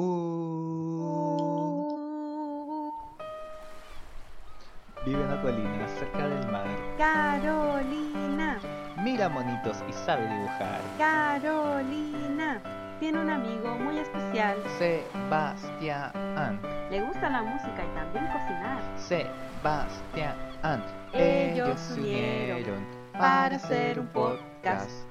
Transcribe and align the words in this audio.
Uh. 0.00 1.74
Vive 5.04 5.20
en 5.20 5.26
una 5.26 5.42
colina 5.42 5.88
cerca 5.88 6.28
del 6.28 6.46
mar. 6.52 6.68
Carolina, 6.96 8.60
Mira 9.02 9.28
monitos 9.28 9.82
y 9.88 9.92
sabe 9.92 10.28
dibujar. 10.28 10.80
Carolina, 10.98 12.60
tiene 13.00 13.18
un 13.18 13.28
amigo 13.28 13.74
muy 13.74 13.98
especial. 13.98 14.62
Sebastián. 14.78 16.60
Le 16.92 17.00
gusta 17.00 17.28
la 17.28 17.42
música 17.42 17.82
y 17.84 17.88
también 17.96 18.26
cocinar. 18.28 18.80
Sebastián. 18.98 20.36
Ellos 21.12 21.80
se 21.80 22.00
unieron 22.00 22.86
para 23.18 23.56
hacer 23.56 23.98
un 23.98 24.06
podcast 24.06 24.47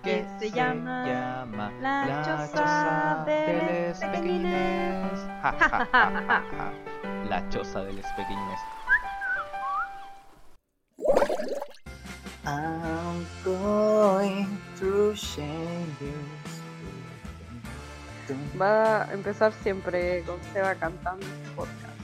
que 0.03 0.25
se 0.39 0.51
llama 0.51 1.45
La 1.81 2.47
Choza 2.51 3.23
de 3.25 3.89
los 3.89 3.99
Pequeñines. 3.99 5.19
Ja, 5.41 5.55
ja, 5.59 5.69
ja, 5.69 5.87
ja, 5.91 6.43
ja. 6.51 6.73
La 7.29 7.49
choza 7.49 7.83
de 7.83 7.93
los 7.93 8.05
pequeñines. 8.15 8.59
I'm 12.45 13.25
going 13.43 14.57
to 14.79 15.13
Va 18.59 19.03
a 19.03 19.13
empezar 19.13 19.51
siempre 19.61 20.23
con 20.23 20.41
Seba 20.53 20.75
cantando 20.75 21.25
este 21.25 21.49
podcast. 21.51 21.97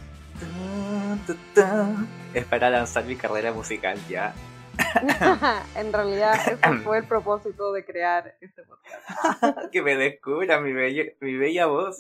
Es 2.34 2.46
para 2.46 2.70
lanzar 2.70 3.06
mi 3.06 3.16
carrera 3.16 3.54
musical 3.54 3.98
ya. 4.10 4.34
en 5.76 5.94
realidad, 5.94 6.36
ese 6.36 6.58
fue 6.84 7.00
el 7.00 7.08
propósito 7.08 7.72
de 7.72 7.86
crear 7.86 8.36
este 8.42 8.64
podcast. 8.64 9.72
que 9.72 9.82
me 9.82 9.96
descubra 9.96 10.60
mi 10.60 10.74
bella, 10.74 11.04
mi 11.20 11.36
bella 11.36 11.66
voz. 11.66 11.98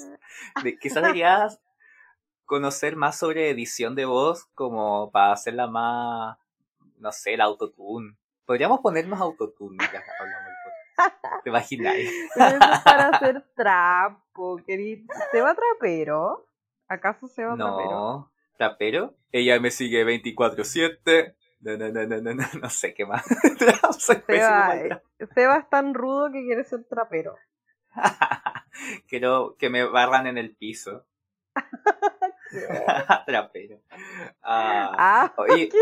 De, 0.64 0.78
quizás 0.78 1.04
deberías 1.04 1.62
conocer 2.46 2.96
más 2.96 3.18
sobre 3.18 3.50
edición 3.50 3.96
de 3.96 4.06
voz 4.06 4.46
como 4.54 5.12
para 5.12 5.34
hacerla 5.34 5.68
más, 5.68 6.38
no 6.98 7.12
sé, 7.12 7.34
el 7.34 7.42
autotune. 7.42 8.16
Podríamos 8.46 8.82
ponernos 8.82 9.20
autotune 9.20 9.78
mientras 9.78 10.04
hablamos. 10.20 10.54
¿Te 11.44 11.50
imagináis? 11.50 12.10
Pero 12.36 12.48
eso 12.58 12.74
es 12.74 12.80
para 12.82 13.10
hacer 13.10 13.46
trapo, 13.56 14.58
querido. 14.66 15.14
¿Seba 15.32 15.56
trapero? 15.56 16.48
¿Acaso 16.88 17.28
Seba 17.28 17.56
trapero? 17.56 17.90
No, 17.90 18.32
trapero. 18.58 19.16
Ella 19.32 19.60
me 19.60 19.72
sigue 19.72 20.06
24-7. 20.06 21.36
No, 21.64 21.78
no, 21.78 21.90
no, 21.90 22.06
no, 22.06 22.22
no, 22.22 22.34
no, 22.34 22.44
no 22.62 22.70
sé 22.70 22.94
qué 22.94 23.06
más. 23.06 23.24
Seba, 23.98 24.76
eh, 24.76 25.02
Seba 25.34 25.58
es 25.58 25.70
tan 25.70 25.94
rudo 25.94 26.30
que 26.30 26.44
quiere 26.44 26.66
ser 26.66 26.84
trapero. 26.84 27.38
Quiero 29.08 29.56
que 29.58 29.70
me 29.70 29.86
barran 29.86 30.28
en 30.28 30.38
el 30.38 30.54
piso. 30.58 31.06
Trapero. 33.26 33.80
Ah, 34.42 34.92
¡Ah! 34.98 35.34
oye, 35.38 35.70
¡Qué 35.70 35.78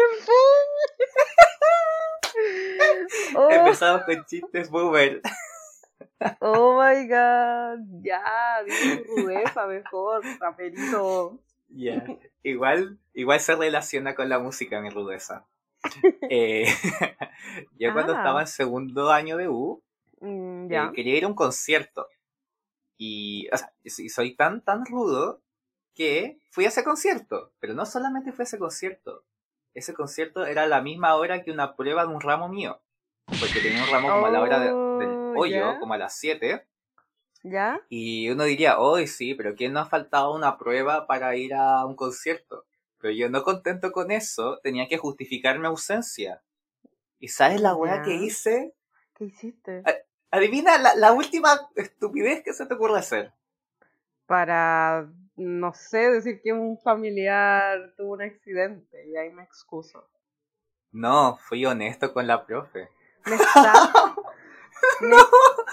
oh, 3.36 3.50
empezamos 3.50 4.04
con 4.04 4.24
chistes 4.26 4.70
boomer. 4.70 5.22
oh 6.40 6.80
my 6.80 7.08
god. 7.08 7.80
Ya, 8.04 8.62
di 8.66 9.04
tu 9.04 9.16
rudeza 9.16 9.66
mejor, 9.66 10.22
traperito. 10.38 11.40
Ya. 11.70 12.06
Igual, 12.44 13.00
igual 13.14 13.40
se 13.40 13.56
relaciona 13.56 14.14
con 14.14 14.30
la 14.30 14.38
música 14.38 14.80
mi 14.80 14.90
rudeza. 14.90 15.48
Eh, 16.30 16.66
yo 17.80 17.94
cuando 17.94 18.14
Ah. 18.14 18.18
estaba 18.18 18.42
en 18.42 18.48
segundo 18.48 19.12
año 19.12 19.38
de 19.38 19.48
U, 19.50 19.82
Mm, 20.24 20.72
eh, 20.72 20.92
quería 20.94 21.18
ir 21.18 21.24
a 21.26 21.28
un 21.28 21.34
concierto. 21.34 22.08
Y, 22.98 23.48
o 23.52 23.58
sea, 23.58 23.74
y 23.84 23.90
soy 24.10 24.36
tan, 24.36 24.62
tan 24.64 24.86
rudo 24.86 25.42
que 25.96 26.38
fui 26.52 26.66
a 26.66 26.68
ese 26.68 26.84
concierto. 26.84 27.54
Pero 27.60 27.74
no 27.74 27.86
solamente 27.88 28.32
fui 28.32 28.44
a 28.44 28.46
ese 28.46 28.60
concierto. 28.60 29.24
Ese 29.74 29.94
concierto 29.96 30.46
era 30.46 30.64
a 30.64 30.68
la 30.68 30.82
misma 30.82 31.16
hora 31.16 31.42
que 31.44 31.52
una 31.52 31.76
prueba 31.76 32.06
de 32.06 32.14
un 32.14 32.22
ramo 32.22 32.50
mío. 32.50 32.80
Porque 33.26 33.62
tenía 33.62 33.84
un 33.84 33.90
ramo 33.90 34.10
como 34.10 34.26
a 34.28 34.30
la 34.30 34.42
hora 34.42 34.60
de- 34.60 34.66
del 35.06 35.34
Oh, 35.36 35.46
ya. 35.48 35.80
como 35.80 35.96
a 35.96 35.98
las 35.98 36.16
7. 36.18 36.68
¿Ya? 37.44 37.82
Y 37.90 38.30
uno 38.30 38.44
diría, 38.44 38.78
hoy 38.80 39.08
sí, 39.08 39.34
pero 39.34 39.56
¿quién 39.56 39.74
no 39.74 39.80
ha 39.80 39.86
faltado 39.88 40.36
una 40.36 40.60
prueba 40.60 41.08
para 41.08 41.36
ir 41.36 41.56
a 41.56 41.84
un 41.88 41.96
concierto? 41.96 42.66
Pero 43.02 43.14
yo 43.14 43.30
no 43.30 43.44
contento 43.44 43.92
con 43.92 44.12
eso, 44.12 44.60
tenía 44.62 44.88
que 44.88 44.98
justificar 44.98 45.58
mi 45.60 45.68
ausencia. 45.68 46.42
¿Y 47.20 47.30
sabes 47.30 47.62
la 47.62 47.76
weá 47.76 48.02
que 48.02 48.16
hice? 48.16 48.74
¿Qué 49.16 49.26
hiciste? 49.26 49.84
Adivina 50.30 50.78
la, 50.78 50.96
la 50.96 51.12
última 51.12 51.70
estupidez 51.76 52.44
que 52.44 52.54
se 52.54 52.66
te 52.66 52.74
ocurre 52.76 53.00
hacer. 53.00 53.34
Para, 54.26 55.10
no 55.36 55.74
sé, 55.74 56.12
decir 56.12 56.42
que 56.42 56.54
un 56.54 56.78
familiar 56.78 57.94
tuvo 57.98 58.14
un 58.14 58.22
accidente 58.22 59.08
y 59.08 59.18
ahí 59.18 59.32
me 59.32 59.44
excuso. 59.44 60.08
No, 60.92 61.38
fui 61.38 61.66
honesto 61.66 62.14
con 62.14 62.28
la 62.28 62.46
profe. 62.46 62.90
¿Me 63.26 63.36
estás? 63.36 63.90
¿Me 65.02 65.18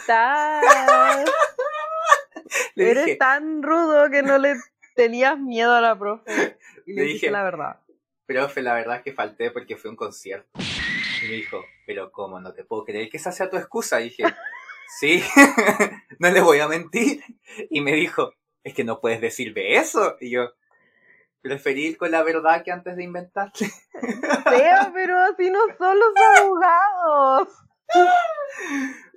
estás? 0.00 1.30
Le 2.74 2.90
Eres 2.90 3.04
dije, 3.04 3.16
tan 3.16 3.62
rudo 3.62 4.08
que 4.10 4.22
no 4.22 4.38
le 4.38 4.54
tenías 4.98 5.38
miedo 5.38 5.72
a 5.76 5.80
la 5.80 5.96
profe 5.96 6.58
y 6.86 6.92
le, 6.92 7.02
dije- 7.04 7.30
la 7.30 7.44
verdad. 7.44 7.78
profe, 8.26 8.62
la 8.62 8.74
verdad 8.74 8.96
es 8.96 9.02
que 9.02 9.12
falté 9.12 9.52
porque 9.52 9.76
fue 9.76 9.90
un 9.90 9.96
concierto. 9.96 10.48
Y 11.22 11.26
me 11.28 11.34
dijo, 11.34 11.64
pero 11.86 12.10
¿cómo? 12.10 12.40
No 12.40 12.52
te 12.52 12.64
puedo 12.64 12.84
creer 12.84 13.08
que 13.08 13.16
esa 13.16 13.30
sea 13.30 13.48
tu 13.48 13.56
excusa. 13.56 14.00
Y 14.00 14.04
dije, 14.10 14.24
sí, 14.98 15.22
no 16.18 16.30
le 16.30 16.40
voy 16.40 16.58
a 16.58 16.66
mentir. 16.66 17.22
Y 17.70 17.80
me 17.80 17.92
dijo, 17.92 18.32
es 18.64 18.74
que 18.74 18.82
no 18.82 19.00
puedes 19.00 19.20
decirme 19.20 19.76
eso. 19.76 20.16
Y 20.20 20.30
yo, 20.30 20.50
preferí 21.42 21.86
ir 21.86 21.96
con 21.96 22.10
la 22.10 22.24
verdad 22.24 22.64
que 22.64 22.72
antes 22.72 22.96
de 22.96 23.04
inventarte. 23.04 23.66
Feo, 23.92 24.92
pero 24.92 25.16
así 25.18 25.48
no 25.50 25.60
son 25.78 25.96
los 25.98 26.12
abogados. 26.40 27.48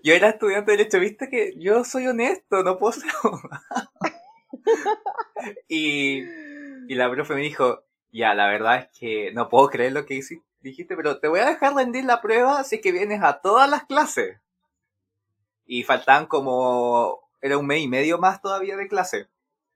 Yo 0.03 0.13
era 0.13 0.29
estudiante 0.29 0.71
de 0.71 0.77
Derecho, 0.77 0.99
viste 0.99 1.27
que 1.29 1.53
yo 1.57 1.83
soy 1.83 2.05
honesto, 2.07 2.63
no 2.63 2.77
puedo 2.77 2.93
ser 2.93 3.11
abogado. 3.23 3.61
y, 5.67 6.19
y 6.87 6.95
la 6.95 7.09
profe 7.09 7.33
me 7.35 7.41
dijo, 7.41 7.83
ya, 8.11 8.33
la 8.33 8.47
verdad 8.47 8.77
es 8.77 8.99
que 8.99 9.31
no 9.33 9.49
puedo 9.49 9.69
creer 9.69 9.93
lo 9.93 10.05
que 10.05 10.15
hici- 10.15 10.43
dijiste, 10.61 10.95
pero 10.95 11.19
te 11.19 11.27
voy 11.27 11.39
a 11.39 11.45
dejar 11.45 11.73
rendir 11.75 12.05
la 12.05 12.21
prueba 12.21 12.63
si 12.63 12.75
es 12.75 12.81
que 12.81 12.91
vienes 12.91 13.21
a 13.23 13.41
todas 13.41 13.69
las 13.69 13.85
clases. 13.85 14.39
Y 15.65 15.83
faltaban 15.83 16.25
como, 16.27 17.29
era 17.41 17.57
un 17.57 17.65
mes 17.65 17.81
y 17.81 17.87
medio 17.87 18.17
más 18.17 18.41
todavía 18.41 18.75
de 18.75 18.87
clase. 18.87 19.29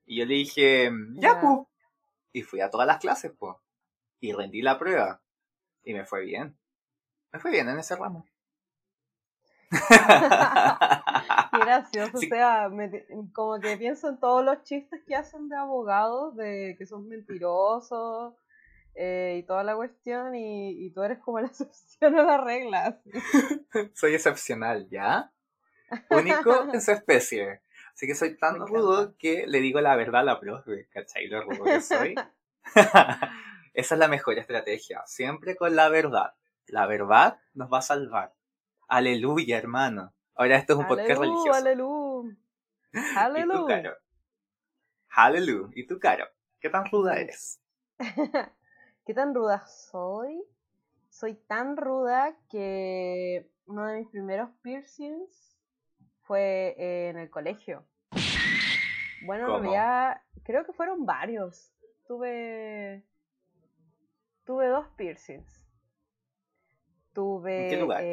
Y 0.06 0.18
yo 0.20 0.26
le 0.26 0.36
dije, 0.36 0.92
ya, 1.16 1.34
Ya. 1.36 1.42
pues. 1.42 1.60
Y 2.34 2.44
fui 2.44 2.62
a 2.62 2.70
todas 2.70 2.88
las 2.88 3.00
clases, 3.00 3.32
pues. 3.38 3.56
Y 4.20 4.34
rendí 4.34 4.62
la 4.62 4.78
prueba. 4.80 5.22
Y 5.84 5.94
me 5.94 6.06
fue 6.06 6.24
bien. 6.26 6.58
Me 7.34 7.40
fue 7.40 7.52
bien 7.52 7.70
en 7.70 7.80
ese 7.80 7.96
ramo. 7.96 8.26
Qué 11.60 11.66
gracioso, 11.66 12.18
Sí. 12.18 12.26
o 12.28 12.30
sea, 12.30 12.70
me- 12.70 13.06
como 13.34 13.60
que 13.60 13.78
pienso 13.78 14.10
en 14.10 14.20
todos 14.20 14.44
los 14.44 14.64
chistes 14.64 15.02
que 15.08 15.16
hacen 15.16 15.50
de 15.50 15.56
abogados, 15.58 16.36
de 16.36 16.76
que 16.78 16.86
son 16.86 17.08
mentirosos 17.08 18.34
eh, 18.96 19.38
y 19.40 19.44
toda 19.44 19.64
la 19.64 19.76
cuestión, 19.76 20.36
y, 20.36 20.86
y 20.86 20.90
tú 20.92 21.04
eres 21.04 21.20
como 21.20 21.40
la 21.40 21.48
excepción 21.52 22.18
a 22.18 22.24
la 22.24 22.38
regla. 22.38 22.86
así. 22.86 23.12
soy 23.94 24.16
excepcional, 24.16 24.88
¿ya? 24.90 25.32
Único 26.10 26.70
en 26.74 26.82
su 26.82 26.92
especie. 26.92 27.62
Así 27.94 28.08
que 28.08 28.16
soy 28.16 28.38
tan 28.38 28.56
rudo 28.60 29.16
que 29.18 29.46
le 29.48 29.60
digo 29.62 29.80
la 29.82 29.96
verdad 29.96 30.22
a 30.22 30.24
la 30.24 30.40
profe, 30.40 30.88
¿cachai? 30.92 31.28
Lo 31.28 31.42
rudo 31.44 31.64
que 31.66 31.80
soy. 31.82 32.16
Esa 33.74 33.96
es 33.96 34.00
la 34.00 34.08
mejor 34.08 34.38
estrategia, 34.38 35.02
siempre 35.06 35.56
con 35.56 35.76
la 35.76 35.88
verdad. 35.90 36.34
La 36.68 36.88
verdad 36.88 37.40
nos 37.54 37.72
va 37.72 37.78
a 37.80 37.82
salvar. 37.84 38.34
Aleluya, 38.88 39.58
hermano. 39.58 40.14
Ahora 40.36 40.58
esto 40.58 40.74
es 40.74 40.80
un 40.80 40.88
podcast 40.88 41.20
religioso. 41.20 41.54
alelú. 41.54 42.36
¿Y 42.94 43.50
tú. 43.50 43.66
Caro? 43.68 43.94
Aleluya. 45.10 45.70
¿Y 45.76 45.88
tú, 45.88 46.00
Caro? 46.00 46.26
¿Qué 46.60 46.70
tan 46.70 46.90
ruda 46.92 47.18
eres? 47.18 47.62
¿Qué 49.06 49.14
tan 49.14 49.34
ruda 49.34 49.66
soy? 49.68 50.44
Soy 51.10 51.36
tan 51.36 51.78
ruda 51.78 52.38
que 52.50 53.50
uno 53.66 53.86
de 53.88 54.00
mis 54.00 54.10
primeros 54.10 54.50
piercings 54.62 55.58
fue 56.24 56.76
eh, 56.78 57.10
en 57.10 57.18
el 57.18 57.30
colegio. 57.30 57.86
Bueno, 59.26 59.46
en 59.46 59.52
¿Cómo? 59.52 59.60
realidad 59.60 60.22
creo 60.44 60.66
que 60.66 60.74
fueron 60.74 61.06
varios. 61.06 61.72
Tuve 62.08 63.06
tuve 64.44 64.68
dos 64.68 64.88
piercings. 64.98 65.64
Tuve 67.14 67.64
¿En 67.66 67.70
qué 67.70 67.78
lugares? 67.78 68.06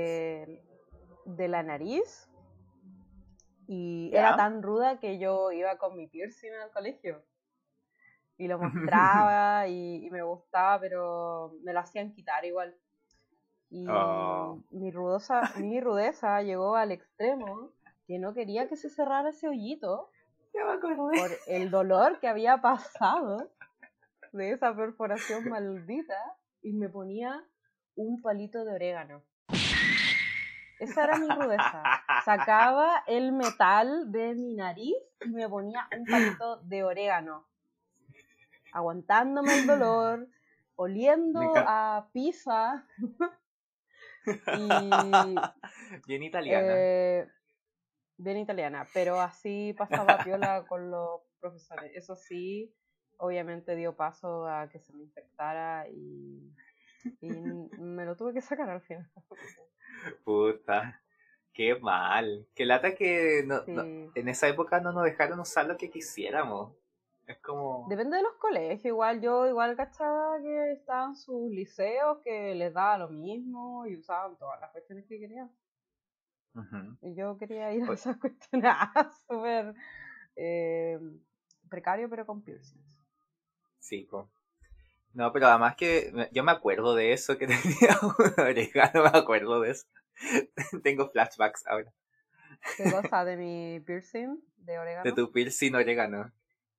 eh, 0.49 0.72
de 1.25 1.49
la 1.49 1.63
nariz 1.63 2.29
y 3.67 4.11
era 4.13 4.37
tan 4.37 4.63
ruda 4.63 4.99
que 4.99 5.19
yo 5.19 5.53
iba 5.53 5.79
con 5.79 5.97
mi 5.97 6.07
piercing 6.07 6.53
al 6.63 6.71
colegio 6.71 7.23
y 8.37 8.49
lo 8.49 8.59
mostraba 8.61 9.69
y, 9.69 10.07
y 10.07 10.11
me 10.11 10.23
gustaba, 10.23 10.81
pero 10.81 11.55
me 11.63 11.73
lo 11.73 11.81
hacían 11.81 12.13
quitar 12.13 12.45
igual. 12.45 12.77
Y 13.71 13.87
Oh. 13.89 14.63
mi, 14.71 14.91
rudosa, 14.91 15.41
mi 15.57 15.81
rudeza 15.81 16.43
llegó 16.43 16.77
al 16.77 16.93
extremo 16.93 17.73
que 18.07 18.19
no 18.19 18.35
quería 18.35 18.69
que 18.69 18.77
se 18.77 18.91
cerrara 18.91 19.31
ese 19.31 19.49
hoyito 19.49 20.11
me 20.53 20.95
por 20.95 21.31
el 21.47 21.71
dolor 21.71 22.21
que 22.21 22.29
había 22.29 22.61
pasado 22.61 23.51
de 24.33 24.51
esa 24.51 24.75
perforación 24.77 25.49
maldita 25.49 26.19
y 26.61 26.75
me 26.75 26.89
ponía 26.89 27.43
un 27.97 28.21
palito 28.21 28.65
de 28.65 28.75
orégano. 28.75 29.23
Esa 30.83 31.05
era 31.05 31.17
mi 31.17 31.29
rudeza. 31.29 31.83
Sacaba 32.25 33.05
el 33.07 33.31
metal 33.33 34.11
de 34.11 34.35
mi 34.35 34.55
nariz 34.55 34.97
y 35.25 35.29
me 35.29 35.49
ponía 35.49 35.87
un 35.97 36.05
palito 36.07 36.57
de 36.63 36.83
orégano. 36.83 37.47
Aguantándome 38.73 39.61
el 39.61 39.67
dolor, 39.69 40.29
oliendo 40.75 41.41
a 41.55 42.09
pizza 42.13 42.85
y 44.59 44.91
Bien 46.09 46.23
italiana. 46.25 46.67
eh, 46.75 47.29
bien 48.17 48.39
italiana, 48.39 48.89
pero 48.93 49.21
así 49.21 49.77
pasaba 49.79 50.19
piola 50.25 50.65
con 50.69 50.91
los 50.91 51.21
profesores. 51.39 51.93
Eso 51.95 52.17
sí, 52.17 52.75
obviamente 53.19 53.77
dio 53.77 53.95
paso 53.95 54.49
a 54.49 54.69
que 54.69 54.81
se 54.81 54.93
me 54.95 55.05
infectara 55.05 55.87
y, 55.89 56.53
y 57.21 57.31
me 57.31 58.05
lo 58.05 58.17
tuve 58.17 58.33
que 58.35 58.41
sacar 58.41 58.69
al 58.71 58.81
final. 58.83 59.11
Puta. 60.25 61.01
Qué 61.53 61.75
mal. 61.79 62.47
Qué 62.55 62.65
lata 62.65 62.95
que 62.95 63.43
no- 63.47 63.63
no- 63.67 63.83
en 64.15 64.29
esa 64.29 64.49
época 64.49 64.81
no 64.81 64.93
nos 64.93 65.05
dejaron 65.05 65.39
usar 65.41 65.67
lo 65.67 65.77
que 65.77 65.91
quisiéramos. 65.91 66.75
Es 67.27 67.39
como... 67.39 67.87
Depende 67.89 68.17
de 68.17 68.23
los 68.23 68.35
colegios, 68.35 68.85
igual 68.85 69.21
yo 69.21 69.47
igual 69.47 69.77
cachaba 69.77 70.41
que 70.41 70.73
estaban 70.73 71.15
sus 71.15 71.51
liceos 71.51 72.19
que 72.25 72.55
les 72.55 72.73
daba 72.75 72.99
lo 72.99 73.09
mismo 73.11 73.87
y 73.87 73.97
usaban 73.97 74.37
todas 74.39 74.61
las 74.61 74.71
cuestiones 74.73 75.07
que 75.07 75.19
querían. 75.21 75.51
Y 77.01 77.15
yo 77.15 77.39
quería 77.39 77.73
ir 77.73 77.83
a 77.83 77.87
Oye. 77.87 77.95
esas 77.95 78.17
cuestiones 78.21 78.71
ah, 78.75 79.11
súper 79.27 79.75
eh, 80.37 80.99
precario 81.69 82.09
pero 82.11 82.27
con 82.27 82.43
piercings. 82.43 82.99
Sí, 83.79 84.07
po. 84.11 84.31
No, 85.15 85.33
pero 85.33 85.47
además 85.49 85.77
que 85.77 86.13
yo 86.33 86.43
me 86.45 86.53
acuerdo 86.53 86.95
de 86.95 87.13
eso, 87.13 87.37
que 87.39 87.47
tenía 87.91 87.99
un 88.03 88.41
orégano, 88.45 89.03
me 89.03 89.19
acuerdo 89.19 89.61
de 89.61 89.71
eso. 89.73 89.87
Tengo 90.83 91.11
flashbacks 91.11 91.67
ahora. 91.67 91.93
¿Qué 92.77 92.85
cosa 92.91 93.25
de 93.25 93.37
mi 93.37 93.81
piercing 93.81 94.39
de 94.57 94.79
orégano? 94.79 95.05
De 95.05 95.13
tu 95.13 95.33
piercing 95.33 95.75
orégano. 95.75 96.33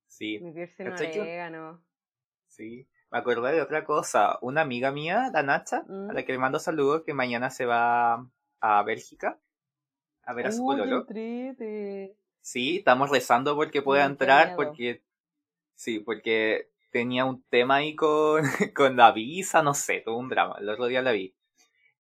Sí, 0.08 0.40
Mi 0.40 0.52
piercing 0.52 0.86
¿Cachai 0.86 1.12
que- 1.12 1.22
orégano. 1.22 1.84
sí. 2.48 2.88
Me 3.12 3.20
acordé 3.20 3.52
de 3.54 3.62
otra 3.62 3.84
cosa. 3.86 4.40
Una 4.42 4.62
amiga 4.62 4.92
mía, 4.92 5.30
la 5.32 5.44
Nacha, 5.44 5.84
Mm. 5.88 6.10
a 6.10 6.14
la 6.14 6.26
que 6.26 6.32
le 6.32 6.40
mando 6.40 6.58
saludos, 6.58 7.04
que 7.06 7.14
mañana 7.14 7.52
se 7.52 7.66
va 7.68 8.28
a 8.60 8.84
Bélgica 8.84 9.40
a 10.24 10.34
ver 10.34 10.48
a 10.48 10.52
su 10.52 10.66
pololo. 10.66 11.06
Sí, 12.42 12.78
estamos 12.78 13.12
rezando 13.12 13.56
porque 13.56 13.84
pueda 13.84 14.06
entrar, 14.06 14.56
porque 14.56 15.04
sí, 15.76 16.00
porque 16.00 16.72
tenía 16.94 17.26
un 17.26 17.44
tema 17.50 17.76
ahí 17.78 17.96
con, 17.96 18.44
con 18.76 18.96
la 18.96 19.12
visa, 19.12 19.62
no 19.62 19.74
sé, 19.74 20.02
todo 20.06 20.16
un 20.16 20.30
drama. 20.30 20.56
El 20.60 20.70
otro 20.70 20.86
día 20.86 21.02
la 21.02 21.12
vi. 21.12 21.36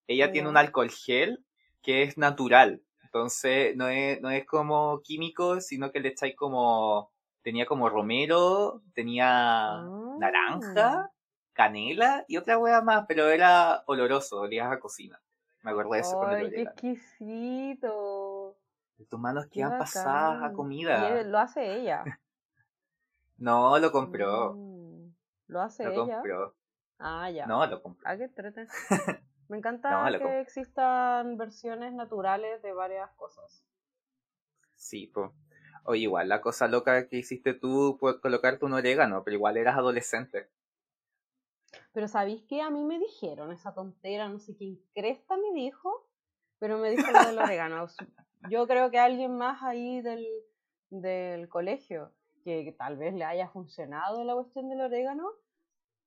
Ella 0.07 0.31
tiene 0.31 0.47
un 0.47 0.55
alcohol 0.55 0.89
gel 0.91 1.43
que 1.81 2.03
es 2.03 2.17
natural, 2.17 2.81
entonces 3.03 3.75
no 3.75 3.87
es, 3.89 4.21
no 4.21 4.29
es 4.29 4.45
como 4.45 5.01
químico, 5.01 5.59
sino 5.59 5.91
que 5.91 5.99
le 5.99 6.09
echáis 6.09 6.35
como, 6.35 7.11
tenía 7.41 7.65
como 7.65 7.89
romero, 7.89 8.81
tenía 8.93 9.71
Ah. 9.79 10.15
naranja, 10.19 11.11
canela 11.53 12.23
y 12.27 12.37
otra 12.37 12.57
hueá 12.57 12.81
más, 12.81 13.05
pero 13.07 13.29
era 13.29 13.83
oloroso, 13.87 14.41
olía 14.41 14.71
a 14.71 14.79
cocina. 14.79 15.19
Me 15.63 15.71
acuerdo 15.71 15.91
de 15.93 15.99
eso 15.99 16.21
el 16.29 16.35
Ay, 16.35 16.49
qué 16.51 16.61
exquisito. 16.61 18.57
Tus 19.09 19.19
manos 19.19 19.47
quedan 19.51 19.77
pasadas 19.77 20.43
a 20.43 20.53
comida. 20.53 21.09
Y 21.09 21.19
él- 21.19 21.31
lo 21.31 21.39
hace 21.39 21.75
ella. 21.79 22.03
No, 23.37 23.77
lo 23.79 23.91
compró. 23.91 24.53
Mm, 24.55 24.72
Lo 25.47 25.61
hace 25.61 25.83
Lo 25.85 25.91
ella. 25.91 26.15
compró. 26.15 26.55
Ah, 26.99 27.29
ya. 27.29 27.45
No, 27.47 27.65
lo 27.65 27.81
compró. 27.81 28.07
Ah, 28.07 28.17
qué. 28.17 28.29
Me 29.49 29.57
encanta 29.57 30.09
No, 30.09 30.17
que 30.17 30.39
existan 30.39 31.37
versiones 31.37 31.93
naturales 31.93 32.61
de 32.61 32.73
varias 32.73 33.11
cosas. 33.11 33.63
Sí, 34.75 35.07
pues. 35.07 35.31
Oye, 35.85 36.01
igual 36.03 36.29
la 36.29 36.41
cosa 36.41 36.67
loca 36.67 37.07
que 37.09 37.17
hiciste 37.17 37.53
tú 37.53 37.97
por 37.99 38.21
colocarte 38.21 38.65
un 38.65 38.73
orégano, 38.73 39.23
pero 39.23 39.35
igual 39.35 39.57
eras 39.57 39.77
adolescente. 39.77 40.49
Pero 41.91 42.07
¿sabéis 42.07 42.43
qué? 42.47 42.61
A 42.61 42.69
mí 42.69 42.83
me 42.83 42.99
dijeron 42.99 43.51
esa 43.51 43.73
tontera, 43.73 44.29
no 44.29 44.39
sé 44.39 44.55
quién 44.55 44.79
cresta 44.93 45.35
me 45.37 45.53
dijo, 45.53 46.07
pero 46.59 46.77
me 46.77 46.89
dijo 46.89 47.11
lo 47.11 47.25
del 47.25 47.37
orégano. 47.39 47.87
Yo 48.49 48.67
creo 48.67 48.91
que 48.91 48.99
alguien 48.99 49.37
más 49.37 49.61
ahí 49.61 50.01
del, 50.01 50.25
del 50.89 51.49
colegio, 51.49 52.11
que, 52.43 52.75
tal 52.77 52.97
vez 52.97 53.13
le 53.13 53.23
haya 53.25 53.49
funcionado 53.49 54.23
la 54.23 54.33
cuestión 54.35 54.69
del 54.69 54.81
orégano, 54.81 55.31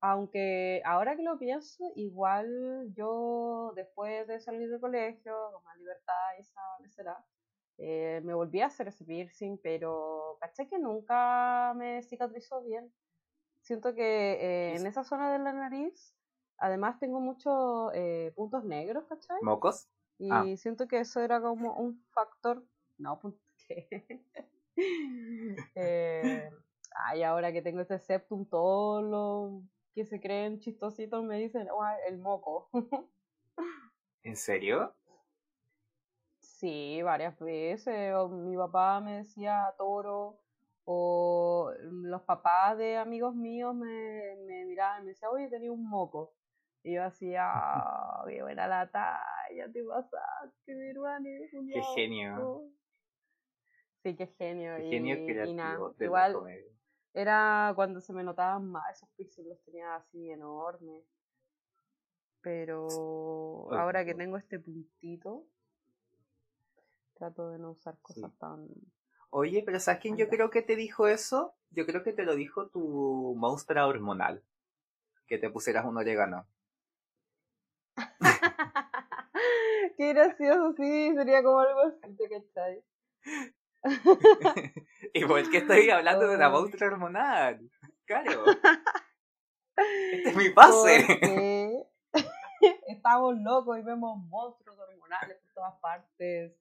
aunque 0.01 0.83
ahora 0.85 1.17
que 1.17 1.23
lo 1.23 1.39
pienso, 1.39 1.93
igual 1.97 2.93
yo 2.95 3.73
después 3.75 4.27
de 4.29 4.41
salir 4.41 4.69
del 4.71 4.81
colegio, 4.81 5.35
con 5.53 5.65
más 5.65 5.77
libertad 5.79 6.15
y 6.39 6.43
esa 6.43 6.61
será, 6.91 7.25
eh, 7.79 8.21
me 8.25 8.35
volví 8.35 8.61
a 8.61 8.67
hacer 8.67 8.89
ese 8.89 9.05
piercing, 9.05 9.59
pero 9.63 10.37
caché 10.41 10.69
que 10.69 10.79
nunca 10.79 11.73
me 11.77 12.03
cicatrizó 12.03 12.63
bien. 12.63 12.93
Siento 13.63 13.95
que 13.95 14.33
eh, 14.35 14.71
en 14.77 14.77
Es- 14.87 14.93
esa 14.93 15.05
zona 15.05 15.33
de 15.33 15.39
la 15.41 15.53
nariz, 15.53 16.15
además 16.59 16.99
tengo 17.01 17.21
muchos 17.21 17.91
eh, 17.95 18.33
puntos 18.37 18.65
negros, 18.65 19.05
¿cachai? 19.09 19.39
¿Mocos? 19.43 19.89
Y 20.19 20.31
Ah. 20.31 20.45
siento 20.57 20.87
que 20.87 21.01
eso 21.01 21.21
era 21.21 21.41
como 21.41 21.75
un 21.75 22.03
factor. 22.11 22.65
No, 22.99 23.21
¿qué? 23.69 24.25
eh, 27.17 27.19
ay, 27.19 27.23
ahora 27.25 27.53
que 27.53 27.63
tengo 27.63 27.81
este 27.81 27.99
septum, 27.99 28.47
todos 28.47 29.03
los 29.03 29.63
que 29.95 30.05
se 30.07 30.21
creen 30.21 30.59
chistositos 30.61 31.25
me 31.25 31.39
dicen, 31.39 31.69
"Oh, 31.71 31.85
el 32.09 32.19
moco. 32.19 32.69
¿En 34.23 34.37
serio? 34.37 34.95
Sí, 36.41 37.03
varias 37.03 37.39
veces. 37.39 38.15
O 38.15 38.29
mi 38.29 38.57
papá 38.57 39.01
me 39.01 39.19
decía 39.19 39.75
toro, 39.79 40.41
o 40.85 41.73
los 41.81 42.23
papás 42.23 42.79
de 42.79 42.97
amigos 42.97 43.35
míos 43.35 43.75
me, 43.75 44.37
me 44.47 44.65
miraban 44.65 45.03
y 45.03 45.05
me 45.07 45.11
decían, 45.11 45.31
oye, 45.33 45.49
tenía 45.49 45.73
un 45.73 45.89
moco. 45.89 46.35
Y 46.83 46.95
yo 46.95 47.05
hacía, 47.05 47.43
"Ah, 47.45 48.25
qué 48.29 48.43
buena 48.43 48.69
la 48.69 48.91
talla, 48.91 49.73
te 49.73 49.83
pasaste, 49.85 50.75
mi 50.75 50.91
hermano. 50.91 51.29
Qué 51.73 51.83
genio. 51.83 52.63
Sí, 54.03 54.17
qué 54.17 54.27
genio. 54.27 54.77
Qué 54.77 54.85
genio 54.85 55.17
y, 55.17 55.51
y 55.51 55.55
nada, 55.55 55.93
igual. 55.99 56.47
Era 57.17 57.73
cuando 57.75 58.01
se 58.03 58.13
me 58.13 58.23
notaban 58.23 58.71
más 58.71 58.95
esos 58.95 59.09
piercings, 59.17 59.49
los 59.49 59.59
tenía 59.65 59.97
así 59.97 60.31
enormes. 60.31 61.03
Pero 62.43 63.73
ahora 63.73 64.05
que 64.05 64.15
tengo 64.15 64.37
este 64.37 64.59
puntito, 64.59 65.47
trato 67.15 67.49
de 67.51 67.59
no 67.59 67.71
usar 67.71 67.97
cosas 68.03 68.31
tan... 68.39 68.69
Oye, 69.31 69.63
pero 69.65 69.81
¿sabes 69.81 70.03
quién 70.03 70.19
yo 70.19 70.29
creo 70.29 70.51
que 70.51 70.61
te 70.61 70.77
dijo 70.77 71.09
eso? 71.09 71.55
Yo 71.71 71.87
creo 71.87 72.05
que 72.05 72.13
te 72.13 72.25
lo 72.25 72.37
dijo 72.37 72.69
tu 72.69 73.35
monstrua 73.39 73.87
hormonal. 73.87 74.45
Que 75.27 75.39
te 75.39 75.49
pusieras 75.49 75.87
un 75.87 75.97
orégano. 75.97 76.47
Qué 79.97 80.13
gracioso, 80.13 80.75
sí, 80.77 81.15
sería 81.15 81.43
como 81.43 81.61
algo 81.61 81.81
así, 81.81 82.15
¿te 82.15 82.29
cachai? 83.83 84.73
Igual 85.15 85.51
que 85.51 85.59
estoy 85.59 85.91
hablando 85.91 86.29
de 86.29 86.37
una 86.37 86.49
monstrua 86.49 86.91
hormonal. 86.91 87.61
Claro. 88.05 88.45
Este 90.13 90.31
es 90.31 90.37
mi 90.37 90.51
pase. 90.51 91.87
Estamos 92.89 93.37
locos 93.41 93.79
y 93.79 93.83
vemos 93.83 94.19
monstruos 94.29 94.79
hormonales 94.79 95.37
por 95.43 95.53
todas 95.55 95.75
partes. 95.81 96.53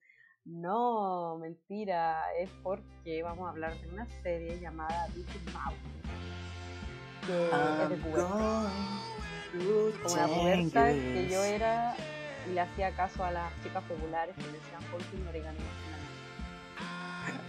No, 0.44 1.38
mentira, 1.38 2.22
es 2.38 2.50
porque 2.62 3.22
vamos 3.22 3.46
a 3.46 3.50
hablar 3.50 3.74
de 3.80 3.88
una 3.88 4.06
serie 4.22 4.60
llamada 4.60 5.08
Big 5.14 5.26
Mouth. 5.52 5.74
Que 7.26 7.46
es 7.46 7.88
de 7.88 7.96
pubertad. 7.96 8.70
Como 10.02 10.16
la 10.16 10.26
puberta 10.28 10.92
que 10.92 11.28
yo 11.28 11.42
era 11.42 11.96
y 12.48 12.52
le 12.52 12.60
hacía 12.60 12.94
caso 12.94 13.24
a 13.24 13.32
las 13.32 13.52
chicas 13.62 13.82
populares 13.84 14.36
que 14.36 14.42
decían 14.42 14.82
en 15.34 15.44
la 15.44 15.52
nariz". 15.52 15.95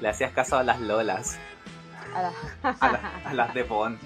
Le 0.02 0.10
hacías 0.10 0.32
caso 0.32 0.58
a 0.58 0.64
las 0.64 0.80
lolas, 0.80 1.38
a, 2.14 2.22
la- 2.92 3.12
a 3.26 3.34
las 3.34 3.54
de 3.54 3.64
Bond. 3.64 4.00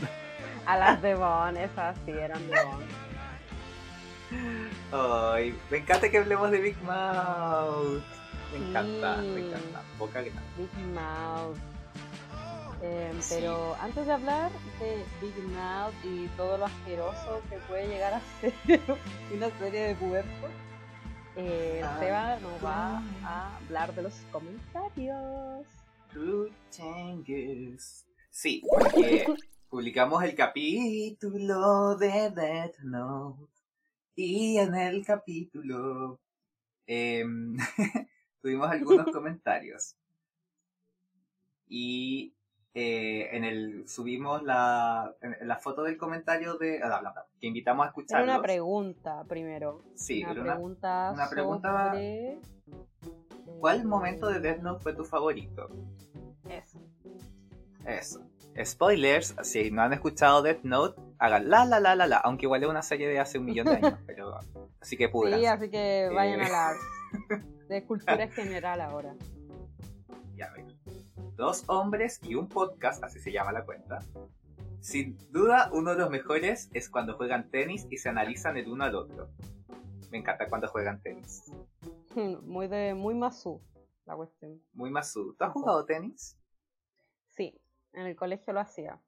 a 0.66 0.78
las 0.78 1.02
de 1.02 1.16
Bon, 1.16 1.58
esas 1.58 1.96
sí 2.06 2.12
eran 2.12 2.48
de 2.50 2.56
Bon. 2.64 2.80
Ay, 4.92 5.58
me 5.70 5.78
encanta 5.78 6.10
que 6.10 6.18
hablemos 6.18 6.52
de 6.52 6.60
Big 6.62 6.82
Mouth. 6.84 8.02
Me 8.54 8.58
encanta, 8.70 9.18
me 9.18 9.48
encanta. 9.48 9.82
Boca 9.98 10.22
grande. 10.22 10.42
Big 10.58 10.70
Mouth. 10.94 11.58
Em, 12.82 13.22
Sí. 13.22 13.36
Pero 13.38 13.76
antes 13.82 14.06
de 14.08 14.12
hablar 14.14 14.50
de 14.80 15.06
Big 15.22 15.36
Mouth 15.50 15.94
y 16.04 16.28
todo 16.38 16.58
lo 16.58 16.66
asqueroso 16.66 17.42
que 17.50 17.58
puede 17.68 17.88
llegar 17.88 18.14
a 18.16 18.22
ser 18.40 18.54
una 19.36 19.50
serie 19.60 19.88
de 19.90 19.96
pubertos, 19.96 20.50
eh, 21.36 21.86
Seba 22.00 22.38
nos 22.40 22.66
va 22.66 23.02
a 23.26 23.58
hablar 23.58 23.94
de 23.94 24.02
los 24.04 24.14
comentarios. 24.32 25.66
Changes. 26.70 28.06
Sí, 28.30 28.62
porque 28.68 29.26
publicamos 29.70 30.24
el 30.24 30.36
capítulo 30.36 31.96
de 31.96 32.32
Death 32.32 32.80
Note. 32.84 33.52
Y 34.16 34.58
en 34.58 34.76
el 34.76 35.06
capítulo 35.06 36.20
em, 36.86 37.58
tuvimos 38.42 38.70
algunos 38.70 39.08
comentarios. 39.14 39.96
Y 41.68 42.34
eh, 42.74 43.30
en 43.32 43.46
el 43.46 43.88
subimos 43.88 44.44
la, 44.44 45.16
en 45.22 45.48
la 45.48 45.58
foto 45.58 45.84
del 45.84 45.98
comentario 45.98 46.56
de 46.56 46.82
ah, 46.84 47.26
que 47.40 47.48
invitamos 47.48 47.86
a 47.86 47.88
escuchar 47.88 48.24
una 48.24 48.42
pregunta 48.42 49.24
primero. 49.26 49.84
Sí, 49.96 50.24
una, 50.24 50.44
pregunta, 50.44 51.12
una 51.14 51.30
pregunta 51.30 51.94
¿Cuál 53.60 53.86
momento 53.86 54.28
de 54.28 54.40
Death 54.40 54.62
Note 54.62 54.84
fue 54.84 54.94
tu 54.94 55.04
favorito? 55.04 55.70
Eso. 56.50 56.80
Eso. 57.86 58.22
Spoilers, 58.64 59.36
si 59.44 59.72
no 59.72 59.82
han 59.82 59.94
escuchado 59.94 60.42
Death 60.42 60.64
Note, 60.64 61.02
hagan 61.20 61.50
la 61.50 61.66
la 61.66 61.80
la 61.80 61.96
la 61.96 62.08
la, 62.08 62.18
aunque 62.18 62.46
igual 62.46 62.64
es 62.64 62.70
una 62.70 62.82
serie 62.82 63.08
de 63.08 63.20
hace 63.20 63.38
un 63.40 63.46
millón 63.46 63.68
de 63.68 63.76
años, 63.76 64.00
pero 64.06 64.40
así 64.82 64.98
que 64.98 65.10
pudran. 65.10 65.40
Sí, 65.40 65.46
así 65.46 65.70
que 65.70 66.10
vayan 66.14 66.42
a 66.42 66.50
la 66.50 66.74
de 67.70 67.86
cultura 67.86 68.28
general 68.36 68.82
ahora. 68.82 69.16
Ya 70.36 70.52
ven 70.54 70.68
dos 71.36 71.64
hombres 71.68 72.20
y 72.24 72.36
un 72.36 72.48
podcast, 72.48 73.04
así 73.04 73.20
se 73.20 73.32
llama 73.32 73.52
la 73.52 73.64
cuenta. 73.66 74.00
Sin 74.80 75.18
duda, 75.32 75.70
uno 75.74 75.92
de 75.92 75.98
los 75.98 76.10
mejores 76.10 76.70
es 76.74 76.90
cuando 76.90 77.16
juegan 77.16 77.50
tenis 77.50 77.88
y 77.90 77.98
se 77.98 78.10
analizan 78.10 78.58
el 78.58 78.68
uno 78.68 78.84
al 78.84 78.96
otro. 78.96 79.30
Me 80.12 80.18
encanta 80.18 80.48
cuando 80.48 80.68
juegan 80.68 81.02
tenis. 81.02 81.52
Muy 82.44 82.68
de 82.68 82.94
muy 82.94 83.16
masú 83.16 83.62
la 84.06 84.16
cuestión. 84.16 84.62
Muy 84.74 84.90
masú. 84.90 85.36
¿Tú 85.38 85.44
has 85.44 85.54
jugado 85.54 85.86
tenis? 85.86 86.38
Sí, 87.30 87.60
en 87.94 88.08
el 88.08 88.16
colegio 88.16 88.54
lo 88.54 88.60
hacía. 88.60 89.00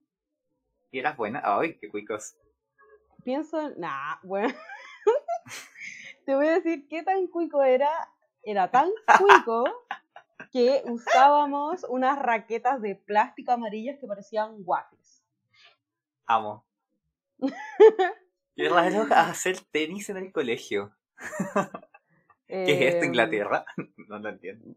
¿Y 0.91 0.99
eras 0.99 1.17
buena? 1.17 1.41
¡Ay, 1.43 1.77
qué 1.77 1.89
cuicos! 1.89 2.35
Pienso, 3.23 3.59
en... 3.59 3.79
nah, 3.79 4.17
bueno. 4.23 4.53
Te 6.25 6.35
voy 6.35 6.47
a 6.47 6.53
decir 6.53 6.87
qué 6.87 7.03
tan 7.03 7.27
cuico 7.27 7.63
era. 7.63 7.89
Era 8.43 8.69
tan 8.69 8.89
cuico 9.17 9.63
que 10.51 10.83
usábamos 10.85 11.85
unas 11.89 12.19
raquetas 12.19 12.81
de 12.81 12.95
plástico 12.95 13.51
amarillas 13.51 13.99
que 13.99 14.07
parecían 14.07 14.55
waffles. 14.59 15.23
Amo. 16.25 16.65
Qué 18.55 18.69
raro 18.69 19.07
hacer 19.09 19.59
tenis 19.71 20.09
en 20.09 20.17
el 20.17 20.31
colegio. 20.31 20.95
¿Qué 22.53 22.73
es 22.73 22.93
esto, 22.93 23.05
em, 23.05 23.09
Inglaterra? 23.09 23.65
No 24.07 24.19
lo 24.19 24.29
entiendo. 24.29 24.75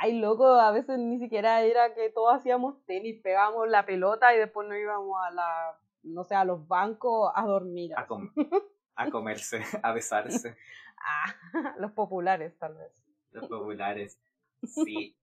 Ay, 0.00 0.20
loco, 0.20 0.46
a 0.46 0.70
veces 0.70 0.98
ni 0.98 1.18
siquiera 1.18 1.62
era 1.62 1.94
que 1.94 2.10
todos 2.10 2.32
hacíamos 2.34 2.84
tenis, 2.84 3.20
pegábamos 3.20 3.68
la 3.68 3.84
pelota 3.84 4.32
y 4.34 4.38
después 4.38 4.68
nos 4.68 4.78
íbamos 4.78 5.16
a 5.26 5.30
la, 5.32 5.78
no 6.04 6.22
sé, 6.22 6.36
a 6.36 6.44
los 6.44 6.68
bancos 6.68 7.32
a 7.34 7.44
dormir. 7.44 7.92
A, 7.96 8.06
a 8.94 9.10
comerse, 9.10 9.64
a 9.82 9.92
besarse. 9.92 10.56
ah, 11.00 11.34
los 11.80 11.90
populares, 11.92 12.56
tal 12.58 12.74
vez. 12.74 12.92
Los 13.32 13.48
populares. 13.48 14.20
Sí. 14.62 15.16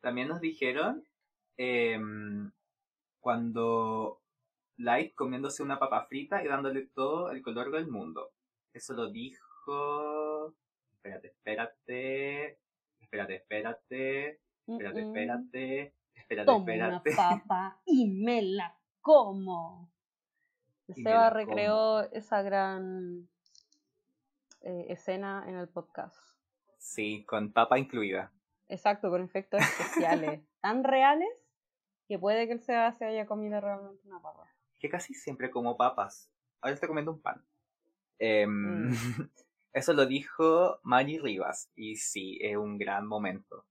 También 0.00 0.28
nos 0.28 0.40
dijeron 0.40 1.04
em, 1.56 2.50
cuando 3.20 4.20
Light 4.76 5.14
comiéndose 5.14 5.62
una 5.62 5.78
papa 5.78 6.04
frita 6.06 6.42
y 6.42 6.48
dándole 6.48 6.86
todo 6.94 7.30
el 7.30 7.42
color 7.42 7.70
del 7.70 7.86
mundo. 7.86 8.32
Eso 8.72 8.92
lo 8.94 9.10
dijo. 9.10 9.49
Espérate, 10.92 11.28
espérate. 11.28 12.58
Espérate, 13.00 13.34
espérate. 13.34 14.40
Espérate, 14.66 15.00
espérate. 15.00 15.94
Espérate, 16.14 16.52
espérate. 16.52 17.10
Una 17.10 17.16
papa 17.16 17.80
y 17.84 18.08
me 18.08 18.42
la 18.42 18.76
como. 19.00 19.90
Seba 20.94 21.30
recreó 21.30 22.02
esa 22.12 22.42
gran 22.42 23.28
eh, 24.62 24.86
escena 24.88 25.44
en 25.46 25.56
el 25.56 25.68
podcast. 25.68 26.16
Sí, 26.78 27.24
con 27.26 27.52
papa 27.52 27.78
incluida. 27.78 28.32
Exacto, 28.68 29.10
con 29.10 29.22
efectos 29.22 29.60
especiales 29.60 30.42
tan 30.60 30.84
reales 30.84 31.28
que 32.06 32.18
puede 32.18 32.46
que 32.46 32.54
el 32.54 32.60
Seba 32.60 32.92
se 32.92 33.04
haya 33.04 33.26
comido 33.26 33.60
realmente 33.60 34.06
una 34.06 34.20
papa. 34.20 34.46
Que 34.78 34.88
casi 34.88 35.14
siempre 35.14 35.50
como 35.50 35.76
papas. 35.76 36.30
Ahora 36.60 36.74
estoy 36.74 36.88
comiendo 36.88 37.12
un 37.12 37.22
pan. 37.22 37.44
Mm. 38.20 38.92
Eso 39.72 39.92
lo 39.92 40.06
dijo 40.06 40.80
Mari 40.82 41.18
Rivas 41.18 41.70
y 41.76 41.96
sí, 41.96 42.38
es 42.40 42.56
un 42.56 42.76
gran 42.76 43.06
momento. 43.06 43.64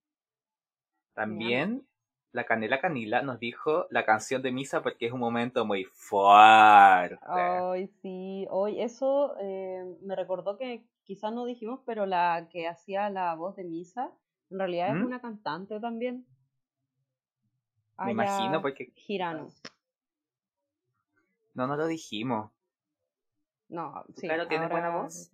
También 1.13 1.85
la 2.31 2.45
Canela 2.45 2.79
Canila 2.79 3.21
nos 3.21 3.39
dijo 3.39 3.87
la 3.89 4.05
canción 4.05 4.41
de 4.41 4.51
misa 4.51 4.81
porque 4.81 5.07
es 5.07 5.11
un 5.11 5.19
momento 5.19 5.65
muy 5.65 5.83
fuerte. 5.83 7.17
Ay, 7.27 7.87
sí, 8.01 8.47
hoy 8.49 8.81
eso 8.81 9.35
eh, 9.41 9.97
me 10.01 10.15
recordó 10.15 10.57
que 10.57 10.85
quizás 11.03 11.33
no 11.33 11.45
dijimos, 11.45 11.81
pero 11.85 12.05
la 12.05 12.47
que 12.51 12.67
hacía 12.67 13.09
la 13.09 13.33
voz 13.35 13.55
de 13.55 13.63
Misa, 13.63 14.11
en 14.51 14.59
realidad 14.59 14.89
es 14.89 15.01
¿Mm? 15.01 15.05
una 15.05 15.19
cantante 15.19 15.79
también. 15.79 16.25
Me 17.97 18.11
imagino 18.11 18.61
porque... 18.61 18.91
Girano. 18.95 19.49
No, 21.55 21.67
no 21.67 21.75
lo 21.75 21.87
dijimos. 21.87 22.51
No, 23.67 24.03
sí. 24.15 24.27
Claro, 24.27 24.47
tiene 24.47 24.67
buena 24.67 24.89
voz. 24.89 25.31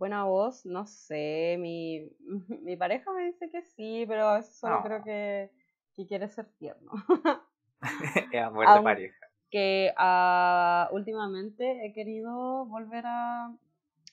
Buena 0.00 0.24
voz, 0.24 0.64
no 0.64 0.86
sé. 0.86 1.56
Mi, 1.58 2.10
mi 2.62 2.74
pareja 2.74 3.12
me 3.12 3.26
dice 3.26 3.50
que 3.50 3.60
sí, 3.60 4.06
pero 4.08 4.42
solo 4.42 4.82
creo 4.82 5.04
que, 5.04 5.50
que, 5.94 6.06
quiere 6.06 6.26
ser 6.30 6.46
tierno. 6.58 6.90
es 8.32 8.42
amor 8.42 8.66
de 8.66 8.82
pareja. 8.82 9.26
Que 9.50 9.92
uh, 9.98 10.94
últimamente 10.94 11.84
he 11.84 11.92
querido 11.92 12.64
volver 12.64 13.04
a, 13.04 13.54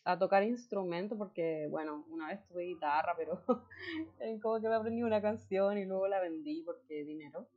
a 0.03 0.19
tocar 0.19 0.43
instrumento 0.43 1.17
porque, 1.17 1.67
bueno, 1.69 2.03
una 2.09 2.27
vez 2.27 2.45
tuve 2.49 2.63
guitarra, 2.63 3.13
pero 3.15 3.41
como 4.41 4.59
que 4.59 4.67
me 4.67 4.75
aprendí 4.75 5.03
una 5.03 5.21
canción 5.21 5.77
y 5.77 5.85
luego 5.85 6.09
la 6.09 6.19
vendí 6.19 6.63
porque 6.63 7.05
dinero. 7.05 7.47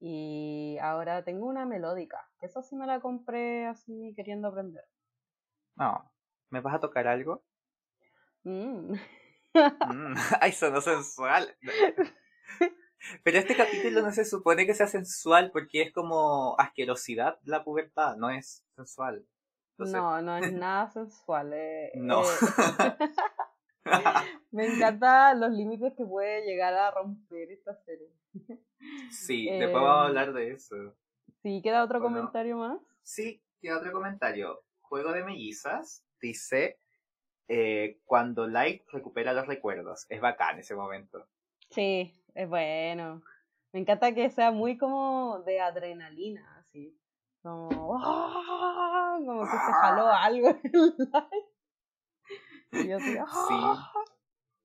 Y 0.00 0.78
ahora 0.80 1.24
tengo 1.24 1.44
una 1.44 1.66
melódica, 1.66 2.26
que 2.40 2.46
esa 2.46 2.62
sí 2.62 2.74
me 2.74 2.86
la 2.86 3.00
compré 3.00 3.66
así 3.66 4.14
queriendo 4.16 4.48
aprender. 4.48 4.84
No, 5.74 6.10
¿me 6.48 6.62
vas 6.62 6.74
a 6.74 6.80
tocar 6.80 7.06
algo? 7.06 7.42
Mm. 8.46 8.92
mm. 8.92 10.14
Ay, 10.40 10.52
sonó 10.52 10.80
sensual. 10.80 11.56
Pero 13.22 13.38
este 13.38 13.56
capítulo 13.56 14.02
no 14.02 14.10
se 14.10 14.24
supone 14.24 14.66
que 14.66 14.74
sea 14.74 14.86
sensual 14.86 15.50
porque 15.52 15.82
es 15.82 15.92
como 15.92 16.56
asquerosidad 16.58 17.38
la 17.44 17.62
pubertad, 17.62 18.16
no 18.16 18.30
es 18.30 18.64
sensual 18.74 19.24
no, 19.78 20.22
no 20.22 20.36
es 20.38 20.52
nada 20.52 20.90
sensual. 20.90 21.52
Eh, 21.52 21.92
no. 21.96 22.22
Eh, 22.22 23.88
me 24.50 24.66
encantan 24.66 25.40
los 25.40 25.50
límites 25.50 25.92
que 25.96 26.04
puede 26.04 26.44
llegar 26.44 26.74
a 26.74 26.90
romper 26.90 27.50
esta 27.50 27.74
serie. 27.84 28.10
Sí, 29.10 29.48
después 29.50 29.82
vamos 29.82 29.90
a 29.90 30.02
em, 30.02 30.06
hablar 30.08 30.32
de 30.32 30.52
eso. 30.52 30.76
Sí, 31.42 31.60
¿queda 31.62 31.84
otro 31.84 32.00
comentario 32.00 32.56
más? 32.56 32.80
Sí, 33.02 33.42
queda 33.60 33.78
otro 33.78 33.92
comentario. 33.92 34.62
Juego 34.80 35.12
de 35.12 35.24
mellizas 35.24 36.04
dice 36.20 36.80
eh, 37.48 38.00
cuando 38.04 38.46
Light 38.46 38.82
recupera 38.90 39.32
los 39.32 39.46
recuerdos. 39.46 40.06
Es 40.08 40.20
bacán 40.20 40.58
ese 40.58 40.74
momento. 40.74 41.26
Sí, 41.70 42.12
es 42.34 42.48
bueno. 42.48 43.22
Me 43.72 43.80
encanta 43.80 44.14
que 44.14 44.30
sea 44.30 44.50
muy 44.52 44.78
como 44.78 45.42
de 45.44 45.60
adrenalina, 45.60 46.58
así. 46.58 46.98
Como, 47.42 48.00
¡ah! 48.02 49.18
como 49.24 49.42
que 49.42 49.50
se 49.50 49.56
jaló 49.56 50.06
algo 50.06 50.48
en 50.48 50.60
el 50.72 50.94
live. 50.98 51.46
Y 52.72 52.88
yo 52.88 52.96
así, 52.96 53.16
¡ah! 53.20 53.92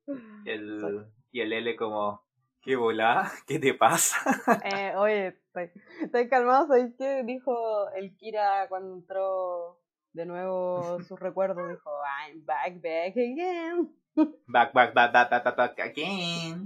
Sí. 0.06 0.14
Y 0.46 0.50
el, 0.50 1.06
y 1.32 1.42
el 1.42 1.54
L 1.54 1.76
como, 1.76 2.26
¿qué 2.62 2.76
volá? 2.76 3.32
¿Qué 3.48 3.60
te 3.60 3.74
pasa? 3.74 4.18
Eh, 4.64 4.96
oye, 4.96 5.28
estoy, 5.28 5.72
estoy 6.02 6.30
calmado. 6.30 6.68
¿Sabes 6.68 6.94
qué 6.98 7.24
dijo 7.24 7.90
el 7.92 8.16
Kira 8.18 8.68
cuando 8.70 8.96
entró 8.96 9.82
de 10.13 10.25
nuevo 10.25 11.00
sus 11.08 11.20
recuerdos? 11.20 11.70
Dijo, 11.70 11.89
I'm 12.03 12.46
back, 12.46 12.82
back 12.82 13.12
again. 13.12 13.96
Back, 14.48 14.74
back, 14.74 14.94
back, 14.94 15.13
back, 15.13 15.30
back, 15.30 15.56
back 15.56 15.80
again. 15.80 16.65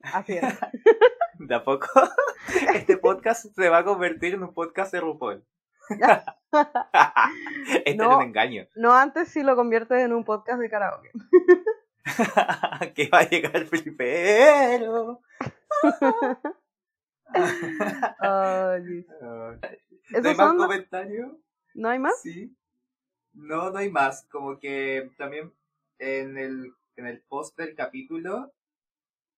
Así 0.00 0.38
es. 0.38 0.42
De 1.38 1.54
a 1.54 1.62
poco, 1.62 1.86
este 2.74 2.96
podcast 2.96 3.44
se 3.54 3.68
va 3.68 3.78
a 3.78 3.84
convertir 3.84 4.32
en 4.32 4.44
un 4.44 4.54
podcast 4.54 4.92
de 4.92 5.00
RuPaul. 5.00 5.44
este 5.90 7.96
no, 7.96 8.12
es 8.12 8.16
un 8.16 8.22
engaño. 8.22 8.66
No, 8.76 8.94
antes 8.94 9.28
si 9.28 9.42
lo 9.42 9.56
conviertes 9.56 9.98
en 9.98 10.14
un 10.14 10.24
podcast 10.24 10.58
de 10.58 10.70
karaoke. 10.70 11.10
que 12.94 13.08
va 13.08 13.18
a 13.18 13.28
llegar 13.28 13.66
primero. 13.66 15.20
oh, 18.22 18.74
¿No 19.20 19.60
hay 20.12 20.34
más 20.34 20.54
comentarios? 20.54 21.32
¿No 21.74 21.88
hay 21.88 21.98
más? 21.98 22.20
Sí. 22.22 22.54
No, 23.32 23.70
no 23.70 23.78
hay 23.78 23.90
más. 23.90 24.26
Como 24.30 24.58
que 24.58 25.10
también 25.16 25.52
en 25.98 26.38
el 26.38 26.74
en 26.96 27.06
el 27.06 27.20
post 27.22 27.56
del 27.58 27.74
capítulo, 27.74 28.52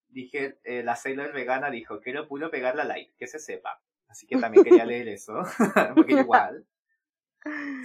dije, 0.09 0.59
eh, 0.63 0.83
la 0.83 0.95
Sailor 0.95 1.33
vegana 1.33 1.69
dijo, 1.69 1.99
quiero 2.01 2.27
puro 2.27 2.51
pegar 2.51 2.75
la 2.75 2.83
like, 2.83 3.13
que 3.17 3.27
se 3.27 3.39
sepa. 3.39 3.81
Así 4.07 4.27
que 4.27 4.37
también 4.37 4.63
quería 4.63 4.85
leer 4.85 5.07
eso, 5.07 5.41
porque 5.95 6.13
igual. 6.13 6.65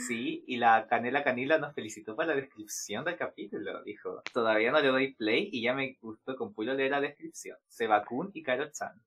Sí, 0.09 0.43
y 0.49 0.57
la 0.57 0.89
Canela 0.89 1.23
Canila 1.23 1.59
nos 1.59 1.75
felicitó 1.75 2.17
por 2.17 2.27
la 2.27 2.35
descripción 2.35 3.05
del 3.05 3.17
capítulo. 3.17 3.83
Dijo, 3.85 4.23
todavía 4.33 4.73
no 4.73 4.81
le 4.81 4.89
doy 4.89 5.15
play 5.15 5.51
y 5.53 5.63
ya 5.63 5.73
me 5.73 5.97
gustó 6.01 6.37
con 6.37 6.53
puro 6.53 6.75
leer 6.75 6.91
la 6.91 7.01
descripción. 7.01 7.57
Sebakun 7.69 8.31
y 8.35 8.43
Karo 8.43 8.71
Chan. 8.73 9.01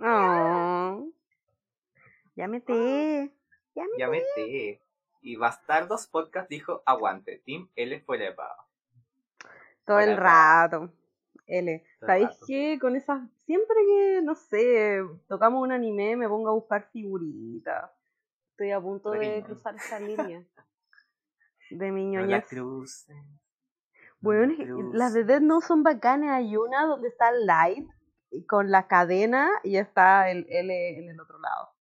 Oh. 0.00 0.83
Ya 2.36 2.48
meté. 2.48 3.32
Ya 3.74 3.82
meté. 3.84 3.98
Ya 3.98 4.08
meté. 4.08 4.80
Y 5.20 5.36
Bastardos 5.36 6.06
Podcast 6.06 6.48
dijo, 6.50 6.82
aguante, 6.84 7.42
Team 7.46 7.68
L 7.76 8.00
forever. 8.00 8.46
Todo 9.86 10.00
el 10.00 10.16
rato. 10.16 10.92
L. 11.46 11.84
¿Sabéis 12.00 12.30
qué? 12.46 12.78
Con 12.80 12.96
esas. 12.96 13.20
Siempre 13.46 13.76
que, 13.86 14.20
no 14.22 14.34
sé, 14.34 15.00
tocamos 15.28 15.62
un 15.62 15.72
anime, 15.72 16.16
me 16.16 16.28
pongo 16.28 16.48
a 16.50 16.54
buscar 16.54 16.88
figuritas. 16.90 17.90
Estoy 18.52 18.70
a 18.70 18.80
punto 18.80 19.10
de 19.10 19.18
Bueno. 19.18 19.46
cruzar 19.46 19.74
esa 19.76 19.98
línea. 20.00 20.42
De 21.70 21.90
mi 21.92 22.06
No. 22.06 22.20
Bueno, 22.20 22.26
No 22.26 22.30
la 22.30 22.42
crucen. 22.42 23.16
las 24.92 25.12
de 25.12 25.24
Death 25.24 25.42
Note 25.42 25.66
son 25.66 25.82
bacanas. 25.82 26.30
Hay 26.38 26.56
una 26.56 26.86
donde 26.86 27.08
está 27.08 27.30
Light 27.32 27.86
y 28.30 28.46
con 28.46 28.70
la 28.70 28.86
cadena 28.86 29.50
y 29.62 29.76
está 29.76 30.30
el 30.30 30.46
L 30.48 30.98
en 30.98 31.10
el 31.10 31.20
otro 31.20 31.38
lado. 31.40 31.73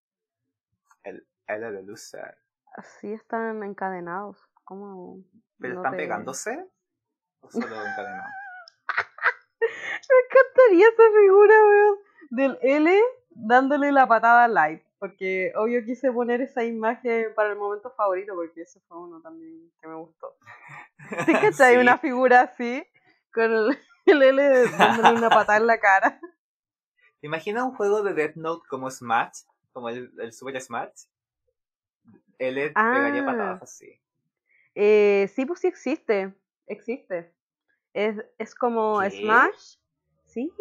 El 1.03 1.27
L 1.47 1.71
de 1.71 1.83
loser. 1.83 2.37
Así 2.75 3.11
están 3.13 3.61
encadenados. 3.63 4.41
¿Cómo? 4.63 5.17
¿Pero 5.59 5.75
no 5.75 5.79
están 5.81 5.91
te- 5.91 5.97
pegándose? 5.97 6.65
¿O 7.41 7.49
solo 7.51 7.65
encadenados? 7.85 8.31
Me 9.61 10.17
encantaría 10.25 10.87
esa 10.87 11.03
figura, 11.19 11.55
weón. 11.67 11.97
Del 12.29 12.57
L 12.61 13.01
dándole 13.29 13.91
la 13.91 14.07
patada 14.07 14.45
a 14.45 14.47
Light. 14.47 14.83
Porque 14.99 15.51
obvio 15.57 15.83
quise 15.83 16.11
poner 16.13 16.39
esa 16.41 16.63
imagen 16.63 17.33
para 17.35 17.49
el 17.49 17.57
momento 17.57 17.91
favorito, 17.91 18.33
porque 18.35 18.61
ese 18.61 18.79
fue 18.87 18.97
uno 18.99 19.21
también 19.21 19.69
que 19.81 19.87
me 19.87 19.95
gustó. 19.95 20.37
¿Sí 21.25 21.33
que 21.33 21.47
hay 21.63 21.75
Sí. 21.75 21.77
una 21.81 21.97
figura 21.97 22.41
así? 22.41 22.87
Con 23.33 23.43
el, 23.51 23.77
el 24.05 24.23
L 24.23 24.69
dándole 24.77 25.17
una 25.17 25.29
patada 25.29 25.57
en 25.57 25.67
la 25.67 25.79
cara. 25.79 26.19
¿Te 27.19 27.27
imaginas 27.27 27.63
un 27.63 27.75
juego 27.75 28.01
de 28.01 28.13
Death 28.13 28.35
Note 28.35 28.65
como 28.69 28.89
Smash? 28.89 29.41
Como 29.73 29.89
el, 29.89 30.11
el 30.19 30.31
Super 30.31 30.61
Smash. 30.61 31.05
L 32.39 32.69
pegaría 32.71 33.21
Ah. 33.21 33.25
patadas 33.25 33.63
así. 33.63 33.99
Eh, 34.75 35.29
sí, 35.33 35.45
pues 35.45 35.59
sí 35.59 35.67
existe. 35.67 36.33
Existe. 36.67 37.33
Es, 37.93 38.15
es 38.37 38.55
como 38.55 38.99
¿Qué? 39.01 39.11
Smash. 39.11 39.75
Sí, 40.25 40.51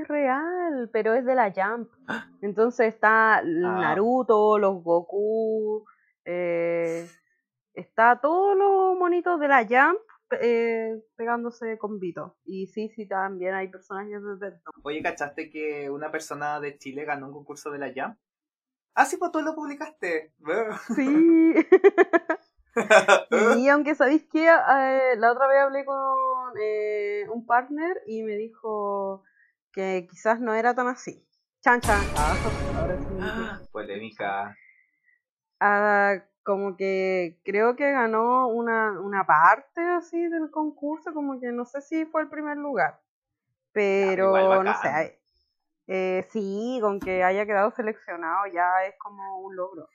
es 0.00 0.06
real, 0.06 0.88
pero 0.92 1.14
es 1.14 1.24
de 1.24 1.34
la 1.34 1.52
Jump. 1.52 1.90
Entonces 2.42 2.86
está 2.94 3.38
Ah. 3.38 3.42
Naruto, 3.44 4.58
los 4.58 4.82
Goku, 4.82 5.84
eh, 6.24 7.08
está 7.74 8.20
todos 8.20 8.56
los 8.56 8.96
monitos 8.96 9.40
de 9.40 9.48
la 9.48 9.64
Jump 9.64 9.98
eh, 10.40 11.02
pegándose 11.16 11.76
con 11.78 11.98
Vito. 11.98 12.36
Y 12.44 12.68
sí, 12.68 12.88
sí, 12.90 13.06
también 13.06 13.54
hay 13.54 13.68
personajes 13.68 14.22
de. 14.40 14.52
Oye, 14.84 15.02
¿cachaste 15.02 15.50
que 15.50 15.90
una 15.90 16.10
persona 16.10 16.60
de 16.60 16.78
Chile 16.78 17.04
ganó 17.04 17.26
un 17.26 17.32
concurso 17.34 17.70
de 17.70 17.78
la 17.78 17.92
Jam? 17.92 18.16
Ah, 18.94 19.06
sí, 19.06 19.16
pues 19.16 19.32
tú 19.32 19.40
lo 19.40 19.54
publicaste. 19.54 20.32
Sí. 20.94 21.54
Y 23.58 23.68
aunque 23.68 23.94
sabéis 23.94 24.24
que 24.30 24.46
eh, 24.46 25.16
la 25.16 25.32
otra 25.32 25.46
vez 25.46 25.60
hablé 25.60 25.84
con 25.84 26.54
eh, 26.60 27.26
un 27.30 27.44
partner 27.46 28.00
y 28.06 28.22
me 28.22 28.36
dijo 28.36 29.22
que 29.72 30.06
quizás 30.10 30.40
no 30.40 30.54
era 30.54 30.74
tan 30.74 30.88
así. 30.88 31.26
Chan 31.62 31.82
chan. 31.82 32.10
Ah, 32.14 32.40
ahora 32.74 32.98
sí 32.98 33.12
me 33.12 33.20
entiendo. 33.20 33.68
Polémica. 33.70 34.56
Ah, 35.60 36.14
como 36.42 36.76
que 36.76 37.38
creo 37.44 37.76
que 37.76 37.90
ganó 37.92 38.48
una, 38.48 39.00
una 39.00 39.24
parte 39.26 39.80
así 39.80 40.28
del 40.28 40.50
concurso, 40.50 41.14
como 41.14 41.38
que 41.40 41.52
no 41.52 41.64
sé 41.64 41.80
si 41.82 42.04
fue 42.06 42.22
el 42.22 42.28
primer 42.28 42.56
lugar. 42.56 43.00
Pero 43.72 44.38
igual 44.38 44.64
no 44.64 44.74
sé. 44.80 45.21
Eh, 45.86 46.26
sí, 46.30 46.78
con 46.80 47.00
que 47.00 47.24
haya 47.24 47.46
quedado 47.46 47.70
seleccionado 47.70 48.46
ya 48.52 48.84
es 48.86 48.94
como 48.98 49.40
un 49.40 49.56
logro. 49.56 49.88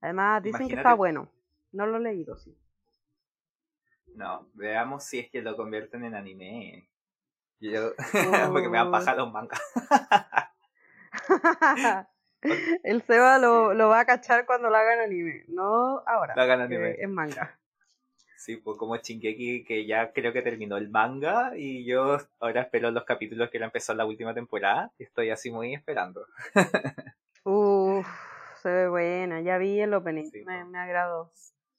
Además 0.00 0.42
dicen 0.42 0.68
que 0.68 0.74
está 0.74 0.94
bueno. 0.94 1.30
No 1.72 1.86
lo 1.86 1.98
he 1.98 2.00
leído, 2.00 2.36
sí. 2.36 2.56
No, 4.14 4.48
veamos 4.54 5.04
si 5.04 5.18
es 5.18 5.30
que 5.30 5.42
lo 5.42 5.56
convierten 5.56 6.04
en 6.04 6.14
anime. 6.14 6.88
Yo, 7.60 7.92
porque 8.52 8.68
me 8.68 8.78
dan 8.78 8.90
paja 8.90 9.14
los 9.14 9.32
mangas. 9.32 9.60
El 12.84 13.02
Seba 13.02 13.38
lo, 13.38 13.74
lo 13.74 13.88
va 13.88 14.00
a 14.00 14.06
cachar 14.06 14.46
cuando 14.46 14.70
lo 14.70 14.76
hagan 14.76 15.00
anime, 15.00 15.44
no 15.48 16.02
ahora. 16.06 16.34
Lo 16.36 16.42
hagan 16.42 16.68
que 16.68 16.76
anime. 16.76 16.96
Es 16.98 17.08
manga. 17.08 17.57
Sí, 18.38 18.56
pues 18.56 18.78
como 18.78 18.96
Shingeki 18.96 19.64
que 19.64 19.84
ya 19.84 20.12
creo 20.12 20.32
que 20.32 20.42
terminó 20.42 20.76
el 20.76 20.90
manga 20.90 21.50
y 21.56 21.84
yo 21.84 22.18
ahora 22.38 22.62
espero 22.62 22.88
los 22.92 23.02
capítulos 23.02 23.50
que 23.50 23.56
era 23.56 23.66
empezó 23.66 23.94
la 23.94 24.06
última 24.06 24.32
temporada. 24.32 24.92
y 24.96 25.02
Estoy 25.02 25.30
así 25.30 25.50
muy 25.50 25.74
esperando. 25.74 26.24
Uff, 27.42 28.06
se 28.62 28.70
ve 28.70 28.88
buena. 28.88 29.40
Ya 29.40 29.58
vi 29.58 29.80
el 29.80 29.92
opening, 29.92 30.30
Sí, 30.30 30.44
me, 30.44 30.64
me 30.64 30.78
agradó. 30.78 31.32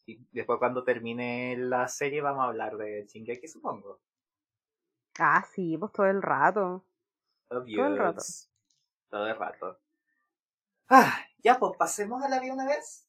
Y 0.05 0.19
después 0.33 0.59
cuando 0.59 0.83
termine 0.83 1.55
la 1.57 1.87
serie 1.87 2.19
vamos 2.19 2.43
a 2.43 2.49
hablar 2.49 2.75
de 2.75 3.07
Shingeki, 3.07 3.47
supongo. 3.47 4.01
Ah, 5.17 5.45
sí, 5.49 5.77
pues 5.77 5.93
todo 5.93 6.07
el 6.07 6.21
rato. 6.21 6.83
Obvio. 7.47 7.87
el 7.87 7.97
rato. 7.97 8.21
Todo 9.09 9.27
el 9.27 9.37
rato. 9.37 9.79
Ah, 10.89 11.19
ya 11.41 11.57
pues 11.57 11.77
pasemos 11.77 12.21
a 12.21 12.27
la 12.27 12.41
vida 12.41 12.53
una 12.53 12.67
vez. 12.67 13.07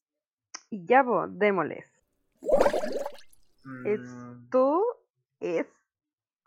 Y 0.69 0.85
ya, 0.85 1.03
pues, 1.03 1.37
démosles. 1.37 1.85
Esto 3.85 4.83
es. 5.39 5.67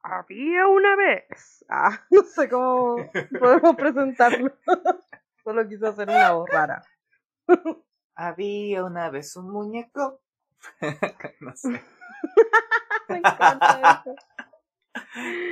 Había 0.03 0.67
una 0.67 0.97
vez. 0.97 1.65
Ah, 1.69 2.01
no 2.11 2.23
sé 2.25 2.49
cómo 2.49 2.97
podemos 3.41 3.77
presentarlo. 3.77 4.53
Solo 5.45 5.67
quise 5.69 5.87
hacer 5.87 6.09
una 6.09 6.33
voz 6.33 6.49
rara. 6.51 6.83
Había 8.15 8.85
una 8.85 9.11
vez 9.11 9.35
un 9.37 9.51
muñeco. 9.51 10.21
no 11.41 11.57
sé. 11.57 11.83
Me 13.09 13.19
encanta 13.19 14.03
eso. 14.05 14.15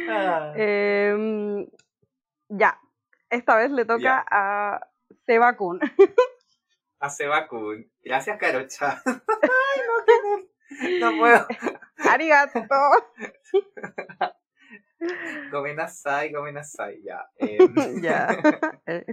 Ah, 0.09 0.53
Em, 0.57 1.66
ya, 2.48 2.79
esta 3.29 3.57
vez 3.57 3.70
le 3.70 3.85
toca 3.85 4.01
Ya. 4.01 4.25
a 4.31 4.81
Seba 5.27 5.57
Kun. 5.57 5.81
a 7.01 7.11
Sebakun. 7.11 7.90
Gracias, 8.03 8.38
Carocha. 8.38 9.03
Ay, 9.05 9.81
no, 9.87 10.38
no, 11.01 11.19
puedo. 11.19 11.47
Arigato. 11.99 12.61
Gomenasai, 15.51 16.33
Gomenasai, 16.33 17.03
ya. 17.07 17.27
Em, 17.39 18.03
ya. 18.03 18.29
Eh, 18.87 19.05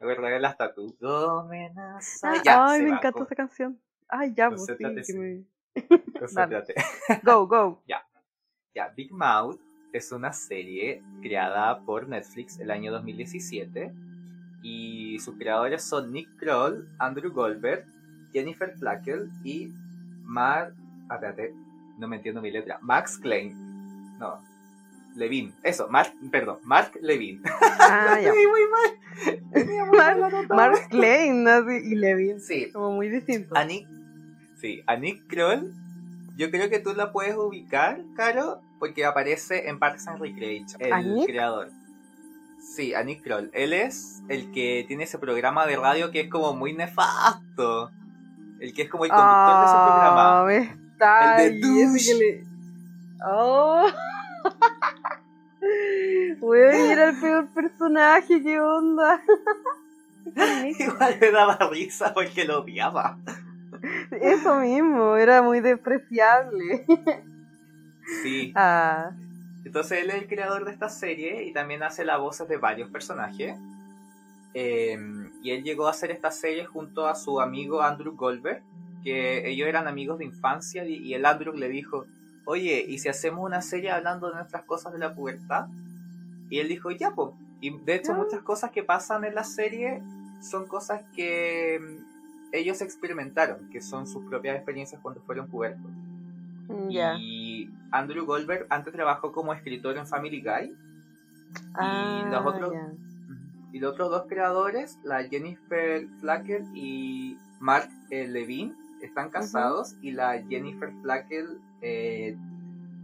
Me 0.00 0.12
acuerdo 0.12 0.26
de 0.26 0.40
las 0.40 0.56
tatu. 0.56 0.96
Gomenasai. 1.00 2.42
Ya, 2.44 2.66
Ay, 2.66 2.82
me 2.82 2.90
encanta 2.90 3.22
esa 3.22 3.34
canción. 3.34 3.80
Ay, 4.08 4.32
ya, 4.34 4.48
pues 4.48 4.64
sí, 4.66 5.14
me... 5.14 5.44
Go, 7.22 7.46
go. 7.46 7.82
Ya, 8.74 8.88
Big 8.94 9.10
Mouth 9.10 9.58
es 9.92 10.12
una 10.12 10.32
serie 10.32 11.02
creada 11.20 11.80
por 11.80 12.06
Netflix 12.06 12.60
el 12.60 12.70
año 12.70 12.92
2017 12.92 13.92
y 14.62 15.18
sus 15.18 15.36
creadores 15.36 15.82
son 15.82 16.12
Nick 16.12 16.28
Kroll, 16.38 16.88
Andrew 17.00 17.32
Goldberg, 17.32 17.84
Jennifer 18.32 18.70
Flakel 18.78 19.30
y 19.42 19.72
Mark... 20.28 20.74
ah, 21.08 21.14
Espérate, 21.14 21.54
no 21.98 22.06
me 22.06 22.16
entiendo 22.16 22.40
mi 22.40 22.50
letra. 22.50 22.78
Max 22.82 23.18
Klein. 23.18 23.54
No. 24.18 24.40
Levin. 25.16 25.52
Eso, 25.64 25.88
Mark, 25.88 26.12
perdón, 26.30 26.58
Mark 26.62 26.92
Levin. 27.02 27.42
Ah, 27.80 28.18
ya. 28.20 28.32
Muy 28.32 28.44
mal. 28.70 29.40
Tenía 29.52 29.84
muy 29.86 29.96
mal 29.96 30.22
anotado. 30.22 30.54
Mark 30.54 30.88
Klein 30.90 31.46
y 31.84 31.94
Levin. 31.94 32.40
Sí, 32.40 32.70
Como 32.70 32.92
muy 32.92 33.08
distinto. 33.08 33.56
a 33.56 33.64
Nick, 33.64 33.88
sí, 34.60 34.82
a 34.86 34.96
Nick 34.96 35.26
Kroll, 35.26 35.72
yo 36.36 36.50
creo 36.50 36.68
que 36.68 36.78
tú 36.80 36.92
la 36.94 37.10
puedes 37.12 37.34
ubicar, 37.34 38.00
Caro, 38.14 38.60
porque 38.78 39.04
aparece 39.06 39.68
en 39.68 39.78
Parks 39.78 40.06
and 40.06 40.20
Recreation, 40.20 40.80
el 40.82 41.24
creador. 41.26 41.70
Sí, 42.60 42.92
a 42.94 43.02
Nick 43.02 43.22
Kroll. 43.22 43.50
Él 43.54 43.72
es 43.72 44.22
el 44.28 44.52
que 44.52 44.84
tiene 44.86 45.04
ese 45.04 45.18
programa 45.18 45.66
de 45.66 45.76
radio 45.76 46.10
que 46.10 46.20
es 46.20 46.28
como 46.28 46.52
muy 46.52 46.74
nefasto. 46.74 47.90
El 48.60 48.72
que 48.74 48.82
es 48.82 48.90
como 48.90 49.04
el 49.04 49.10
conductor 49.10 49.60
de 49.60 49.66
ese 49.66 49.74
programa. 49.74 50.40
Ah, 50.40 50.44
me 50.46 50.56
está 50.58 51.44
El 51.44 51.60
de 51.60 52.44
Oh. 53.24 53.86
Weón, 56.40 56.74
era 56.74 57.10
el 57.10 57.20
peor 57.20 57.48
personaje, 57.48 58.42
qué 58.42 58.60
onda. 58.60 59.20
Igual 60.78 61.18
me 61.20 61.30
daba 61.30 61.58
risa 61.70 62.14
porque 62.14 62.44
lo 62.44 62.60
odiaba. 62.62 63.18
Eso 64.10 64.56
mismo, 64.56 65.16
era 65.16 65.42
muy 65.42 65.60
despreciable. 65.60 66.84
Sí. 68.22 68.52
Ah, 68.56 69.10
Entonces 69.64 70.02
él 70.02 70.10
es 70.10 70.16
el 70.16 70.28
creador 70.28 70.64
de 70.64 70.72
esta 70.72 70.88
serie 70.88 71.44
y 71.44 71.52
también 71.52 71.82
hace 71.82 72.04
las 72.04 72.18
voces 72.18 72.48
de 72.48 72.56
varios 72.56 72.88
personajes. 72.90 73.56
Eh, 74.54 74.98
y 75.42 75.50
él 75.52 75.62
llegó 75.62 75.86
a 75.86 75.90
hacer 75.90 76.10
esta 76.10 76.30
serie 76.30 76.64
junto 76.64 77.06
a 77.06 77.14
su 77.14 77.40
amigo 77.40 77.82
Andrew 77.82 78.14
Goldberg, 78.16 78.62
que 79.04 79.48
ellos 79.48 79.68
eran 79.68 79.86
amigos 79.88 80.18
de 80.18 80.24
infancia 80.24 80.84
y, 80.84 80.94
y 80.96 81.14
el 81.14 81.24
Andrew 81.24 81.54
le 81.54 81.68
dijo, 81.68 82.06
oye, 82.44 82.84
¿y 82.86 82.98
si 82.98 83.08
hacemos 83.08 83.44
una 83.44 83.62
serie 83.62 83.90
hablando 83.90 84.28
de 84.28 84.34
nuestras 84.36 84.64
cosas 84.64 84.92
de 84.92 84.98
la 84.98 85.14
pubertad? 85.14 85.66
Y 86.50 86.58
él 86.58 86.68
dijo, 86.68 86.90
ya, 86.90 87.10
pues. 87.14 87.34
Y 87.60 87.76
de 87.78 87.94
hecho 87.96 88.12
Ah. 88.12 88.16
muchas 88.16 88.40
cosas 88.42 88.70
que 88.70 88.82
pasan 88.82 89.24
en 89.24 89.34
la 89.34 89.44
serie 89.44 90.02
son 90.40 90.66
cosas 90.66 91.02
que 91.14 91.78
mm, 91.80 92.54
ellos 92.54 92.80
experimentaron, 92.80 93.68
que 93.70 93.80
son 93.80 94.06
sus 94.06 94.24
propias 94.24 94.56
experiencias 94.56 95.00
cuando 95.02 95.20
fueron 95.20 95.46
pubertos. 95.48 95.90
ya. 96.88 97.14
Y 97.18 97.70
Andrew 97.90 98.24
Goldberg 98.26 98.66
antes 98.70 98.92
trabajó 98.92 99.32
como 99.32 99.52
escritor 99.52 99.96
en 99.96 100.06
Family 100.06 100.40
Guy. 100.42 100.74
Ah, 101.74 102.28
los 102.30 102.46
otros-. 102.46 102.72
Y 103.72 103.80
los 103.80 103.92
otros 103.92 104.10
dos 104.10 104.24
creadores, 104.28 104.98
la 105.02 105.24
Jennifer 105.24 106.06
Flacker 106.20 106.62
y 106.74 107.36
Mark 107.60 107.88
eh, 108.10 108.26
Levine, 108.26 108.74
están 109.02 109.30
casados. 109.30 109.96
Y 110.02 110.12
la 110.12 110.42
Jennifer 110.48 110.90
Flacker 111.02 111.44
eh, 111.82 112.36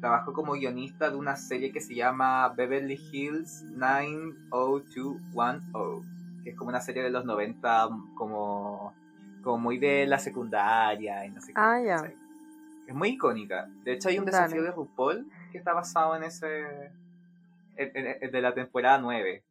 trabajó 0.01 0.33
como 0.33 0.53
guionista 0.55 1.11
de 1.11 1.17
una 1.17 1.37
serie 1.37 1.73
que 1.73 1.81
se 1.81 1.95
llama 1.95 2.49
Beverly 2.51 2.99
Hills 3.13 3.63
90210, 3.73 6.45
que 6.45 6.51
es 6.51 6.57
como 6.57 6.71
una 6.71 6.81
serie 6.81 7.03
de 7.03 7.11
los 7.11 7.25
90, 7.25 7.89
como, 8.17 8.93
como 9.43 9.59
muy 9.59 9.79
de 9.79 10.07
la 10.07 10.19
secundaria 10.19 11.25
y 11.27 11.31
no 11.31 11.41
sé 11.41 11.49
qué. 11.49 11.55
Ah, 11.61 11.81
ya. 11.85 11.97
¿cachai? 11.97 12.17
Es 12.87 12.95
muy 12.95 13.11
icónica. 13.11 13.69
De 13.85 13.93
hecho, 13.95 14.09
hay 14.09 14.19
un 14.19 14.27
Dale. 14.27 14.39
desafío 14.45 14.63
de 14.63 14.71
RuPaul 14.73 15.27
que 15.53 15.59
está 15.59 15.73
basado 15.73 16.17
en 16.17 16.25
ese. 16.25 16.63
en- 17.77 17.91
en- 17.97 18.17
en- 18.21 18.31
de 18.31 18.41
la 18.43 18.55
temporada 18.55 18.99
9. 18.99 19.43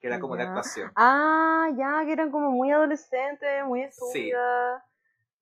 Que 0.00 0.06
era 0.08 0.20
como 0.20 0.36
de 0.36 0.42
Ya. 0.44 0.48
actuación. 0.48 0.92
Ah, 0.94 1.68
ya, 1.76 2.04
que 2.04 2.12
eran 2.12 2.30
como 2.30 2.50
muy 2.50 2.70
adolescentes, 2.70 3.64
muy 3.64 3.82
estúpidas. 3.82 4.82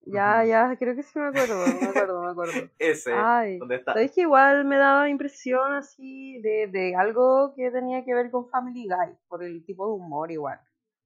Ya, 0.07 0.45
ya, 0.45 0.77
creo 0.79 0.95
que 0.95 1.03
sí 1.03 1.19
me 1.19 1.27
acuerdo, 1.27 1.57
me 1.57 1.88
acuerdo, 1.88 2.23
me 2.23 2.31
acuerdo. 2.31 2.53
Ese, 2.79 3.12
Ay, 3.12 3.59
donde 3.59 3.77
está. 3.77 3.92
¿sabéis 3.92 4.12
que 4.12 4.21
igual 4.21 4.64
me 4.64 4.77
daba 4.77 5.09
impresión 5.09 5.73
así 5.75 6.40
de, 6.42 6.69
de 6.69 6.95
algo 6.95 7.55
que 7.57 7.71
tenía 7.73 8.05
que 8.05 8.14
ver 8.14 8.31
con 8.31 8.49
Family 8.49 8.87
Guy, 8.88 9.16
por 9.29 9.42
el 9.42 9.64
tipo 9.64 9.87
de 9.88 9.95
humor 9.95 10.31
igual? 10.31 10.61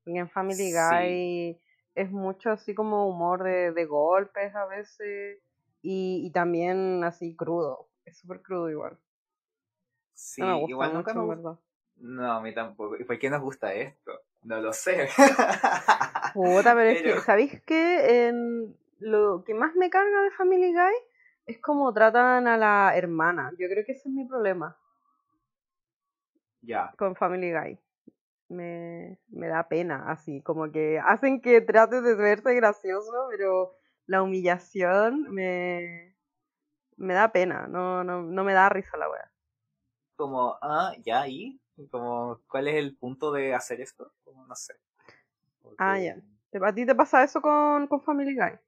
Porque 0.04 0.18
en 0.18 0.28
Family 0.28 0.70
Sí. 0.70 0.72
Guy 0.72 1.60
es 1.94 2.10
mucho 2.10 2.50
así 2.50 2.74
como 2.74 3.08
humor 3.08 3.42
de, 3.42 3.72
de 3.72 3.84
golpes 3.86 4.54
a 4.54 4.66
veces 4.66 5.38
y, 5.82 6.22
y 6.26 6.30
también 6.30 7.02
así 7.02 7.34
crudo, 7.34 7.88
es 8.04 8.18
súper 8.18 8.42
crudo 8.42 8.68
igual. 8.70 8.98
Sí, 10.14 10.42
No 10.42 10.48
me 10.48 10.54
gusta 10.54 10.70
igual 10.72 10.94
nunca 10.94 11.14
mucho, 11.14 11.26
me. 11.26 11.58
No, 12.00 12.32
a 12.32 12.40
mí 12.40 12.52
tampoco. 12.54 12.96
¿Y 12.96 13.04
por 13.04 13.18
qué 13.18 13.30
nos 13.30 13.40
gusta 13.40 13.72
esto? 13.72 14.12
No 14.42 14.60
lo 14.60 14.72
sé. 14.72 15.08
Puta, 16.34 16.74
pero 16.74 16.90
es 16.90 17.02
que, 17.02 17.20
¿sabéis 17.20 17.62
qué? 17.62 18.26
En 18.26 18.76
lo 18.98 19.44
que 19.44 19.54
más 19.54 19.74
me 19.74 19.90
carga 19.90 20.22
de 20.22 20.30
Family 20.30 20.72
Guy 20.72 20.94
es 21.46 21.60
cómo 21.60 21.92
tratan 21.92 22.46
a 22.46 22.56
la 22.56 22.92
hermana. 22.96 23.50
Yo 23.58 23.68
creo 23.68 23.84
que 23.84 23.92
ese 23.92 24.08
es 24.08 24.14
mi 24.14 24.24
problema 24.24 24.76
ya. 26.62 26.92
con 26.96 27.16
Family 27.16 27.52
Guy. 27.52 27.78
Me, 28.48 29.18
me 29.28 29.46
da 29.46 29.68
pena, 29.68 30.10
así, 30.10 30.42
como 30.42 30.72
que 30.72 30.98
hacen 30.98 31.40
que 31.40 31.60
trate 31.60 32.00
de 32.00 32.16
verse 32.16 32.52
gracioso, 32.54 33.28
pero 33.30 33.76
la 34.06 34.22
humillación 34.22 35.30
me, 35.30 36.16
me 36.96 37.14
da 37.14 37.30
pena, 37.30 37.68
no, 37.68 38.02
no, 38.02 38.22
no 38.22 38.44
me 38.44 38.52
da 38.52 38.68
risa 38.68 38.96
la 38.96 39.08
wea. 39.08 39.30
Como, 40.16 40.58
ah, 40.62 40.92
ya, 41.04 41.28
¿y? 41.28 41.60
Como, 41.90 42.40
¿cuál 42.48 42.68
es 42.68 42.76
el 42.76 42.96
punto 42.96 43.32
de 43.32 43.54
hacer 43.54 43.80
esto? 43.80 44.12
Como, 44.24 44.46
no 44.46 44.54
sé. 44.54 44.74
Ah, 45.78 45.98
ya. 45.98 46.16
¿Te- 46.50 46.58
¿A 46.64 46.72
ti 46.74 46.86
te 46.86 46.94
pasa 46.94 47.24
eso 47.24 47.40
con, 47.40 47.86
con 47.88 48.00
Family 48.02 48.34
Guy? 48.36 48.58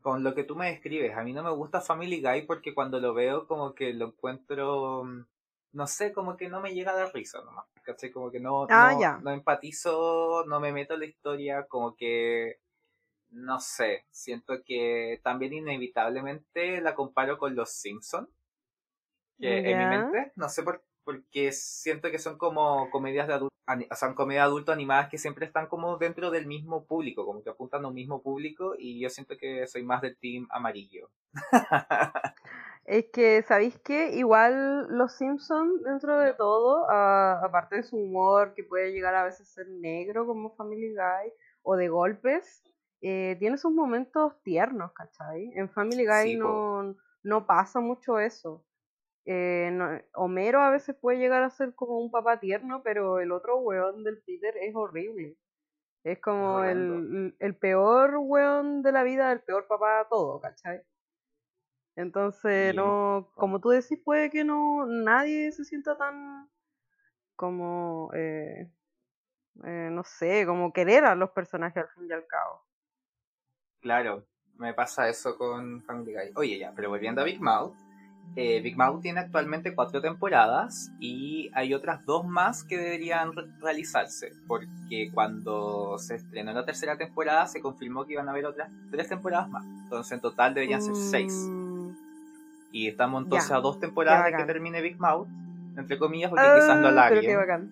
con 0.00 0.22
lo 0.24 0.34
que 0.34 0.44
tú 0.44 0.56
me 0.56 0.70
describes. 0.70 1.16
A 1.16 1.22
mí 1.22 1.32
no 1.32 1.42
me 1.42 1.50
gusta 1.50 1.80
Family 1.80 2.20
Guy 2.22 2.42
porque 2.46 2.74
cuando 2.74 3.00
lo 3.00 3.12
veo 3.14 3.46
como 3.46 3.74
que 3.74 3.92
lo 3.92 4.06
encuentro, 4.06 5.04
mm, 5.04 5.26
no 5.72 5.86
sé, 5.86 6.12
como 6.12 6.36
que 6.36 6.48
no 6.48 6.60
me 6.60 6.74
llega 6.74 6.92
a 6.92 6.96
dar 6.96 7.12
risa 7.14 7.42
nomás. 7.44 7.66
¿Cachai? 7.82 8.10
Como 8.10 8.30
que 8.30 8.40
no, 8.40 8.70
Ah, 8.70 8.92
no, 8.92 9.12
no 9.18 9.30
empatizo, 9.30 10.44
no 10.46 10.60
me 10.60 10.72
meto 10.72 10.94
en 10.94 11.00
la 11.00 11.06
historia, 11.06 11.66
como 11.66 11.96
que, 11.96 12.60
no 13.30 13.60
sé, 13.60 14.06
siento 14.10 14.62
que 14.64 15.20
también 15.24 15.54
inevitablemente 15.54 16.80
la 16.82 16.94
comparo 16.94 17.38
con 17.38 17.56
Los 17.56 17.70
Simpsons. 17.72 18.28
Que 19.40 19.62
en 19.70 19.78
mi 19.78 19.86
mente, 19.86 20.32
no 20.36 20.48
sé 20.48 20.62
por 20.62 20.84
porque 21.04 21.52
siento 21.52 22.10
que 22.10 22.18
son 22.18 22.38
como 22.38 22.90
comedias 22.90 23.26
de 23.26 23.34
adulto, 23.34 23.50
sea, 23.94 24.14
comedias 24.14 24.44
adulto 24.44 24.72
animadas 24.72 25.08
que 25.08 25.18
siempre 25.18 25.46
están 25.46 25.66
como 25.66 25.96
dentro 25.96 26.30
del 26.30 26.46
mismo 26.46 26.84
público, 26.86 27.24
como 27.24 27.42
que 27.42 27.50
apuntan 27.50 27.84
a 27.84 27.88
un 27.88 27.94
mismo 27.94 28.22
público 28.22 28.74
y 28.78 29.00
yo 29.00 29.08
siento 29.10 29.36
que 29.36 29.66
soy 29.66 29.82
más 29.82 30.02
del 30.02 30.16
team 30.16 30.46
amarillo. 30.50 31.10
Es 32.86 33.06
que, 33.12 33.42
¿sabéis 33.42 33.78
qué? 33.84 34.16
Igual 34.16 34.88
los 34.88 35.12
Simpsons, 35.12 35.80
dentro 35.84 36.18
de 36.18 36.32
todo, 36.32 36.86
ah, 36.90 37.40
aparte 37.44 37.76
de 37.76 37.82
su 37.84 37.96
humor, 37.96 38.52
que 38.54 38.64
puede 38.64 38.90
llegar 38.90 39.14
a 39.14 39.22
veces 39.22 39.42
a 39.42 39.52
ser 39.52 39.68
negro 39.68 40.26
como 40.26 40.56
Family 40.56 40.92
Guy, 40.94 41.32
o 41.62 41.76
de 41.76 41.88
golpes, 41.88 42.64
eh, 43.00 43.36
tiene 43.38 43.58
sus 43.58 43.72
momentos 43.72 44.42
tiernos, 44.42 44.92
¿cachai? 44.92 45.52
En 45.54 45.68
Family 45.70 46.04
Guy 46.04 46.32
Sí, 46.32 46.36
no, 46.36 46.96
no 47.22 47.46
pasa 47.46 47.78
mucho 47.78 48.18
eso. 48.18 48.64
Eh, 49.26 49.70
no- 49.72 50.00
Homero 50.14 50.60
a 50.60 50.70
veces 50.70 50.96
puede 50.96 51.18
llegar 51.18 51.42
a 51.42 51.50
ser 51.50 51.74
como 51.74 51.98
un 52.00 52.10
papá 52.10 52.40
tierno, 52.40 52.82
pero 52.82 53.20
el 53.20 53.32
otro 53.32 53.58
weón 53.58 54.02
del 54.04 54.22
Peter 54.22 54.54
es 54.60 54.74
horrible. 54.74 55.36
Es 56.04 56.18
como 56.20 56.64
el, 56.64 57.36
el 57.38 57.56
peor 57.56 58.16
weón 58.18 58.82
de 58.82 58.92
la 58.92 59.02
vida, 59.02 59.30
el 59.32 59.42
peor 59.42 59.66
papá 59.68 60.06
todo, 60.08 60.40
¿cachai? 60.40 60.82
Entonces, 61.96 62.74
no, 62.74 63.30
como 63.34 63.60
tú 63.60 63.70
decís, 63.70 63.98
puede 64.02 64.30
que 64.30 64.44
no 64.44 64.86
nadie 64.86 65.52
se 65.52 65.64
sienta 65.64 65.98
tan 65.98 66.48
como, 67.36 68.10
eh, 68.14 68.70
eh, 69.64 69.88
no 69.92 70.04
sé, 70.04 70.46
como 70.46 70.72
querer 70.72 71.04
a 71.04 71.14
los 71.14 71.30
personajes 71.30 71.84
al 71.84 71.88
fin 71.90 72.08
y 72.08 72.12
al 72.12 72.26
cabo. 72.26 72.62
Claro, 73.80 74.26
me 74.56 74.74
pasa 74.74 75.08
eso 75.08 75.36
con 75.36 75.82
Family 75.82 76.12
Guy. 76.14 76.32
Oye, 76.36 76.58
ya, 76.58 76.72
pero 76.74 76.90
volviendo 76.90 77.20
a 77.20 77.24
Big 77.24 77.40
Mouth. 77.40 77.74
Eh, 78.36 78.60
Big 78.60 78.76
Mouth 78.76 79.00
tiene 79.02 79.20
actualmente 79.20 79.74
cuatro 79.74 80.00
temporadas 80.00 80.92
y 81.00 81.50
hay 81.52 81.74
otras 81.74 82.04
dos 82.06 82.24
más 82.26 82.62
que 82.64 82.78
deberían 82.78 83.32
re- 83.34 83.46
realizarse, 83.60 84.32
porque 84.46 85.10
cuando 85.12 85.98
se 85.98 86.14
estrenó 86.14 86.52
la 86.52 86.64
tercera 86.64 86.96
temporada 86.96 87.46
se 87.46 87.60
confirmó 87.60 88.06
que 88.06 88.12
iban 88.12 88.28
a 88.28 88.30
haber 88.30 88.46
otras 88.46 88.70
tres 88.90 89.08
temporadas 89.08 89.48
más. 89.48 89.64
Entonces 89.64 90.12
en 90.12 90.20
total 90.20 90.54
deberían 90.54 90.80
ser 90.80 90.94
seis. 90.94 91.32
Mm, 91.48 91.90
Y 92.72 92.86
estamos 92.86 93.24
entonces 93.24 93.50
a 93.50 93.56
dos 93.60 93.80
temporadas 93.80 94.26
de 94.26 94.36
que 94.36 94.44
termine 94.44 94.80
Big 94.80 94.98
Mouth, 95.00 95.26
entre 95.76 95.98
comillas, 95.98 96.30
porque 96.30 96.44
quizás 96.44 96.76
lo 96.80 96.88
pero 96.88 97.20
qué 97.20 97.32
alarguen. 97.32 97.36
bacán. 97.36 97.70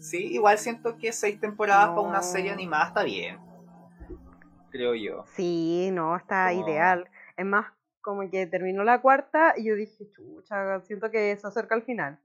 Sí, 0.00 0.18
igual 0.32 0.58
siento 0.58 0.96
que 0.96 1.12
seis 1.12 1.38
temporadas 1.40 1.88
para 1.88 2.00
una 2.00 2.22
serie 2.22 2.50
animada 2.52 2.86
está 2.86 3.02
bien. 3.02 3.36
Creo 4.70 4.94
yo. 4.94 5.24
Sí, 5.34 5.90
no, 5.92 6.16
está 6.16 6.48
Como- 6.50 6.66
ideal. 6.68 7.08
Es 7.36 7.44
más, 7.44 7.66
como 8.08 8.30
que 8.30 8.46
terminó 8.46 8.84
la 8.84 9.02
cuarta 9.02 9.52
y 9.54 9.64
yo 9.66 9.74
dije, 9.74 10.10
chucha, 10.10 10.80
siento 10.80 11.10
que 11.10 11.36
se 11.36 11.46
acerca 11.46 11.74
al 11.74 11.82
final. 11.82 12.18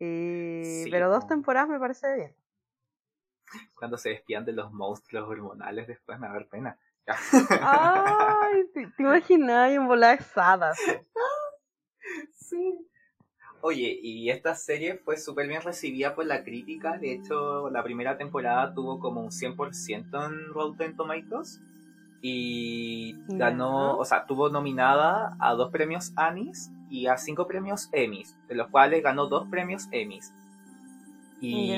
Eh, 0.00 0.82
Sí, 0.84 0.90
pero 0.90 1.10
dos 1.10 1.24
po. 1.24 1.28
temporadas 1.28 1.68
me 1.68 1.78
parece 1.78 2.14
bien. 2.14 2.34
Cuando 3.74 3.98
se 3.98 4.08
despían 4.08 4.46
de 4.46 4.52
los 4.54 4.72
monstruos 4.72 5.28
hormonales 5.28 5.86
después 5.86 6.18
me 6.18 6.26
va 6.28 6.32
a 6.32 6.36
dar 6.36 6.48
pena. 6.48 6.78
Ay, 7.06 8.64
te, 8.74 8.86
te 8.86 9.02
imaginas 9.02 9.70
en 9.70 9.86
volada 9.86 10.14
exadas. 10.14 10.78
Sí. 12.32 12.88
Oye, 13.60 13.98
y 14.00 14.30
esta 14.30 14.54
serie 14.54 14.96
fue 14.96 15.18
súper 15.18 15.46
bien 15.46 15.60
recibida 15.60 16.14
por 16.14 16.24
la 16.24 16.42
crítica. 16.42 16.96
De 16.96 17.12
hecho, 17.12 17.68
la 17.70 17.82
primera 17.84 18.16
temporada 18.16 18.72
tuvo 18.74 18.98
como 18.98 19.20
un 19.20 19.30
100% 19.30 20.26
en 20.26 20.52
Rotten 20.54 20.96
Tomatoes. 20.96 21.60
Y 22.24 23.16
ganó, 23.26 23.96
o 23.98 24.04
sea, 24.04 24.26
tuvo 24.26 24.48
nominada 24.48 25.36
a 25.40 25.54
dos 25.54 25.70
premios 25.70 26.12
Annies 26.14 26.70
y 26.88 27.08
a 27.08 27.16
cinco 27.16 27.48
premios 27.48 27.88
Emmys, 27.92 28.36
de 28.48 28.54
los 28.54 28.68
cuales 28.68 29.02
ganó 29.02 29.26
dos 29.26 29.48
premios 29.48 29.88
Emmys. 29.90 30.32
Y, 31.40 31.72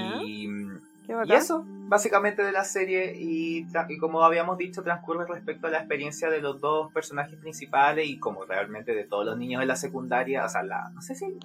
Qué 1.07 1.15
y 1.27 1.33
eso, 1.33 1.65
básicamente 1.67 2.43
de 2.43 2.53
la 2.53 2.65
serie, 2.65 3.15
y, 3.19 3.67
como 3.99 4.23
habíamos 4.23 4.59
dicho, 4.59 4.83
transcurre 4.83 5.27
respecto 5.27 5.67
a 5.67 5.71
la 5.71 5.79
experiencia 5.79 6.31
de 6.31 6.41
los 6.41 6.61
dos 6.61 6.93
personajes 6.93 7.39
principales 7.39 8.07
y 8.07 8.19
como 8.19 8.45
realmente 8.45 8.95
de 8.95 9.05
todos 9.05 9.25
los 9.25 9.39
niños 9.39 9.61
de 9.61 9.67
la 9.67 9.77
secundaria, 9.77 10.45
o 10.45 10.49
sea, 10.49 10.63
la, 10.63 10.91
no 10.91 11.01
sé 11.01 11.15
si 11.15 11.39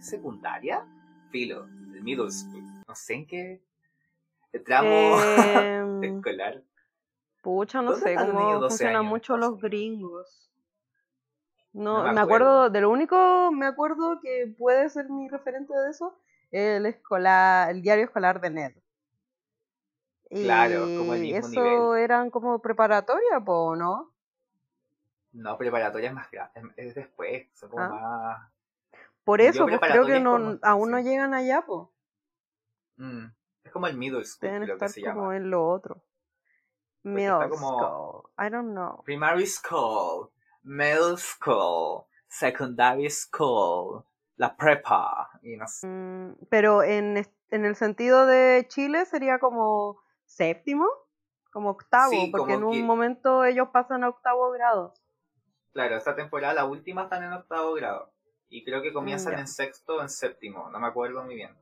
secundaria, 0.00 0.84
filo, 1.30 1.66
el 1.92 2.02
middle 2.02 2.30
school, 2.30 2.62
no 2.86 2.94
sé 2.94 3.14
en 3.14 3.26
qué 3.26 3.60
tramo 4.64 5.18
Em, 5.20 6.04
escolar. 6.04 6.62
Pucha, 7.44 7.82
no 7.82 7.92
¿Dónde 7.92 8.06
sé 8.06 8.16
cómo 8.16 8.48
de 8.48 8.54
12 8.54 8.68
funcionan 8.68 8.96
años, 8.96 9.10
mucho 9.10 9.36
los 9.36 9.60
gringos. 9.60 10.50
No, 11.74 12.12
me, 12.12 12.20
acuerdo. 12.20 12.70
de 12.70 12.80
lo 12.80 12.90
único 12.90 13.50
me 13.52 13.66
acuerdo 13.66 14.20
que 14.20 14.52
puede 14.58 14.88
ser 14.88 15.10
mi 15.10 15.28
referente 15.28 15.74
de 15.74 15.90
eso, 15.90 16.18
el 16.50 16.86
escolar, 16.86 17.70
el 17.70 17.82
diario 17.82 18.04
escolar 18.04 18.40
de 18.40 18.50
Ned. 18.50 18.72
Claro, 20.30 20.80
como 20.80 21.14
el 21.14 21.20
mismo 21.20 21.36
eso 21.38 21.96
eran 21.96 22.30
como 22.30 22.60
preparatoria, 22.60 23.38
¿o 23.44 23.76
no? 23.76 24.12
No, 25.32 25.58
preparatoria 25.58 26.08
es 26.08 26.14
más 26.14 26.30
grande, 26.30 26.72
es 26.76 26.94
después, 26.94 27.46
son 27.52 27.70
como 27.70 27.82
ah. 27.82 27.88
más... 27.88 28.50
Por 29.24 29.40
eso, 29.40 29.66
pues 29.66 29.80
creo 29.80 30.06
que 30.06 30.20
no, 30.20 30.58
aún 30.62 30.90
no 30.90 31.00
llegan 31.00 31.34
allá, 31.34 31.62
po. 31.62 31.92
Mm, 32.96 33.26
es 33.64 33.72
como 33.72 33.86
el 33.86 33.96
middle 33.96 34.24
school, 34.24 34.48
Deben 34.48 34.62
creo 34.62 34.74
estar 34.74 34.88
que 34.88 34.94
se 34.94 35.00
como 35.02 35.22
llama. 35.22 35.36
en 35.36 35.50
lo 35.50 35.66
otro. 35.66 36.02
Middle 37.04 37.50
school, 37.54 38.30
I 38.38 38.48
don't 38.48 38.72
know. 38.72 39.02
Primary 39.04 39.46
school, 39.46 40.30
middle 40.62 41.16
school, 41.18 42.06
secondary 42.28 43.10
school, 43.10 44.04
la 44.36 44.56
prepa, 44.56 45.28
y 45.42 45.56
no 45.56 45.68
sé. 45.68 45.86
Mm, 45.86 46.36
pero 46.48 46.82
en, 46.82 47.26
en 47.50 47.64
el 47.64 47.76
sentido 47.76 48.26
de 48.26 48.66
Chile 48.68 49.04
sería 49.04 49.38
como 49.38 50.00
séptimo, 50.24 50.88
como 51.52 51.70
octavo, 51.70 52.12
porque 52.32 52.54
en 52.54 52.64
un 52.64 52.82
momento 52.86 53.44
ellos 53.44 53.68
pasan 53.72 54.02
a 54.02 54.08
octavo 54.08 54.50
grado. 54.50 54.94
Claro, 55.72 55.96
esta 55.96 56.16
temporada, 56.16 56.54
la 56.54 56.64
última 56.64 57.04
están 57.04 57.22
en 57.22 57.32
octavo 57.32 57.74
grado. 57.74 58.12
Y 58.48 58.64
creo 58.64 58.82
que 58.82 58.92
comienzan 58.92 59.38
en 59.38 59.48
sexto 59.48 59.96
o 59.96 60.02
en 60.02 60.08
séptimo, 60.08 60.70
no 60.70 60.78
me 60.78 60.86
acuerdo 60.86 61.22
muy 61.22 61.34
bien. 61.34 61.56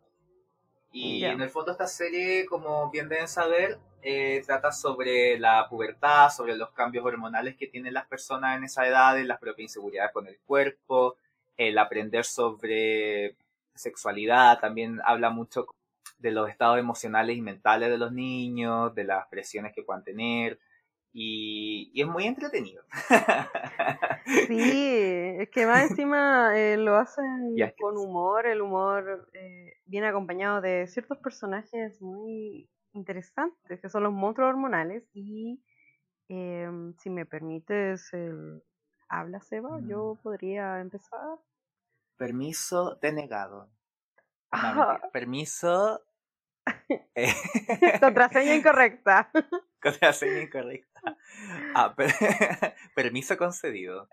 Y 0.93 1.25
en 1.25 1.41
el 1.41 1.49
fondo 1.49 1.73
esta 1.73 1.87
serie, 1.87 2.45
como 2.47 2.91
bien 2.91 3.09
deben 3.09 3.29
saber, 3.29 3.79
eh, 4.03 4.43
trata 4.45 4.73
sobre 4.73 5.39
la 5.39 5.69
pubertad, 5.69 6.29
sobre 6.31 6.57
los 6.57 6.71
cambios 6.73 7.05
hormonales 7.05 7.57
que 7.57 7.69
tienen 7.69 7.95
las 7.95 8.07
personas 8.07 8.57
en 8.57 8.65
esa 8.65 8.87
edad, 8.87 9.17
las 9.23 9.39
propias 9.39 9.71
inseguridades 9.71 10.13
con 10.13 10.27
el 10.27 10.39
cuerpo, 10.41 11.17
el 11.57 11.79
aprender 11.79 12.25
sobre 12.25 13.37
sexualidad, 13.75 14.59
también 14.61 15.01
habla 15.05 15.31
mucho 15.31 15.67
de 16.19 16.31
los 16.31 16.51
estados 16.51 16.79
emocionales 16.79 17.37
y 17.37 17.43
mentales 17.43 17.91
de 17.91 17.99
los 17.99 18.13
niños, 18.13 18.95
de 18.95 19.05
las 19.05 19.27
presiones 19.29 19.73
que 19.73 19.83
puedan 19.83 20.05
tener, 20.05 20.59
y, 21.13 21.93
es 22.01 22.07
muy 22.07 22.25
entretenido. 22.25 22.83
Sí, 24.47 25.35
es 25.41 25.51
que 25.51 25.67
más 25.67 25.91
encima 25.91 26.57
eh, 26.57 26.77
lo 26.77 26.97
hacen 26.97 27.57
con 27.79 27.97
humor, 27.99 28.47
el 28.47 28.63
humor 28.63 29.29
eh, 29.35 29.75
viene 29.85 30.07
acompañado 30.07 30.61
de 30.61 30.87
ciertos 30.87 31.19
personajes 31.19 32.01
muy 32.01 32.71
interesantes, 32.95 33.81
que 33.81 33.89
son 33.89 34.05
los 34.05 34.13
monstruos 34.13 34.51
hormonales, 34.51 35.05
y 35.15 35.63
em, 36.29 36.95
si 36.99 37.11
me 37.11 37.27
permites 37.27 38.13
el 38.13 38.63
habla 39.09 39.41
Seba, 39.41 39.79
yo 39.87 40.15
mm. 40.15 40.23
podría 40.23 40.81
empezar. 40.81 41.39
Permiso 42.17 42.97
denegado. 43.01 43.71
permiso 45.13 46.03
eh, 47.15 47.33
Contraseña 48.01 48.55
incorrecta. 48.55 49.31
Contraseña 49.83 50.43
incorrecta. 50.43 51.01
Ah, 51.75 51.95
permiso 52.95 53.37
concedido. 53.37 54.09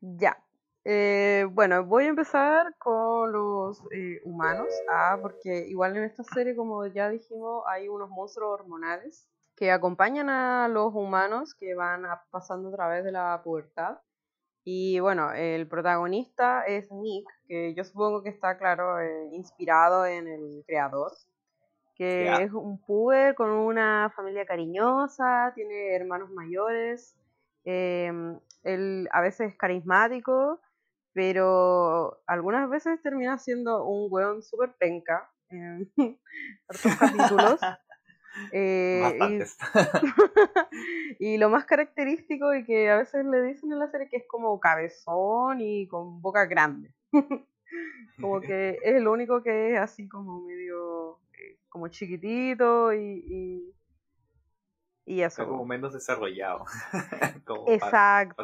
Ya. 0.00 0.43
Eh, 0.86 1.46
bueno, 1.50 1.82
voy 1.84 2.04
a 2.04 2.08
empezar 2.08 2.76
con 2.78 3.32
los 3.32 3.82
eh, 3.90 4.20
humanos. 4.24 4.68
Ah, 4.90 5.18
porque 5.20 5.66
igual 5.68 5.96
en 5.96 6.04
esta 6.04 6.22
serie, 6.24 6.54
como 6.54 6.86
ya 6.86 7.08
dijimos, 7.08 7.64
hay 7.66 7.88
unos 7.88 8.10
monstruos 8.10 8.60
hormonales 8.60 9.26
que 9.56 9.70
acompañan 9.70 10.28
a 10.28 10.68
los 10.68 10.94
humanos 10.94 11.54
que 11.54 11.74
van 11.74 12.04
pasando 12.30 12.68
a 12.68 12.72
través 12.72 13.04
de 13.04 13.12
la 13.12 13.40
pubertad. 13.42 13.98
Y 14.64 14.98
bueno, 15.00 15.32
el 15.32 15.68
protagonista 15.68 16.64
es 16.64 16.90
Nick, 16.90 17.28
que 17.46 17.74
yo 17.74 17.84
supongo 17.84 18.22
que 18.22 18.30
está, 18.30 18.58
claro, 18.58 18.98
eh, 19.00 19.28
inspirado 19.32 20.06
en 20.06 20.26
el 20.26 20.64
creador, 20.66 21.12
que 21.94 22.42
es 22.42 22.52
un 22.52 22.78
puber 22.78 23.34
con 23.34 23.50
una 23.50 24.12
familia 24.16 24.46
cariñosa, 24.46 25.52
tiene 25.54 25.94
hermanos 25.94 26.30
mayores, 26.30 27.14
em, 27.64 28.40
él 28.62 29.08
a 29.12 29.20
veces 29.20 29.52
es 29.52 29.56
carismático, 29.56 30.60
pero 31.14 32.20
algunas 32.26 32.68
veces 32.68 33.00
termina 33.00 33.38
siendo 33.38 33.84
un 33.86 34.08
weón 34.10 34.42
súper 34.42 34.74
penca 34.76 35.30
en 35.48 35.90
otros 36.68 36.96
capítulos. 36.96 37.60
Eh, 38.50 39.46
y, 41.20 41.38
lo 41.38 41.50
más 41.50 41.66
característico 41.66 42.52
y 42.52 42.64
que 42.64 42.90
a 42.90 42.96
veces 42.96 43.24
le 43.24 43.40
dicen 43.42 43.70
en 43.70 43.78
la 43.78 43.88
serie 43.88 44.08
que 44.08 44.16
es 44.16 44.24
como 44.26 44.58
cabezón 44.58 45.60
y 45.60 45.86
con 45.86 46.20
boca 46.20 46.44
grande. 46.46 46.92
como 48.20 48.40
que 48.40 48.70
es 48.82 48.96
el 48.96 49.06
único 49.06 49.40
que 49.40 49.74
es 49.74 49.78
así 49.78 50.08
como 50.08 50.40
medio 50.40 51.20
eh, 51.34 51.60
como 51.68 51.86
chiquitito 51.86 52.92
y, 52.92 53.72
y, 55.06 55.22
eso. 55.22 55.46
como 55.46 55.64
menos 55.64 55.92
desarrollado. 55.92 56.64
Exacto. 57.68 58.42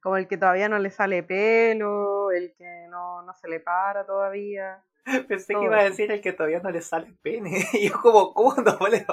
Como 0.00 0.16
el 0.16 0.28
que 0.28 0.36
todavía 0.36 0.68
no 0.68 0.78
le 0.78 0.90
sale 0.90 1.22
pelo, 1.22 2.30
el 2.30 2.54
que 2.56 2.86
no, 2.88 3.22
no 3.22 3.34
se 3.34 3.48
le 3.48 3.60
para 3.60 4.06
todavía. 4.06 4.82
Pensé 5.26 5.54
que 5.54 5.64
iba 5.64 5.78
a 5.78 5.84
decir 5.84 6.12
el 6.12 6.20
que 6.20 6.32
todavía 6.32 6.60
no 6.60 6.70
le 6.70 6.82
sale 6.82 7.12
pene. 7.22 7.66
Y 7.72 7.88
yo 7.88 8.00
como, 8.00 8.34
¿cómo 8.34 8.54
no 8.54 8.88
le 8.88 9.06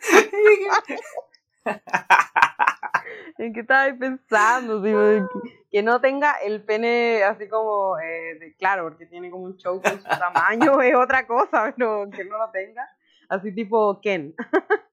¿En 3.38 3.52
qué 3.52 3.60
estabas 3.60 3.94
pensando? 3.98 4.82
que, 4.82 5.82
no 5.82 6.00
tenga 6.00 6.34
el 6.42 6.62
pene 6.62 7.22
así 7.24 7.48
como, 7.48 7.98
eh, 7.98 8.54
claro, 8.58 8.84
porque 8.84 9.06
tiene 9.06 9.30
como 9.30 9.44
un 9.44 9.56
show 9.56 9.80
con 9.80 10.00
su 10.00 10.08
tamaño, 10.08 10.80
es 10.82 10.94
otra 10.94 11.26
cosa, 11.26 11.72
pero 11.76 12.08
que 12.10 12.24
no 12.24 12.38
lo 12.38 12.50
tenga. 12.50 12.88
Así 13.28 13.54
tipo 13.54 14.00
Ken, 14.00 14.34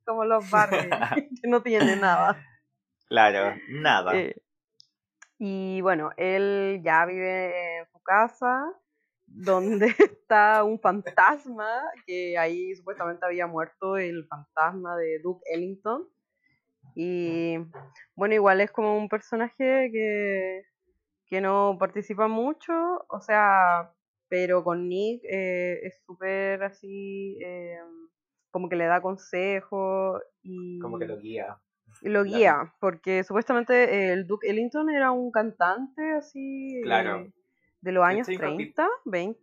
como 0.06 0.24
los 0.24 0.50
Barbie, 0.50 0.89
que 1.41 1.48
no 1.48 1.62
tiene 1.62 1.96
nada. 1.96 2.38
Claro, 3.08 3.56
nada. 3.70 4.15
Eh, 4.15 4.36
y 5.39 5.82
bueno, 5.82 6.12
él 6.17 6.82
ya 6.84 7.06
vive 7.06 7.80
en 7.80 7.86
su 7.91 8.00
casa, 8.02 8.73
donde 9.26 9.88
está 10.21 10.63
un 10.63 10.80
fantasma, 10.80 11.82
que 12.06 12.38
ahí 12.38 12.76
supuestamente 12.76 13.26
había 13.26 13.45
muerto 13.47 13.97
el 13.97 14.26
fantasma 14.28 14.95
de 14.97 15.19
Duke 15.19 15.43
Ellington. 15.52 16.08
Y 16.95 17.58
bueno, 18.15 18.34
igual 18.34 18.62
es 18.62 18.71
como 18.71 18.97
un 18.97 19.10
personaje 19.10 19.89
que, 19.91 20.63
que 21.28 21.41
no 21.41 21.78
participa 21.80 22.28
mucho, 22.28 22.73
o 23.10 23.19
sea, 23.21 23.93
pero 24.30 24.63
con 24.63 24.89
Nick 24.89 25.21
eh, 25.23 25.80
es 25.84 26.02
súper 26.06 26.63
así, 26.63 27.38
eh, 27.43 27.78
como 28.50 28.69
que 28.69 28.76
le 28.76 28.86
da 28.86 29.02
consejos 29.02 30.21
y... 30.41 30.80
Como 30.80 30.97
que 30.97 31.06
lo 31.06 31.17
guía. 31.19 31.60
Lo 32.02 32.24
guía, 32.24 32.74
porque 32.80 33.24
supuestamente 33.24 34.12
el 34.12 34.28
Duke 34.28 34.50
Ellington 34.50 34.90
era 34.90 35.12
un 35.12 35.32
cantante 35.32 36.12
así... 36.12 36.80
Claro. 36.84 37.32
De 37.82 37.92
los 37.92 38.04
años 38.04 38.28
30, 38.28 38.88
20. 39.06 39.40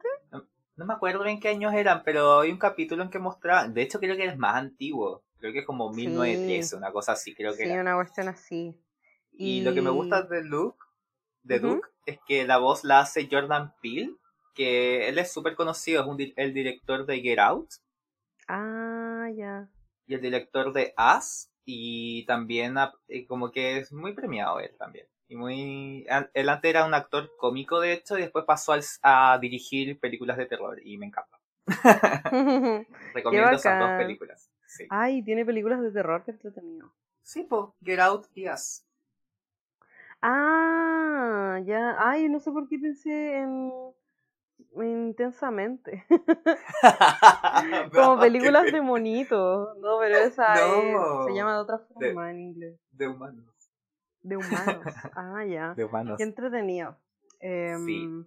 No, 0.76 0.86
me 0.86 0.94
acuerdo 0.94 1.24
en 1.26 1.38
qué 1.38 1.48
años 1.48 1.72
eran, 1.72 2.02
pero 2.04 2.40
hay 2.40 2.50
un 2.50 2.58
capítulo 2.58 3.02
en 3.02 3.10
que 3.10 3.18
mostraba, 3.18 3.68
de 3.68 3.82
hecho 3.82 4.00
creo 4.00 4.16
que 4.16 4.26
es 4.26 4.36
más 4.36 4.56
antiguo, 4.56 5.22
creo 5.38 5.52
que 5.52 5.60
es 5.60 5.66
como 5.66 5.92
1913, 5.92 6.76
una 6.76 6.90
cosa 6.90 7.12
así, 7.12 7.34
creo 7.34 7.54
que 7.54 7.64
Sí, 7.64 7.70
una 7.70 7.94
cuestión 7.94 8.28
así. 8.28 8.76
Y... 9.32 9.62
lo 9.62 9.72
que 9.72 9.82
me 9.82 9.90
gusta 9.90 10.22
de 10.22 10.42
Luke, 10.42 10.78
de 11.42 11.60
Duke, 11.60 11.88
es 12.06 12.18
que 12.26 12.44
la 12.44 12.58
voz 12.58 12.82
la 12.84 13.00
hace 13.00 13.28
Jordan 13.30 13.72
Peele, 13.80 14.16
que 14.54 15.08
él 15.08 15.18
es 15.18 15.32
súper 15.32 15.54
conocido, 15.54 16.02
es 16.02 16.08
un, 16.08 16.32
el 16.36 16.54
director 16.54 17.06
de 17.06 17.20
Get 17.20 17.38
Out. 17.38 17.68
Ah, 18.48 19.28
ya. 19.34 19.68
Y 20.06 20.14
el 20.14 20.20
director 20.20 20.72
de 20.72 20.94
Us, 20.98 21.50
y 21.64 22.24
también 22.26 22.76
como 23.28 23.50
que 23.50 23.78
es 23.78 23.92
muy 23.92 24.12
premiado 24.12 24.60
él 24.60 24.74
también. 24.78 25.06
Y 25.28 25.36
muy. 25.36 26.06
Él 26.34 26.48
antes 26.48 26.68
era 26.68 26.84
un 26.84 26.94
actor 26.94 27.30
cómico, 27.38 27.80
de 27.80 27.94
hecho, 27.94 28.18
y 28.18 28.22
después 28.22 28.44
pasó 28.44 28.74
a 29.02 29.38
dirigir 29.40 29.98
películas 29.98 30.36
de 30.36 30.46
terror, 30.46 30.78
y 30.84 30.98
me 30.98 31.06
encanta. 31.06 31.38
Recomiendo 33.14 33.50
esas 33.50 33.80
dos 33.80 33.90
películas. 33.98 34.50
Ay, 34.90 35.22
tiene 35.22 35.44
películas 35.44 35.80
de 35.80 35.92
terror 35.92 36.24
que 36.24 36.32
entretenido. 36.32 36.92
Sí, 37.22 37.46
pues, 37.48 37.66
Get 37.82 38.00
Out 38.00 38.26
y 38.34 38.48
Us. 38.48 38.84
Ah, 40.20 41.60
ya. 41.64 41.96
Ay, 41.98 42.28
no 42.28 42.40
sé 42.40 42.50
por 42.50 42.68
qué 42.68 42.78
pensé 42.78 43.38
en. 43.38 43.72
Intensamente. 44.76 46.04
Como 47.94 48.20
películas 48.20 48.72
de 48.72 48.80
monito. 48.80 49.74
No, 49.76 49.98
pero 50.00 50.16
esa 50.18 50.54
es, 50.54 51.26
se 51.26 51.34
llama 51.34 51.54
de 51.54 51.60
otra 51.60 51.78
forma 51.78 52.30
en 52.30 52.40
inglés. 52.40 52.80
De 52.92 53.08
humanos. 53.08 53.44
De 54.22 54.36
humanos. 54.36 54.84
Ah, 55.14 55.44
ya. 55.44 55.74
De 55.74 55.84
humanos. 55.84 56.16
Qué 56.18 56.24
entretenido. 56.24 56.96
Em, 57.40 58.24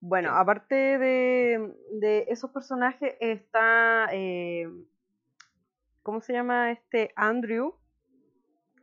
bueno, 0.00 0.36
aparte 0.36 0.74
de, 0.74 1.72
de, 1.92 2.26
esos 2.28 2.50
personajes 2.50 3.14
está, 3.20 4.08
em, 4.10 4.84
¿cómo 6.02 6.20
se 6.20 6.32
llama 6.32 6.72
este? 6.72 7.12
Andrew, 7.14 7.76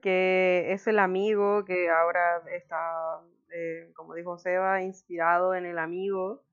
que 0.02 0.72
es 0.72 0.88
el 0.88 1.00
amigo 1.00 1.66
que 1.66 1.90
ahora 1.90 2.42
está, 2.54 3.20
eh, 3.54 3.92
como 3.96 4.14
dijo 4.14 4.38
Seba, 4.38 4.82
inspirado 4.82 5.54
en 5.54 5.66
el 5.66 5.78
amigo 5.78 6.44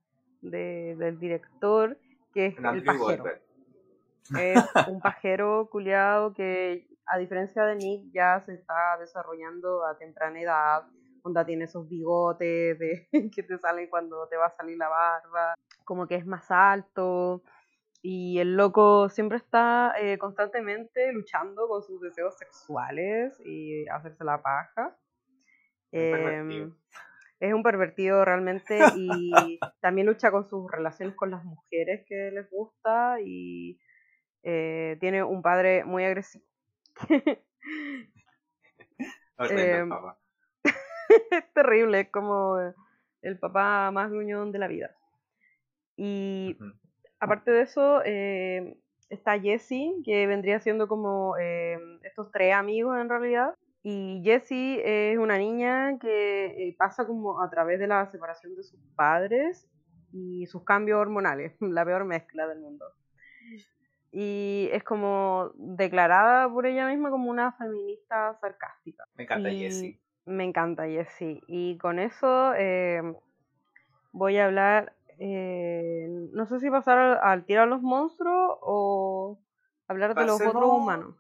del 0.41 1.19
director, 1.19 1.99
que 2.33 2.47
es 2.47 2.59
el 2.59 2.85
pajero. 2.85 3.25
Es 4.39 4.59
un 4.89 5.01
pajero 5.01 5.69
culiado 5.71 6.33
que, 6.35 6.89
a 7.07 7.19
diferencia 7.19 7.65
de 7.65 7.77
Nick, 7.77 8.13
ya 8.13 8.43
se 8.45 8.55
está 8.55 8.97
desarrollando 8.99 9.85
a 9.85 9.97
temprana 9.97 10.41
edad. 10.41 10.83
Onda 11.23 11.45
tiene 11.45 11.65
esos 11.65 11.89
bigotes 11.89 12.79
de, 12.79 13.09
que 13.35 13.43
te 13.43 13.59
salen 13.59 13.89
cuando 13.89 14.29
te 14.29 14.37
va 14.37 14.47
a 14.47 14.57
salir 14.57 14.77
la 14.77 14.89
barba. 14.89 15.55
Como 15.85 16.07
que 16.07 16.17
es 16.17 16.27
más 16.27 16.51
alto. 16.51 17.43
Y 18.03 18.39
el 18.39 18.57
loco 18.57 19.09
siempre 19.09 19.39
está 19.39 19.95
eh, 19.99 20.19
constantemente 20.19 21.13
luchando 21.13 21.67
con 21.67 21.83
sus 21.83 22.01
deseos 22.01 22.37
sexuales 22.37 23.41
y 23.45 23.89
hacerse 23.89 24.23
la 24.23 24.41
paja. 24.41 24.97
Em, 25.97 26.75
es 27.41 27.55
un 27.55 27.63
pervertido 27.63 28.25
realmente 28.25 28.79
y 28.97 29.31
también 29.81 30.07
lucha 30.07 30.31
con 30.31 30.49
sus 30.49 30.71
relaciones 30.71 31.15
con 31.15 31.31
las 31.31 31.45
mujeres 31.45 32.05
que 32.07 32.31
les 32.31 32.51
gusta 32.51 33.21
y 33.21 33.79
eh, 34.43 34.97
tiene 35.01 35.23
un 35.23 35.43
padre 35.43 35.85
muy 35.85 36.05
agresivo. 36.05 36.45
Em, 39.39 39.91
es 41.31 41.53
terrible, 41.53 42.01
es 42.01 42.09
como 42.09 42.57
el 43.21 43.39
papá 43.39 43.91
más 43.91 44.11
gruñón 44.11 44.51
de 44.51 44.59
la 44.59 44.67
vida. 44.67 44.97
Y 45.97 46.57
aparte 47.21 47.51
de 47.51 47.63
eso, 47.63 48.01
eh, 48.05 48.79
está 49.11 49.39
Jessie, 49.39 50.03
que 50.05 50.27
vendría 50.27 50.61
siendo 50.61 50.89
como 50.89 51.37
eh, 51.39 51.79
estos 52.03 52.31
tres 52.33 52.55
amigos 52.55 52.99
en 52.99 53.09
realidad. 53.09 53.55
Y 53.89 54.21
Jessie 54.25 54.83
es 55.13 55.17
una 55.17 55.39
niña 55.39 55.97
que 56.01 56.47
eh, 56.47 56.75
pasa 56.77 57.07
como 57.07 57.41
a 57.41 57.49
través 57.49 57.79
de 57.79 57.87
la 57.87 58.11
separación 58.11 58.57
de 58.57 58.65
sus 58.65 58.81
padres 58.97 59.69
y 60.11 60.47
sus 60.47 60.65
cambios 60.65 60.99
hormonales, 60.99 61.55
la 61.61 61.85
peor 61.85 62.05
mezcla 62.05 62.49
del 62.49 62.59
mundo. 62.59 62.85
Y 64.11 64.69
es 64.73 64.83
como 64.83 65.53
declarada 65.55 66.49
por 66.49 66.67
ella 66.67 66.89
misma 66.89 67.11
como 67.11 67.31
una 67.31 67.53
feminista 67.53 68.37
sarcástica. 68.41 69.05
Me 69.15 69.23
encanta 69.23 69.51
Jessie. 69.51 70.01
Me 70.25 70.43
encanta 70.43 70.87
Jessie. 70.87 71.43
Y 71.47 71.79
con 71.79 72.01
eso 72.01 72.53
voy 74.11 74.39
a 74.39 74.47
hablar 74.47 74.97
eh, 75.19 76.09
no 76.33 76.47
sé 76.47 76.61
si 76.61 76.71
pasar 76.71 76.99
al, 77.23 77.45
tirar 77.45 77.65
a 77.65 77.67
los 77.67 77.83
monstruos 77.83 78.59
o 78.61 79.39
hablar 79.89 80.15
de 80.15 80.27
los 80.27 80.41
otros 80.41 80.65
humanos. 80.65 81.15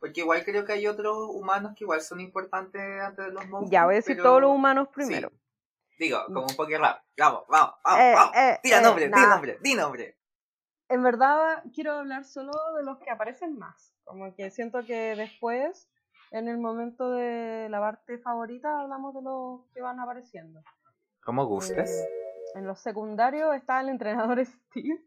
Porque 0.00 0.20
igual 0.20 0.42
creo 0.44 0.64
que 0.64 0.72
hay 0.72 0.86
otros 0.86 1.14
humanos 1.28 1.74
que 1.76 1.84
igual 1.84 2.00
son 2.00 2.20
importantes 2.20 2.80
antes 2.80 3.26
de 3.26 3.32
los 3.32 3.46
monstruos. 3.46 3.70
Ya 3.70 3.84
voy 3.84 3.94
a 3.94 3.96
decir 3.96 4.20
todos 4.20 4.40
los 4.40 4.50
humanos 4.50 4.88
primero. 4.88 5.30
Digo, 5.98 6.18
como 6.26 6.46
un 6.46 6.80
rap. 6.80 7.02
Vamos, 7.18 7.44
vamos, 7.46 7.74
vamos, 7.84 8.00
eh, 8.00 8.12
vamos. 8.14 8.36
Eh, 8.36 8.58
Tira 8.62 8.80
nombre, 8.80 9.04
di 9.04 9.10
nombre, 9.10 9.58
di 9.60 9.74
nombre. 9.74 10.16
En 10.88 11.02
verdad 11.02 11.62
quiero 11.74 11.92
hablar 11.92 12.24
solo 12.24 12.52
de 12.78 12.82
los 12.82 12.98
que 12.98 13.10
aparecen 13.10 13.58
más. 13.58 13.94
Como 14.04 14.34
que 14.34 14.50
siento 14.50 14.82
que 14.86 15.14
después, 15.14 15.90
en 16.30 16.48
el 16.48 16.56
momento 16.56 17.10
de 17.10 17.68
la 17.68 17.80
parte 17.80 18.18
favorita, 18.18 18.80
hablamos 18.80 19.14
de 19.14 19.20
los 19.20 19.60
que 19.74 19.82
van 19.82 20.00
apareciendo. 20.00 20.62
Como 21.22 21.44
gustes. 21.44 22.08
En 22.54 22.66
los 22.66 22.80
secundarios 22.80 23.54
está 23.54 23.80
el 23.80 23.90
entrenador 23.90 24.44
Steve. 24.46 25.04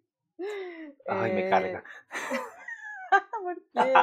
Ay, 1.08 1.34
me 1.34 1.49
carga. 1.49 1.84
Porque 3.43 3.93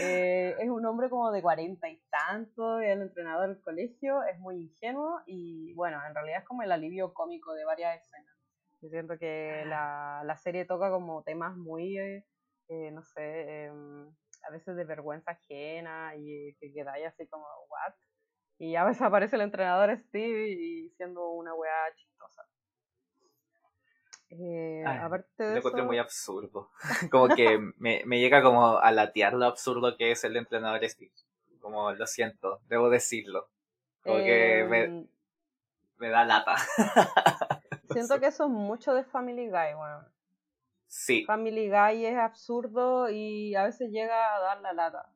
eh, 0.00 0.56
es 0.58 0.68
un 0.68 0.84
hombre 0.86 1.08
como 1.10 1.30
de 1.30 1.42
cuarenta 1.42 1.88
y 1.88 2.00
tanto, 2.10 2.80
el 2.80 3.02
entrenador 3.02 3.48
del 3.48 3.60
colegio, 3.60 4.22
es 4.24 4.38
muy 4.38 4.56
ingenuo 4.56 5.20
y 5.26 5.74
bueno, 5.74 5.98
en 6.06 6.14
realidad 6.14 6.40
es 6.40 6.44
como 6.44 6.62
el 6.62 6.72
alivio 6.72 7.12
cómico 7.14 7.54
de 7.54 7.64
varias 7.64 8.00
escenas. 8.00 8.34
Yo 8.80 8.88
siento 8.88 9.18
que 9.18 9.64
la, 9.66 10.22
la 10.24 10.36
serie 10.36 10.64
toca 10.64 10.90
como 10.90 11.22
temas 11.22 11.56
muy, 11.56 11.98
eh, 11.98 12.26
eh, 12.68 12.90
no 12.90 13.02
sé, 13.02 13.64
em, 13.64 14.08
a 14.42 14.50
veces 14.50 14.76
de 14.76 14.84
vergüenza 14.84 15.32
ajena 15.32 16.14
y 16.16 16.54
que 16.60 16.72
quedáis 16.72 17.06
así 17.06 17.26
como, 17.26 17.44
¿what? 17.68 17.94
Y 18.58 18.76
a 18.76 18.84
veces 18.84 19.02
aparece 19.02 19.36
el 19.36 19.42
entrenador 19.42 19.96
Steve 19.96 20.48
y 20.50 20.90
siendo 20.90 21.30
una 21.30 21.54
weá 21.54 21.92
chistosa. 21.94 22.42
Eh, 24.30 24.84
aparte 24.84 25.42
de 25.42 25.50
lo 25.52 25.58
encontré 25.58 25.82
muy 25.82 25.98
absurdo. 25.98 26.70
Como 27.10 27.28
que 27.28 27.58
me, 27.78 28.02
me, 28.04 28.18
llega 28.18 28.42
como 28.42 28.78
a 28.78 28.90
latear 28.90 29.34
lo 29.34 29.46
absurdo 29.46 29.96
que 29.96 30.10
es 30.10 30.24
el 30.24 30.36
entrenador 30.36 30.84
Steve. 30.88 31.12
Como 31.60 31.92
lo 31.92 32.06
siento, 32.06 32.60
debo 32.68 32.90
decirlo. 32.90 33.48
Como 34.02 34.18
que 34.18 34.66
me, 34.68 34.84
em, 34.84 35.08
me, 35.98 36.08
da 36.10 36.24
lata. 36.24 36.56
siento 37.90 38.20
que 38.20 38.26
eso 38.26 38.44
es 38.44 38.50
mucho 38.50 38.94
de 38.94 39.04
Family 39.04 39.48
Guy, 39.48 39.74
bueno. 39.76 40.04
Sí. 40.86 41.24
Family 41.24 41.68
Guy 41.68 42.06
es 42.06 42.16
absurdo 42.16 43.10
y 43.10 43.54
a 43.54 43.64
veces 43.64 43.90
llega 43.90 44.36
a 44.36 44.40
dar 44.40 44.60
la 44.60 44.72
lata. 44.72 45.10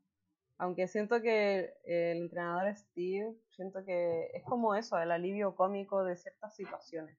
Aunque 0.58 0.88
siento 0.88 1.22
que 1.22 1.72
el 1.84 2.22
entrenador 2.22 2.76
Steve, 2.76 3.34
siento 3.48 3.84
que 3.84 4.30
es 4.34 4.44
como 4.44 4.74
eso, 4.74 4.98
el 4.98 5.10
alivio 5.10 5.54
cómico 5.54 6.04
de 6.04 6.16
ciertas 6.16 6.54
situaciones. 6.54 7.16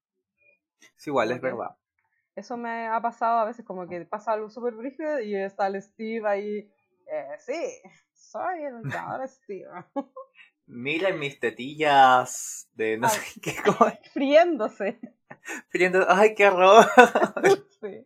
Sí, 0.96 1.10
igual, 1.10 1.32
es 1.32 1.42
verdad. 1.42 1.78
Eso 2.36 2.58
me 2.58 2.88
ha 2.88 3.02
pasado 3.02 3.40
a 3.40 3.46
veces, 3.46 3.66
como 3.66 3.88
que 3.88 4.06
pasa 4.06 4.34
algo 4.34 4.50
súper 4.50 4.74
brígido 4.74 5.20
y 5.20 5.36
está 5.36 5.68
el 5.68 5.82
Steve 5.82 6.28
ahí. 6.28 6.72
Eh, 7.08 7.38
sí, 7.40 7.82
soy 8.14 8.64
el 8.64 8.76
entrenador 8.84 9.28
Steve. 9.28 9.68
Miren 10.68 11.20
mis 11.20 11.40
tetillas 11.40 12.70
de 12.74 12.98
no 12.98 13.10
sé 13.10 13.42
qué. 13.42 13.56
¿cómo? 13.66 13.92
Friéndose. 14.14 15.00
Friendo, 15.70 16.06
ay, 16.08 16.34
qué 16.36 16.48
horror. 16.48 16.86
sí. 17.82 18.06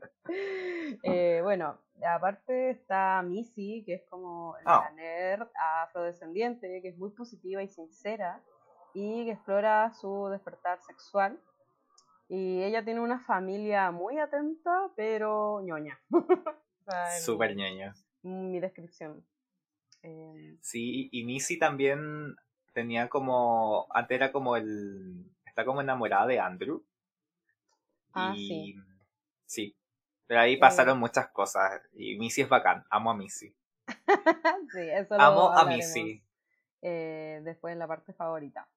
Eh, 1.04 1.42
bueno, 1.44 1.78
aparte 2.04 2.72
está 2.72 3.22
Missy, 3.22 3.84
que 3.86 3.96
es 3.96 4.04
como 4.10 4.56
la 4.66 4.78
ah. 4.78 4.92
nerd 4.96 5.48
afrodescendiente, 5.84 6.82
que 6.82 6.90
es 6.90 6.98
muy 6.98 7.12
positiva 7.12 7.62
y 7.62 7.68
sincera 7.68 8.42
y 8.94 9.26
que 9.26 9.32
explora 9.32 9.94
su 9.94 10.28
despertar 10.30 10.82
sexual. 10.82 11.40
Y 12.28 12.64
ella 12.64 12.84
tiene 12.84 13.02
una 13.02 13.20
familia 13.20 13.92
muy 13.92 14.18
atenta, 14.18 14.90
pero 14.96 15.62
ñoña. 15.62 16.00
Súper 17.22 17.56
ñoña. 17.56 17.94
Mi 18.24 18.60
descripción. 18.60 19.24
Eh, 20.02 20.58
sí, 20.62 21.10
y 21.12 21.24
Missy 21.24 21.58
también 21.58 22.36
tenía 22.74 23.10
como, 23.10 23.88
antes 23.92 24.16
era 24.16 24.32
como 24.32 24.56
el, 24.56 25.26
está 25.46 25.66
como 25.66 25.82
enamorada 25.82 26.28
de 26.28 26.40
Andrew. 26.40 26.84
Ah, 28.14 28.34
sí. 28.36 28.76
Sí, 29.46 29.76
pero 30.28 30.42
ahí 30.42 30.58
pasaron 30.58 31.00
muchas 31.00 31.30
cosas 31.30 31.82
y 31.94 32.18
Missy 32.18 32.42
es 32.42 32.50
bacán, 32.50 32.84
amo 32.90 33.12
a 33.12 33.16
Missy. 33.16 33.56
sí, 34.74 34.82
eso 34.82 35.16
Amo 35.20 35.52
a 35.54 35.66
Missy. 35.66 36.24
Eh, 36.82 37.42
después 37.44 37.74
en 37.74 37.80
la 37.80 37.88
parte 37.88 38.14
favorita. 38.14 38.68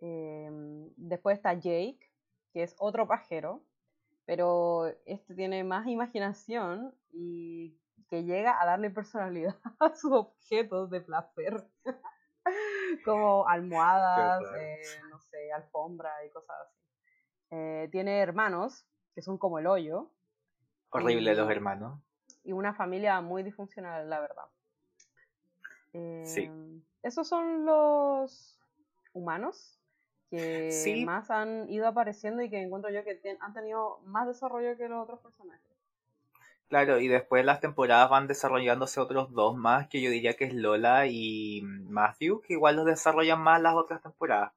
Después 0.00 1.36
está 1.36 1.52
Jake, 1.54 2.09
que 2.52 2.62
es 2.62 2.74
otro 2.78 3.06
pajero, 3.06 3.62
pero 4.26 4.86
este 5.06 5.34
tiene 5.34 5.64
más 5.64 5.86
imaginación 5.86 6.94
y 7.12 7.76
que 8.08 8.24
llega 8.24 8.60
a 8.60 8.66
darle 8.66 8.90
personalidad 8.90 9.56
a 9.80 9.94
sus 9.94 10.12
objetos 10.12 10.90
de 10.90 11.00
placer. 11.00 11.64
Como 13.04 13.46
almohadas, 13.46 14.42
eh, 14.58 14.80
no 15.10 15.20
sé, 15.20 15.52
alfombra 15.52 16.10
y 16.26 16.30
cosas 16.30 16.56
así. 16.66 16.78
Eh, 17.50 17.88
tiene 17.92 18.18
hermanos, 18.18 18.86
que 19.14 19.22
son 19.22 19.38
como 19.38 19.58
el 19.58 19.66
hoyo, 19.66 20.10
Horrible 20.90 21.34
los 21.34 21.50
hermanos. 21.50 22.00
Y 22.42 22.52
una 22.52 22.74
familia 22.74 23.20
muy 23.20 23.42
disfuncional, 23.42 24.08
la 24.08 24.20
verdad. 24.20 24.44
sí. 26.24 26.44
Em, 26.44 26.82
esos 27.02 27.28
son 27.28 27.64
los 27.64 28.60
humanos 29.12 29.79
que 30.30 31.02
más 31.04 31.30
han 31.30 31.68
ido 31.68 31.86
apareciendo 31.88 32.42
y 32.42 32.50
que 32.50 32.62
encuentro 32.62 32.90
yo 32.90 33.02
que 33.04 33.20
han 33.40 33.52
tenido 33.52 33.98
más 34.04 34.26
desarrollo 34.26 34.76
que 34.76 34.88
los 34.88 35.02
otros 35.02 35.20
personajes. 35.20 35.60
Claro, 36.68 37.00
y 37.00 37.08
después 37.08 37.44
las 37.44 37.60
temporadas 37.60 38.08
van 38.08 38.28
desarrollándose 38.28 39.00
otros 39.00 39.32
dos 39.32 39.56
más, 39.56 39.88
que 39.88 40.00
yo 40.00 40.08
diría 40.08 40.34
que 40.34 40.44
es 40.44 40.54
Lola 40.54 41.06
y 41.08 41.62
Matthew, 41.62 42.42
que 42.42 42.52
igual 42.52 42.76
los 42.76 42.86
desarrollan 42.86 43.40
más 43.40 43.60
las 43.60 43.74
otras 43.74 44.00
temporadas. 44.00 44.52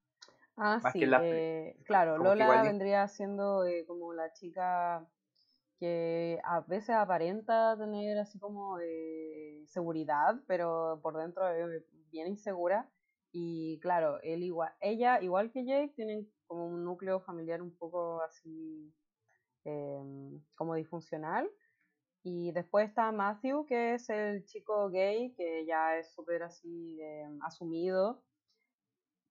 Ah, 0.56 0.80
sí, 0.92 1.04
eh, 1.04 1.76
claro, 1.86 2.20
Lola 2.20 2.62
vendría 2.62 3.08
siendo 3.08 3.66
eh, 3.66 3.84
como 3.88 4.14
la 4.14 4.32
chica 4.32 5.08
que 5.80 6.40
a 6.44 6.60
veces 6.62 6.92
aparenta 6.92 7.76
tener 7.78 8.20
así 8.20 8.38
como 8.38 8.78
eh, 8.80 9.64
seguridad, 9.66 10.36
pero 10.46 11.00
por 11.02 11.18
dentro 11.18 11.48
es 11.50 11.84
bien 12.12 12.28
insegura. 12.28 12.88
Y 13.36 13.80
claro, 13.80 14.20
él 14.22 14.44
igual, 14.44 14.72
ella, 14.80 15.20
igual 15.20 15.52
que 15.52 15.66
Jake, 15.66 15.94
tienen 15.96 16.32
como 16.46 16.68
un 16.68 16.86
núcleo 16.86 17.20
familiar 17.20 17.64
un 17.64 17.76
poco 17.76 18.22
así 18.22 18.94
em, 19.66 20.40
como 20.56 20.76
disfuncional. 20.76 21.50
Y 22.22 22.52
después 22.52 22.88
está 22.90 23.12
Matthew, 23.12 23.66
que 23.66 23.96
es 23.96 24.08
el 24.12 24.46
chico 24.46 24.90
gay, 24.92 25.34
que 25.34 25.66
ya 25.66 25.98
es 25.98 26.14
súper 26.14 26.44
así 26.44 27.02
eh, 27.02 27.28
asumido. 27.42 28.24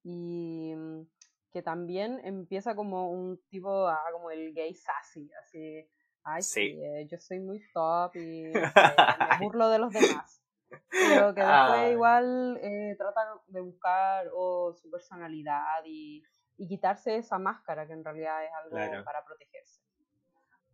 Y 0.02 0.74
mm, 0.74 1.06
que 1.52 1.62
también 1.62 2.20
empieza 2.24 2.74
como 2.74 3.08
un 3.08 3.40
tipo, 3.50 3.86
ah, 3.86 4.02
como 4.12 4.32
el 4.32 4.52
gay 4.52 4.74
sassy, 4.74 5.30
así, 5.40 5.88
ay, 6.24 6.42
sí, 6.42 6.80
eh, 6.82 7.06
yo 7.08 7.18
soy 7.18 7.38
muy 7.38 7.62
top 7.72 8.16
y 8.16 8.52
me 9.38 9.38
burlo 9.40 9.68
de 9.68 9.78
los 9.78 9.92
demás. 9.92 10.41
Pero 10.90 11.34
que 11.34 11.40
después 11.40 11.92
igual 11.92 12.58
eh, 12.62 12.94
trata 12.98 13.20
de 13.46 13.60
buscar 13.60 14.28
su 14.30 14.90
personalidad 14.90 15.82
y, 15.84 16.22
y, 16.56 16.68
quitarse 16.68 17.16
esa 17.16 17.38
máscara 17.38 17.86
que 17.86 17.92
en 17.92 18.04
realidad 18.04 18.44
es 18.44 18.50
algo 18.64 19.04
para 19.04 19.24
protegerse. 19.24 19.80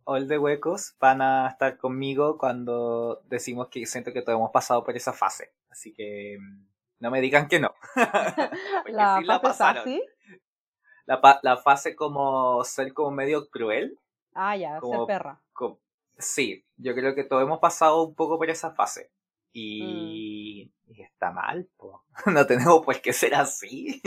All 0.03 0.27
de 0.27 0.37
huecos 0.37 0.95
van 0.99 1.21
a 1.21 1.47
estar 1.49 1.77
conmigo 1.77 2.37
cuando 2.37 3.21
decimos 3.25 3.67
que 3.69 3.85
siento 3.85 4.11
que 4.11 4.21
todos 4.21 4.37
hemos 4.37 4.51
pasado 4.51 4.83
por 4.83 4.95
esa 4.95 5.13
fase. 5.13 5.53
Así 5.69 5.93
que 5.93 6.37
mm, 6.39 6.67
no 6.99 7.11
me 7.11 7.21
digan 7.21 7.47
que 7.47 7.59
no. 7.59 7.73
la 8.87 9.39
fase 9.41 10.01
la, 11.09 11.39
la 11.41 11.57
fase 11.57 11.95
como 11.95 12.63
ser 12.63 12.93
como 12.93 13.09
medio 13.09 13.49
cruel. 13.49 13.97
Ah, 14.35 14.55
ya, 14.55 14.79
ser 14.79 14.99
perra. 15.07 15.41
sí, 16.19 16.63
yo 16.77 16.93
creo 16.93 17.15
que 17.15 17.23
todos 17.23 17.41
hemos 17.41 17.59
pasado 17.59 18.03
un 18.03 18.13
poco 18.13 18.37
por 18.37 18.49
esa 18.49 18.71
fase. 18.71 19.11
Y, 19.51 20.71
mm. 20.87 21.01
está 21.01 21.31
mal, 21.31 21.69
no 22.25 22.45
tenemos 22.45 22.85
por 22.85 23.01
qué 23.01 23.13
ser 23.13 23.35
así. 23.35 24.01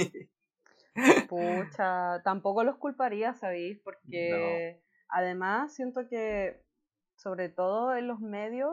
Pucha, 1.28 2.22
tampoco 2.22 2.64
los 2.64 2.76
culparía, 2.76 3.34
¿sabéis? 3.34 3.80
Porque 3.82 4.82
además 5.09 5.74
siento 5.74 6.07
que, 6.09 6.62
sobre 7.16 7.49
todo 7.49 7.97
en 7.97 8.09
los 8.09 8.20
medios, 8.20 8.72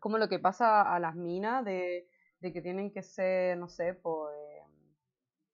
como 0.00 0.18
lo 0.18 0.28
que 0.28 0.38
pasa 0.38 0.82
a 0.82 0.98
las 0.98 1.14
minas 1.14 1.64
de, 1.64 2.08
de 2.40 2.52
que 2.52 2.60
tienen 2.60 2.92
que 2.92 3.02
ser, 3.02 3.56
no 3.56 3.68
sé, 3.68 3.94
pues, 3.94 4.34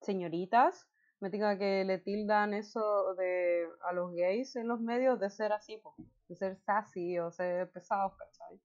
señoritas, 0.00 0.88
me 1.20 1.30
diga 1.30 1.58
que 1.58 1.84
le 1.84 1.98
tildan 1.98 2.54
eso 2.54 3.14
de 3.14 3.66
a 3.82 3.92
los 3.92 4.12
gays 4.12 4.56
en 4.56 4.68
los 4.68 4.80
medios 4.80 5.18
de 5.18 5.30
ser 5.30 5.52
así, 5.52 5.80
de 6.28 6.36
ser 6.36 6.56
sassy 6.58 7.18
o 7.18 7.30
ser 7.30 7.70
pesados, 7.70 8.12
¿cachai? 8.16 8.60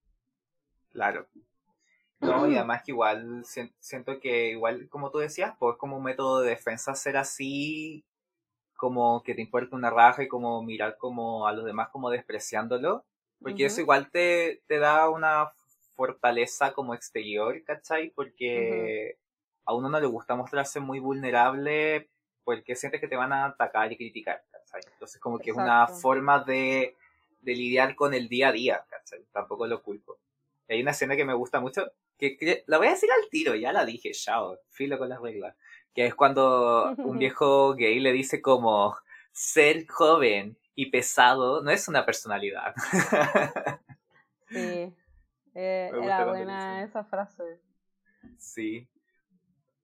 Claro. 0.92 1.28
No, 2.22 2.48
y 2.48 2.56
además 2.56 2.84
que 2.86 2.92
igual 2.92 3.44
siento 3.80 4.20
que 4.20 4.52
igual, 4.52 4.88
como 4.89 5.10
tú 5.10 5.18
decías, 5.18 5.56
pues 5.58 5.76
como 5.78 5.98
un 5.98 6.04
método 6.04 6.42
de 6.42 6.52
defensa 6.52 6.94
ser 6.94 7.18
así, 7.18 8.06
como 8.76 9.24
que 9.24 9.34
te 9.34 9.42
importa 9.42 9.76
una 9.76 9.89
raja 9.89 10.22
y 10.22 10.28
como 10.28 10.62
mirar 10.62 10.98
como 10.98 11.48
a 11.48 11.52
los 11.52 11.66
demás 11.66 11.89
como 11.89 12.12
despreciándolo, 12.12 13.06
porque 13.42 13.66
eso 13.66 13.82
igual 13.82 14.12
te, 14.12 14.62
te 14.68 14.78
da 14.78 15.10
una 15.10 15.52
fortaleza 15.96 16.74
como 16.74 16.94
exterior, 16.94 17.64
¿cachai? 17.64 18.12
Porque 18.12 19.18
a 19.66 19.74
uno 19.74 19.89
no 19.89 20.00
le 20.00 20.08
gusta 20.08 20.36
mostrarse 20.36 20.80
muy 20.80 21.00
vulnerable 21.00 22.10
porque 22.44 22.76
sientes 22.76 23.00
que 23.00 23.08
te 23.08 23.16
van 23.16 23.34
a 23.34 23.46
atacar 23.46 23.92
y 23.92 23.98
criticar, 23.98 24.44
¿cachai? 24.52 24.82
Entonces 24.94 25.22
como 25.22 25.39
que 25.39 25.52
es 25.52 25.58
una 25.58 25.88
forma 25.88 26.44
de, 26.44 26.96
de, 27.42 27.56
lidiar 27.56 27.96
con 27.96 28.14
el 28.14 28.28
día 28.28 28.50
a 28.50 28.52
día, 28.52 28.86
¿cachai? 28.89 29.24
Tampoco 29.32 29.68
lo 29.68 29.82
culpo. 29.82 30.18
Y 30.72 30.76
hay 30.76 30.82
una 30.84 30.92
escena 30.92 31.18
que 31.18 31.26
me 31.26 31.34
gusta 31.34 31.60
mucho, 31.60 31.92
que, 32.18 32.64
la 32.66 32.78
voy 32.78 32.88
a 32.88 32.92
decir 32.92 33.10
al 33.12 33.30
tiro, 33.30 33.56
ya 33.56 33.74
la 33.74 33.84
dije, 33.84 34.12
chao, 34.12 34.58
filo 34.70 34.98
con 34.98 35.10
las 35.10 35.20
reglas, 35.20 35.54
que 35.94 36.06
es 36.06 36.16
cuando 36.16 36.96
un 36.98 37.18
viejo 37.20 37.76
gay 37.76 38.00
le 38.00 38.14
dice 38.14 38.42
como, 38.42 38.96
ser 39.34 39.86
joven 39.86 40.58
y 40.74 40.90
pesado 40.90 41.62
no 41.62 41.72
es 41.72 41.90
una 41.90 42.06
personalidad. 42.06 42.74
sí, 44.48 44.56
eh, 45.56 45.92
era 45.94 46.26
buena 46.26 46.84
esa 46.84 47.04
frase. 47.04 47.60
Sí, 48.38 48.88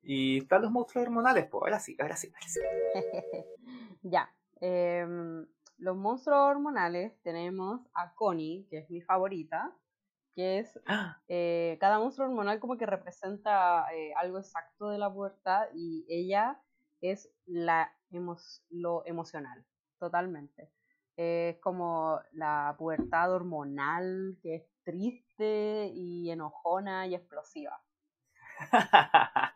y 0.03 0.37
están 0.37 0.61
los 0.61 0.71
monstruos 0.71 1.05
hormonales, 1.05 1.47
pues 1.51 1.63
ahora 1.63 1.79
sí, 1.79 1.97
ahora 1.99 2.15
sí, 2.15 2.31
ahora 2.33 2.47
sí. 2.47 2.61
ya. 4.03 4.33
Em, 4.61 5.45
los 5.79 5.97
monstruos 5.97 6.39
hormonales 6.39 7.21
tenemos 7.23 7.81
a 7.93 8.13
Connie, 8.15 8.65
que 8.69 8.77
es 8.77 8.89
mi 8.89 9.01
favorita, 9.01 9.75
que 10.37 10.59
es 10.59 10.79
¡Ah! 10.85 11.19
eh, 11.27 11.77
cada 11.81 11.97
monstruo 11.97 12.27
hormonal 12.27 12.59
como 12.59 12.77
que 12.77 12.85
representa 12.85 13.91
eh, 13.91 14.13
algo 14.15 14.37
exacto 14.37 14.89
de 14.89 14.99
la 14.99 15.11
pubertad 15.11 15.65
y 15.73 16.05
ella 16.07 16.61
es 17.01 17.31
la 17.47 17.91
lo 18.69 19.03
emocional, 19.07 19.65
totalmente. 19.97 20.71
Es 21.15 21.57
como 21.57 22.21
la 22.33 22.75
pubertad 22.77 23.33
hormonal 23.33 24.37
que 24.43 24.55
es 24.57 24.69
triste 24.83 25.91
y 25.91 26.29
enojona 26.29 27.07
y 27.07 27.15
explosiva. 27.15 27.81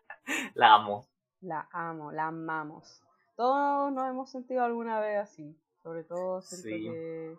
la 0.54 0.74
amo. 0.74 1.06
La 1.42 1.68
amo, 1.70 2.10
la 2.10 2.26
amamos. 2.26 3.04
Todos 3.36 3.92
nos 3.92 4.10
hemos 4.10 4.30
sentido 4.32 4.64
alguna 4.64 4.98
vez 4.98 5.20
así. 5.20 5.56
Sobre 5.84 6.02
todo 6.02 6.42
siento 6.42 6.92
que 6.92 7.38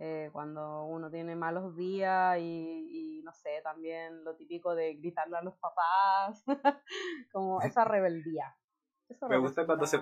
eh, 0.00 0.30
cuando 0.32 0.84
uno 0.84 1.10
tiene 1.10 1.34
malos 1.34 1.74
días 1.74 2.38
y, 2.38 3.20
no 3.24 3.32
sé, 3.32 3.60
también 3.62 4.24
lo 4.24 4.36
típico 4.36 4.74
de 4.74 4.94
gritarle 4.94 5.36
a 5.36 5.42
los 5.42 5.56
papás, 5.56 6.44
como 7.32 7.60
esa 7.62 7.84
rebeldía. 7.84 8.56
Me 9.28 9.38
gusta 9.38 9.66
cuando 9.66 9.86
se, 9.86 10.00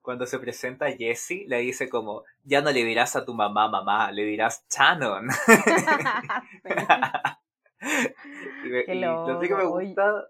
cuando 0.00 0.26
se 0.26 0.38
presenta 0.38 0.90
Jessie, 0.90 1.46
le 1.46 1.58
dice 1.58 1.88
como, 1.88 2.24
ya 2.42 2.60
no 2.60 2.70
le 2.70 2.84
dirás 2.84 3.14
a 3.16 3.24
tu 3.24 3.34
mamá, 3.34 3.68
mamá, 3.68 4.10
le 4.10 4.24
dirás 4.24 4.66
Shannon. 4.68 5.28
y, 8.64 8.94
lo 8.94 9.40
que 9.40 9.54
me 9.54 9.64
gusta 9.64 10.28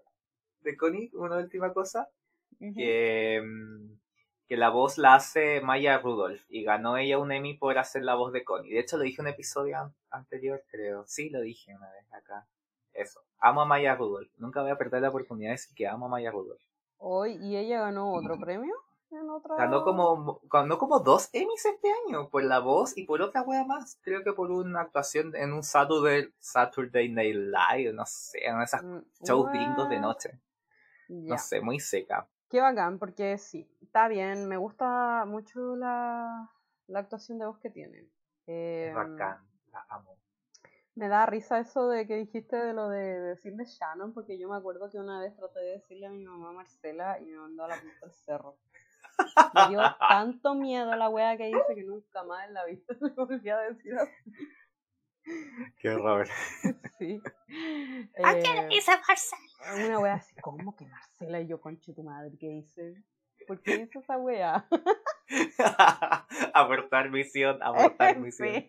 de 0.61 0.77
Connie, 0.77 1.09
una 1.13 1.37
última 1.37 1.73
cosa, 1.73 2.09
que, 2.59 3.41
mm, 3.41 3.87
que 3.87 3.99
la 4.57 4.69
voz 4.69 4.97
la 4.97 5.15
hace 5.15 5.61
Maya 5.61 5.99
Rudolph 5.99 6.41
y 6.49 6.63
ganó 6.63 6.97
ella 6.97 7.17
un 7.17 7.31
Emmy 7.31 7.53
por 7.55 7.77
hacer 7.77 8.03
la 8.03 8.15
voz 8.15 8.33
de 8.33 8.43
Connie. 8.43 8.73
De 8.73 8.79
hecho, 8.79 8.97
lo 8.97 9.03
dije 9.03 9.21
en 9.21 9.27
un 9.27 9.33
episodio 9.33 9.93
anterior, 10.09 10.63
creo. 10.69 11.03
Sí, 11.05 11.29
lo 11.29 11.41
dije 11.41 11.75
una 11.75 11.91
vez 11.91 12.11
acá. 12.13 12.47
Eso. 12.93 13.21
Amo 13.39 13.61
a 13.61 13.65
Maya 13.65 13.95
Rudolph. 13.95 14.31
Nunca 14.37 14.61
voy 14.61 14.71
a 14.71 14.77
perder 14.77 15.01
la 15.01 15.09
oportunidad 15.09 15.49
de 15.49 15.53
decir 15.53 15.75
que 15.75 15.87
amo 15.87 16.07
a 16.07 16.09
Maya 16.09 16.31
Rudolph. 16.31 16.61
Hoy, 16.97 17.37
¿y 17.41 17.57
ella 17.57 17.81
ganó 17.81 18.13
otro 18.13 18.39
premio? 18.39 18.73
Ganó 19.11 19.83
como, 19.83 20.39
ganó 20.43 20.77
como 20.77 20.99
dos 20.99 21.29
Emmys 21.33 21.65
este 21.65 21.91
año, 22.05 22.29
por 22.29 22.43
la 22.43 22.59
voz 22.59 22.95
y 22.95 23.05
por 23.05 23.21
otra 23.21 23.41
wea 23.41 23.63
más. 23.63 23.99
Creo 24.03 24.23
que 24.23 24.33
por 24.33 24.51
una 24.51 24.81
actuación 24.81 25.35
en 25.35 25.51
un 25.53 25.63
Saturday, 25.63 26.31
Saturday 26.39 27.09
Night 27.09 27.35
Live, 27.35 27.93
no 27.93 28.05
sé, 28.05 28.45
en 28.45 28.61
esas 28.61 28.83
mm, 28.83 28.99
shows 29.23 29.51
gringos 29.51 29.89
de 29.89 29.99
noche. 29.99 30.39
No 31.07 31.37
sé, 31.39 31.59
muy 31.59 31.79
seca. 31.79 32.27
Qué 32.49 32.59
bacán, 32.59 32.97
porque 32.97 33.37
sí, 33.37 33.69
está 33.81 34.07
bien, 34.07 34.47
me 34.47 34.57
gusta 34.57 35.23
mucho 35.25 35.75
la, 35.75 36.49
la 36.87 36.99
actuación 36.99 37.37
de 37.37 37.45
voz 37.45 37.59
que 37.59 37.69
tiene. 37.69 38.09
Eh, 38.47 38.91
bacán, 38.93 39.47
la 39.71 39.85
amo. 39.89 40.17
Me 40.95 41.07
da 41.07 41.27
risa 41.27 41.59
eso 41.59 41.87
de 41.87 42.07
que 42.07 42.15
dijiste 42.15 42.57
de 42.57 42.73
lo 42.73 42.89
de 42.89 43.19
decirle 43.19 43.65
Shannon, 43.65 44.13
porque 44.13 44.39
yo 44.39 44.49
me 44.49 44.57
acuerdo 44.57 44.89
que 44.89 44.97
una 44.97 45.21
vez 45.21 45.35
traté 45.35 45.59
de 45.59 45.71
decirle 45.73 46.07
a 46.07 46.09
mi 46.09 46.25
mamá 46.25 46.51
Marcela 46.51 47.19
y 47.19 47.25
me 47.25 47.37
mandó 47.37 47.65
a 47.65 47.67
la 47.67 47.75
punta 47.79 47.99
del 48.01 48.13
cerro. 48.13 48.57
Me 49.53 49.69
dio 49.69 49.79
tanto 50.09 50.55
miedo 50.55 50.95
la 50.95 51.09
wea 51.09 51.37
que 51.37 51.49
hice 51.49 51.75
que 51.75 51.83
nunca 51.83 52.23
más 52.23 52.47
en 52.47 52.53
la 52.55 52.65
vida 52.65 52.83
le 52.99 53.09
volví 53.11 53.49
a 53.49 53.59
decir 53.59 53.93
así. 53.95 54.31
Qué 55.79 55.89
horror. 55.89 56.27
Sí. 56.99 57.21
¿A 58.25 58.33
quién 58.33 58.55
le 58.57 58.67
dice 58.67 58.91
Marcela? 59.07 59.85
Una 59.85 59.99
wea 59.99 60.13
así, 60.15 60.35
¿cómo 60.41 60.75
que 60.75 60.85
Marcela? 60.85 61.39
Y 61.39 61.47
yo, 61.47 61.61
conche 61.61 61.93
tu 61.93 62.03
madre, 62.03 62.37
¿qué 62.37 62.47
hice? 62.47 63.01
¿Por 63.47 63.61
qué 63.61 63.75
hice 63.75 63.99
esa 63.99 64.17
wea? 64.17 64.67
abortar 66.53 67.09
misión, 67.09 67.63
abortar 67.63 68.17
misión. 68.19 68.65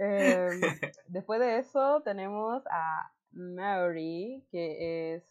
Em, 0.00 0.60
después 1.06 1.38
de 1.38 1.58
eso 1.58 2.02
tenemos 2.02 2.64
a 2.70 3.12
Mary, 3.30 4.44
que 4.50 5.14
es 5.14 5.22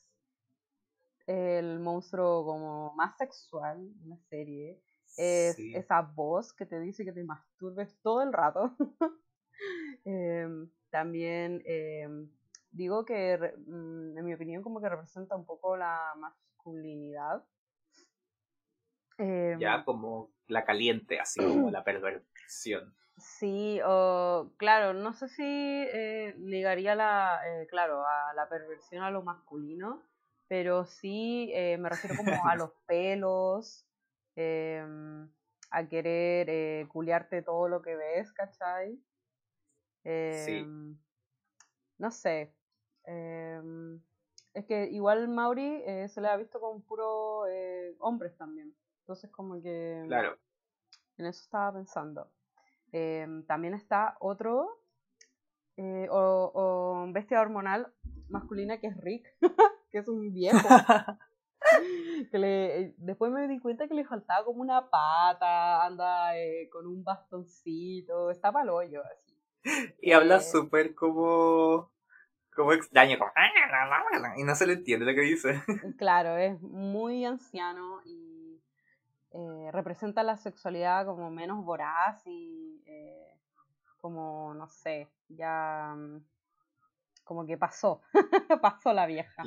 el 1.28 1.80
monstruo 1.80 2.46
como 2.46 2.94
más 2.96 3.18
sexual 3.18 3.94
de 4.00 4.08
la 4.08 4.18
serie. 4.30 4.82
Es 5.18 5.60
esa 5.60 6.02
voz 6.02 6.54
que 6.54 6.66
te 6.66 6.80
dice 6.80 7.06
que 7.06 7.12
te 7.12 7.24
masturbes 7.24 7.98
todo 8.02 8.22
el 8.22 8.34
rato. 8.34 8.76
Em, 10.06 10.70
también 10.90 11.62
em, 11.66 12.30
digo 12.72 13.06
que, 13.06 13.38
mm, 13.66 14.18
en 14.18 14.26
mi 14.26 14.34
opinión, 14.34 14.64
como 14.64 14.82
que 14.82 14.90
representa 14.90 15.36
un 15.36 15.46
poco 15.46 15.78
la 15.78 16.14
masculinidad. 16.18 17.44
ya 19.18 19.76
em, 19.76 19.84
como 19.84 20.32
la 20.48 20.66
caliente, 20.66 21.20
así 21.20 21.40
como 21.40 21.72
la 21.72 21.84
perversión. 21.86 22.94
Sí, 23.18 23.80
o 23.86 24.52
claro, 24.58 24.94
no 24.94 25.14
sé 25.14 25.30
si 25.30 25.44
eh, 25.44 26.36
ligaría 26.38 26.96
la, 26.96 27.40
eh, 27.48 27.68
claro, 27.68 28.06
a 28.06 28.34
la 28.36 28.50
perversión 28.50 29.04
a 29.04 29.10
lo 29.12 29.22
masculino, 29.22 30.02
pero 30.50 30.86
sí 30.86 31.50
eh, 31.54 31.78
me 31.78 31.90
refiero 31.90 32.18
como 32.18 32.46
a 32.46 32.56
los 32.56 32.72
pelos, 32.88 33.86
a 35.72 35.88
querer 35.88 36.88
culiarte 36.90 37.42
todo 37.42 37.70
lo 37.70 37.82
que 37.82 37.96
ves, 37.96 38.34
¿cachai? 38.34 39.00
Em, 40.06 40.98
no 41.98 42.12
sé. 42.12 42.54
Em, 43.04 44.00
es 44.54 44.66
que 44.66 44.90
igual 44.92 45.28
Mauri 45.28 45.82
eh, 45.86 46.08
se 46.08 46.22
le 46.22 46.30
ha 46.30 46.38
visto 46.38 46.60
con 46.60 46.82
puro 46.84 47.46
eh, 47.48 47.96
hombres 48.00 48.38
también. 48.38 48.74
Entonces 49.02 49.30
como 49.32 49.62
que... 49.62 50.06
Claro. 50.08 50.38
En 51.18 51.26
eso 51.26 51.44
estaba 51.44 51.74
pensando. 51.74 52.32
Em, 52.92 53.46
también 53.46 53.74
está 53.74 54.16
otro, 54.20 54.80
eh, 55.76 56.08
o, 56.10 56.52
o, 56.54 57.12
bestia 57.12 57.42
hormonal 57.42 57.92
masculina 58.30 58.80
que 58.80 58.88
es 58.88 58.98
Rick, 58.98 59.28
que 59.92 59.98
es 59.98 60.08
un 60.08 60.32
viejo. 60.32 60.58
que 62.32 62.38
le, 62.38 62.96
después 62.98 63.32
me 63.32 63.48
di 63.48 63.60
cuenta 63.60 63.88
que 63.88 63.94
le 63.94 64.06
faltaba 64.06 64.46
como 64.46 64.62
una 64.62 64.90
pata, 64.90 65.86
anda 65.86 66.32
con 66.72 66.88
un 66.88 67.04
bastoncito, 67.04 68.30
está 68.30 68.52
para 68.52 68.72
hoyo 68.74 69.02
así. 69.04 69.35
Y 70.02 70.12
habla 70.12 70.40
súper 70.40 70.96
como 70.96 71.92
como 72.56 72.72
extraño, 72.72 73.20
como... 73.20 73.32
Y 74.38 74.44
no 74.44 74.56
se 74.56 74.66
le 74.66 74.74
entiende 74.74 75.06
lo 75.06 75.14
que 75.14 75.22
dice. 75.22 75.62
Claro, 75.98 76.38
es 76.38 76.60
muy 76.62 77.26
anciano 77.26 78.02
y 78.06 78.62
eh, 79.32 79.70
representa 79.74 80.24
la 80.24 80.38
sexualidad 80.38 81.06
como 81.06 81.30
menos 81.30 81.64
voraz 81.66 82.22
y 82.26 82.82
eh, 82.86 83.38
como, 83.98 84.54
no 84.54 84.68
sé, 84.68 85.10
ya 85.28 85.94
mm, 85.96 86.24
como 87.26 87.46
que 87.46 87.58
pasó, 87.58 88.02
pasó 88.62 88.94
la 88.94 89.06
vieja. 89.06 89.44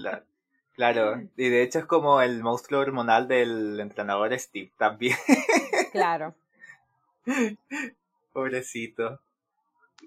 Claro. 0.74 1.22
y 1.36 1.48
de 1.48 1.62
hecho 1.62 1.80
es 1.80 1.86
como 1.86 2.20
el 2.20 2.42
monstruo 2.42 2.80
hormonal 2.80 3.26
del 3.26 3.80
entrenador 3.80 4.38
Steve 4.38 4.70
también. 4.76 5.16
Claro. 5.92 6.34
Pobrecito 8.32 9.20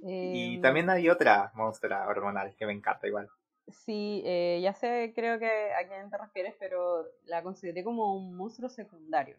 y 0.03 0.55
em, 0.55 0.61
también 0.61 0.89
hay 0.89 1.09
otra 1.09 1.51
monstrua 1.55 2.07
hormonal 2.07 2.55
que 2.55 2.65
me 2.65 2.73
encanta 2.73 3.07
igual. 3.07 3.29
Sí, 3.67 4.21
eh, 4.25 4.59
ya 4.61 4.73
sé, 4.73 5.13
creo 5.15 5.39
que 5.39 5.73
a 5.73 5.87
quién 5.87 6.09
te 6.09 6.17
refieres, 6.17 6.55
pero 6.59 7.05
la 7.25 7.41
consideré 7.43 7.83
como 7.83 8.15
un 8.15 8.35
monstruo 8.35 8.69
secundario. 8.69 9.37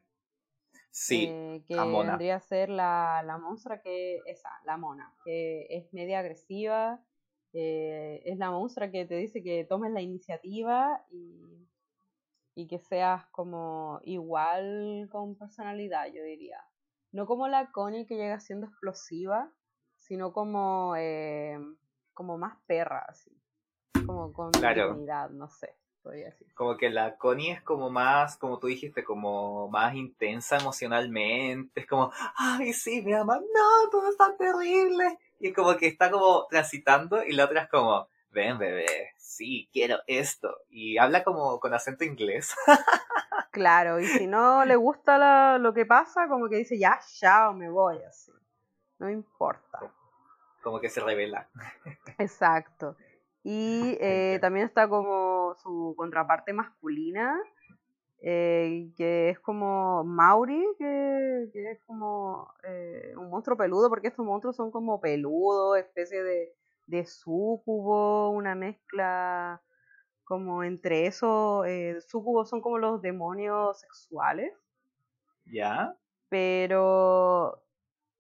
Sí, 0.91 1.27
eh, 1.29 1.65
que 1.67 1.75
vendría 1.75 2.37
a 2.37 2.41
ser 2.41 2.69
la, 2.69 3.23
la 3.25 3.39
monstrua 3.39 3.81
que, 3.81 4.21
esa, 4.27 4.51
la 4.65 4.77
mona, 4.77 5.13
que 5.25 5.67
es 5.71 5.93
media 5.93 6.21
agresiva, 6.21 7.01
eh, 7.53 8.23
es 8.25 8.39
la 8.39 8.51
monstrua 8.51 8.91
que 8.91 9.05
te 9.05 9.17
dice 9.17 9.43
que 9.43 9.65
tomes 9.65 9.93
la 9.93 10.01
iniciativa 10.01 11.05
y, 11.11 11.69
y 12.55 12.67
que 12.67 12.79
seas 12.79 13.27
como 13.27 14.01
igual 14.05 15.09
con 15.11 15.37
personalidad, 15.37 16.07
yo 16.07 16.23
diría. 16.23 16.63
No 17.11 17.27
como 17.27 17.49
la 17.49 17.71
Connie 17.73 18.07
que 18.07 18.17
llega 18.17 18.41
siendo 18.41 18.67
explosiva, 18.67 19.53
sino 20.03 20.33
como, 20.33 20.95
eh, 20.97 21.59
como 22.13 22.37
más 22.37 22.57
perra, 22.67 23.07
así. 23.09 23.31
Como 24.05 24.33
con 24.33 24.51
dignidad, 24.53 25.31
no 25.31 25.49
sé. 25.49 25.77
Como 26.55 26.77
que 26.77 26.91
la 26.91 27.17
Connie 27.17 27.53
es 27.53 27.63
como 27.63 27.89
más, 27.89 28.37
como 28.37 28.59
tú 28.59 28.67
dijiste, 28.67 29.05
como 29.05 29.69
más 29.69 29.95
intensa 29.95 30.59
emocionalmente. 30.59 31.83
Es 31.83 31.87
como, 31.87 32.13
ay, 32.37 32.73
sí, 32.73 33.03
mi 33.03 33.13
mamá, 33.13 33.39
no, 33.39 33.91
todo 33.91 34.11
está 34.11 34.37
terrible. 34.37 35.19
Y 35.39 35.53
como 35.53 35.77
que 35.77 35.87
está 35.87 36.11
como 36.11 36.47
transitando 36.49 37.25
y 37.25 37.33
la 37.33 37.45
otra 37.45 37.63
es 37.63 37.69
como, 37.69 38.09
ven, 38.31 38.59
bebé, 38.59 39.13
sí, 39.17 39.69
quiero 39.73 39.99
esto. 40.09 40.57
Y 40.69 40.99
habla 40.99 41.23
como 41.23 41.61
con 41.61 41.73
acento 41.75 42.05
inglés. 42.05 42.55
Claro, 43.51 44.01
y 44.01 44.07
si 44.07 44.27
no 44.27 44.65
le 44.65 44.77
gusta 44.77 45.59
lo 45.59 45.75
que 45.75 45.85
pasa, 45.85 46.27
como 46.27 46.49
que 46.49 46.57
dice, 46.57 46.79
ya, 46.79 46.99
chao, 47.19 47.53
me 47.53 47.69
voy, 47.69 47.99
así 48.03 48.33
no 49.03 49.11
importa. 49.11 49.93
Como 50.63 50.81
que 50.81 50.89
se 50.89 51.01
revela. 51.01 51.49
Exacto. 52.19 52.97
Y 53.43 53.97
eh, 54.01 54.39
también 54.41 54.67
está 54.67 54.89
como 54.89 55.55
su 55.63 55.95
contraparte 55.97 56.53
masculina, 56.53 57.37
eh, 58.21 58.93
que 58.97 59.31
es 59.31 59.41
como 59.41 60.05
Mauri, 60.05 60.65
que, 60.79 61.51
es 61.53 61.81
como 61.85 62.55
eh, 62.63 63.13
un 63.17 63.29
monstruo 63.31 63.57
peludo, 63.57 63.89
porque 63.89 64.09
estos 64.09 64.25
monstruos 64.25 64.55
son 64.55 64.71
como 64.71 65.01
peludos, 65.01 65.79
especie 65.79 66.23
de, 66.23 66.55
de 66.87 67.05
sucubo, 67.05 68.31
una 68.31 68.55
mezcla 68.55 69.61
como 70.25 70.63
entre 70.63 71.07
eso, 71.07 71.65
eh, 71.65 72.01
sucubos 72.07 72.49
son 72.49 72.61
como 72.61 72.79
los 72.79 73.03
demonios 73.03 73.81
sexuales. 73.81 74.53
¿Ya? 75.45 75.97
Pero 76.29 77.62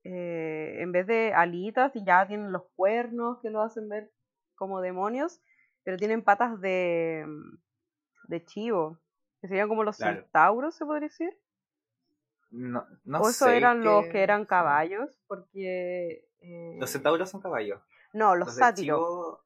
eh, 0.04 0.78
en 0.80 0.92
vez 0.92 1.06
de 1.06 1.32
alitas, 1.32 1.94
y 1.94 2.04
ya 2.04 2.26
tienen 2.26 2.52
los 2.52 2.64
cuernos 2.74 3.38
que 3.40 3.50
lo 3.50 3.62
hacen 3.62 3.88
ver 3.88 4.12
como 4.54 4.80
demonios, 4.80 5.40
pero 5.84 5.96
tienen 5.96 6.22
patas 6.22 6.60
de, 6.60 7.24
mm, 7.26 7.58
de 8.28 8.44
chivo, 8.44 8.98
que 9.40 9.48
serían 9.48 9.68
como 9.68 9.84
los 9.84 9.96
centauros, 9.96 10.74
se 10.74 10.84
podría 10.84 11.08
decir. 11.08 11.38
No, 12.50 12.86
no 13.04 13.20
o 13.20 13.28
eso 13.28 13.48
eran 13.48 13.82
los 13.82 14.06
que 14.06 14.22
eran 14.22 14.44
caballos, 14.44 15.18
porque... 15.26 16.28
los 16.78 16.90
eh, 16.90 16.92
centauros 16.92 17.30
son 17.30 17.40
caballos. 17.40 17.80
No, 18.12 18.36
los, 18.36 18.54
sátiros. 18.54 19.38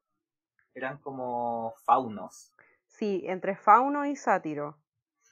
Eran 0.73 0.97
como 0.97 1.73
faunos. 1.85 2.53
Sí, 2.85 3.23
entre 3.25 3.55
fauno 3.55 4.05
y 4.05 4.15
sátiro. 4.15 4.77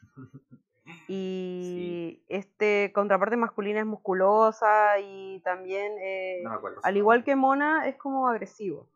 Y 1.07 2.23
este 2.27 2.91
contraparte 2.93 3.37
masculina 3.37 3.79
es 3.79 3.85
musculosa 3.85 4.99
y 4.99 5.39
también, 5.41 5.93
eh, 5.99 6.43
al 6.83 6.97
igual 6.97 7.23
que 7.23 7.35
Mona, 7.35 7.87
es 7.87 7.97
como 7.97 8.27
agresivo. 8.27 8.87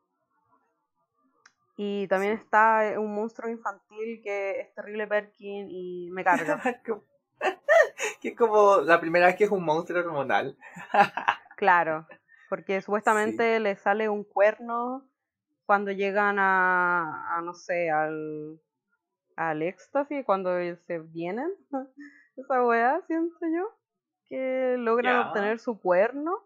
Y 1.78 2.08
también 2.08 2.34
está 2.34 2.94
un 2.98 3.16
monstruo 3.16 3.50
infantil 3.50 4.22
que 4.22 4.60
es 4.60 4.74
terrible 4.76 5.08
Perkin 5.08 5.68
y 5.70 6.10
me 6.12 6.24
carga. 6.24 6.62
que 8.22 8.30
es 8.30 8.36
como 8.36 8.82
la 8.82 9.00
primera 9.00 9.28
vez 9.28 9.36
que 9.36 9.46
es 9.46 9.52
un 9.52 9.64
monstruo 9.64 10.00
hormonal. 10.00 10.58
claro, 11.58 12.08
porque 12.50 12.82
supuestamente 12.82 13.60
le 13.60 13.76
sale 13.76 14.10
un 14.10 14.24
cuerno 14.24 15.10
cuando 15.66 15.92
llegan 15.92 16.38
a, 16.40 17.38
a 17.38 17.42
no 17.42 17.54
sé, 17.54 17.90
al, 17.90 18.60
al 19.40 19.62
éxtasis 19.62 20.26
cuando 20.26 20.52
se 20.86 21.00
vienen. 21.00 21.50
Esa 22.36 22.66
weá, 22.66 23.02
siento 23.08 23.38
yo, 23.42 23.70
que 24.28 24.76
logran 24.78 25.28
obtener 25.28 25.60
su 25.60 25.80
cuerno 25.80 26.46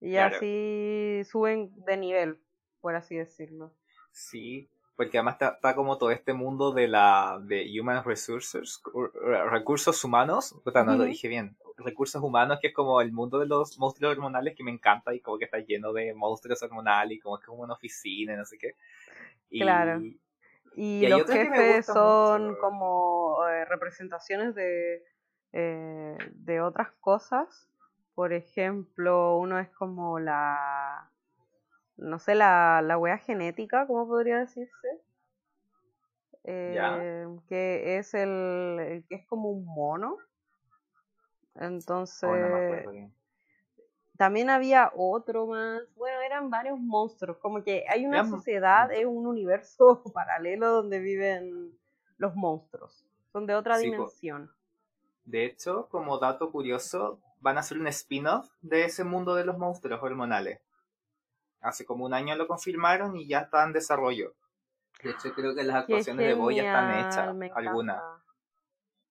y 0.00 0.16
así 0.16 1.22
suben 1.24 1.72
de 1.84 1.96
nivel, 1.96 2.40
por 2.80 2.94
así 2.94 3.16
decirlo. 3.16 3.74
Sí, 4.10 4.70
porque 4.96 5.18
además 5.18 5.38
está, 5.40 5.74
como 5.74 5.98
todo 5.98 6.10
este 6.10 6.32
mundo 6.32 6.72
de 6.72 6.88
la 6.88 7.40
de 7.42 7.66
human 7.78 8.04
resources, 8.04 8.82
recursos 9.50 10.02
humanos, 10.04 10.54
no 10.64 10.96
lo 10.96 11.04
dije 11.04 11.28
bien, 11.28 11.56
recursos 11.76 12.22
humanos 12.22 12.58
que 12.60 12.68
es 12.68 12.74
como 12.74 13.00
el 13.00 13.12
mundo 13.12 13.38
de 13.38 13.46
los 13.46 13.78
monstruos 13.78 14.12
hormonales 14.12 14.54
que 14.56 14.64
me 14.64 14.72
encanta 14.72 15.14
y 15.14 15.20
como 15.20 15.38
que 15.38 15.44
está 15.44 15.58
lleno 15.58 15.92
de 15.92 16.14
monstruos 16.14 16.62
hormonales 16.62 17.18
y 17.18 17.20
como 17.20 17.38
es 17.38 17.44
como 17.44 17.62
una 17.62 17.74
oficina 17.74 18.34
y 18.34 18.36
no 18.36 18.44
sé 18.44 18.58
qué. 18.58 18.76
claro. 19.50 20.00
Y, 20.74 21.06
los 21.06 21.24
jefes 21.26 21.86
son 21.86 22.56
como 22.56 23.46
eh, 23.48 23.64
representaciones 23.64 24.54
de, 24.54 25.04
eh, 25.52 26.16
de 26.34 26.60
otras 26.60 26.92
cosas. 27.00 27.68
Por 28.14 28.32
ejemplo, 28.32 29.38
uno 29.38 29.58
es 29.58 29.68
como 29.70 30.18
la, 30.18 31.10
no 31.96 32.18
sé, 32.18 32.34
la, 32.34 32.82
la 32.82 32.98
wea 32.98 33.18
genética, 33.18 33.86
¿cómo 33.86 34.06
podría 34.06 34.38
decirse? 34.38 34.88
Eh, 36.44 37.26
que 37.48 37.98
es 37.98 38.14
el, 38.14 39.04
que 39.08 39.16
es 39.16 39.26
como 39.26 39.50
un 39.50 39.66
mono. 39.66 40.16
Oh, 41.54 41.64
Entonces, 41.64 43.10
también 44.18 44.50
había 44.50 44.90
otro 44.96 45.46
más, 45.46 45.80
bueno, 45.94 46.20
eran 46.20 46.50
varios 46.50 46.78
monstruos, 46.80 47.38
como 47.38 47.62
que 47.62 47.84
hay 47.88 48.04
una 48.04 48.28
sociedad, 48.28 48.92
es 48.92 49.06
un 49.06 49.28
universo 49.28 50.02
paralelo 50.12 50.72
donde 50.72 50.98
viven 50.98 51.78
los 52.16 52.34
monstruos, 52.34 53.06
son 53.32 53.46
de 53.46 53.54
otra 53.54 53.78
dimensión. 53.78 54.50
De 55.24 55.44
hecho, 55.44 55.86
como 55.88 56.18
dato 56.18 56.50
curioso, 56.50 57.20
van 57.40 57.58
a 57.58 57.60
hacer 57.60 57.78
un 57.78 57.86
spin-off 57.86 58.50
de 58.60 58.86
ese 58.86 59.04
mundo 59.04 59.36
de 59.36 59.44
los 59.44 59.56
monstruos 59.56 60.02
hormonales. 60.02 60.60
Hace 61.60 61.84
como 61.84 62.04
un 62.04 62.12
año 62.12 62.34
lo 62.34 62.48
confirmaron 62.48 63.16
y 63.16 63.28
ya 63.28 63.40
está 63.40 63.62
en 63.62 63.72
desarrollo. 63.72 64.34
De 65.00 65.10
hecho, 65.10 65.32
creo 65.32 65.54
que 65.54 65.62
las 65.62 65.76
actuaciones 65.76 66.26
de 66.26 66.34
Boy 66.34 66.56
ya 66.56 66.64
están 66.64 67.06
hechas, 67.06 67.52
algunas 67.54 68.02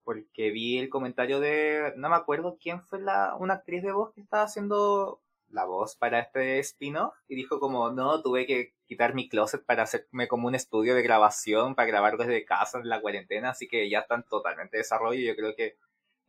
porque 0.08 0.52
vi 0.52 0.78
el 0.78 0.88
comentario 0.88 1.42
de, 1.42 1.92
no 1.98 2.08
me 2.08 2.16
acuerdo 2.16 2.58
quién 2.62 2.82
fue 2.82 3.02
la, 3.02 3.36
una 3.36 3.56
actriz 3.56 3.84
de 3.84 3.92
voz 3.92 4.14
que 4.14 4.22
estaba 4.22 4.44
haciendo 4.44 5.20
la 5.50 5.66
voz 5.66 5.98
para 5.98 6.22
este 6.22 6.60
spin-off 6.60 7.14
y 7.28 7.36
dijo 7.36 7.60
como, 7.60 7.92
no, 7.92 8.22
tuve 8.22 8.46
que 8.46 8.74
quitar 8.86 9.14
mi 9.14 9.28
closet 9.28 9.66
para 9.66 9.84
hacerme 9.84 10.30
como 10.30 10.48
un 10.48 10.56
estudio 10.56 10.96
de 10.96 11.02
grabación, 11.02 11.76
para 11.76 11.90
grabar 11.90 12.16
desde 12.16 12.46
casa 12.46 12.80
en 12.80 12.88
la 12.88 13.02
cuarentena, 13.02 13.50
así 13.50 13.68
que 13.68 13.90
ya 13.90 14.00
están 14.00 14.24
totalmente 14.24 14.78
de 14.78 14.84
desarrollo, 14.84 15.20
yo 15.20 15.36
creo 15.36 15.54
que 15.58 15.76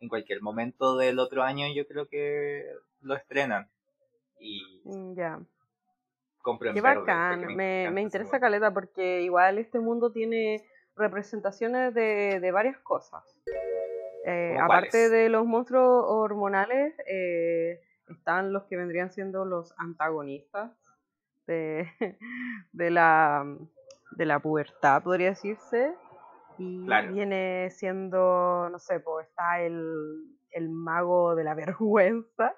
en 0.01 0.09
cualquier 0.09 0.43
momento 0.43 0.97
del 0.97 1.21
otro 1.21 1.45
año 1.45 1.67
yo 1.73 1.87
creo 1.87 2.09
que 2.09 2.65
lo 3.01 3.15
estrenan. 3.15 3.71
Y 4.41 4.83
mm, 4.87 5.15
ya. 5.15 5.39
compro 6.43 6.71
en 6.71 6.75
Qué 6.75 6.81
verde, 6.81 6.99
bacán, 6.99 7.55
me, 7.55 7.93
me 7.93 8.03
interesa 8.03 8.41
caleta 8.41 8.75
porque 8.75 9.23
igual 9.23 9.59
este 9.59 9.79
mundo 9.79 10.11
tiene 10.11 10.65
representaciones 10.97 11.95
de, 11.95 12.41
de 12.41 12.51
varias 12.51 12.77
cosas. 12.79 13.23
Eh, 14.31 14.53
¿Cómo 14.57 14.65
aparte 14.65 15.09
de 15.09 15.31
los 15.31 15.47
monstruos 15.47 16.05
hormonales, 16.07 16.95
eh, 17.07 17.81
están 18.09 18.53
los 18.53 18.65
que 18.65 18.77
vendrían 18.77 19.11
siendo 19.11 19.47
los 19.47 19.73
antagonistas 19.79 20.71
de, 21.47 21.89
de 22.73 22.91
la, 22.91 23.47
de 24.11 24.27
la 24.27 24.39
pubertad, 24.41 25.03
podría 25.03 25.31
decirse. 25.31 25.95
Y 26.59 26.85
Claro. 26.85 27.13
viene 27.13 27.71
siendo, 27.71 28.69
no 28.71 28.79
sé, 28.79 29.01
pues 29.01 29.29
está 29.29 29.61
el, 29.61 30.27
el 30.51 30.69
mago 30.69 31.35
de 31.35 31.45
la 31.45 31.55
vergüenza, 31.55 32.55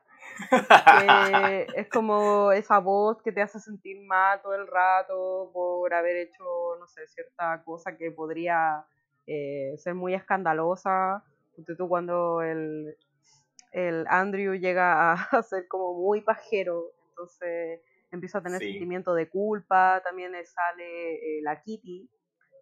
que 0.99 1.67
es 1.77 1.89
como 1.89 2.51
esa 2.51 2.79
voz 2.81 3.23
que 3.23 3.31
te 3.31 3.43
hace 3.43 3.61
sentir 3.61 4.01
mal 4.07 4.41
todo 4.43 4.55
el 4.55 4.67
rato 4.67 5.51
por 5.53 5.95
haber 5.95 6.17
hecho, 6.17 6.43
no 6.81 6.87
sé, 6.89 7.07
cierta 7.07 7.63
cosa 7.63 7.97
que 7.97 8.11
podría 8.11 8.85
eh, 9.27 9.75
ser 9.77 9.95
muy 9.95 10.15
escandalosa. 10.15 11.23
Tú 11.77 11.89
cuando 11.89 12.43
el, 12.43 12.97
el 13.73 14.07
Andrew 14.09 14.55
llega 14.55 15.13
a 15.39 15.43
ser 15.43 15.67
como 15.69 15.95
muy 15.95 16.21
pajero, 16.23 16.93
entonces 17.11 17.81
empieza 18.11 18.39
a 18.39 18.43
tener 18.43 18.59
Sí. 18.61 18.71
sentimiento 18.73 19.15
de 19.15 19.29
culpa. 19.29 20.01
También 20.05 20.33
le 20.33 20.45
sale 20.45 21.15
eh, 21.39 21.43
la 21.43 21.61
Kitty, 21.63 22.09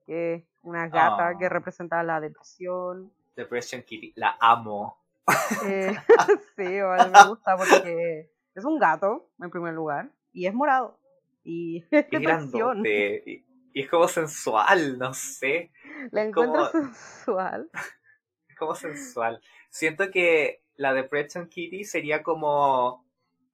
que 0.06 0.34
es 0.34 0.44
una 0.62 0.88
gata 0.88 1.36
que 1.38 1.46
Ah. 1.46 1.50
representa 1.50 2.02
la 2.02 2.20
depresión. 2.20 3.12
Depression 3.36 3.82
Kitty, 3.82 4.12
la 4.16 4.36
amo. 4.40 4.98
Eh, 5.66 5.94
sí, 6.56 6.78
a 6.78 7.04
mí 7.06 7.12
me 7.12 7.28
gusta 7.28 7.56
porque 7.56 8.30
es 8.54 8.64
un 8.64 8.78
gato, 8.78 9.30
en 9.40 9.50
primer 9.50 9.74
lugar, 9.74 10.10
y 10.32 10.46
es 10.46 10.54
morado. 10.54 10.98
Y 11.44 11.78
es 11.90 12.10
depresión. 12.10 12.84
Y, 12.84 13.44
y 13.72 13.80
es 13.82 13.88
como 13.88 14.08
sensual, 14.08 14.98
no 14.98 15.14
sé. 15.14 15.70
La 16.10 16.30
como- 16.32 16.46
encuentro 16.56 16.66
sensual. 16.72 17.70
Como 18.58 18.74
sensual. 18.74 19.40
Siento 19.70 20.10
que 20.10 20.62
la 20.76 20.92
Depression 20.94 21.48
Kitty 21.48 21.84
sería 21.84 22.22
como, 22.22 23.04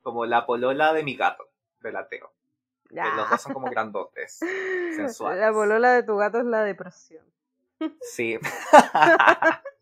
como 0.03 0.27
la 0.27 0.47
polola 0.47 0.93
de 0.93 1.03
mi 1.03 1.17
gato, 1.17 1.49
de 1.81 1.93
la 1.93 2.09
Teo. 2.09 2.33
Que 2.89 2.97
Ya. 2.97 3.15
Los 3.17 3.31
dos 3.31 3.43
son 3.43 3.53
como 3.53 3.71
grandotes. 3.71 4.39
sensuales. 4.97 5.41
La 5.41 5.53
polola 5.53 5.93
de 5.93 6.03
tu 6.03 6.17
gato 6.17 6.39
es 6.39 6.45
la 6.45 6.63
depresión. 6.63 7.25
Sí. 8.01 8.39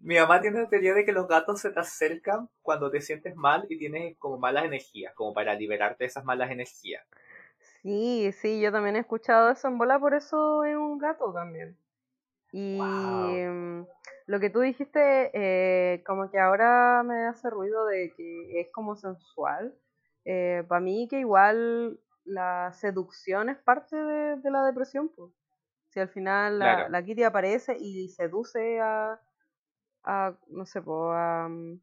Mi 0.00 0.16
mamá 0.16 0.40
tiene 0.40 0.60
la 0.62 0.68
teoría 0.68 0.94
de 0.94 1.04
que 1.04 1.12
los 1.12 1.28
gatos 1.28 1.60
se 1.60 1.70
te 1.70 1.80
acercan 1.80 2.48
cuando 2.62 2.90
te 2.90 3.00
sientes 3.00 3.36
mal 3.36 3.66
y 3.68 3.78
tienes 3.78 4.16
como 4.18 4.38
malas 4.38 4.64
energías, 4.64 5.14
como 5.14 5.32
para 5.32 5.54
liberarte 5.54 6.04
de 6.04 6.08
esas 6.08 6.24
malas 6.24 6.50
energías. 6.50 7.06
Sí, 7.82 8.32
sí, 8.32 8.60
yo 8.60 8.72
también 8.72 8.96
he 8.96 9.00
escuchado 9.00 9.50
eso 9.50 9.68
en 9.68 9.78
bola, 9.78 9.98
por 9.98 10.14
eso 10.14 10.64
es 10.64 10.76
un 10.76 10.98
gato 10.98 11.32
también. 11.32 11.76
Y 12.52 12.70
Wow. 12.76 13.44
mm, 13.46 13.82
lo 14.26 14.40
que 14.40 14.50
tú 14.50 14.60
dijiste, 14.60 15.30
eh, 15.34 16.02
como 16.04 16.30
que 16.30 16.38
ahora 16.38 17.02
me 17.04 17.26
hace 17.26 17.50
ruido 17.50 17.86
de 17.86 18.12
que 18.16 18.60
es 18.60 18.68
como 18.72 18.96
sensual. 18.96 19.74
Para 20.68 20.80
mí 20.80 21.08
que 21.08 21.20
igual 21.20 22.00
la 22.24 22.70
seducción 22.72 23.48
es 23.48 23.58
parte 23.58 23.96
de, 23.96 24.36
de 24.36 24.50
la 24.50 24.64
depresión, 24.64 25.08
pues. 25.16 25.32
Si 25.90 26.00
al 26.00 26.08
final 26.10 26.58
la, 26.58 26.84
Claro. 26.84 26.88
la 26.88 27.02
Kitty 27.04 27.22
aparece 27.24 27.76
y 27.78 28.08
seduce 28.10 28.80
a, 28.80 29.20
a 30.04 30.38
no 30.48 30.66
sé, 30.66 30.82
po, 30.82 31.12
a, 31.12 31.48
mm, 31.48 31.80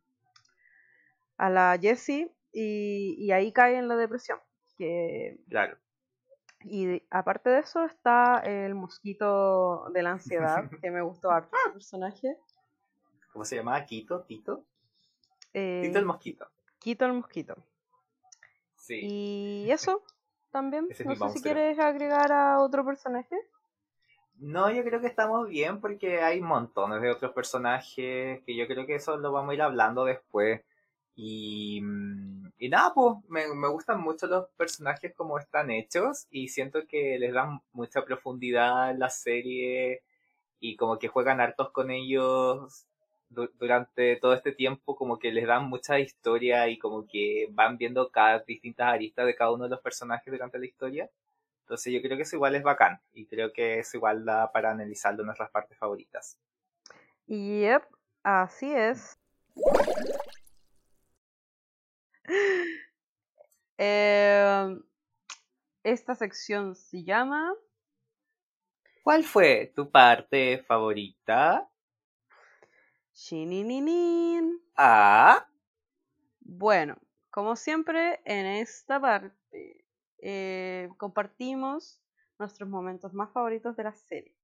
a 1.37 1.49
la 1.49 1.77
Jessie 1.81 2.31
y, 2.51 3.15
y 3.17 3.31
ahí 3.31 3.51
cae 3.51 3.77
en 3.77 3.87
la 3.87 3.95
depresión. 3.95 4.39
Que 4.77 5.37
Claro. 5.49 5.77
Y 6.67 7.03
aparte 7.11 7.51
de 7.51 7.59
eso 7.59 7.85
está 7.85 8.39
el 8.39 8.73
mosquito 8.73 9.85
de 9.93 10.01
la 10.01 10.11
ansiedad, 10.11 10.69
que 10.81 10.89
me 10.89 11.01
gustó 11.01 11.29
harto 11.29 11.55
ese 11.55 11.73
personaje. 11.73 12.37
¿Cómo 13.31 13.45
se 13.45 13.57
llamaba? 13.57 13.85
¿Quito? 13.85 14.23
¿Tito? 14.23 14.65
Eh, 15.53 15.81
Tito 15.83 15.99
el 15.99 16.05
mosquito. 16.05 16.47
Quito 16.79 17.05
el 17.05 17.13
mosquito. 17.13 17.55
Sí. 18.75 18.99
Y 19.03 19.67
eso 19.71 20.03
también. 20.51 20.87
Ese 20.89 21.05
no 21.05 21.15
sé 21.15 21.29
si 21.29 21.41
quieres 21.41 21.77
agregar 21.79 22.31
a 22.31 22.59
otro 22.59 22.83
personaje. 22.83 23.35
No, 24.37 24.69
yo 24.71 24.83
creo 24.83 24.99
que 24.99 25.07
estamos 25.07 25.47
bien 25.47 25.79
porque 25.79 26.21
hay 26.21 26.41
montones 26.41 27.01
de 27.01 27.11
otros 27.11 27.31
personajes 27.31 28.41
que 28.43 28.55
yo 28.55 28.67
creo 28.67 28.85
que 28.85 28.95
eso 28.95 29.17
lo 29.17 29.31
vamos 29.31 29.51
a 29.51 29.53
ir 29.53 29.61
hablando 29.61 30.03
después. 30.03 30.61
Y, 31.15 31.79
mm, 31.81 32.44
y 32.57 32.69
nada, 32.69 32.93
pues 32.93 33.17
me, 33.27 33.53
me 33.53 33.67
gustan 33.69 34.01
mucho 34.01 34.27
los 34.27 34.49
personajes 34.51 35.13
como 35.15 35.37
están 35.39 35.71
hechos 35.71 36.27
y 36.29 36.49
siento 36.49 36.87
que 36.87 37.17
les 37.19 37.33
dan 37.33 37.61
mucha 37.73 38.03
profundidad 38.05 38.91
en 38.91 38.99
la 38.99 39.09
serie 39.09 40.03
y 40.59 40.75
como 40.77 40.99
que 40.99 41.07
juegan 41.09 41.41
hartos 41.41 41.71
con 41.71 41.91
ellos 41.91 42.87
du- 43.29 43.49
durante 43.59 44.17
todo 44.17 44.33
este 44.33 44.51
tiempo, 44.53 44.95
como 44.95 45.19
que 45.19 45.31
les 45.31 45.47
dan 45.47 45.69
mucha 45.69 45.99
historia 45.99 46.67
y 46.69 46.77
como 46.79 47.07
que 47.07 47.47
van 47.51 47.77
viendo 47.77 48.09
cada 48.11 48.39
distintas 48.39 48.87
aristas 48.93 49.25
de 49.25 49.35
cada 49.35 49.51
uno 49.51 49.65
de 49.65 49.71
los 49.71 49.81
personajes 49.81 50.31
durante 50.31 50.59
la 50.59 50.65
historia. 50.65 51.09
Entonces 51.61 51.93
yo 51.93 52.01
creo 52.01 52.17
que 52.17 52.23
eso 52.23 52.35
igual 52.37 52.55
es 52.55 52.63
bacán 52.63 53.01
y 53.13 53.25
creo 53.27 53.51
que 53.53 53.79
eso 53.79 53.97
igual 53.97 54.25
da 54.25 54.51
para 54.51 54.71
analizarlo 54.71 55.21
en 55.23 55.27
nuestras 55.27 55.51
partes 55.51 55.77
favoritas. 55.77 56.39
Yep, 57.27 57.83
así 58.23 58.73
es. 58.73 59.19
Eh, 63.77 64.75
esta 65.83 66.15
sección 66.15 66.75
se 66.75 67.05
llama 67.05 67.53
¿Cuál 69.03 69.23
fue 69.23 69.71
tu 69.73 69.89
parte 69.89 70.57
favorita? 70.67 71.69
Shinininin. 73.21 74.45
Ah, 74.77 75.45
Bueno, 76.39 76.97
como 77.29 77.55
siempre, 77.57 78.21
en 78.25 78.45
esta 78.45 78.99
parte 79.01 79.85
eh, 80.19 80.89
compartimos 80.97 82.01
nuestros 82.39 82.69
momentos 82.69 83.13
más 83.13 83.31
favoritos 83.33 83.75
de 83.75 83.83
la 83.83 83.93
serie. 83.93 84.35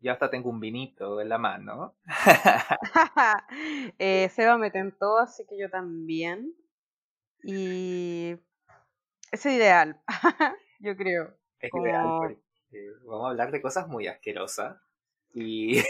yo 0.00 0.12
hasta 0.12 0.30
tengo 0.30 0.50
un 0.50 0.60
vinito 0.60 1.20
en 1.20 1.28
la 1.28 1.38
mano. 1.38 1.94
eh, 3.98 4.28
Seba 4.30 4.58
me 4.58 4.70
tentó, 4.70 5.18
así 5.18 5.44
que 5.46 5.58
yo 5.58 5.70
también. 5.70 6.54
Y 7.42 8.36
es 9.32 9.46
ideal, 9.46 10.00
yo 10.80 10.96
creo. 10.96 11.34
Es 11.60 11.70
Como- 11.70 11.86
ideal 11.86 12.08
porque 12.18 12.90
vamos 13.04 13.26
a 13.26 13.30
hablar 13.30 13.50
de 13.50 13.62
cosas 13.62 13.88
muy 13.88 14.06
asquerosas 14.06 14.76
y, 15.34 15.76
Sí, 15.80 15.88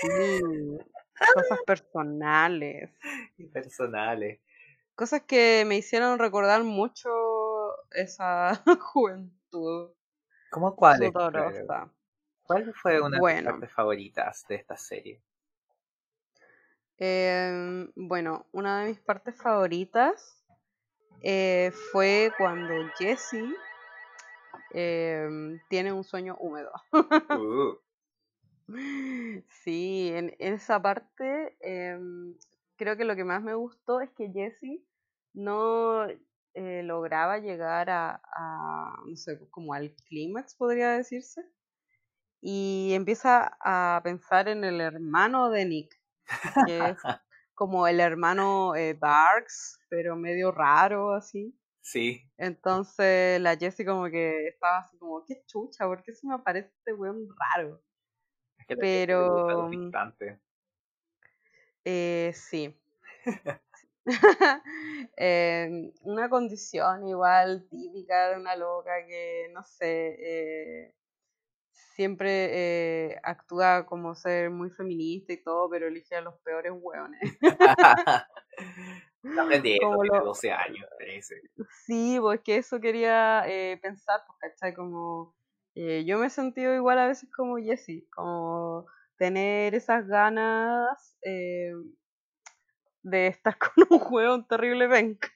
cosas 1.34 1.59
personales. 1.66 2.90
y 3.36 3.46
personales. 3.46 4.40
Cosas 4.94 5.22
que 5.22 5.64
me 5.66 5.76
hicieron 5.76 6.18
recordar 6.18 6.62
mucho 6.62 7.09
esa 7.92 8.55
juventud 8.80 9.92
¿Cómo 10.51 10.74
cuál 10.76 11.03
es? 11.03 11.12
¿Cuál 12.42 12.74
fue 12.74 13.01
una 13.01 13.16
de 13.16 13.20
Bueno. 13.20 13.51
tus 13.51 13.61
partes 13.61 13.72
favoritas 13.72 14.44
de 14.48 14.55
esta 14.57 14.76
serie? 14.76 15.22
Em, 16.98 17.90
bueno, 17.94 18.46
una 18.53 18.80
de 18.82 18.88
mis 18.88 18.98
partes 19.01 19.40
favoritas 19.40 20.39
eh, 21.23 21.73
fue 21.93 22.33
cuando 22.39 22.75
Jessie 22.99 23.55
em, 24.73 25.59
tiene 25.68 25.93
un 25.93 26.05
sueño 26.05 26.37
húmedo. 26.39 26.73
Uh, 26.93 27.77
Sí, 29.64 30.11
en, 30.14 30.35
esa 30.39 30.81
parte 30.81 31.57
em, 31.61 32.37
creo 32.77 32.97
que 32.97 33.05
lo 33.05 33.16
que 33.16 33.25
más 33.25 33.43
me 33.43 33.55
gustó 33.55 34.01
es 34.01 34.11
que 34.11 34.31
Jessie 34.31 34.85
no 35.35 36.07
eh, 36.55 36.83
lograba 36.85 37.39
llegar 37.39 37.91
a, 37.91 38.23
a, 38.33 38.97
no 39.07 39.16
sé, 39.16 39.39
como 39.51 39.75
al 39.75 39.95
clímax, 40.09 40.55
podría 40.55 40.93
decirse, 40.93 41.43
y 42.41 42.93
empieza 42.95 43.57
a 43.61 44.01
pensar 44.03 44.49
en 44.49 44.64
el 44.64 44.81
hermano 44.81 45.51
de 45.51 45.64
Nick, 45.66 46.01
que 46.66 46.91
es 46.91 46.99
como 47.61 47.86
el 47.86 48.00
hermano 48.00 48.74
eh, 48.74 48.96
Darks, 48.98 49.78
pero 49.90 50.16
medio 50.16 50.50
raro 50.50 51.12
así. 51.12 51.54
sí, 51.82 52.22
Entonces 52.38 53.38
la 53.38 53.54
Jessie 53.54 53.84
como 53.84 54.06
que 54.06 54.48
estaba 54.48 54.78
así 54.78 54.96
como, 54.96 55.22
qué 55.26 55.42
chucha, 55.46 55.84
¿por 55.84 56.02
qué 56.02 56.14
se 56.14 56.26
me 56.26 56.36
aparece 56.36 56.72
este 56.78 56.94
weón 56.94 57.28
raro? 57.38 57.82
es 58.56 58.66
que 58.66 58.76
Pero. 58.78 59.68
Eh, 61.84 62.32
sí. 62.34 62.74
Eh, 65.18 65.92
una 66.04 66.30
condición 66.30 67.06
igual 67.06 67.68
típica 67.68 68.30
de 68.30 68.40
una 68.40 68.56
loca 68.56 69.04
que, 69.06 69.50
no 69.52 69.62
sé, 69.62 70.16
eh, 70.18 70.94
siempre 72.01 73.11
eh, 73.12 73.20
actúa 73.22 73.84
como 73.84 74.14
ser 74.14 74.48
muy 74.48 74.70
feminista 74.70 75.34
y 75.34 75.42
todo, 75.42 75.68
pero 75.68 75.86
elige 75.86 76.16
a 76.16 76.22
los 76.22 76.34
peores 76.38 76.72
hueones. 76.74 77.20
Tiene 79.62 79.78
lo- 80.11 80.24
12 80.24 80.51
años. 80.51 80.88
parece. 80.98 81.42
Sí, 81.84 82.16
pues 82.18 82.40
que 82.40 82.57
eso 82.57 82.80
quería 82.80 83.44
eh, 83.46 83.78
pensar, 83.82 84.22
pues, 84.26 84.38
¿cachai? 84.40 84.72
Como 84.72 85.34
eh, 85.74 86.07
yo 86.07 86.18
me 86.18 86.28
he 86.28 86.30
sentido 86.30 86.74
igual 86.74 86.98
a 87.01 87.07
veces 87.07 87.28
como 87.36 87.59
Jessie, 87.59 88.09
como 88.14 88.86
tener 89.18 89.74
esas 89.74 90.07
ganas 90.07 91.18
eh, 91.20 91.74
de 93.03 93.26
estar 93.26 93.59
con 93.74 93.86
un 93.90 93.98
juego 93.98 94.42
terrible 94.46 94.86
venga. 94.86 95.28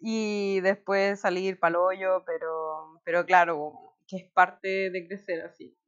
y 0.00 0.60
después 0.60 1.20
salir 1.20 1.58
para 1.58 1.80
hoyo, 1.80 2.22
pero, 2.26 3.00
pero 3.02 3.24
claro, 3.24 3.87
que 4.08 4.16
es 4.16 4.30
parte 4.32 4.90
de 4.90 5.06
crecer 5.06 5.42
así. 5.42 5.78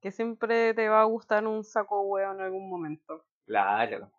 Que 0.00 0.10
siempre 0.10 0.74
te 0.74 0.88
va 0.88 1.02
a 1.02 1.04
gustar 1.04 1.46
un 1.46 1.62
saco 1.62 2.00
huevo 2.00 2.32
en 2.32 2.40
algún 2.40 2.68
momento. 2.68 3.24
Claro. 3.44 4.10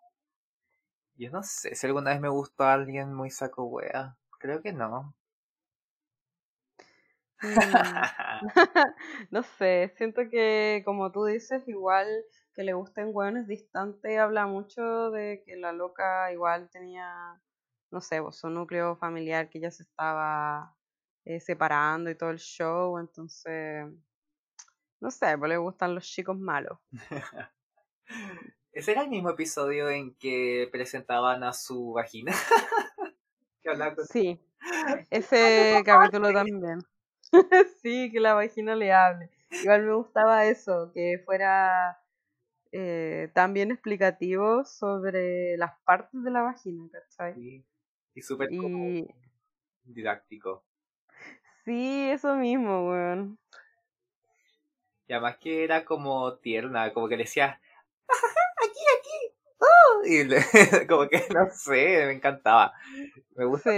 Yo 1.16 1.30
no 1.30 1.42
sé 1.42 1.74
si 1.74 1.86
alguna 1.86 2.12
vez 2.12 2.20
me 2.20 2.28
gustó 2.28 2.64
alguien 2.64 3.12
muy 3.12 3.28
saco 3.30 3.64
wea. 3.64 4.16
Creo 4.38 4.62
que 4.62 4.72
no. 4.72 5.14
Mm. 7.42 7.46
no 9.30 9.42
sé, 9.42 9.92
siento 9.96 10.22
que 10.30 10.82
como 10.84 11.10
tú 11.10 11.24
dices, 11.24 11.66
igual 11.66 12.06
que 12.54 12.62
le 12.62 12.72
gusten 12.74 13.10
hueones 13.12 13.46
distantes, 13.46 14.18
habla 14.18 14.46
mucho 14.46 15.10
de 15.10 15.42
que 15.44 15.56
la 15.56 15.72
loca 15.72 16.32
igual 16.32 16.70
tenía, 16.70 17.40
no 17.90 18.00
sé, 18.00 18.22
pues, 18.22 18.36
su 18.36 18.48
núcleo 18.48 18.96
familiar 18.96 19.48
que 19.48 19.60
ya 19.60 19.70
se 19.70 19.82
estaba 19.82 20.76
eh, 21.30 21.40
separando 21.40 22.10
y 22.10 22.16
todo 22.16 22.30
el 22.30 22.38
show, 22.38 22.98
entonces, 22.98 23.86
no 25.00 25.10
sé, 25.10 25.38
pues 25.38 25.48
le 25.48 25.56
gustan 25.58 25.94
los 25.94 26.04
chicos 26.04 26.36
malos. 26.36 26.78
Ese 28.72 28.92
era 28.92 29.02
el 29.02 29.08
mismo 29.08 29.30
episodio 29.30 29.90
en 29.90 30.14
que 30.14 30.68
presentaban 30.72 31.44
a 31.44 31.52
su 31.52 31.92
vagina. 31.92 32.32
Sí, 34.10 34.40
ese 35.10 35.82
capítulo 35.84 36.32
también. 36.32 36.78
sí, 37.82 38.10
que 38.10 38.18
la 38.18 38.34
vagina 38.34 38.74
le 38.74 38.92
hable. 38.92 39.30
Igual 39.50 39.84
me 39.84 39.94
gustaba 39.94 40.46
eso, 40.46 40.90
que 40.92 41.22
fuera 41.24 42.00
eh, 42.72 43.30
tan 43.34 43.52
bien 43.52 43.70
explicativo 43.70 44.64
sobre 44.64 45.56
las 45.58 45.78
partes 45.84 46.24
de 46.24 46.30
la 46.30 46.42
vagina, 46.42 46.88
¿cachai? 46.90 47.34
Sí, 47.34 47.64
y 48.14 48.22
súper 48.22 48.48
didáctico. 49.84 50.64
Sí, 51.70 52.10
eso 52.10 52.34
mismo, 52.34 52.88
weón. 52.90 53.38
Y 55.06 55.12
además 55.12 55.36
que 55.38 55.62
era 55.62 55.84
como 55.84 56.34
tierna, 56.38 56.92
como 56.92 57.06
que 57.08 57.16
le 57.16 57.22
decía, 57.22 57.60
aquí, 58.60 58.80
aquí, 58.98 59.34
oh", 59.60 60.02
y 60.04 60.26
como 60.88 61.08
que, 61.08 61.24
no 61.32 61.48
sé, 61.52 62.06
me 62.06 62.14
encantaba. 62.14 62.72
Me 63.36 63.44
gusta 63.44 63.70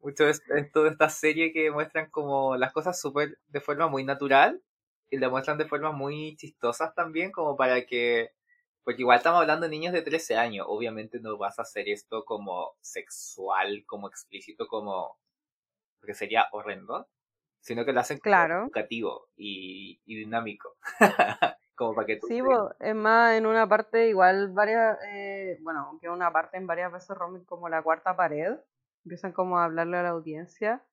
mucho 0.00 0.28
esto 0.28 0.82
de 0.82 0.90
esta 0.90 1.08
serie 1.08 1.52
que 1.52 1.70
muestran 1.70 2.10
como 2.10 2.56
las 2.56 2.72
cosas 2.72 3.00
súper 3.00 3.38
de 3.46 3.60
forma 3.60 3.86
muy 3.86 4.02
natural 4.02 4.60
y 5.08 5.18
lo 5.18 5.30
muestran 5.30 5.58
de 5.58 5.68
formas 5.68 5.94
muy 5.94 6.34
chistosas 6.36 6.92
también, 6.96 7.30
como 7.30 7.56
para 7.56 7.86
que, 7.86 8.32
porque 8.82 9.02
igual 9.02 9.18
estamos 9.18 9.42
hablando 9.42 9.66
de 9.66 9.70
niños 9.70 9.92
de 9.92 10.02
13 10.02 10.34
años, 10.34 10.66
obviamente 10.68 11.20
no 11.20 11.38
vas 11.38 11.60
a 11.60 11.62
hacer 11.62 11.88
esto 11.88 12.24
como 12.24 12.74
sexual, 12.80 13.84
como 13.86 14.08
explícito, 14.08 14.66
como, 14.66 15.18
porque 16.02 16.14
sería 16.14 16.46
horrendo, 16.50 17.08
sino 17.60 17.84
que 17.84 17.92
lo 17.92 18.00
hacen 18.00 18.18
claro. 18.18 18.64
educativo 18.64 19.28
y, 19.36 20.02
y 20.04 20.16
dinámico. 20.16 20.76
como 21.76 21.94
para 21.94 22.06
que 22.06 22.16
tú 22.16 22.26
sí, 22.26 22.40
es 22.80 22.94
más, 22.94 23.34
en 23.34 23.46
una 23.46 23.68
parte 23.68 24.08
igual 24.08 24.52
varias, 24.52 24.98
eh, 25.06 25.58
bueno, 25.62 25.86
aunque 25.88 26.10
una 26.10 26.32
parte 26.32 26.56
en 26.56 26.66
varias 26.66 26.92
veces 26.92 27.16
rompen 27.16 27.44
como 27.44 27.68
la 27.68 27.82
cuarta 27.82 28.16
pared, 28.16 28.56
empiezan 29.04 29.32
como 29.32 29.58
a 29.58 29.64
hablarle 29.64 29.96
a 29.96 30.02
la 30.02 30.10
audiencia. 30.10 30.84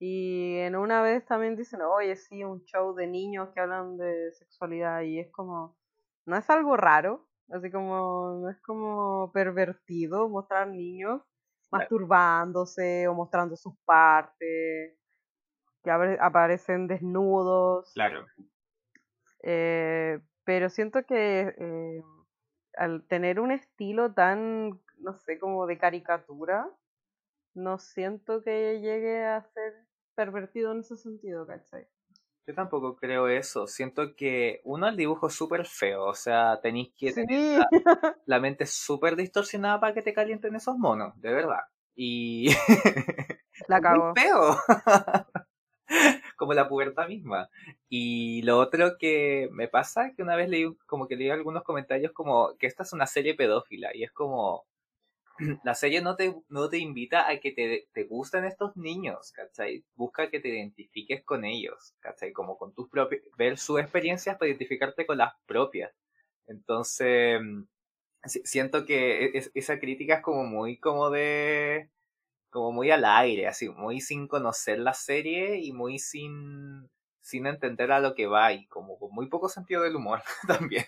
Y 0.00 0.56
en 0.58 0.76
una 0.76 1.02
vez 1.02 1.24
también 1.26 1.56
dicen, 1.56 1.80
oye, 1.82 2.16
sí, 2.16 2.42
un 2.42 2.64
show 2.64 2.94
de 2.94 3.06
niños 3.06 3.50
que 3.54 3.60
hablan 3.60 3.96
de 3.96 4.32
sexualidad 4.32 5.02
y 5.02 5.20
es 5.20 5.30
como, 5.30 5.76
no 6.26 6.36
es 6.36 6.50
algo 6.50 6.76
raro, 6.76 7.28
así 7.50 7.70
como, 7.70 8.40
no 8.42 8.50
es 8.50 8.60
como 8.62 9.30
pervertido 9.32 10.28
mostrar 10.28 10.68
niños 10.68 11.22
masturbándose 11.78 13.08
o 13.08 13.14
mostrando 13.14 13.56
sus 13.56 13.74
partes, 13.84 14.96
que 15.82 15.90
aparecen 15.90 16.86
desnudos. 16.86 17.92
Claro. 17.94 18.26
Eh, 19.42 20.20
pero 20.44 20.70
siento 20.70 21.04
que 21.04 21.54
eh, 21.58 22.02
al 22.76 23.06
tener 23.06 23.40
un 23.40 23.50
estilo 23.50 24.12
tan, 24.12 24.80
no 24.98 25.14
sé, 25.18 25.38
como 25.38 25.66
de 25.66 25.78
caricatura, 25.78 26.70
no 27.54 27.78
siento 27.78 28.42
que 28.42 28.80
llegue 28.80 29.24
a 29.24 29.42
ser 29.42 29.74
pervertido 30.14 30.72
en 30.72 30.80
ese 30.80 30.96
sentido, 30.96 31.46
¿cachai? 31.46 31.86
Yo 32.46 32.54
tampoco 32.54 32.96
creo 32.96 33.28
eso. 33.28 33.66
Siento 33.66 34.14
que 34.14 34.60
uno 34.64 34.86
el 34.88 34.96
dibujo 34.96 35.28
es 35.28 35.34
súper 35.34 35.66
feo. 35.66 36.04
O 36.04 36.14
sea, 36.14 36.60
tenéis 36.60 36.92
que 36.96 37.12
tener 37.12 37.64
la, 38.26 38.40
mente 38.40 38.66
súper 38.66 39.16
distorsionada 39.16 39.80
para 39.80 39.94
que 39.94 40.02
te 40.02 40.12
calienten 40.12 40.54
esos 40.54 40.76
monos, 40.76 41.18
de 41.20 41.32
verdad. 41.32 41.60
Y. 41.94 42.48
La 43.68 43.80
cago. 43.80 44.12
feo. 44.14 44.58
como 46.36 46.54
la 46.54 46.68
pubertad 46.68 47.08
misma. 47.08 47.48
Y 47.88 48.42
lo 48.42 48.58
otro 48.58 48.96
que 48.98 49.48
me 49.52 49.68
pasa 49.68 50.08
es 50.08 50.16
que 50.16 50.22
una 50.22 50.36
vez 50.36 50.48
leí 50.48 50.74
como 50.86 51.06
que 51.06 51.16
leí 51.16 51.30
algunos 51.30 51.62
comentarios 51.62 52.12
como 52.12 52.56
que 52.58 52.66
esta 52.66 52.82
es 52.82 52.92
una 52.92 53.06
serie 53.06 53.34
pedófila 53.34 53.90
y 53.94 54.02
es 54.02 54.12
como 54.12 54.66
la 55.64 55.74
serie 55.74 56.00
no 56.00 56.16
te, 56.16 56.34
no 56.48 56.68
te 56.68 56.78
invita 56.78 57.28
a 57.28 57.38
que 57.38 57.52
te, 57.52 57.88
te 57.92 58.04
gusten 58.04 58.44
estos 58.44 58.76
niños, 58.76 59.32
¿cachai? 59.32 59.84
Busca 59.94 60.30
que 60.30 60.40
te 60.40 60.48
identifiques 60.48 61.24
con 61.24 61.44
ellos, 61.44 61.94
¿cachai? 62.00 62.32
Como 62.32 62.56
con 62.56 62.74
tus 62.74 62.88
propias, 62.88 63.22
ver 63.36 63.58
sus 63.58 63.80
experiencias 63.80 64.36
para 64.36 64.48
identificarte 64.48 65.06
con 65.06 65.18
las 65.18 65.34
propias. 65.46 65.92
Entonces, 66.46 67.40
siento 68.44 68.84
que 68.86 69.26
e, 69.26 69.50
esa 69.54 69.78
crítica 69.78 70.16
es 70.16 70.22
como 70.22 70.44
muy 70.44 70.78
como 70.78 71.10
de, 71.10 71.90
como 72.50 72.72
muy 72.72 72.90
al 72.90 73.04
aire, 73.04 73.48
así, 73.48 73.68
muy 73.68 74.00
sin 74.00 74.28
conocer 74.28 74.78
la 74.78 74.94
serie 74.94 75.58
y 75.58 75.72
muy 75.72 75.98
sin, 75.98 76.88
sin 77.20 77.46
entender 77.46 77.92
a 77.92 78.00
lo 78.00 78.14
que 78.14 78.26
va 78.26 78.52
y 78.52 78.66
como 78.66 78.98
con 78.98 79.12
muy 79.12 79.28
poco 79.28 79.48
sentido 79.48 79.82
del 79.82 79.96
humor 79.96 80.22
también. 80.46 80.86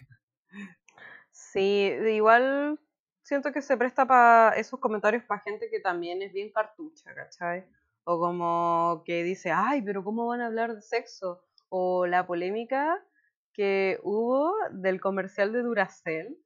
Sí, 1.33 1.93
igual 2.09 2.79
siento 3.27 3.53
que 3.53 3.61
se 3.61 3.77
presta 3.77 4.07
para 4.07 4.57
esos 4.57 4.79
comentarios 4.79 5.25
para 5.25 5.41
gente 5.41 5.69
que 5.69 5.81
también 5.81 6.23
es 6.23 6.33
bien 6.33 6.53
cartucha, 6.53 7.13
¿cachai? 7.13 7.67
O 8.05 8.21
como 8.21 9.03
que 9.05 9.25
dice, 9.25 9.51
ay, 9.51 9.83
pero 9.83 10.05
¿cómo 10.05 10.29
van 10.29 10.41
a 10.41 10.47
hablar 10.47 10.77
de 10.77 10.81
sexo? 10.81 11.43
O 11.69 12.07
la 12.07 12.25
polémica 12.25 13.05
que 13.53 13.99
hubo 14.05 14.55
del 14.71 15.01
comercial 15.01 15.53
de 15.53 15.63
Duracell. 15.63 16.39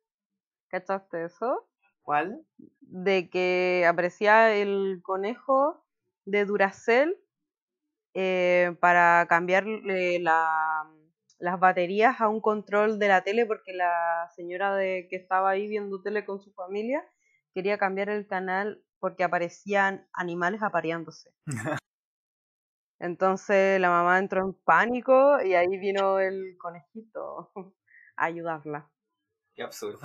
¿Cachaste 0.68 1.24
eso? 1.24 1.68
¿Cuál? 2.00 2.46
De 2.80 3.28
que 3.28 3.84
aparecía 3.86 4.54
el 4.54 5.00
conejo 5.02 5.84
de 6.24 6.46
Duracell 6.46 7.14
eh, 8.14 8.74
para 8.80 9.26
cambiarle 9.28 10.18
la, 10.18 10.89
las 11.40 11.58
baterías 11.58 12.20
a 12.20 12.28
un 12.28 12.40
control 12.40 12.98
de 12.98 13.08
la 13.08 13.22
tele 13.22 13.46
porque 13.46 13.72
la 13.72 14.30
señora 14.36 14.74
de 14.76 15.08
que 15.08 15.16
estaba 15.16 15.50
ahí 15.50 15.66
viendo 15.66 16.02
tele 16.02 16.24
con 16.24 16.40
su 16.40 16.52
familia 16.52 17.02
quería 17.54 17.78
cambiar 17.78 18.10
el 18.10 18.26
canal 18.26 18.84
porque 18.98 19.24
aparecían 19.24 20.06
animales 20.12 20.62
apareándose. 20.62 21.32
Entonces 23.00 23.80
la 23.80 23.88
mamá 23.88 24.18
entró 24.18 24.44
en 24.44 24.52
pánico 24.52 25.40
y 25.42 25.54
ahí 25.54 25.78
vino 25.78 26.20
el 26.20 26.56
conejito 26.58 27.50
a 28.16 28.24
ayudarla. 28.26 28.90
Qué 29.54 29.62
absurdo. 29.62 30.00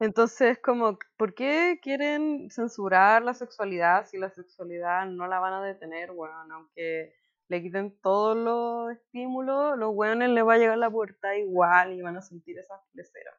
Entonces, 0.00 0.58
como, 0.58 0.98
¿por 1.16 1.34
qué 1.34 1.78
quieren 1.82 2.50
censurar 2.50 3.22
la 3.22 3.34
sexualidad 3.34 4.06
si 4.06 4.18
la 4.18 4.30
sexualidad 4.30 5.06
no 5.06 5.26
la 5.26 5.38
van 5.38 5.52
a 5.52 5.62
detener, 5.62 6.12
bueno, 6.12 6.34
aunque 6.52 7.14
le 7.48 7.62
quiten 7.62 7.98
todos 8.00 8.36
los 8.36 8.92
estímulos, 8.92 9.78
los 9.78 9.90
weones 9.94 10.30
les 10.30 10.46
va 10.46 10.54
a 10.54 10.58
llegar 10.58 10.78
la 10.78 10.90
puerta 10.90 11.36
igual 11.36 11.94
y 11.94 12.02
van 12.02 12.16
a 12.16 12.22
sentir 12.22 12.58
esa 12.58 12.78
fleceras. 12.92 13.34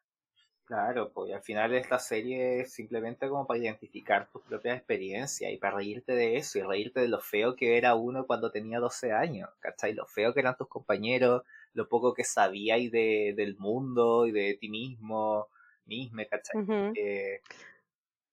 Claro, 0.66 1.12
pues 1.12 1.34
al 1.34 1.42
final 1.42 1.74
esta 1.74 1.98
serie 1.98 2.62
es 2.62 2.74
simplemente 2.74 3.28
como 3.28 3.48
para 3.48 3.60
identificar 3.60 4.30
tus 4.30 4.44
propias 4.44 4.78
experiencias 4.78 5.52
y 5.52 5.58
para 5.58 5.78
reírte 5.78 6.14
de 6.14 6.38
eso 6.38 6.60
y 6.60 6.62
reírte 6.62 7.00
de 7.00 7.08
lo 7.08 7.20
feo 7.20 7.56
que 7.56 7.76
era 7.76 7.96
uno 7.96 8.28
cuando 8.28 8.52
tenía 8.52 8.80
12 8.80 9.12
años, 9.12 9.50
¿cachai? 9.60 9.96
Lo 9.96 10.06
feo 10.06 10.32
que 10.32 10.42
eran 10.42 10.56
tus 10.58 10.68
compañeros, 10.68 11.42
lo 11.74 11.90
poco 11.90 12.14
que 12.14 12.24
sabíais 12.24 12.92
de, 12.92 13.34
del 13.36 13.58
mundo 13.58 14.28
y 14.28 14.32
de 14.32 14.58
ti 14.62 14.70
mismo, 14.70 15.48
mismo, 15.88 16.22
¿cachai? 16.30 16.56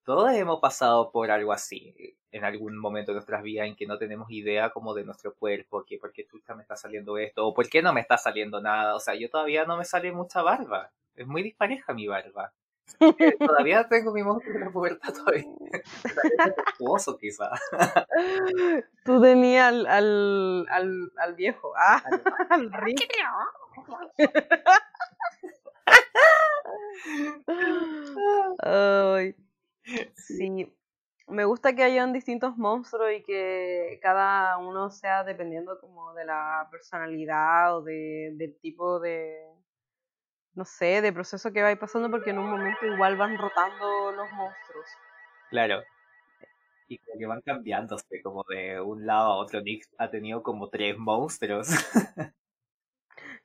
Todos 0.07 0.31
hemos 0.31 0.61
pasado 0.61 1.11
por 1.11 1.29
algo 1.31 1.51
así 1.51 2.15
en 2.31 2.45
algún 2.45 2.77
momento 2.77 3.11
de 3.11 3.15
nuestras 3.15 3.43
vidas 3.43 3.67
en 3.67 3.75
que 3.75 3.85
no 3.85 3.97
tenemos 3.97 4.31
idea 4.31 4.69
como 4.69 4.93
de 4.93 5.03
nuestro 5.03 5.35
cuerpo, 5.35 5.83
que 5.85 5.97
por 5.97 6.13
qué 6.13 6.25
chucha 6.25 6.55
me 6.55 6.61
está 6.61 6.77
saliendo 6.77 7.17
esto, 7.17 7.45
o 7.45 7.53
por 7.53 7.67
qué 7.67 7.81
no 7.81 7.91
me 7.91 7.99
está 7.99 8.17
saliendo 8.17 8.61
nada. 8.61 8.95
O 8.95 9.01
sea, 9.01 9.15
yo 9.15 9.29
todavía 9.29 9.65
no 9.65 9.75
me 9.75 9.83
sale 9.83 10.13
mucha 10.13 10.41
barba. 10.41 10.91
Es 11.13 11.27
muy 11.27 11.43
dispareja 11.43 11.93
mi 11.93 12.07
barba. 12.07 12.53
todavía 13.37 13.85
tengo 13.89 14.13
mi 14.13 14.23
monstruo 14.23 14.53
de 14.53 14.59
la 14.61 14.71
pubertad 14.71 15.13
todavía. 15.13 15.43
Esposo, 16.67 17.17
quizá. 17.17 17.51
Tú 19.03 19.21
tenías 19.21 19.67
al, 19.67 19.87
al, 19.87 20.65
al, 20.69 21.11
al 21.17 21.35
viejo, 21.35 21.73
ah, 21.75 22.01
al 22.49 22.71
Rick. 22.81 23.11
Ay, 28.63 29.35
sí, 30.15 30.73
me 31.27 31.45
gusta 31.45 31.75
que 31.75 31.83
hayan 31.83 32.13
distintos 32.13 32.57
monstruos 32.57 33.11
y 33.11 33.23
que 33.23 33.99
cada 34.01 34.57
uno 34.57 34.89
sea 34.89 35.23
dependiendo 35.23 35.79
como 35.79 36.13
de 36.13 36.25
la 36.25 36.67
personalidad 36.71 37.77
o 37.77 37.81
de, 37.81 38.31
del 38.35 38.57
tipo 38.59 38.99
de, 38.99 39.35
no 40.53 40.63
sé, 40.63 41.01
de 41.01 41.11
proceso 41.11 41.51
que 41.51 41.61
va 41.61 41.75
pasando 41.75 42.09
porque 42.09 42.29
en 42.29 42.39
un 42.39 42.49
momento 42.49 42.85
igual 42.85 43.17
van 43.17 43.37
rotando 43.37 44.11
los 44.11 44.31
monstruos. 44.31 44.87
Claro. 45.49 45.81
Y 46.87 46.97
como 46.99 47.19
que 47.19 47.25
van 47.25 47.41
cambiándose, 47.41 48.21
como 48.23 48.45
de 48.47 48.79
un 48.79 49.05
lado 49.05 49.33
a 49.33 49.35
otro. 49.35 49.61
Nick 49.61 49.85
ha 49.97 50.09
tenido 50.09 50.41
como 50.41 50.69
tres 50.69 50.97
monstruos. 50.97 51.67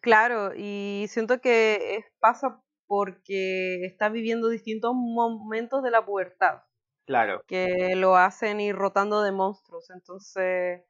claro, 0.00 0.52
y 0.54 1.06
siento 1.08 1.40
que 1.40 1.96
es, 1.96 2.04
pasa 2.20 2.62
porque 2.92 3.86
está 3.86 4.10
viviendo 4.10 4.50
distintos 4.50 4.92
momentos 4.94 5.82
de 5.82 5.90
la 5.90 6.04
pubertad. 6.04 6.60
Claro. 7.06 7.42
Que 7.46 7.96
lo 7.96 8.16
hacen 8.16 8.60
ir 8.60 8.76
rotando 8.76 9.22
de 9.22 9.32
monstruos. 9.32 9.88
Entonces, 9.88 10.82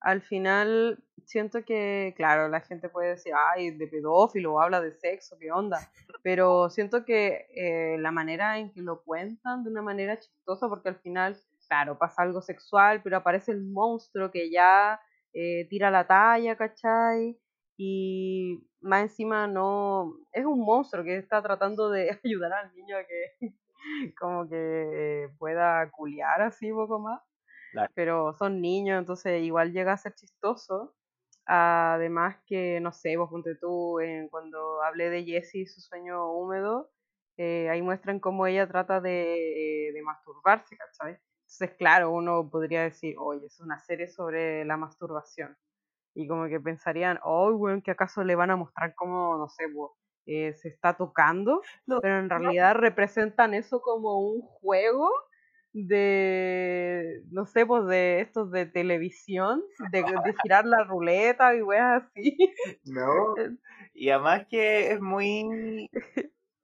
al 0.00 0.20
final, 0.20 0.98
siento 1.26 1.64
que, 1.64 2.12
claro, 2.16 2.48
la 2.48 2.60
gente 2.60 2.88
puede 2.88 3.10
decir, 3.10 3.34
ay, 3.36 3.70
de 3.70 3.86
pedófilo, 3.86 4.60
habla 4.60 4.80
de 4.80 4.90
sexo, 4.90 5.38
qué 5.38 5.52
onda. 5.52 5.78
Pero 6.24 6.70
siento 6.70 7.04
que 7.04 7.46
eh, 7.54 7.98
la 8.00 8.10
manera 8.10 8.58
en 8.58 8.72
que 8.72 8.82
lo 8.82 9.04
cuentan 9.04 9.62
de 9.62 9.70
una 9.70 9.82
manera 9.82 10.18
chistosa, 10.18 10.68
porque 10.68 10.88
al 10.88 10.96
final, 10.96 11.40
claro, 11.68 11.98
pasa 11.98 12.22
algo 12.22 12.42
sexual, 12.42 13.00
pero 13.04 13.18
aparece 13.18 13.52
el 13.52 13.62
monstruo 13.62 14.32
que 14.32 14.50
ya 14.50 15.00
eh, 15.32 15.68
tira 15.70 15.88
la 15.92 16.04
talla, 16.04 16.56
¿cachai? 16.56 17.38
Y 17.80 18.68
más 18.80 19.02
encima 19.02 19.46
no, 19.46 20.16
es 20.32 20.44
un 20.44 20.60
monstruo 20.60 21.04
que 21.04 21.16
está 21.16 21.40
tratando 21.42 21.90
de 21.90 22.10
ayudar 22.24 22.52
al 22.52 22.74
niño 22.74 22.96
a 22.96 23.04
que 23.04 23.54
como 24.20 24.48
que 24.48 25.30
pueda 25.38 25.88
culiar 25.92 26.42
así 26.42 26.72
poco 26.72 26.98
más. 26.98 27.22
Pero 27.94 28.34
son 28.34 28.60
niños, 28.60 28.98
entonces 28.98 29.42
igual 29.42 29.72
llega 29.72 29.92
a 29.92 29.96
ser 29.96 30.14
chistoso. 30.14 30.96
Además 31.46 32.36
que, 32.46 32.80
no 32.80 32.92
sé, 32.92 33.16
vos 33.16 33.30
ponte 33.30 33.54
tú, 33.54 34.00
en, 34.00 34.28
cuando 34.28 34.82
hablé 34.82 35.10
de 35.10 35.24
Jessie 35.24 35.62
y 35.62 35.66
su 35.66 35.80
sueño 35.80 36.32
húmedo, 36.32 36.90
eh, 37.36 37.68
ahí 37.70 37.80
muestran 37.82 38.20
cómo 38.20 38.46
ella 38.46 38.66
trata 38.66 39.00
de, 39.00 39.90
de 39.94 40.02
masturbarse, 40.02 40.76
¿cachai? 40.76 41.18
Entonces, 41.42 41.76
claro, 41.78 42.10
uno 42.10 42.50
podría 42.50 42.82
decir, 42.82 43.14
oye, 43.18 43.46
es 43.46 43.60
una 43.60 43.78
serie 43.78 44.08
sobre 44.08 44.64
la 44.64 44.76
masturbación. 44.76 45.56
Y 46.18 46.26
como 46.26 46.48
que 46.48 46.58
pensarían, 46.58 47.20
oh, 47.22 47.56
bueno, 47.56 47.80
que 47.80 47.92
acaso 47.92 48.24
le 48.24 48.34
van 48.34 48.50
a 48.50 48.56
mostrar 48.56 48.92
cómo, 48.96 49.38
no 49.38 49.48
sé, 49.48 49.66
eh, 50.26 50.52
se 50.54 50.68
está 50.68 50.96
tocando, 50.96 51.62
pero 51.86 52.18
en 52.18 52.28
realidad 52.28 52.74
representan 52.74 53.54
eso 53.54 53.80
como 53.80 54.18
un 54.18 54.40
juego 54.40 55.08
de, 55.72 57.22
no 57.30 57.46
sé, 57.46 57.64
pues 57.64 57.86
de 57.86 58.20
estos 58.20 58.50
de 58.50 58.66
televisión, 58.66 59.62
de, 59.92 60.02
girar 60.42 60.66
la 60.66 60.82
ruleta 60.82 61.54
y 61.54 61.62
weas 61.62 62.02
así. 62.02 62.36
No. 62.84 63.34
Y 63.94 64.10
además 64.10 64.46
que 64.48 64.92
es 64.92 65.00
muy... 65.00 65.88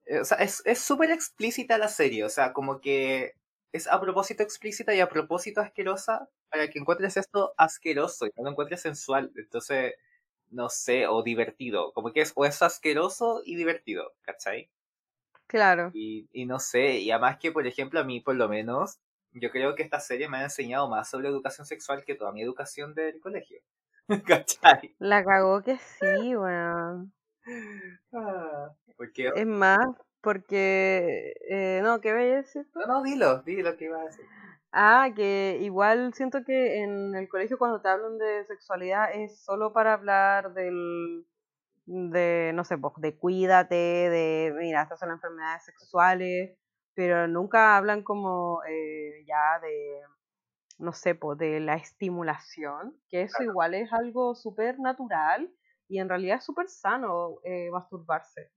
Eh, 0.07 0.21
o 0.21 0.25
sea, 0.25 0.39
es 0.39 0.79
súper 0.79 1.11
explícita 1.11 1.79
la 1.79 1.89
serie, 1.89 2.25
o 2.25 2.29
sea, 2.29 2.53
como 2.53 2.81
que 2.81 3.35
es 3.75 3.89
a 3.89 4.01
propósito 4.01 4.43
explícita 4.45 4.95
y 4.95 5.01
a 5.01 5.09
propósito 5.09 5.61
asquerosa 5.61 6.29
para 6.49 6.69
que 6.71 6.79
encuentres 6.79 7.17
esto 7.17 7.55
asqueroso 7.57 8.27
y 8.27 8.31
no 8.37 8.45
lo 8.45 8.51
encuentres 8.51 8.83
sensual. 8.83 9.33
Entonces, 9.37 9.95
no 10.51 10.69
sé, 10.69 11.09
o 11.09 11.23
divertido. 11.25 11.93
Como 11.93 12.13
que 12.13 12.21
es, 12.23 12.33
o 12.37 12.45
es 12.45 12.63
asqueroso 12.63 13.43
y 13.45 13.57
divertido, 13.57 14.15
¿cachai? 14.23 14.71
Claro. 15.47 15.91
Y, 15.93 16.29
y 16.33 16.47
no 16.47 16.59
sé, 16.59 16.99
y 16.99 17.11
además 17.11 17.39
que, 17.39 17.53
por 17.53 17.67
ejemplo, 17.67 18.01
a 18.01 18.05
mí 18.05 18.21
por 18.21 18.35
lo 18.37 18.49
menos, 18.49 18.99
yo 19.33 19.51
creo 19.51 19.75
que 19.75 19.83
esta 19.83 20.01
serie 20.01 20.29
me 20.29 20.39
ha 20.39 20.45
enseñado 20.45 20.89
más 20.89 21.09
sobre 21.11 21.29
educación 21.29 21.67
sexual 21.67 22.05
que 22.05 22.15
toda 22.15 22.33
mi 22.33 22.43
educación 22.43 22.95
del 22.95 23.21
colegio. 23.21 23.61
¿Cachai? 24.27 24.97
La 24.99 25.25
cagó 25.25 25.63
que 25.63 25.79
sí, 25.79 26.37
weón. 26.37 27.13
Ah, 28.13 28.75
Es 29.35 29.47
más, 29.47 29.79
porque... 30.25 31.35
Eh, 31.49 31.81
no, 31.83 32.01
¿qué 32.01 32.13
voy 32.13 32.23
a 32.23 32.37
decir 32.37 32.67
No, 32.75 32.87
no, 32.87 33.03
dilo, 33.03 33.43
dilo 33.43 33.71
lo 33.71 33.77
que 33.77 33.85
ibas 33.85 34.01
a 34.01 34.05
decir. 34.07 34.25
Ah, 34.73 35.11
que 35.15 35.59
igual 35.61 36.13
siento 36.15 36.43
que 36.45 36.83
en 36.83 37.15
el 37.15 37.29
colegio 37.29 37.59
cuando 37.59 37.81
te 37.81 37.89
hablan 37.89 38.19
de 38.19 38.45
sexualidad 38.47 39.15
es 39.15 39.45
solo 39.45 39.73
para 39.73 39.93
hablar 39.93 40.53
del, 40.53 41.25
de, 41.87 42.51
no 42.55 42.65
sé, 42.65 42.77
pues, 42.79 42.95
de 42.97 43.17
cuídate, 43.17 43.75
de, 43.77 44.53
mira, 44.59 44.83
estas 44.83 44.99
son 44.99 45.13
enfermedades 45.13 45.65
sexuales, 45.65 46.59
pero 46.95 47.29
nunca 47.29 47.77
hablan 47.77 48.03
como 48.03 48.65
eh, 48.69 49.25
ya 49.29 49.61
de, 49.61 50.01
no 50.79 50.93
sé, 50.93 51.15
pues, 51.15 51.39
de 51.39 51.61
la 51.61 51.77
estimulación, 51.77 52.99
que 53.09 53.23
eso 53.23 53.45
igual 53.45 53.75
es 53.75 53.93
algo 53.93 54.35
súper 54.35 54.81
natural 54.81 55.53
y 55.87 56.01
en 56.01 56.09
realidad 56.09 56.39
es 56.39 56.45
súper 56.45 56.69
sano 56.69 57.37
eh, 57.45 57.71
masturbarse 57.71 58.51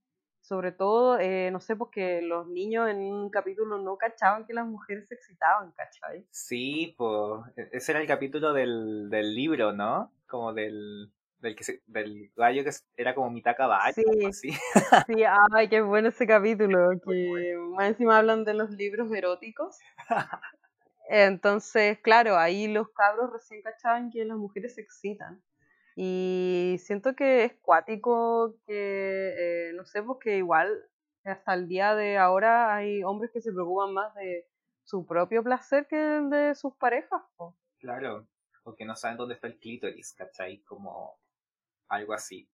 sobre 0.47 0.71
todo, 0.71 1.19
eh, 1.19 1.49
no 1.51 1.59
sé, 1.59 1.75
porque 1.75 2.21
los 2.21 2.47
niños 2.47 2.89
en 2.89 2.99
un 2.99 3.29
capítulo 3.29 3.79
no 3.79 3.97
cachaban 3.97 4.45
que 4.45 4.53
las 4.53 4.65
mujeres 4.65 5.05
se 5.09 5.15
excitaban, 5.15 5.73
¿cachai? 5.73 6.25
Sí, 6.31 6.95
pues, 6.97 7.43
ese 7.73 7.91
era 7.91 7.99
el 7.99 8.07
capítulo 8.07 8.53
del, 8.53 9.09
del 9.09 9.35
libro, 9.35 9.73
¿no? 9.73 10.13
Como 10.25 10.53
del, 10.53 11.11
del, 11.39 11.53
que 11.53 11.81
del 11.87 12.31
gallo 12.37 12.63
que 12.63 12.69
era 12.95 13.13
como 13.13 13.29
mitad 13.29 13.57
caballo. 13.57 13.93
Sí, 14.31 14.31
sí, 14.31 15.23
ay, 15.53 15.67
qué 15.67 15.81
bueno 15.81 16.07
ese 16.09 16.25
capítulo, 16.27 16.91
que 17.05 17.57
más 17.75 17.89
encima 17.89 18.17
hablan 18.17 18.45
de 18.45 18.53
los 18.53 18.69
libros 18.71 19.11
eróticos. 19.11 19.77
Entonces, 21.09 21.99
claro, 21.99 22.37
ahí 22.37 22.69
los 22.69 22.87
cabros 22.91 23.33
recién 23.33 23.61
cachaban 23.61 24.11
que 24.11 24.23
las 24.23 24.37
mujeres 24.37 24.75
se 24.75 24.81
excitan. 24.81 25.41
Y 25.99 26.75
siento 26.77 27.15
que 27.15 27.43
es 27.43 27.53
cuático 27.55 28.55
que, 28.67 29.69
eh, 29.69 29.73
no 29.73 29.83
sé, 29.83 30.03
porque 30.03 30.37
igual 30.37 30.87
hasta 31.23 31.55
el 31.55 31.67
día 31.67 31.95
de 31.95 32.19
ahora 32.19 32.75
hay 32.75 33.03
hombres 33.03 33.31
que 33.31 33.41
se 33.41 33.51
preocupan 33.51 33.95
más 33.95 34.13
de 34.13 34.45
su 34.83 35.07
propio 35.07 35.43
placer 35.43 35.87
que 35.87 35.97
de 35.97 36.53
sus 36.53 36.75
parejas. 36.75 37.23
Claro, 37.79 38.27
porque 38.61 38.85
no 38.85 38.95
saben 38.95 39.17
dónde 39.17 39.33
está 39.33 39.47
el 39.47 39.57
clítoris, 39.57 40.13
¿cachai? 40.13 40.59
Como 40.59 41.19
algo 41.87 42.13
así. 42.13 42.47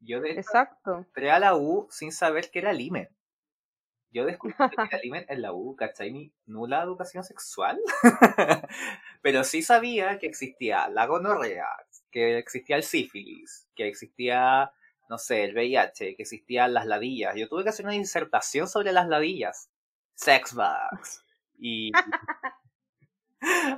Yo 0.00 0.20
de 0.20 0.32
Exacto. 0.32 0.98
entré 0.98 1.30
a 1.30 1.38
la 1.38 1.54
U 1.54 1.86
sin 1.90 2.10
saber 2.10 2.50
que 2.50 2.58
era 2.58 2.72
limen. 2.72 3.08
Yo 4.10 4.24
descubrí 4.24 4.56
que 4.56 4.82
era 4.82 4.98
limen 5.00 5.26
en 5.28 5.42
la 5.42 5.52
U, 5.52 5.76
¿cachai? 5.76 6.10
Mi 6.10 6.34
nula 6.44 6.82
educación 6.82 7.22
sexual. 7.22 7.80
Pero 9.22 9.44
sí 9.44 9.62
sabía 9.62 10.18
que 10.18 10.26
existía 10.26 10.88
la 10.88 11.06
gonorrea, 11.06 11.68
que 12.10 12.38
existía 12.38 12.76
el 12.76 12.82
sífilis, 12.82 13.68
que 13.74 13.88
existía, 13.88 14.72
no 15.08 15.18
sé, 15.18 15.44
el 15.44 15.54
VIH, 15.54 16.16
que 16.16 16.22
existían 16.22 16.74
las 16.74 16.86
ladillas. 16.86 17.34
Yo 17.36 17.48
tuve 17.48 17.62
que 17.62 17.70
hacer 17.70 17.86
una 17.86 17.94
disertación 17.94 18.68
sobre 18.68 18.92
las 18.92 19.08
ladillas. 19.08 19.70
Sex 20.14 20.54
bugs. 20.54 21.24
Y... 21.62 21.92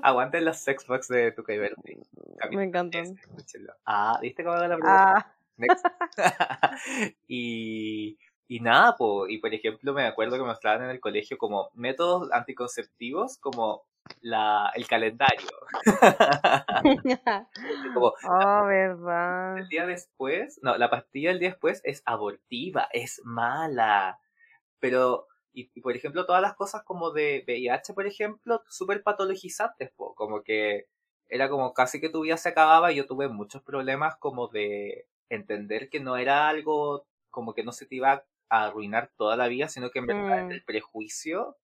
Aguanten 0.02 0.44
los 0.44 0.58
sex 0.58 0.86
bugs 0.86 1.08
de 1.08 1.32
tu 1.32 1.42
Verde. 1.42 1.98
Me 2.52 2.62
encantan. 2.62 3.18
Ah, 3.84 4.16
¿viste 4.22 4.44
cómo 4.44 4.54
la 4.54 4.66
pregunta? 4.66 5.14
Ah. 5.16 5.34
y, 7.28 8.18
y 8.48 8.60
nada, 8.60 8.96
po, 8.96 9.28
y 9.28 9.38
por 9.38 9.54
ejemplo 9.54 9.92
me 9.92 10.04
acuerdo 10.04 10.36
que 10.36 10.42
me 10.42 10.48
mostraban 10.48 10.84
en 10.84 10.90
el 10.90 11.00
colegio 11.00 11.38
como 11.38 11.70
métodos 11.74 12.30
anticonceptivos 12.32 13.38
como 13.38 13.84
la, 14.20 14.70
el 14.74 14.86
calendario. 14.86 15.48
oh, 17.96 18.64
verdad. 18.66 19.58
El 19.58 19.68
día 19.68 19.86
después, 19.86 20.58
no, 20.62 20.76
la 20.76 20.90
pastilla 20.90 21.30
del 21.30 21.38
día 21.38 21.50
después 21.50 21.80
es 21.84 22.02
abortiva, 22.04 22.88
es 22.92 23.20
mala. 23.24 24.20
Pero, 24.80 25.28
y, 25.52 25.80
por 25.80 25.96
ejemplo, 25.96 26.26
todas 26.26 26.42
las 26.42 26.54
cosas 26.54 26.82
como 26.84 27.10
de 27.10 27.44
VIH, 27.46 27.94
por 27.94 28.06
ejemplo, 28.06 28.62
súper 28.68 29.02
patologizantes, 29.02 29.92
como 29.96 30.42
que 30.42 30.86
era 31.28 31.48
como 31.48 31.72
casi 31.72 32.00
que 32.00 32.10
tu 32.10 32.22
vida 32.22 32.36
se 32.36 32.50
acababa 32.50 32.92
y 32.92 32.96
yo 32.96 33.06
tuve 33.06 33.28
muchos 33.28 33.62
problemas 33.62 34.16
como 34.16 34.48
de 34.48 35.06
entender 35.30 35.88
que 35.88 35.98
no 35.98 36.16
era 36.16 36.48
algo 36.48 37.06
como 37.30 37.54
que 37.54 37.64
no 37.64 37.72
se 37.72 37.86
te 37.86 37.94
iba 37.94 38.24
a 38.50 38.64
arruinar 38.64 39.10
toda 39.16 39.36
la 39.36 39.48
vida, 39.48 39.68
sino 39.68 39.90
que 39.90 40.00
en 40.00 40.06
verdad 40.06 40.44
mm. 40.44 40.50
el 40.50 40.62
prejuicio 40.62 41.56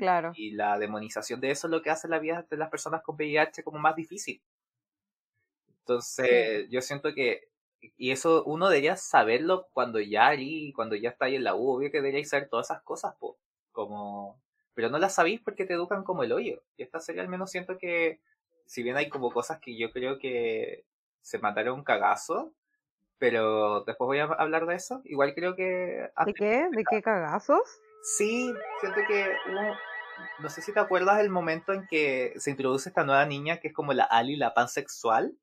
Claro. 0.00 0.32
Y 0.34 0.52
la 0.52 0.78
demonización 0.78 1.40
de 1.40 1.50
eso 1.50 1.66
es 1.66 1.70
lo 1.70 1.82
que 1.82 1.90
hace 1.90 2.08
la 2.08 2.18
vida 2.18 2.46
de 2.48 2.56
las 2.56 2.70
personas 2.70 3.02
con 3.02 3.16
VIH 3.16 3.62
como 3.62 3.78
más 3.78 3.94
difícil. 3.94 4.42
Entonces, 5.80 6.68
yo 6.70 6.80
siento 6.80 7.14
que 7.14 7.50
y 7.96 8.10
eso 8.10 8.44
uno 8.44 8.68
debería 8.68 8.96
saberlo 8.96 9.68
cuando 9.72 10.00
ya 10.00 10.28
ahí, 10.28 10.72
cuando 10.72 10.96
ya 10.96 11.10
está 11.10 11.26
ahí 11.26 11.36
en 11.36 11.44
la 11.44 11.54
U, 11.54 11.70
obvio 11.70 11.90
que 11.90 11.98
deberíais 11.98 12.28
saber 12.28 12.48
todas 12.48 12.66
esas 12.66 12.82
cosas, 12.82 13.14
po. 13.16 13.38
Como, 13.72 14.40
pero 14.74 14.90
no 14.90 14.98
las 14.98 15.14
sabéis 15.14 15.40
porque 15.40 15.64
te 15.64 15.74
educan 15.74 16.04
como 16.04 16.22
el 16.22 16.32
hoyo. 16.32 16.62
Y 16.76 16.82
esta 16.82 17.00
serie 17.00 17.22
al 17.22 17.28
menos 17.28 17.50
siento 17.50 17.78
que, 17.78 18.20
si 18.66 18.82
bien 18.82 18.96
hay 18.96 19.08
como 19.08 19.30
cosas 19.30 19.60
que 19.60 19.76
yo 19.78 19.90
creo 19.92 20.18
que 20.18 20.84
se 21.22 21.38
mataron 21.38 21.78
un 21.78 21.84
cagazo, 21.84 22.52
pero 23.18 23.84
después 23.84 24.06
voy 24.06 24.18
a 24.18 24.24
hablar 24.24 24.66
de 24.66 24.74
eso. 24.74 25.00
Igual 25.04 25.34
creo 25.34 25.54
que... 25.54 26.10
¿De 26.26 26.34
qué? 26.34 26.68
¿De 26.70 26.84
qué 26.88 27.02
cagazos? 27.02 27.80
Sí, 28.02 28.52
siento 28.80 29.00
que 29.06 29.26
uno, 29.50 29.74
no 30.38 30.48
sé 30.50 30.62
si 30.62 30.72
te 30.72 30.80
acuerdas 30.80 31.18
del 31.18 31.30
momento 31.30 31.72
en 31.72 31.86
que 31.86 32.34
se 32.36 32.50
introduce 32.50 32.88
esta 32.88 33.04
nueva 33.04 33.26
niña 33.26 33.58
que 33.58 33.68
es 33.68 33.74
como 33.74 33.92
la 33.92 34.04
Ali, 34.04 34.36
la 34.36 34.54
pansexual. 34.54 35.36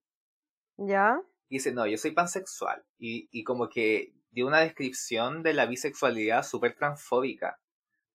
¿Ya? 0.77 1.19
Y 1.49 1.55
dice, 1.57 1.71
no, 1.73 1.85
yo 1.87 1.97
soy 1.97 2.11
pansexual. 2.11 2.83
Y, 2.97 3.29
y 3.31 3.43
como 3.43 3.69
que 3.69 4.13
dio 4.31 4.47
una 4.47 4.59
descripción 4.59 5.43
de 5.43 5.53
la 5.53 5.65
bisexualidad 5.65 6.43
súper 6.43 6.75
transfóbica. 6.75 7.59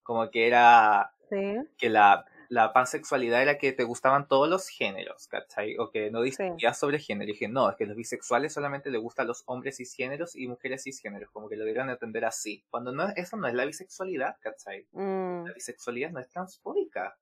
Como 0.02 0.30
que 0.30 0.46
era 0.46 1.14
Sí. 1.28 1.56
que 1.78 1.88
la, 1.88 2.26
la 2.52 2.72
pansexualidad 2.74 3.40
era 3.42 3.56
que 3.56 3.72
te 3.72 3.82
gustaban 3.84 4.28
todos 4.28 4.46
los 4.48 4.68
géneros, 4.68 5.26
¿cachai? 5.28 5.78
O 5.78 5.90
que 5.90 6.10
no 6.10 6.20
distinguías 6.20 6.78
sobre 6.78 6.98
género. 6.98 7.30
Y 7.30 7.32
dije, 7.32 7.48
no, 7.48 7.70
es 7.70 7.76
que 7.76 7.86
los 7.86 7.96
bisexuales 7.96 8.52
solamente 8.52 8.90
le 8.90 8.98
gustan 8.98 9.26
los 9.26 9.42
hombres 9.46 9.78
cisgéneros 9.78 10.36
y 10.36 10.48
mujeres 10.48 10.82
cisgéneros, 10.84 11.30
como 11.30 11.48
que 11.48 11.56
lo 11.56 11.64
debieron 11.64 11.88
entender 11.88 12.26
así. 12.26 12.62
Cuando 12.70 12.92
no, 12.92 13.08
eso 13.16 13.38
no 13.38 13.48
es 13.48 13.54
la 13.54 13.64
bisexualidad, 13.64 14.36
¿cachai? 14.40 14.86
Mm, 14.92 15.46
La 15.46 15.52
bisexualidad 15.54 16.10
no 16.10 16.20
es 16.20 16.28
transfóbica. 16.28 17.16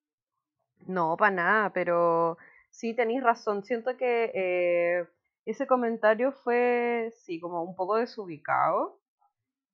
no, 0.86 1.16
para 1.16 1.30
nada, 1.34 1.72
pero 1.72 2.38
sí 2.70 2.94
tenéis 2.94 3.22
razón. 3.22 3.62
Siento 3.64 3.96
que 3.96 4.30
eh, 4.34 5.06
ese 5.44 5.66
comentario 5.66 6.32
fue, 6.32 7.12
sí, 7.24 7.38
como 7.40 7.62
un 7.62 7.76
poco 7.76 7.96
desubicado. 7.96 8.98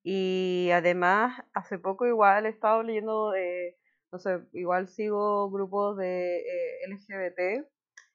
Y 0.02 0.70
además, 0.72 1.42
hace 1.54 1.78
poco 1.78 2.06
igual 2.06 2.46
he 2.46 2.50
estado 2.50 2.82
leyendo, 2.82 3.34
eh, 3.34 3.76
sé, 4.18 4.40
igual 4.52 4.88
sigo 4.88 5.50
grupos 5.50 5.96
de 5.98 6.38
eh, 6.38 6.84
LGBT 6.88 7.68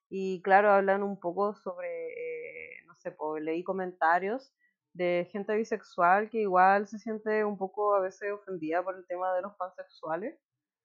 y 0.10 0.42
claro, 0.42 0.72
hablan 0.72 1.04
un 1.04 1.20
poco 1.20 1.54
sobre, 1.56 1.88
eh, 1.88 2.84
no 2.88 2.96
sé, 2.96 3.12
pues 3.12 3.44
leí 3.44 3.64
comentarios 3.64 4.54
de 4.94 5.28
gente 5.32 5.56
bisexual 5.56 6.30
que 6.30 6.40
igual 6.42 6.88
se 6.88 7.00
siente 7.00 7.46
un 7.46 7.58
poco 7.58 7.96
a 7.96 8.02
veces 8.02 8.32
ofendida 8.34 8.84
por 8.84 8.96
el 8.98 9.08
tema 9.08 9.34
de 9.36 9.42
los 9.42 9.56
pansexuales 9.56 10.38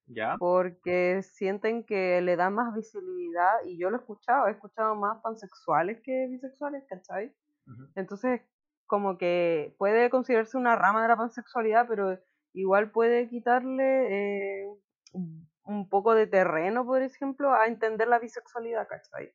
¿Ya? 0.06 0.36
porque 0.38 1.22
sienten 1.22 1.84
que 1.84 2.20
le 2.20 2.36
da 2.36 2.50
más 2.50 2.74
visibilidad 2.74 3.52
y 3.64 3.78
yo 3.78 3.90
lo 3.90 3.96
he 3.96 4.00
escuchado, 4.00 4.46
he 4.46 4.52
escuchado 4.52 4.94
más 4.94 5.20
pansexuales 5.22 6.00
que 6.02 6.28
bisexuales, 6.28 6.84
¿cachai? 6.88 7.34
Ujú. 7.66 7.88
Entonces, 7.94 8.42
como 8.86 9.18
que 9.18 9.74
puede 9.78 10.10
considerarse 10.10 10.56
una 10.56 10.76
rama 10.76 11.02
de 11.02 11.08
la 11.08 11.16
pansexualidad, 11.16 11.86
pero 11.88 12.18
igual 12.52 12.90
puede 12.92 13.28
quitarle 13.28 14.62
eh, 14.62 14.66
un 15.64 15.88
poco 15.88 16.14
de 16.14 16.26
terreno, 16.26 16.86
por 16.86 17.02
ejemplo, 17.02 17.52
a 17.52 17.66
entender 17.66 18.08
la 18.08 18.18
bisexualidad, 18.18 18.86
¿cachai? 18.88 19.32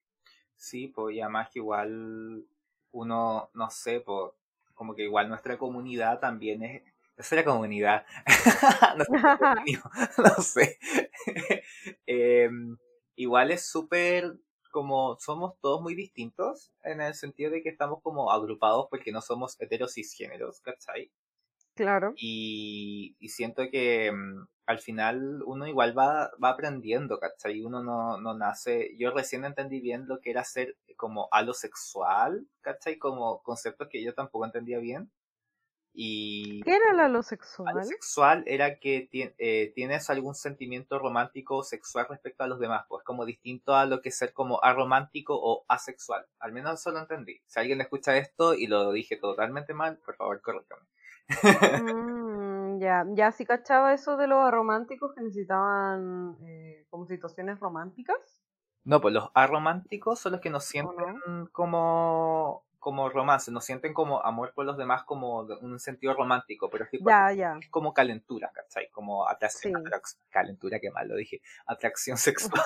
Sí, 0.55 0.87
pues, 0.87 1.15
y 1.15 1.21
además 1.21 1.49
que 1.51 1.59
igual 1.59 2.45
uno, 2.91 3.49
no 3.53 3.69
sé, 3.69 3.99
pues, 4.01 4.31
como 4.73 4.95
que 4.95 5.03
igual 5.03 5.29
nuestra 5.29 5.57
comunidad 5.57 6.19
también 6.19 6.63
es, 6.63 6.83
es 7.17 7.31
la 7.31 7.43
comunidad, 7.43 8.05
no 8.97 9.03
sé, 9.05 9.37
comunio, 9.39 9.81
no 10.17 10.43
sé. 10.43 10.79
Em, 12.05 12.77
igual 13.15 13.51
es 13.51 13.65
súper, 13.65 14.35
como 14.71 15.17
somos 15.19 15.59
todos 15.59 15.81
muy 15.81 15.95
distintos, 15.95 16.71
en 16.83 17.01
el 17.01 17.13
sentido 17.13 17.51
de 17.51 17.61
que 17.61 17.69
estamos 17.69 18.01
como 18.01 18.31
agrupados 18.31 18.87
porque 18.89 19.11
no 19.11 19.21
somos 19.21 19.59
heteros 19.59 19.93
cisgéneros, 19.93 20.61
¿cachai? 20.61 21.11
Claro. 21.81 22.13
Y, 22.15 23.15
y 23.19 23.29
siento 23.29 23.63
que 23.71 24.11
mm, 24.11 24.47
al 24.65 24.79
final 24.79 25.41
uno 25.45 25.67
igual 25.67 25.97
va, 25.97 26.31
va 26.43 26.49
aprendiendo, 26.49 27.19
¿cachai? 27.19 27.61
Uno 27.63 27.83
no, 27.83 28.19
no 28.19 28.33
nace, 28.35 28.95
yo 28.97 29.11
recién 29.11 29.45
entendí 29.45 29.79
bien 29.81 30.07
lo 30.07 30.19
que 30.21 30.31
era 30.31 30.43
ser 30.43 30.77
como 30.97 31.27
alosexual, 31.31 32.47
¿cachai? 32.61 32.97
Como 32.97 33.41
conceptos 33.43 33.87
que 33.89 34.03
yo 34.03 34.13
tampoco 34.13 34.45
entendía 34.45 34.79
bien. 34.79 35.11
Y 35.93 36.61
¿Qué 36.63 36.75
era 36.75 36.91
el 36.91 36.99
alosexual? 36.99 37.73
alosexual 37.73 38.43
era 38.47 38.79
que 38.79 39.07
ti- 39.11 39.33
eh, 39.37 39.71
tienes 39.75 40.09
algún 40.09 40.35
sentimiento 40.35 40.99
romántico 40.99 41.57
o 41.57 41.63
sexual 41.63 42.07
respecto 42.09 42.43
a 42.43 42.47
los 42.47 42.59
demás, 42.59 42.85
pues 42.87 43.03
como 43.03 43.25
distinto 43.25 43.75
a 43.75 43.85
lo 43.85 44.01
que 44.01 44.09
es 44.09 44.17
ser 44.17 44.33
como 44.33 44.63
aromántico 44.63 45.35
o 45.41 45.65
asexual. 45.67 46.27
Al 46.39 46.53
menos 46.53 46.79
eso 46.79 46.91
lo 46.91 46.99
entendí. 46.99 47.41
Si 47.47 47.59
alguien 47.59 47.81
escucha 47.81 48.17
esto 48.17 48.53
y 48.53 48.67
lo 48.67 48.91
dije 48.91 49.17
totalmente 49.17 49.73
mal, 49.73 49.97
por 49.99 50.15
favor, 50.15 50.41
corríjame. 50.41 50.83
Mm, 51.39 52.79
ya, 52.79 53.05
ya 53.13 53.31
sí 53.31 53.45
cachaba 53.45 53.93
eso 53.93 54.17
de 54.17 54.27
los 54.27 54.49
románticos 54.51 55.13
que 55.15 55.21
necesitaban 55.21 56.37
eh, 56.45 56.85
como 56.89 57.05
situaciones 57.05 57.59
románticas. 57.59 58.17
No, 58.83 58.99
pues 58.99 59.13
los 59.13 59.29
arománticos 59.35 60.19
son 60.19 60.31
los 60.33 60.41
que 60.41 60.49
no 60.49 60.57
¿O 60.57 60.61
sienten 60.61 61.15
no? 61.27 61.49
como, 61.51 62.65
como 62.79 63.09
romance, 63.09 63.51
no 63.51 63.61
sienten 63.61 63.93
como 63.93 64.23
amor 64.25 64.53
por 64.55 64.65
los 64.65 64.75
demás 64.77 65.03
como 65.03 65.45
de 65.45 65.55
un 65.61 65.79
sentido 65.79 66.15
romántico, 66.15 66.69
pero 66.69 66.85
es 66.85 66.89
que 66.89 66.97
Ya, 66.99 67.31
ya. 67.31 67.57
es 67.61 67.69
como 67.69 67.93
calentura, 67.93 68.49
¿cachai? 68.53 68.89
Como 68.89 69.27
atracción, 69.27 69.73
Sí. 69.73 69.89
atrac- 69.89 70.17
calentura, 70.31 70.79
qué 70.79 70.89
mal 70.89 71.07
lo 71.07 71.15
dije, 71.15 71.41
atracción 71.67 72.17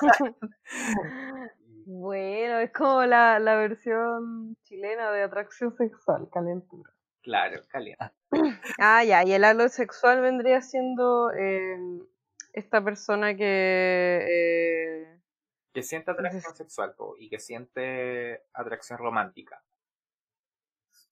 Bueno, 1.84 2.58
es 2.60 2.72
como 2.72 3.04
la, 3.04 3.38
la 3.38 3.54
versión 3.56 4.56
chilena 4.64 5.10
de 5.12 5.22
atracción 5.22 5.76
sexual, 5.76 6.28
calentura. 6.32 6.90
Claro, 7.26 7.60
caliente. 7.68 8.04
Ah, 8.78 9.02
ya, 9.04 9.24
y 9.24 9.32
el 9.32 9.44
halo 9.44 9.68
sexual 9.68 10.20
vendría 10.20 10.60
siendo 10.62 11.30
eh, 11.32 11.76
esta 12.52 12.82
persona 12.84 13.34
que... 13.36 14.26
eh, 14.28 15.20
Que 15.72 15.82
siente 15.82 16.10
atracción 16.12 16.54
sexual 16.54 16.94
po, 16.94 17.16
y 17.18 17.28
que 17.28 17.38
siente 17.40 18.44
atracción 18.52 18.98
romántica. 18.98 19.62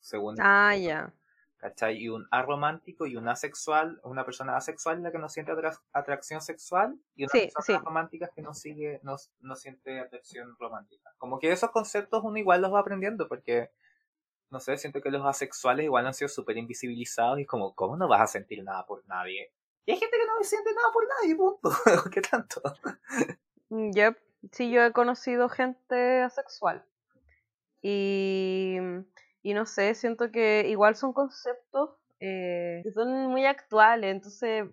Según, 0.01 0.37
ah, 0.41 0.77
ya. 0.77 1.13
¿cachai? 1.57 1.97
Y 1.97 2.09
un 2.11 2.27
aromántico 2.31 3.07
y 3.07 3.17
un 3.17 3.27
asexual, 3.29 3.99
una 4.05 4.25
persona 4.27 4.57
asexual 4.57 4.99
es 4.99 5.03
la 5.03 5.13
que 5.13 5.19
no 5.19 5.29
siente 5.31 5.51
atra- 5.53 5.81
atracción 5.93 6.43
sexual 6.43 6.99
y 7.17 7.25
una 7.25 7.31
Sí, 7.33 7.51
persona 7.55 7.79
sí. 7.79 7.85
romántica 7.85 8.27
es 8.27 8.33
que 8.33 8.43
no 8.43 8.53
sigue, 8.53 9.01
no, 9.03 9.17
no 9.41 9.57
siente 9.57 9.99
atracción 10.01 10.55
romántica. 10.59 11.11
Como 11.17 11.39
que 11.39 11.51
esos 11.53 11.71
conceptos 11.71 12.23
uno 12.23 12.37
igual 12.39 12.61
los 12.61 12.73
va 12.73 12.81
aprendiendo 12.81 13.27
porque, 13.29 13.71
no 14.55 14.61
sé, 14.61 14.77
siento 14.77 15.01
que 15.03 15.11
los 15.11 15.27
asexuales 15.27 15.85
igual 15.85 16.07
han 16.07 16.15
sido 16.15 16.29
súper 16.29 16.57
invisibilizados 16.57 17.41
y 17.41 17.45
como, 17.45 17.75
¿cómo 17.75 17.97
no 17.97 18.07
vas 18.07 18.21
a 18.21 18.27
sentir 18.29 18.63
nada 18.63 18.87
por 18.87 19.05
nadie? 19.09 19.53
Y 19.85 19.91
hay 19.93 19.99
gente 19.99 20.17
que 20.17 20.25
no 20.25 20.43
siente 20.45 20.71
nada 20.73 20.89
por 20.93 21.05
nadie, 21.09 21.35
punto. 21.35 21.71
¿Qué 22.13 22.21
tanto? 22.23 22.63
Mm, 23.69 23.91
Yep. 23.91 24.17
Sí, 24.53 24.71
yo 24.71 24.83
he 24.85 24.93
conocido 24.93 25.49
gente 25.49 26.23
asexual. 26.23 26.85
Y, 27.83 28.77
y 29.43 29.55
no 29.55 29.67
sé, 29.67 29.95
siento 29.95 30.31
que 30.31 30.69
igual 30.69 30.95
son 30.95 31.13
conceptos 31.13 31.91
eh, 32.21 32.81
que 32.85 32.93
son 32.93 33.09
muy 33.27 33.45
actuales. 33.47 34.13
Entonces, 34.13 34.67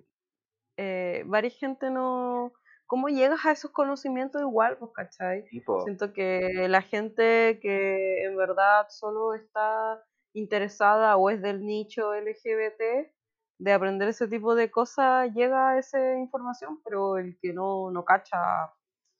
eh, 0.77 1.23
varias 1.25 1.55
gente 1.55 1.89
no... 1.89 2.53
¿Cómo 2.91 3.07
llegas 3.07 3.45
a 3.45 3.53
esos 3.53 3.71
conocimientos 3.71 4.41
igual, 4.41 4.77
pues, 4.77 4.91
cachai? 4.93 5.45
Tipo, 5.45 5.79
Siento 5.85 6.11
que 6.11 6.67
la 6.67 6.81
gente 6.81 7.57
que 7.61 8.25
en 8.25 8.35
verdad 8.35 8.87
solo 8.89 9.33
está 9.33 10.03
interesada 10.33 11.15
o 11.15 11.29
es 11.29 11.41
del 11.41 11.65
nicho 11.65 12.13
LGBT 12.13 13.09
de 13.59 13.71
aprender 13.71 14.09
ese 14.09 14.27
tipo 14.27 14.55
de 14.55 14.69
cosas 14.69 15.33
llega 15.33 15.69
a 15.69 15.79
esa 15.79 16.17
información, 16.17 16.81
pero 16.83 17.17
el 17.17 17.39
que 17.39 17.53
no, 17.53 17.91
no 17.91 18.03
cacha 18.03 18.73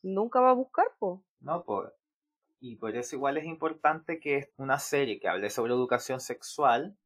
nunca 0.03 0.41
va 0.41 0.49
a 0.49 0.55
buscar, 0.55 0.87
pues. 0.99 1.21
No, 1.39 1.63
por, 1.63 1.95
y 2.59 2.75
por 2.75 2.93
eso 2.97 3.15
igual 3.15 3.37
es 3.37 3.45
importante 3.45 4.19
que 4.19 4.51
una 4.57 4.79
serie 4.79 5.17
que 5.17 5.29
hable 5.29 5.49
sobre 5.49 5.71
educación 5.71 6.19
sexual 6.19 6.97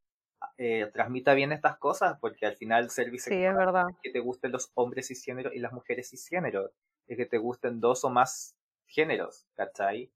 eh, 0.57 0.89
transmita 0.93 1.33
bien 1.33 1.51
estas 1.51 1.77
cosas, 1.77 2.17
porque 2.19 2.45
al 2.45 2.55
final 2.55 2.89
ser 2.89 3.11
bisexual 3.11 3.69
es 3.87 3.95
que 4.03 4.11
te 4.11 4.19
gusten 4.19 4.51
los 4.51 4.71
hombres 4.75 5.07
cisgéneros 5.07 5.53
y 5.53 5.59
las 5.59 5.73
mujeres 5.73 6.09
cisgéneros, 6.09 6.71
es 7.07 7.17
que 7.17 7.25
te 7.25 7.37
gusten 7.37 7.79
dos 7.81 8.03
o 8.05 8.09
más 8.09 8.55
géneros, 8.87 9.47
¿cachai? 9.55 10.11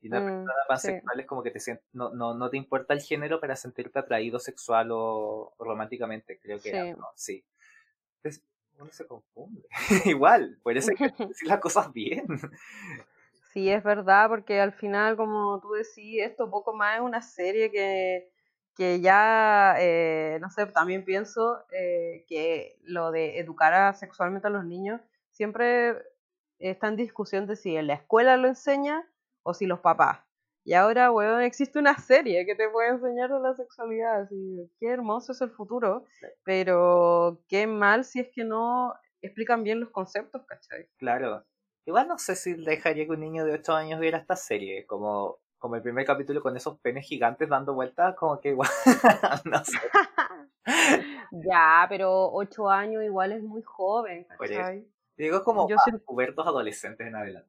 Y 0.00 0.08
una 0.08 0.20
Mm, 0.20 0.26
persona 0.44 0.62
sí. 0.74 1.02
pansexual 1.02 1.20
es 1.20 1.26
como 1.26 1.42
que 1.42 1.50
te 1.50 1.60
no, 1.92 2.10
no, 2.14 2.34
no 2.34 2.50
te 2.50 2.56
importa 2.58 2.94
el 2.94 3.00
género 3.02 3.40
para 3.40 3.56
sentirte 3.56 3.98
atraído 3.98 4.38
sexual 4.38 4.90
o, 4.92 5.54
o 5.56 5.64
románticamente, 5.64 6.38
creo 6.40 6.60
que 6.60 6.70
era, 6.70 6.84
Sí. 6.84 6.94
¿no? 6.96 7.06
Sí. 7.16 7.44
Entonces, 8.22 8.44
uno 8.78 8.90
se 8.92 9.06
confunde. 9.06 9.66
Igual, 10.06 10.58
por 10.62 10.76
eso 10.76 10.90
hay 10.92 10.98
que 10.98 11.08
decir 11.28 11.48
las 11.48 11.60
cosas 11.60 11.92
bien. 11.92 12.26
Sí, 13.52 13.68
es 13.70 13.82
verdad, 13.84 14.28
porque 14.28 14.60
al 14.60 14.72
final, 14.72 15.16
como 15.16 15.60
tú 15.60 15.72
decís, 15.72 16.20
esto 16.22 16.50
poco 16.50 16.74
más 16.74 16.96
es 16.96 17.02
una 17.02 17.22
serie 17.22 17.70
que, 17.70 18.32
que 18.76 19.00
ya, 19.00 19.76
eh, 19.78 20.38
no 20.40 20.50
sé, 20.50 20.66
también 20.66 21.04
pienso 21.04 21.64
eh, 21.72 22.24
que 22.28 22.76
lo 22.82 23.10
de 23.12 23.38
educar 23.38 23.72
a- 23.74 23.94
sexualmente 23.94 24.48
a 24.48 24.50
los 24.50 24.64
niños 24.64 25.00
siempre 25.30 25.96
está 26.58 26.88
en 26.88 26.96
discusión 26.96 27.46
de 27.46 27.56
si 27.56 27.76
en 27.76 27.86
la 27.88 27.94
escuela 27.94 28.36
lo 28.36 28.48
enseña 28.48 29.08
o 29.42 29.54
si 29.54 29.66
los 29.66 29.80
papás. 29.80 30.20
Y 30.64 30.72
ahora, 30.74 31.10
weón, 31.12 31.42
existe 31.42 31.78
una 31.78 31.98
serie 31.98 32.46
que 32.46 32.54
te 32.54 32.68
puede 32.70 32.88
enseñar 32.90 33.30
de 33.30 33.38
la 33.40 33.54
sexualidad. 33.54 34.22
Así, 34.22 34.70
qué 34.80 34.88
hermoso 34.88 35.32
es 35.32 35.40
el 35.42 35.50
futuro, 35.50 36.04
pero 36.42 37.42
qué 37.48 37.66
mal 37.66 38.04
si 38.04 38.20
es 38.20 38.28
que 38.32 38.44
no 38.44 38.94
explican 39.20 39.62
bien 39.62 39.80
los 39.80 39.90
conceptos, 39.90 40.42
¿cachai? 40.46 40.88
Claro. 40.96 41.44
Igual 41.86 42.08
no 42.08 42.18
sé 42.18 42.34
si 42.34 42.54
dejaría 42.54 43.04
que 43.04 43.10
un 43.12 43.20
niño 43.20 43.44
de 43.44 43.52
8 43.52 43.74
años 43.74 44.00
viera 44.00 44.16
esta 44.18 44.36
serie, 44.36 44.86
como, 44.86 45.38
como 45.64 45.76
el 45.76 45.82
primer 45.82 46.04
capítulo 46.04 46.42
con 46.42 46.54
esos 46.58 46.78
penes 46.80 47.06
gigantes 47.06 47.48
dando 47.48 47.72
vueltas, 47.72 48.14
como 48.16 48.38
que 48.38 48.50
igual, 48.50 48.68
no 49.46 49.64
sé. 49.64 49.78
ya, 51.30 51.86
pero 51.88 52.30
8 52.34 52.68
años 52.68 53.02
igual 53.02 53.32
es 53.32 53.42
muy 53.42 53.62
joven. 53.62 54.26
Digo 55.16 55.42
como 55.42 55.66
Yo 55.66 55.76
pubertos 56.04 56.46
adolescentes 56.46 57.06
en 57.06 57.16
adelante. 57.16 57.48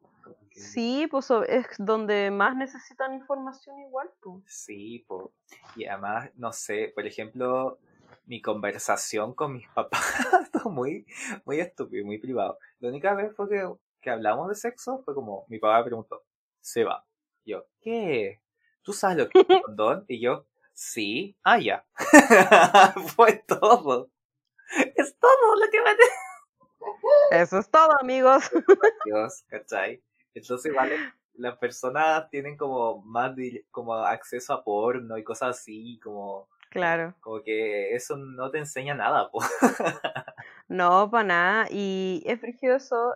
que- 0.50 0.62
Sí, 0.62 1.08
pues 1.12 1.30
es 1.50 1.68
donde 1.78 2.32
más 2.32 2.56
necesitan 2.56 3.14
información 3.14 3.80
igual, 3.80 4.10
pues. 4.22 4.46
Sí, 4.48 5.04
po. 5.06 5.34
y 5.76 5.84
además, 5.84 6.30
no 6.36 6.54
sé, 6.54 6.94
por 6.96 7.06
ejemplo, 7.06 7.80
mi 8.28 8.42
conversación 8.42 9.34
con 9.34 9.52
mis 9.52 9.68
papás, 9.68 10.00
es 10.54 10.64
muy, 10.64 11.06
muy 11.44 11.60
estúpido, 11.60 12.06
muy 12.06 12.18
privado. 12.18 12.60
La 12.80 12.88
única 12.88 13.14
vez 13.14 13.36
fue 13.36 13.50
que, 13.50 13.70
que 14.00 14.10
hablamos 14.10 14.48
de 14.48 14.56
sexo 14.56 15.00
fue 15.04 15.14
como, 15.14 15.44
mi 15.50 15.60
papá 15.60 15.80
me 15.80 15.84
preguntó, 15.84 16.24
Seba, 16.62 17.06
yo, 17.46 17.66
¿qué? 17.82 18.42
¿Tú 18.82 18.94
sabes 18.94 19.18
lo 19.18 19.30
que 19.30 19.40
es 19.40 19.46
un 19.50 19.62
condón? 19.64 20.06
Y 20.08 20.20
yo, 20.22 20.46
sí, 20.74 21.38
ah, 21.44 21.60
ya. 21.60 21.86
fue 23.16 23.44
todo. 23.48 24.10
Es 24.96 25.18
todo 25.20 25.56
lo 25.56 25.70
que 25.72 25.82
me 25.82 25.92
Eso 27.32 27.60
es 27.60 27.70
todo, 27.70 27.92
amigos. 28.02 28.50
Dios, 29.06 29.44
¿cachai? 29.48 30.04
Entonces, 30.34 30.74
vale, 30.74 30.98
las 31.34 31.58
personas 31.58 32.30
tienen 32.30 32.58
como 32.58 33.02
más 33.04 33.36
como 33.72 33.96
acceso 33.96 34.54
a 34.54 34.64
porno 34.64 35.18
y 35.18 35.24
cosas 35.24 35.58
así, 35.60 36.00
como, 36.04 36.50
Claro. 36.70 37.16
como 37.22 37.42
que 37.42 37.96
eso 37.96 38.18
no 38.18 38.52
te 38.52 38.58
enseña 38.58 38.94
nada, 38.96 39.30
po. 39.32 39.40
No, 40.68 41.10
para 41.10 41.24
nada. 41.24 41.68
Y 41.70 42.24
es 42.26 42.40
frigio 42.40 42.76
eso. 42.76 43.16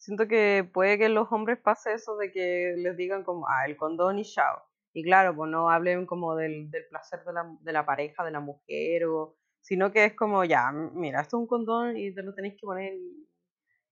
Siento 0.00 0.26
que 0.28 0.68
puede 0.72 0.98
que 0.98 1.08
los 1.08 1.30
hombres 1.32 1.58
pase 1.58 1.92
eso 1.94 2.16
de 2.16 2.32
que 2.32 2.74
les 2.78 2.96
digan 2.96 3.22
como, 3.24 3.46
ah, 3.48 3.66
el 3.66 3.76
condón 3.76 4.18
y 4.18 4.24
chao. 4.24 4.64
Y 4.92 5.04
claro, 5.04 5.36
pues 5.36 5.50
no 5.50 5.70
hablen 5.70 6.06
como 6.06 6.34
del, 6.36 6.70
del 6.70 6.86
placer 6.88 7.22
de 7.24 7.32
la, 7.32 7.56
de 7.60 7.72
la 7.72 7.86
pareja, 7.86 8.24
de 8.24 8.32
la 8.32 8.40
mujer, 8.40 9.04
o, 9.06 9.36
sino 9.60 9.92
que 9.92 10.06
es 10.06 10.14
como, 10.16 10.44
ya, 10.44 10.72
mira, 10.72 11.20
esto 11.20 11.36
es 11.36 11.42
un 11.42 11.46
condón 11.46 11.96
y 11.96 12.14
te 12.14 12.22
lo 12.22 12.34
tenéis 12.34 12.54
que 12.54 12.66
poner 12.66 12.94
y, 12.94 13.28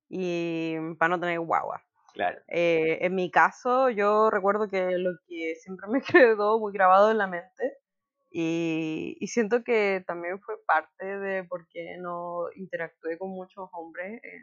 y 0.08 0.94
para 0.98 1.10
no 1.10 1.20
tener 1.20 1.40
guagua. 1.40 1.82
Claro, 2.14 2.40
Eh, 2.48 2.98
en 3.02 3.14
mi 3.14 3.30
caso, 3.30 3.90
yo 3.90 4.30
recuerdo 4.30 4.68
que 4.68 4.98
lo 4.98 5.12
que 5.26 5.54
siempre 5.56 5.88
me 5.90 6.00
quedó 6.02 6.58
muy 6.58 6.72
grabado 6.72 7.10
en 7.10 7.18
la 7.18 7.26
mente 7.28 7.78
y, 8.30 9.16
y 9.20 9.26
siento 9.28 9.62
que 9.64 10.04
también 10.06 10.40
fue 10.40 10.56
parte 10.66 11.06
de 11.18 11.44
por 11.44 11.68
qué 11.68 11.96
no 11.98 12.46
interactué 12.56 13.18
con 13.18 13.30
muchos 13.30 13.68
hombres 13.72 14.20
en, 14.22 14.42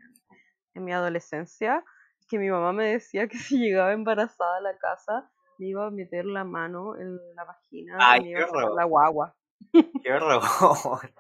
en 0.75 0.83
mi 0.83 0.93
adolescencia, 0.93 1.83
que 2.29 2.37
mi 2.39 2.49
mamá 2.49 2.73
me 2.73 2.85
decía 2.91 3.27
que 3.27 3.37
si 3.57 3.57
llegaba 3.57 3.93
embarazada 3.93 4.57
a 4.57 4.61
la 4.61 4.77
casa, 4.77 5.29
me 5.57 5.67
iba 5.67 5.87
a 5.87 5.91
meter 5.91 6.25
la 6.25 6.43
mano 6.43 6.97
en 6.97 7.17
la 7.35 7.45
vagina 7.45 7.97
Ay, 7.99 8.21
y 8.21 8.23
me 8.25 8.29
iba 8.31 8.43
a 8.43 8.47
sacar 8.47 8.71
la 8.71 8.83
guagua. 8.83 9.35
qué 10.03 10.13
horror. 10.13 10.41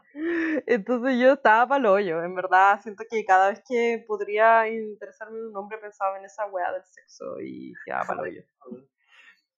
Entonces 0.67 1.19
yo 1.19 1.33
estaba 1.33 1.67
para 1.67 1.91
hoyo, 1.91 2.23
en 2.23 2.35
verdad 2.35 2.79
siento 2.81 3.03
que 3.09 3.25
cada 3.25 3.49
vez 3.49 3.63
que 3.67 4.03
podría 4.07 4.67
interesarme 4.67 5.39
en 5.39 5.47
un 5.47 5.57
hombre 5.57 5.77
pensaba 5.77 6.17
en 6.19 6.25
esa 6.25 6.45
weá 6.47 6.71
del 6.71 6.83
sexo 6.85 7.39
y 7.41 7.73
quedaba 7.85 8.05
para 8.05 8.21
hoyo. 8.21 8.43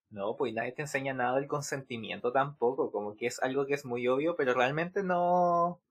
No, 0.10 0.38
pues 0.38 0.54
nadie 0.54 0.72
te 0.72 0.84
enseña 0.84 1.14
nada 1.14 1.36
del 1.36 1.48
consentimiento 1.48 2.32
tampoco, 2.32 2.94
como 2.94 3.18
que 3.18 3.28
es 3.28 3.44
algo 3.44 3.66
que 3.66 3.74
es 3.74 3.84
muy 3.84 4.08
obvio, 4.08 4.38
pero 4.38 4.54
realmente 4.54 5.04
no, 5.04 5.82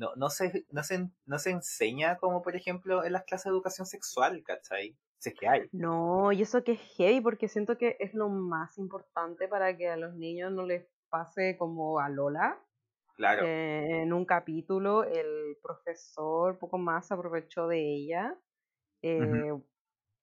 no, 0.00 0.16
no 0.16 0.30
se, 0.30 0.64
no 0.70 0.82
se, 0.82 1.10
no 1.26 1.38
se 1.38 1.50
enseña 1.50 2.16
como 2.16 2.40
por 2.40 2.56
ejemplo 2.56 3.04
en 3.04 3.12
las 3.12 3.24
clases 3.24 3.44
de 3.44 3.50
educación 3.50 3.86
sexual, 3.86 4.42
¿cachai? 4.42 4.96
Si 5.18 5.28
es 5.28 5.34
que 5.38 5.46
hay. 5.46 5.68
No, 5.72 6.32
y 6.32 6.40
eso 6.40 6.64
que 6.64 6.72
es 6.72 6.80
heavy 6.96 7.20
porque 7.20 7.48
siento 7.48 7.76
que 7.76 7.98
es 8.00 8.14
lo 8.14 8.30
más 8.30 8.78
importante 8.78 9.46
para 9.46 9.76
que 9.76 9.90
a 9.90 9.98
los 9.98 10.14
niños 10.14 10.50
no 10.52 10.64
les 10.64 10.86
pase 11.10 11.56
como 11.58 12.00
a 12.00 12.08
Lola, 12.08 12.58
Claro, 13.14 13.42
que 13.42 14.02
en 14.02 14.14
un 14.14 14.24
capítulo 14.24 15.04
el 15.04 15.58
profesor 15.62 16.58
poco 16.58 16.78
más 16.78 17.12
aprovechó 17.12 17.68
de 17.68 17.80
ella, 17.80 18.34
eh, 19.02 19.52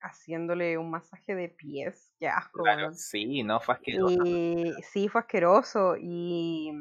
haciéndole 0.02 0.80
un 0.80 0.90
masaje 0.90 1.36
de 1.36 1.50
pies, 1.50 2.12
qué 2.18 2.28
asco. 2.28 2.64
claro, 2.64 2.92
sí, 2.94 3.44
no 3.44 3.60
fue 3.60 3.76
asqueroso. 3.76 4.26
Y 4.26 4.74
sí, 4.82 5.08
fue 5.08 5.22
asqueroso. 5.22 5.96
Y 6.00 6.72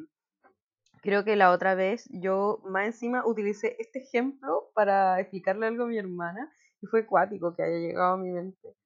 creo 1.03 1.25
que 1.25 1.37
la 1.37 1.51
otra 1.51 1.75
vez 1.75 2.09
yo 2.11 2.61
más 2.65 2.87
encima 2.87 3.27
utilicé 3.27 3.77
este 3.79 4.01
ejemplo 4.01 4.71
para 4.75 5.21
explicarle 5.21 5.67
algo 5.67 5.85
a 5.85 5.89
mi 5.89 5.99
hermana 5.99 6.53
y 6.81 6.87
fue 6.87 7.07
cuático 7.07 7.55
que 7.55 7.63
haya 7.63 7.79
llegado 7.79 8.15
a 8.15 8.19
mi 8.19 8.31
mente 8.31 8.77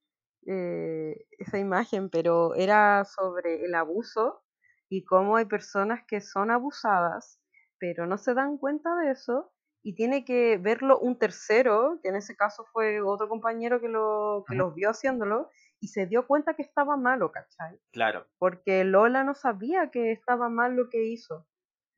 eh, 0.47 1.27
esa 1.39 1.59
imagen, 1.59 2.09
pero 2.09 2.55
era 2.55 3.05
sobre 3.05 3.65
el 3.65 3.75
abuso 3.75 4.43
y 4.89 5.05
cómo 5.05 5.37
hay 5.37 5.45
personas 5.45 6.01
que 6.07 6.21
son 6.21 6.51
abusadas, 6.51 7.41
pero 7.79 8.07
no 8.07 8.19
se 8.19 8.35
dan 8.35 8.59
cuenta 8.59 8.95
de 8.97 9.11
eso 9.11 9.53
y 9.83 9.95
tiene 9.95 10.25
que 10.25 10.59
verlo 10.59 10.99
un 10.99 11.19
tercero, 11.19 12.01
que 12.03 12.09
en 12.09 12.17
ese 12.17 12.37
caso 12.37 12.65
fue 12.73 13.01
otro 13.01 13.29
compañero 13.29 13.81
que, 13.81 13.89
lo, 13.89 14.45
que 14.49 14.55
los 14.55 14.75
vio 14.75 14.91
haciéndolo 14.91 15.51
y 15.81 15.89
se 15.89 16.07
dio 16.07 16.27
cuenta 16.27 16.55
que 16.55 16.63
estaba 16.63 16.97
malo, 16.97 17.33
¿cachai? 17.33 17.81
Claro, 17.93 18.27
porque 18.39 18.85
Lola 18.85 19.25
no 19.25 19.35
sabía 19.35 19.91
que 19.91 20.13
estaba 20.13 20.49
mal 20.49 20.77
lo 20.77 20.91
que 20.91 21.05
hizo, 21.05 21.47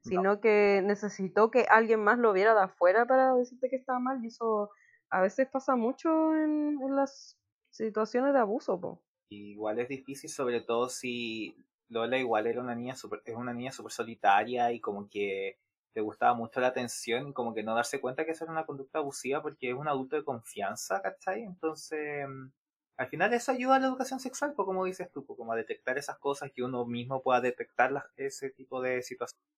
sino 0.02 0.40
que 0.40 0.82
necesitó 0.84 1.50
que 1.50 1.66
alguien 1.70 2.02
más 2.04 2.18
lo 2.18 2.32
viera 2.32 2.54
de 2.54 2.62
afuera 2.62 3.06
para 3.06 3.34
decirte 3.34 3.68
que 3.70 3.76
estaba 3.76 3.98
mal 4.00 4.24
y 4.24 4.28
eso 4.28 4.70
a 5.10 5.20
veces 5.22 5.48
pasa 5.50 5.76
mucho 5.76 6.34
en, 6.34 6.78
en 6.82 6.96
las 6.96 7.38
situaciones 7.70 8.32
de 8.34 8.40
abuso, 8.40 8.80
po. 8.80 9.02
igual 9.28 9.78
es 9.80 9.88
difícil, 9.88 10.30
sobre 10.30 10.60
todo 10.60 10.88
si 10.88 11.56
Lola 11.88 12.18
igual 12.18 12.46
era 12.46 12.60
una 12.60 12.74
niña 12.74 12.96
super, 12.96 13.22
es 13.24 13.34
una 13.36 13.52
niña 13.54 13.72
súper 13.72 13.92
solitaria 13.92 14.72
y 14.72 14.80
como 14.80 15.08
que 15.08 15.58
le 15.94 16.00
gustaba 16.02 16.34
mucho 16.34 16.60
la 16.60 16.68
atención 16.68 17.28
y 17.28 17.32
como 17.34 17.54
que 17.54 17.62
no 17.62 17.74
darse 17.74 18.00
cuenta 18.00 18.24
que 18.24 18.32
eso 18.32 18.44
era 18.44 18.52
una 18.52 18.64
conducta 18.66 18.98
abusiva 18.98 19.42
porque 19.42 19.70
es 19.70 19.74
un 19.76 19.88
adulto 19.88 20.16
de 20.16 20.24
confianza, 20.24 21.02
¿cachai? 21.02 21.42
Entonces, 21.42 22.26
al 22.96 23.08
final 23.08 23.32
eso 23.34 23.52
ayuda 23.52 23.76
a 23.76 23.78
la 23.80 23.86
educación 23.88 24.20
sexual, 24.20 24.54
pues 24.54 24.64
como 24.66 24.84
dices 24.86 25.10
tú, 25.12 25.24
pues, 25.26 25.36
como 25.36 25.52
a 25.52 25.56
detectar 25.56 25.98
esas 25.98 26.18
cosas 26.18 26.50
que 26.52 26.62
uno 26.62 26.86
mismo 26.86 27.22
pueda 27.22 27.40
detectar 27.40 27.92
las- 27.92 28.06
ese 28.16 28.50
tipo 28.50 28.80
de 28.82 29.02
situaciones. 29.02 29.51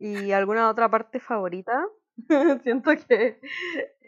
¿Y 0.00 0.32
alguna 0.32 0.70
otra 0.70 0.88
parte 0.88 1.20
favorita? 1.20 1.86
Siento 2.62 2.90
que 3.06 3.38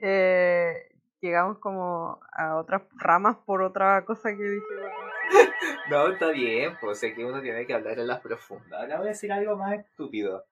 eh, 0.00 0.88
llegamos 1.20 1.58
como 1.58 2.18
a 2.32 2.56
otras 2.56 2.82
ramas 2.94 3.36
por 3.44 3.62
otra 3.62 4.02
cosa 4.04 4.30
que 4.30 4.42
dije. 4.42 4.66
No, 5.90 6.08
está 6.08 6.28
bien, 6.30 6.76
pues 6.80 7.00
sé 7.00 7.14
que 7.14 7.24
uno 7.24 7.42
tiene 7.42 7.66
que 7.66 7.74
hablar 7.74 7.98
en 7.98 8.06
las 8.06 8.20
profundas. 8.20 8.80
Ahora 8.80 8.98
voy 8.98 9.06
a 9.06 9.10
decir 9.10 9.32
algo 9.32 9.56
más 9.56 9.78
estúpido. 9.78 10.44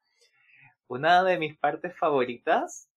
Una 0.88 1.22
de 1.22 1.38
mis 1.38 1.56
partes 1.56 1.96
favoritas, 1.96 2.90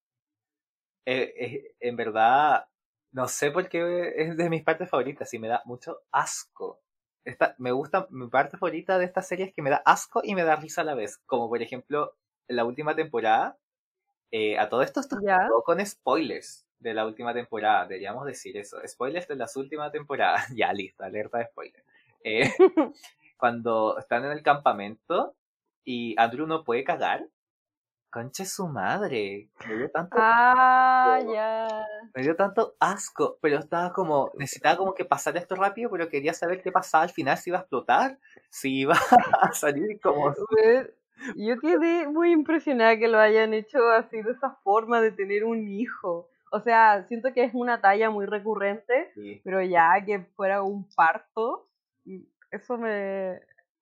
eh, 1.05 1.75
en 1.79 1.95
verdad, 1.95 2.67
no 3.11 3.27
sé 3.27 3.51
por 3.51 3.69
qué 3.69 4.13
es 4.17 4.35
de 4.35 4.49
mis 4.49 4.63
partes 4.63 4.89
favoritas 4.89 5.33
y 5.33 5.39
me 5.39 5.47
da 5.47 5.61
mucho 5.65 6.01
asco. 6.11 6.81
Esta, 7.23 7.55
me 7.59 7.71
gusta, 7.71 8.07
mi 8.09 8.27
parte 8.27 8.57
favorita 8.57 8.97
de 8.97 9.05
esta 9.05 9.21
serie 9.21 9.45
es 9.45 9.53
que 9.53 9.61
me 9.61 9.69
da 9.69 9.81
asco 9.85 10.21
y 10.23 10.35
me 10.35 10.43
da 10.43 10.55
risa 10.55 10.81
a 10.81 10.85
la 10.85 10.95
vez. 10.95 11.19
Como 11.25 11.49
por 11.49 11.61
ejemplo, 11.61 12.15
la 12.47 12.65
última 12.65 12.95
temporada, 12.95 13.57
eh, 14.31 14.57
a 14.57 14.69
todo 14.69 14.81
esto 14.81 14.99
esto 14.99 15.17
Ya. 15.21 15.47
con 15.65 15.83
spoilers 15.85 16.65
de 16.79 16.93
la 16.93 17.05
última 17.05 17.33
temporada, 17.33 17.85
deberíamos 17.87 18.25
decir 18.25 18.57
eso. 18.57 18.77
Spoilers 18.85 19.27
de 19.27 19.35
las 19.35 19.55
últimas 19.55 19.91
temporadas. 19.91 20.47
ya, 20.57 20.73
listo, 20.73 21.03
alerta 21.03 21.37
de 21.39 21.45
spoiler. 21.45 21.83
Eh, 22.23 22.51
cuando 23.37 23.97
están 23.97 24.25
en 24.25 24.31
el 24.31 24.43
campamento 24.43 25.35
y 25.85 26.15
Andrew 26.17 26.47
no 26.47 26.63
puede 26.63 26.83
cagar. 26.83 27.27
Conche 28.09 28.45
su 28.45 28.67
madre. 28.67 29.49
Me 29.67 29.75
dio 29.75 29.89
tanto, 29.89 30.15
Ah, 30.19 31.19
ya. 31.27 31.67
me 32.13 32.21
dio 32.21 32.35
tanto 32.35 32.75
asco, 32.79 33.39
pero 33.41 33.57
estaba 33.57 33.91
como, 33.91 34.31
necesitaba 34.35 34.77
como 34.77 34.93
que 34.93 35.03
pasara 35.03 35.39
esto 35.39 35.55
rápido, 35.55 35.89
pero 35.89 36.09
quería 36.09 36.33
saber 36.35 36.61
qué 36.61 36.71
pasaba 36.71 37.05
al 37.05 37.09
final, 37.09 37.37
si 37.39 37.49
iba 37.49 37.57
a 37.57 37.61
explotar, 37.61 38.19
si 38.51 38.81
iba 38.81 38.93
a 39.41 39.51
salir 39.53 39.99
como... 39.99 40.31
Yo 41.35 41.59
quedé 41.59 42.07
muy 42.07 42.31
impresionada 42.31 42.97
que 42.97 43.07
lo 43.07 43.19
hayan 43.19 43.53
hecho 43.53 43.79
así 43.91 44.21
de 44.21 44.31
esa 44.31 44.51
forma 44.63 45.01
de 45.01 45.11
tener 45.11 45.43
un 45.45 45.67
hijo. 45.67 46.29
O 46.51 46.59
sea, 46.61 47.03
siento 47.07 47.33
que 47.33 47.43
es 47.43 47.53
una 47.53 47.81
talla 47.81 48.09
muy 48.09 48.25
recurrente, 48.25 49.11
Sí. 49.15 49.41
pero 49.43 49.61
ya 49.61 49.93
que 50.05 50.19
fuera 50.35 50.61
un 50.61 50.87
parto, 50.95 51.67
mm, 52.05 52.19
eso 52.51 52.77
me, 52.77 53.39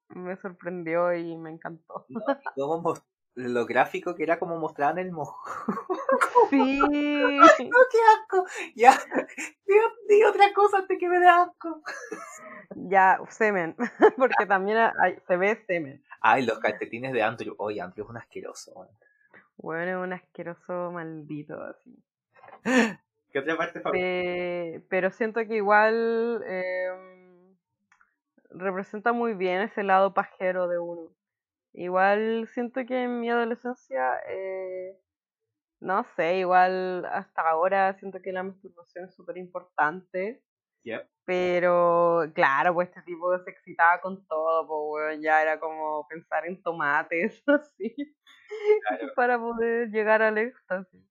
me 0.09 0.35
sorprendió 0.38 1.13
y 1.13 1.35
me 1.38 1.49
encantó. 1.51 2.05
No, 2.09 2.22
cómo 2.55 2.93
lo 3.35 3.65
gráfico 3.65 4.13
que 4.15 4.23
era 4.23 4.39
como 4.39 4.57
mostraban 4.57 4.99
el 4.99 5.11
mojo. 5.11 5.41
Sí, 6.49 6.80
¡Qué 7.57 7.99
asco! 8.15 8.45
Ya, 8.76 8.91
di, 9.65 9.73
di 10.09 10.23
otra 10.23 10.51
cosa 10.53 10.80
antes 10.80 10.97
que 10.99 11.07
me 11.07 11.19
dé 11.19 11.27
asco. 11.27 11.81
Ya, 12.76 13.19
semen, 13.30 13.76
porque 14.18 14.45
también 14.45 14.77
hay- 14.99 15.18
se 15.27 15.38
ve 15.38 15.55
semen. 15.68 16.03
Ay, 16.22 16.45
los 16.45 16.60
calcetines 16.60 17.14
de 17.14 17.23
Andrew. 17.23 17.56
Oye, 17.57 17.81
Andrew 17.81 18.06
es 18.06 18.10
un 18.10 18.18
asqueroso. 18.18 18.88
Bueno, 19.57 19.99
es 20.02 20.07
un 20.07 20.14
asqueroso 20.14 20.91
maldito 20.91 21.61
así. 21.61 22.03
¿Qué 23.31 23.39
otra 23.39 23.57
parte 23.57 23.80
favorita? 23.81 24.06
Pe- 24.07 24.84
pero 24.89 25.11
siento 25.11 25.39
que 25.48 25.56
igual 25.56 26.43
em, 26.45 27.56
representa 28.52 29.14
muy 29.14 29.34
bien 29.34 29.61
ese 29.61 29.84
lado 29.84 30.14
pajero 30.14 30.68
de 30.68 30.80
uno. 30.80 31.10
Igual 31.73 32.48
siento 32.53 32.85
que 32.85 33.03
en 33.03 33.19
mi 33.22 33.30
adolescencia, 33.30 34.19
eh, 34.27 34.98
no 35.80 36.03
sé, 36.15 36.38
igual 36.39 37.06
hasta 37.06 37.41
ahora 37.49 37.93
siento 37.98 38.22
que 38.22 38.31
la 38.34 38.43
masturbación 38.43 39.06
es 39.06 39.15
súper 39.15 39.38
importante. 39.38 40.43
Yep. 40.83 41.07
Pero 41.25 42.23
claro, 42.33 42.73
pues 42.73 42.89
este 42.89 43.01
tipo 43.03 43.37
se 43.39 43.51
excitaba 43.51 44.01
con 44.01 44.25
todo, 44.27 44.67
pues 44.67 45.19
ya 45.21 45.41
era 45.41 45.59
como 45.59 46.07
pensar 46.07 46.45
en 46.45 46.61
tomates, 46.61 47.43
así, 47.47 47.95
Claro. 48.89 49.13
para 49.15 49.39
poder 49.39 49.89
llegar 49.89 50.21
al 50.21 50.37
éxtasis. 50.37 51.01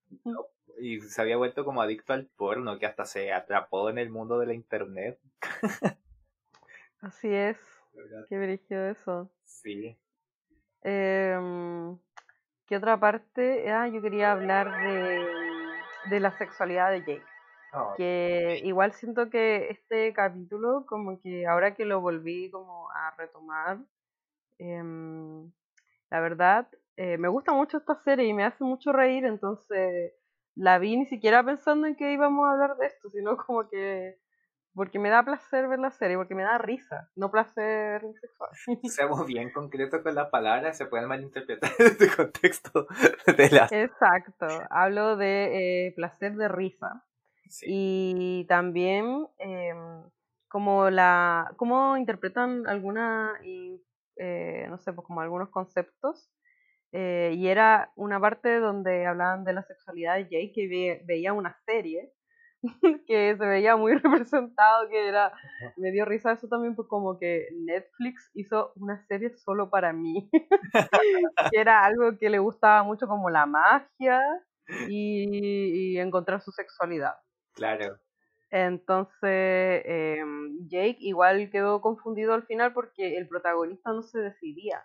Y 0.78 1.00
se 1.00 1.22
había 1.22 1.36
vuelto 1.36 1.64
como 1.64 1.80
adicto 1.82 2.12
al 2.12 2.26
porno, 2.36 2.78
que 2.78 2.86
hasta 2.86 3.04
se 3.04 3.32
atrapó 3.32 3.88
en 3.88 3.98
el 3.98 4.10
mundo 4.10 4.38
de 4.38 4.46
la 4.46 4.54
internet. 4.54 5.18
Así 7.00 7.32
es, 7.32 7.58
qué 8.28 8.38
brillo 8.38 8.86
eso. 8.86 9.30
Sí. 9.44 9.96
Em, 10.82 11.98
¿qué 12.66 12.76
otra 12.76 12.98
parte? 12.98 13.70
Ah, 13.70 13.88
yo 13.88 14.02
quería 14.02 14.32
hablar 14.32 14.70
de, 14.82 15.26
de 16.10 16.20
la 16.20 16.36
sexualidad 16.36 16.90
de 16.90 17.00
Jake. 17.00 17.24
Oh, 17.72 17.94
Que 17.96 18.60
igual 18.64 18.92
siento 18.92 19.30
que 19.30 19.68
este 19.70 20.12
capítulo, 20.12 20.84
como 20.86 21.20
que 21.20 21.46
ahora 21.46 21.74
que 21.74 21.84
lo 21.84 22.00
volví 22.00 22.50
como 22.50 22.90
a 22.90 23.14
retomar, 23.16 23.78
em, 24.58 25.50
la 26.10 26.20
verdad, 26.20 26.68
eh, 26.96 27.16
me 27.18 27.28
gusta 27.28 27.52
mucho 27.52 27.78
esta 27.78 27.94
serie 27.96 28.26
y 28.26 28.34
me 28.34 28.44
hace 28.44 28.64
mucho 28.64 28.92
reír, 28.92 29.24
entonces 29.24 30.12
la 30.56 30.78
vi 30.78 30.96
ni 30.96 31.06
siquiera 31.06 31.44
pensando 31.44 31.86
en 31.86 31.96
que 31.96 32.12
íbamos 32.12 32.46
a 32.46 32.52
hablar 32.52 32.76
de 32.76 32.86
esto, 32.86 33.08
sino 33.10 33.36
como 33.36 33.68
que 33.68 34.18
porque 34.74 34.98
me 34.98 35.10
da 35.10 35.24
placer 35.24 35.68
ver 35.68 35.78
la 35.78 35.90
serie, 35.90 36.16
porque 36.16 36.34
me 36.34 36.42
da 36.42 36.58
risa, 36.58 37.10
no 37.16 37.30
placer 37.30 38.02
sexual. 38.20 38.50
Seamos 38.84 39.26
bien 39.26 39.50
concretos 39.52 40.00
con 40.02 40.14
las 40.14 40.28
palabras, 40.30 40.76
se 40.76 40.86
pueden 40.86 41.08
malinterpretar 41.08 41.70
en 41.78 41.86
este 41.86 42.08
contexto 42.14 42.86
de 43.26 43.50
las... 43.50 43.72
Exacto, 43.72 44.46
hablo 44.70 45.16
de 45.16 45.86
eh, 45.86 45.92
placer 45.96 46.34
de 46.36 46.48
risa. 46.48 47.04
Sí. 47.50 47.66
Y 47.66 48.44
también 48.46 49.26
em, 49.38 50.04
como 50.48 50.90
la 50.90 51.52
cómo 51.56 51.96
interpretan 51.96 52.66
alguna 52.66 53.34
y, 53.44 53.82
eh, 54.16 54.66
no 54.68 54.78
sé, 54.78 54.92
pues 54.92 55.06
como 55.06 55.20
algunos 55.20 55.50
conceptos. 55.50 56.30
eh, 56.92 57.34
y 57.36 57.48
era 57.48 57.92
una 57.96 58.20
parte 58.20 58.60
donde 58.60 59.06
hablaban 59.06 59.44
de 59.44 59.52
la 59.54 59.62
sexualidad 59.64 60.16
de 60.16 60.24
Jake, 60.24 60.52
que 60.54 60.68
ve- 60.68 61.02
veía 61.06 61.32
una 61.34 61.56
serie 61.66 62.12
que 63.06 63.36
se 63.38 63.46
veía 63.46 63.76
muy 63.76 63.94
representado, 64.26 64.88
que 64.90 65.08
era, 65.08 65.32
me 65.76 65.92
dio 65.92 66.04
risa 66.06 66.32
eso 66.32 66.48
también, 66.48 66.76
pues 66.76 66.88
como 66.88 67.18
que 67.18 67.48
Netflix 67.66 68.30
hizo 68.34 68.72
una 68.76 68.98
serie 69.06 69.30
solo 69.38 69.70
para 69.70 69.92
mí, 69.92 70.30
que 71.50 71.60
era 71.60 71.84
algo 71.84 72.16
que 72.18 72.30
le 72.30 72.38
gustaba 72.38 72.82
mucho 72.84 73.06
como 73.08 73.30
la 73.30 73.46
magia 73.46 74.22
y, 74.88 75.94
y 75.94 75.98
encontrar 75.98 76.40
su 76.42 76.52
sexualidad. 76.52 77.14
Claro. 77.60 77.98
Entonces, 78.50 79.82
em, 79.84 80.66
Jake 80.66 80.96
igual 81.00 81.50
quedó 81.50 81.82
confundido 81.82 82.32
al 82.32 82.44
final 82.44 82.72
porque 82.72 83.18
el 83.18 83.28
protagonista 83.28 83.92
no 83.92 84.02
se 84.02 84.18
decidía 84.18 84.82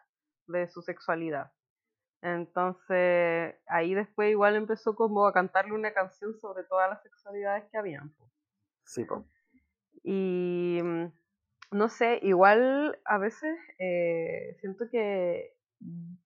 de 0.48 0.68
su 0.68 0.82
sexualidad. 0.82 1.52
Entonces, 2.22 3.56
ahí 3.68 3.94
después 3.94 4.30
igual 4.30 4.56
empezó 4.56 4.94
como 4.96 5.26
a 5.26 5.34
cantarle 5.34 5.74
una 5.74 5.94
canción 5.94 6.38
sobre 6.40 6.64
todas 6.66 6.90
las 6.90 7.02
sexualidades 7.02 7.64
que 7.72 7.78
habían. 7.78 8.14
Sí, 8.84 9.06
po. 9.06 9.26
Y 10.04 10.80
mm, 10.84 11.06
no 11.72 11.90
sé, 11.90 12.20
igual 12.24 13.00
a 13.06 13.18
veces 13.18 13.58
eh, 13.80 14.58
siento 14.60 14.90
que 14.92 15.56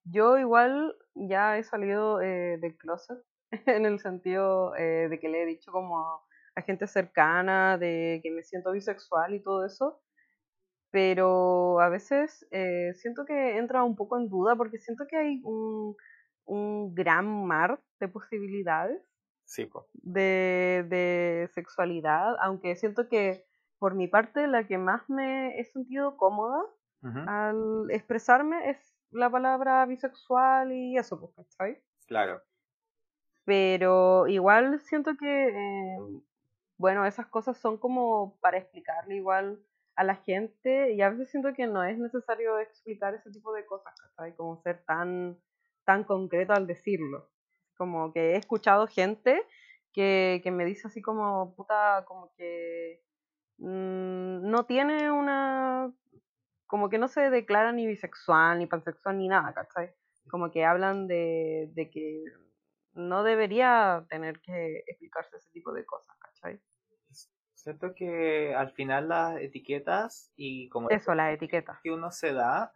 yo 0.04 0.40
igual 0.40 0.96
ya 1.14 1.58
he 1.58 1.64
salido 1.64 2.22
eh, 2.22 2.58
del 2.58 2.76
closet 2.76 3.20
en 3.68 3.86
el 3.86 4.00
sentido 4.00 4.76
eh, 4.76 5.08
de 5.10 5.20
que 5.20 5.30
le 5.30 5.44
he 5.44 5.46
dicho 5.46 5.72
como 5.72 6.28
a 6.56 6.62
gente 6.62 6.88
cercana 6.88 7.78
de 7.78 8.20
que 8.24 8.32
me 8.32 8.44
siento 8.44 8.72
bisexual 8.72 9.34
y 9.36 9.42
todo 9.44 9.66
eso, 9.66 10.02
pero 10.92 11.80
a 11.82 11.90
veces 11.90 12.48
eh, 12.52 12.94
siento 12.96 13.26
que 13.26 13.58
entra 13.58 13.84
un 13.84 13.96
poco 13.96 14.18
en 14.20 14.30
duda 14.30 14.56
porque 14.56 14.80
siento 14.80 15.06
que 15.08 15.18
hay 15.18 15.42
un, 15.44 15.96
un 16.46 16.96
gran 16.96 17.46
mar 17.46 17.82
de 18.00 18.08
posibilidades 18.08 19.02
Sí, 19.46 19.66
po. 19.66 19.90
de, 19.94 20.86
de 20.90 21.50
sexualidad, 21.54 22.36
aunque 22.42 22.76
siento 22.76 23.08
que 23.10 23.46
por 23.80 23.96
mi 23.96 24.08
parte 24.08 24.48
la 24.48 24.68
que 24.68 24.78
más 24.78 25.10
me 25.10 25.60
he 25.60 25.66
sentido 25.66 26.18
cómoda 26.18 26.62
al 27.26 27.90
expresarme 27.92 28.70
es 28.72 28.78
la 29.12 29.30
palabra 29.30 29.86
bisexual 29.86 30.72
y 30.74 30.98
eso, 30.98 31.20
pues, 31.20 31.34
¿cachai? 31.36 31.82
Claro. 32.08 32.44
Pero 33.46 34.28
igual 34.28 34.80
siento 34.82 35.12
que, 35.18 35.48
eh, 35.50 35.98
bueno, 36.80 37.06
esas 37.06 37.28
cosas 37.28 37.58
son 37.58 37.78
como 37.78 38.40
para 38.40 38.58
explicarle 38.58 39.18
igual 39.18 39.62
a 39.98 40.04
la 40.06 40.16
gente 40.16 40.94
y 40.94 41.02
a 41.02 41.10
veces 41.10 41.30
siento 41.30 41.54
que 41.54 41.68
no 41.68 41.84
es 41.84 41.98
necesario 42.00 42.58
explicar 42.58 43.14
ese 43.14 43.30
tipo 43.32 43.52
de 43.52 43.66
cosas, 43.66 43.94
¿cachai? 44.00 44.34
Como 44.34 44.62
ser 44.62 44.82
tan, 44.86 45.38
tan 45.84 46.06
concreto 46.06 46.54
al 46.54 46.68
decirlo. 46.68 47.30
Como 47.76 48.14
que 48.14 48.32
he 48.32 48.38
escuchado 48.38 48.88
gente 48.88 49.46
que, 49.92 50.40
que 50.42 50.52
me 50.52 50.64
dice 50.64 50.88
así 50.88 51.02
como, 51.02 51.54
puta, 51.54 52.06
como 52.08 52.32
que 52.38 53.04
mm, 53.58 54.50
no 54.50 54.66
tiene 54.66 55.12
una, 55.12 55.94
como 56.66 56.90
que 56.90 56.98
no 56.98 57.10
se 57.10 57.30
declara 57.30 57.74
ni 57.74 57.88
bisexual, 57.88 58.58
ni 58.58 58.68
pansexual, 58.68 59.18
ni 59.18 59.28
nada, 59.28 59.54
¿cachai? 59.54 59.94
Como 60.30 60.50
que 60.50 60.64
hablan 60.64 61.08
de, 61.08 61.72
de 61.74 61.90
que 61.90 62.24
no 62.94 63.24
debería 63.24 64.06
tener 64.10 64.40
que 64.40 64.84
explicarse 64.88 65.36
ese 65.36 65.50
tipo 65.52 65.74
de 65.74 65.86
cosas, 65.86 66.16
¿cachai? 66.20 66.62
Siento 67.60 67.94
que 67.94 68.56
al 68.56 68.72
final 68.72 69.10
las 69.10 69.38
etiquetas 69.42 70.32
y 70.38 70.70
como 70.70 70.90
Eso, 70.90 71.14
las 71.14 71.34
etiquetas. 71.34 71.78
que 71.84 71.92
uno 71.92 72.10
se 72.10 72.32
da 72.32 72.72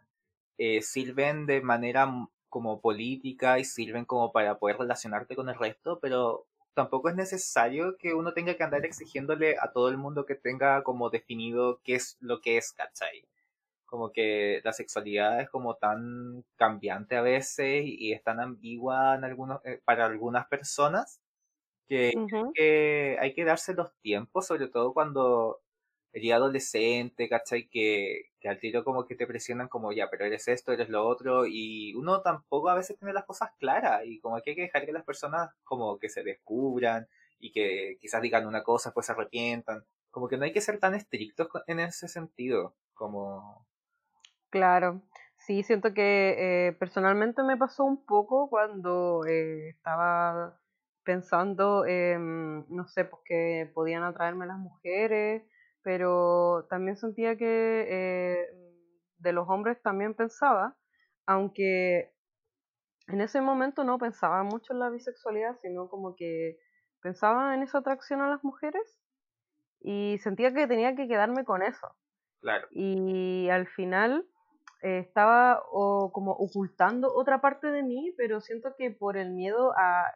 eh, 0.58 0.82
sirven 0.82 1.46
de 1.46 1.62
manera 1.62 2.06
como 2.50 2.82
política 2.82 3.58
y 3.58 3.64
sirven 3.64 4.04
como 4.04 4.30
para 4.30 4.58
poder 4.58 4.76
relacionarte 4.76 5.36
con 5.36 5.48
el 5.48 5.58
resto, 5.58 6.00
pero 6.00 6.46
tampoco 6.74 7.08
es 7.08 7.16
necesario 7.16 7.96
que 7.96 8.12
uno 8.12 8.34
tenga 8.34 8.56
que 8.56 8.62
andar 8.62 8.84
exigiéndole 8.84 9.56
a 9.58 9.72
todo 9.72 9.88
el 9.88 9.96
mundo 9.96 10.26
que 10.26 10.34
tenga 10.34 10.82
como 10.82 11.08
definido 11.08 11.80
qué 11.82 11.94
es 11.94 12.18
lo 12.20 12.42
que 12.42 12.58
es, 12.58 12.72
¿cachai? 12.72 13.26
Como 13.86 14.12
que 14.12 14.60
la 14.64 14.74
sexualidad 14.74 15.40
es 15.40 15.48
como 15.48 15.76
tan 15.76 16.44
cambiante 16.56 17.16
a 17.16 17.22
veces 17.22 17.84
y 17.86 18.12
es 18.12 18.22
tan 18.22 18.38
ambigua 18.38 19.14
en 19.14 19.24
algunos, 19.24 19.64
eh, 19.64 19.80
para 19.82 20.04
algunas 20.04 20.46
personas 20.46 21.22
que 21.88 23.18
hay 23.20 23.34
que 23.34 23.44
darse 23.44 23.74
los 23.74 23.94
tiempos, 24.00 24.46
sobre 24.46 24.68
todo 24.68 24.92
cuando 24.92 25.60
eres 26.14 26.32
adolescente, 26.32 27.28
¿cachai? 27.28 27.68
Que, 27.68 28.30
que 28.40 28.48
al 28.48 28.60
tiro 28.60 28.84
como 28.84 29.04
que 29.04 29.16
te 29.16 29.26
presionan 29.26 29.68
como 29.68 29.92
ya, 29.92 30.08
pero 30.10 30.24
eres 30.24 30.46
esto, 30.48 30.72
eres 30.72 30.88
lo 30.88 31.04
otro, 31.06 31.44
y 31.46 31.94
uno 31.96 32.22
tampoco 32.22 32.68
a 32.68 32.76
veces 32.76 32.96
tiene 32.96 33.12
las 33.12 33.24
cosas 33.24 33.50
claras, 33.58 34.02
y 34.04 34.20
como 34.20 34.40
que 34.40 34.50
hay 34.50 34.56
que 34.56 34.62
dejar 34.62 34.86
que 34.86 34.92
las 34.92 35.04
personas 35.04 35.50
como 35.64 35.98
que 35.98 36.08
se 36.08 36.22
descubran, 36.22 37.08
y 37.40 37.52
que 37.52 37.98
quizás 38.00 38.22
digan 38.22 38.46
una 38.46 38.62
cosa, 38.62 38.92
pues 38.92 39.06
se 39.06 39.12
arrepientan, 39.12 39.84
como 40.10 40.28
que 40.28 40.36
no 40.36 40.44
hay 40.44 40.52
que 40.52 40.60
ser 40.60 40.78
tan 40.78 40.94
estrictos 40.94 41.48
en 41.66 41.80
ese 41.80 42.06
sentido, 42.06 42.76
como... 42.94 43.66
Claro, 44.50 45.02
sí, 45.36 45.64
siento 45.64 45.92
que 45.92 46.36
eh, 46.68 46.72
personalmente 46.74 47.42
me 47.42 47.56
pasó 47.56 47.84
un 47.84 48.04
poco 48.06 48.48
cuando 48.48 49.26
eh, 49.26 49.70
estaba 49.70 50.60
pensando, 51.04 51.86
en, 51.86 52.66
no 52.68 52.86
sé, 52.86 53.04
pues 53.04 53.22
que 53.24 53.70
podían 53.74 54.02
atraerme 54.02 54.46
las 54.46 54.58
mujeres, 54.58 55.42
pero 55.82 56.66
también 56.70 56.96
sentía 56.96 57.36
que 57.36 57.86
eh, 57.88 58.46
de 59.18 59.32
los 59.32 59.48
hombres 59.48 59.80
también 59.82 60.14
pensaba, 60.14 60.76
aunque 61.26 62.14
en 63.08 63.20
ese 63.20 63.40
momento 63.40 63.84
no 63.84 63.98
pensaba 63.98 64.42
mucho 64.42 64.72
en 64.72 64.78
la 64.78 64.90
bisexualidad, 64.90 65.58
sino 65.60 65.88
como 65.88 66.16
que 66.16 66.58
pensaba 67.02 67.54
en 67.54 67.62
esa 67.62 67.78
atracción 67.78 68.22
a 68.22 68.30
las 68.30 68.42
mujeres 68.42 68.98
y 69.80 70.18
sentía 70.22 70.54
que 70.54 70.66
tenía 70.66 70.96
que 70.96 71.06
quedarme 71.06 71.44
con 71.44 71.62
eso. 71.62 71.94
Claro, 72.40 72.66
y 72.70 73.48
al 73.50 73.66
final 73.66 74.26
eh, 74.82 74.98
estaba 74.98 75.62
o 75.70 76.12
como 76.12 76.32
ocultando 76.32 77.14
otra 77.14 77.40
parte 77.40 77.70
de 77.70 77.82
mí, 77.82 78.14
pero 78.16 78.40
siento 78.40 78.74
que 78.76 78.90
por 78.90 79.16
el 79.16 79.30
miedo 79.30 79.72
a 79.76 80.14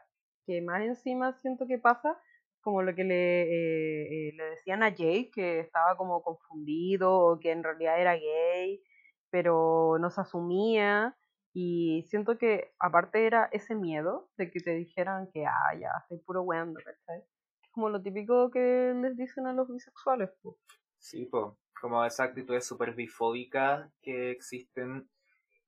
que 0.49 0.63
más 0.63 0.81
encima 0.81 1.35
siento 1.35 1.67
que 1.67 1.79
pasa, 1.79 2.19
como 2.63 2.81
lo 2.83 2.95
que 2.95 3.05
le, 3.05 3.43
eh, 3.43 4.29
eh, 4.29 4.33
le 4.35 4.45
decían 4.45 4.83
a 4.83 4.89
Jake, 4.89 5.31
que 5.35 5.61
estaba 5.61 5.95
como 5.99 6.23
confundido 6.23 7.13
o 7.19 7.39
que 7.39 7.53
en 7.53 7.63
realidad 7.63 8.01
era 8.01 8.15
gay, 8.15 8.83
pero 9.31 9.99
no 10.01 10.11
se 10.11 10.23
asumía. 10.23 11.15
Y 11.53 12.07
siento 12.09 12.39
que 12.39 12.73
aparte 12.79 13.27
era 13.27 13.51
ese 13.53 13.75
miedo 13.75 14.31
de 14.39 14.51
que 14.51 14.61
te 14.61 14.71
dijeran 14.75 15.29
que, 15.33 15.45
ah, 15.45 15.75
ya, 15.79 15.91
estoy 16.03 16.19
puro 16.25 16.43
weando, 16.43 16.81
¿cachai? 16.83 17.23
Como 17.73 17.91
lo 17.91 18.01
típico 18.03 18.51
que 18.51 18.95
les 19.03 19.17
dicen 19.17 19.47
a 19.47 19.53
los 19.53 19.69
bisexuales, 19.71 20.31
pues. 20.43 20.57
Sí, 20.99 21.27
po. 21.27 21.59
como 21.81 22.05
esa 22.05 22.25
actitudes 22.25 22.67
súper 22.67 22.95
bifóbicas 22.95 23.91
que 24.03 24.31
existen. 24.31 25.09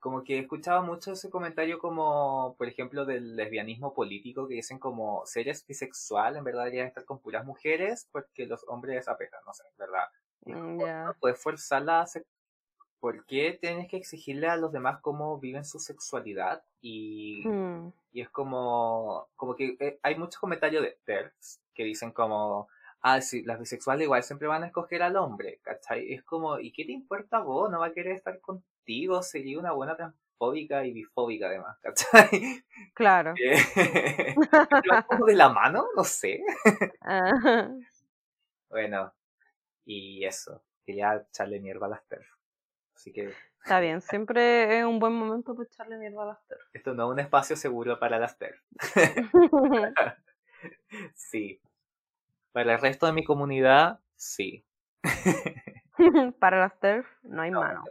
Como 0.01 0.25
que 0.25 0.37
he 0.37 0.41
escuchado 0.41 0.83
mucho 0.83 1.13
ese 1.13 1.31
comentario 1.31 1.79
como, 1.79 2.55
por 2.59 2.67
ejemplo, 2.69 3.05
del 3.05 3.37
lesbianismo 3.37 3.93
político, 3.95 4.49
que 4.49 4.55
dicen 4.55 4.79
como, 4.79 5.25
si 5.27 5.41
eres 5.41 5.67
bisexual, 5.67 6.37
en 6.37 6.45
verdad 6.45 6.65
deberías 6.65 6.89
estar 6.89 7.05
con 7.05 7.21
puras 7.21 7.45
mujeres 7.45 8.09
porque 8.13 8.47
los 8.47 8.65
hombres 8.69 9.09
apetan, 9.09 9.41
no 9.47 9.53
sé, 9.55 9.65
en 9.71 9.77
verdad. 9.79 10.09
Y 10.47 10.53
Mm, 10.55 10.79
no 11.05 11.15
puedes 11.21 11.41
forzarla 11.43 12.01
a 12.01 12.07
ser- 12.07 12.27
¿Por 13.01 13.25
qué 13.27 13.59
tienes 13.61 13.89
que 13.89 13.97
exigirle 13.97 14.47
a 14.49 14.57
los 14.57 14.73
demás 14.73 15.01
cómo 15.01 15.39
viven 15.39 15.65
su 15.65 15.79
sexualidad? 15.79 16.63
Y 16.83 17.45
Mm, 17.49 17.93
y 18.13 18.21
es 18.23 18.29
como, 18.31 19.29
como 19.37 19.55
que 19.57 19.77
eh, 19.81 19.99
hay 20.03 20.17
muchos 20.17 20.39
comentarios 20.41 20.83
de 20.83 20.99
TERFs 21.05 21.61
que 21.75 21.85
dicen 21.85 22.13
como, 22.13 22.69
ah, 23.01 23.21
sí, 23.21 23.43
las 23.45 23.59
bisexuales 23.61 24.05
igual 24.05 24.23
siempre 24.25 24.49
van 24.49 24.65
a 24.65 24.67
escoger 24.67 25.03
al 25.03 25.17
hombre, 25.17 25.61
¿cachai? 25.63 26.13
Es 26.13 26.23
como, 26.25 26.59
¿y 26.59 26.73
qué 26.73 26.85
te 26.85 26.93
importa 26.93 27.39
a 27.39 27.43
vos? 27.43 27.71
No 27.71 27.81
va 27.81 27.87
a 27.89 27.93
querer 27.93 28.17
estar 28.17 28.41
sería 29.23 29.59
una 29.59 29.73
buena 29.73 29.97
transfóbica 29.97 30.85
y 30.85 30.93
bifóbica 30.93 31.47
además, 31.47 31.79
¿cachai? 31.81 32.65
claro. 32.95 33.35
Eh, 33.41 34.35
¿va 34.91 35.03
como 35.03 35.27
de 35.27 35.35
la 35.35 35.49
mano? 35.49 35.87
No 35.97 36.05
sé. 36.05 36.41
Bueno, 38.71 39.13
y 39.85 40.25
eso, 40.25 40.63
quería 40.87 41.27
echarle 41.29 41.59
mierda 41.59 41.87
a 41.87 41.89
las 41.89 42.07
TERF. 42.07 42.25
Así 42.95 43.13
que 43.13 43.35
Está 43.65 43.81
bien, 43.81 44.01
siempre 44.01 44.79
es 44.79 44.85
un 44.85 45.01
buen 45.01 45.13
momento 45.13 45.57
para 45.57 45.67
echarle 45.67 45.99
mierda 45.99 46.23
a 46.23 46.27
las 46.27 46.39
esto 46.73 46.95
no 46.95 47.07
es 47.07 47.11
un 47.11 47.19
espacio 47.19 47.57
seguro 47.57 47.99
para 47.99 48.21
las. 48.21 48.39
TERF. 48.39 48.61
Sí. 51.15 51.61
Para 52.53 52.75
el 52.75 52.81
resto 52.81 53.07
de 53.07 53.13
mi 53.13 53.25
comunidad, 53.25 54.01
sí. 54.15 54.65
Para 56.39 56.61
las 56.61 56.79
TERF 56.79 57.07
no 57.23 57.43
hay 57.43 57.51
No, 57.51 57.61
mano. 57.61 57.85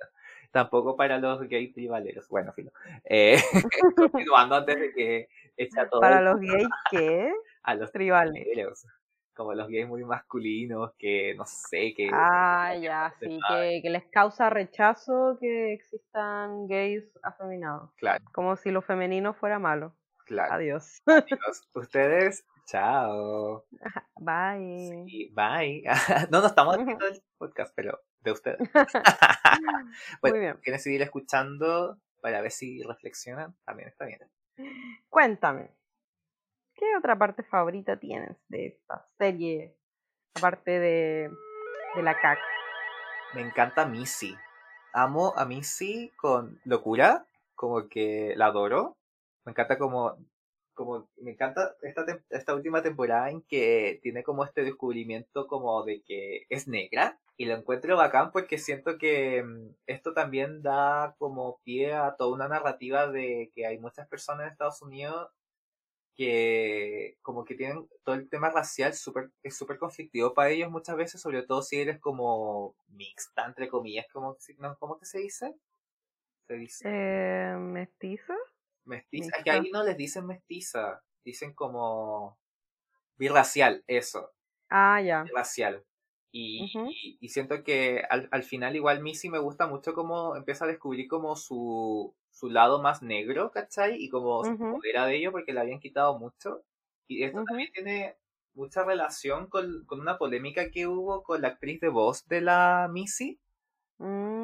Tampoco 0.52 0.96
para 0.96 1.18
los 1.20 1.42
gay 1.48 1.72
tribaleros. 1.72 2.28
Bueno, 2.30 2.52
filo. 2.54 2.72
Eh, 3.04 3.38
continuando 4.12 4.56
antes 4.56 4.80
de 4.80 4.92
que 4.94 5.28
eche 5.58 5.80
a 5.80 5.88
todo 5.90 6.02
Para 6.02 6.22
los 6.22 6.40
gays, 6.40 6.68
¿qué? 6.92 7.32
a 7.64 7.76
los 7.76 7.92
Tribales. 7.92 8.34
tribaleros. 8.44 8.86
Como 9.36 9.54
los 9.54 9.68
gays 9.70 9.88
muy 9.88 10.04
masculinos 10.04 10.92
que 10.98 11.34
no 11.36 11.46
sé, 11.46 11.94
que 11.96 12.10
Ah, 12.12 12.76
ya, 12.82 13.14
sí, 13.22 13.40
que, 13.48 13.80
que 13.82 13.90
les 13.90 14.04
causa 14.12 14.50
rechazo 14.50 15.38
que 15.40 15.72
existan 15.74 16.68
gays 16.68 17.06
afeminados. 17.24 17.92
Claro, 17.96 18.24
Como 18.34 18.56
si 18.58 18.70
lo 18.72 18.82
femenino 18.82 19.34
fuera 19.34 19.58
malo. 19.60 19.96
claro. 20.26 20.54
Adiós. 20.56 21.02
Ustedes, 21.74 22.44
chao. 22.66 23.64
Bye. 24.20 25.06
Sí, 25.08 25.32
bye. 25.34 25.84
No, 26.32 26.42
no 26.42 26.48
estamos 26.48 26.76
haciendo 26.78 27.06
el 27.08 27.22
podcast, 27.38 27.72
pero 27.76 27.98
de 28.22 28.32
ustedes. 28.32 28.60
Bueno, 30.22 30.36
Muy 30.36 30.40
bien. 30.40 30.58
quieren 30.62 30.80
seguir 30.80 31.02
escuchando 31.02 31.98
para 32.22 32.42
ver 32.42 32.52
si 32.52 32.84
reflexionan, 32.84 33.56
también 33.66 33.90
está 33.90 34.06
bien. 34.06 34.20
Cuéntame, 35.10 35.72
¿qué 36.76 36.86
otra 36.98 37.18
parte 37.18 37.44
favorita 37.44 37.98
tienes 38.00 38.38
de 38.48 38.68
esta 38.68 39.08
serie? 39.18 39.76
Aparte 40.36 40.72
de, 40.80 41.32
de 41.96 42.04
la 42.04 42.14
caca. 42.20 42.42
Me 43.34 43.42
encanta 43.42 43.86
Missy. 43.86 44.36
Amo 44.94 45.34
a 45.36 45.46
Missy 45.46 46.12
con 46.18 46.60
locura, 46.66 47.26
como 47.56 47.88
que 47.88 48.34
la 48.36 48.48
adoro. 48.48 48.98
Me 49.46 49.52
encanta 49.52 49.78
como, 49.78 50.18
como 50.74 51.10
me 51.18 51.32
encanta 51.32 51.76
esta, 51.82 52.06
esta 52.30 52.54
última 52.54 52.82
temporada 52.82 53.30
en 53.30 53.42
que 53.44 54.00
tiene 54.04 54.24
como 54.24 54.44
este 54.46 54.64
descubrimiento 54.64 55.48
como 55.48 55.84
de 55.84 56.02
que 56.04 56.46
es 56.50 56.68
negra. 56.68 57.20
Y 57.40 57.46
lo 57.46 57.56
encuentro 57.56 57.96
bacán 57.96 58.32
porque 58.34 58.58
siento 58.58 58.98
que 58.98 59.42
mm, 59.44 59.76
esto 59.88 60.14
también 60.14 60.62
da 60.62 61.16
como 61.18 61.62
pie 61.64 61.94
a 61.94 62.16
toda 62.18 62.34
una 62.36 62.50
narrativa 62.50 63.08
de 63.08 63.50
que 63.56 63.66
hay 63.66 63.80
muchas 63.80 64.08
personas 64.10 64.46
en 64.48 64.52
Estados 64.52 64.82
Unidos 64.82 65.30
que 66.16 67.18
como 67.22 67.46
que 67.46 67.56
tienen 67.56 67.90
todo 68.04 68.16
el 68.16 68.30
tema 68.30 68.50
racial 68.52 68.94
súper 68.94 69.32
es 69.44 69.58
súper 69.58 69.80
conflictivo 69.80 70.34
para 70.34 70.50
ellos 70.52 70.72
muchas 70.72 70.98
veces, 70.98 71.22
sobre 71.22 71.44
todo 71.44 71.62
si 71.64 71.82
eres 71.82 72.00
como 72.00 72.76
mixta, 72.88 73.46
entre 73.46 73.70
comillas, 73.70 74.08
como, 74.14 74.38
no, 74.60 74.78
¿cómo 74.80 74.98
que 75.00 75.06
se 75.06 75.20
dice? 75.20 75.56
Se 76.48 76.56
dice 76.56 76.84
Eh, 76.84 77.56
¿Mestiza? 77.58 78.36
mestiza. 78.86 79.38
Es 79.38 79.44
que 79.44 79.52
ahí 79.52 79.70
no 79.72 79.84
les 79.84 79.98
dicen 79.98 80.26
mestiza, 80.26 81.04
dicen 81.24 81.54
como 81.54 82.40
birracial, 83.18 83.84
eso, 83.88 84.34
Ah, 84.70 85.00
ya. 85.02 85.32
birracial. 85.32 85.86
Y, 86.32 86.78
y, 86.84 87.18
y 87.22 87.30
siento 87.30 87.64
que 87.64 88.04
al, 88.10 88.30
al 88.32 88.44
final 88.44 88.76
igual 88.76 89.02
Missy 89.02 89.30
me 89.30 89.40
gusta 89.40 89.68
mucho 89.68 89.94
como 89.94 90.36
empieza 90.36 90.66
a 90.66 90.68
descubrir 90.68 91.08
como 91.08 91.36
su, 91.36 92.16
su 92.32 92.50
lado 92.50 92.82
más 92.82 93.02
negro, 93.02 93.52
¿cachai? 93.52 93.96
Y 94.04 94.10
como 94.10 94.44
se 94.44 94.52
Ujú. 94.52 94.82
empodera 94.84 95.06
de 95.08 95.18
ello 95.18 95.32
porque 95.32 95.54
le 95.54 95.62
habían 95.62 95.80
quitado 95.80 96.18
mucho. 96.20 96.64
Y 97.08 97.24
esto 97.24 97.42
también 97.44 97.70
tiene 97.74 98.18
mucha 98.54 98.84
relación 98.84 99.48
con, 99.50 99.86
con 99.86 100.00
una 100.02 100.18
polémica 100.20 100.70
que 100.72 100.88
hubo 100.88 101.24
con 101.24 101.42
la 101.42 101.50
actriz 101.50 101.80
de 101.82 101.90
voz 101.90 102.28
de 102.28 102.42
la 102.42 102.88
Missy, 102.92 103.40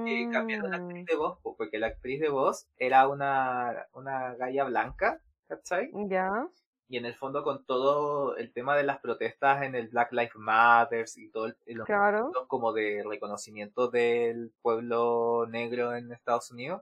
que 0.03 0.27
cambiaron 0.29 0.69
la 0.71 0.77
actriz 0.77 1.03
Mm, 1.03 1.07
de 1.07 1.15
voz, 1.17 1.39
po, 1.41 1.55
porque 1.57 1.79
la 1.79 1.87
actriz 1.87 2.19
de 2.21 2.29
voz 2.29 2.67
era 2.77 3.07
una, 3.07 3.87
una 3.93 4.35
galla 4.35 4.63
blanca, 4.65 5.21
¿cachai? 5.47 5.95
ya. 6.09 6.47
Y 6.87 6.97
en 6.97 7.05
el 7.05 7.15
fondo 7.15 7.43
con 7.43 7.65
todo 7.65 8.37
el 8.37 8.53
tema 8.53 8.77
de 8.77 8.83
las 8.83 8.99
protestas 8.99 9.63
en 9.63 9.75
el 9.75 9.87
Black 9.89 10.11
Lives 10.13 10.35
Matter 10.35 11.05
y 11.15 11.29
todo 11.31 11.47
el, 11.47 11.57
los 11.65 11.85
Claro. 11.87 12.31
como 12.47 12.73
de 12.73 13.03
reconocimiento 13.07 13.89
del 13.89 14.53
pueblo 14.61 15.47
negro 15.49 15.95
en 15.95 16.11
Estados 16.11 16.51
Unidos, 16.51 16.81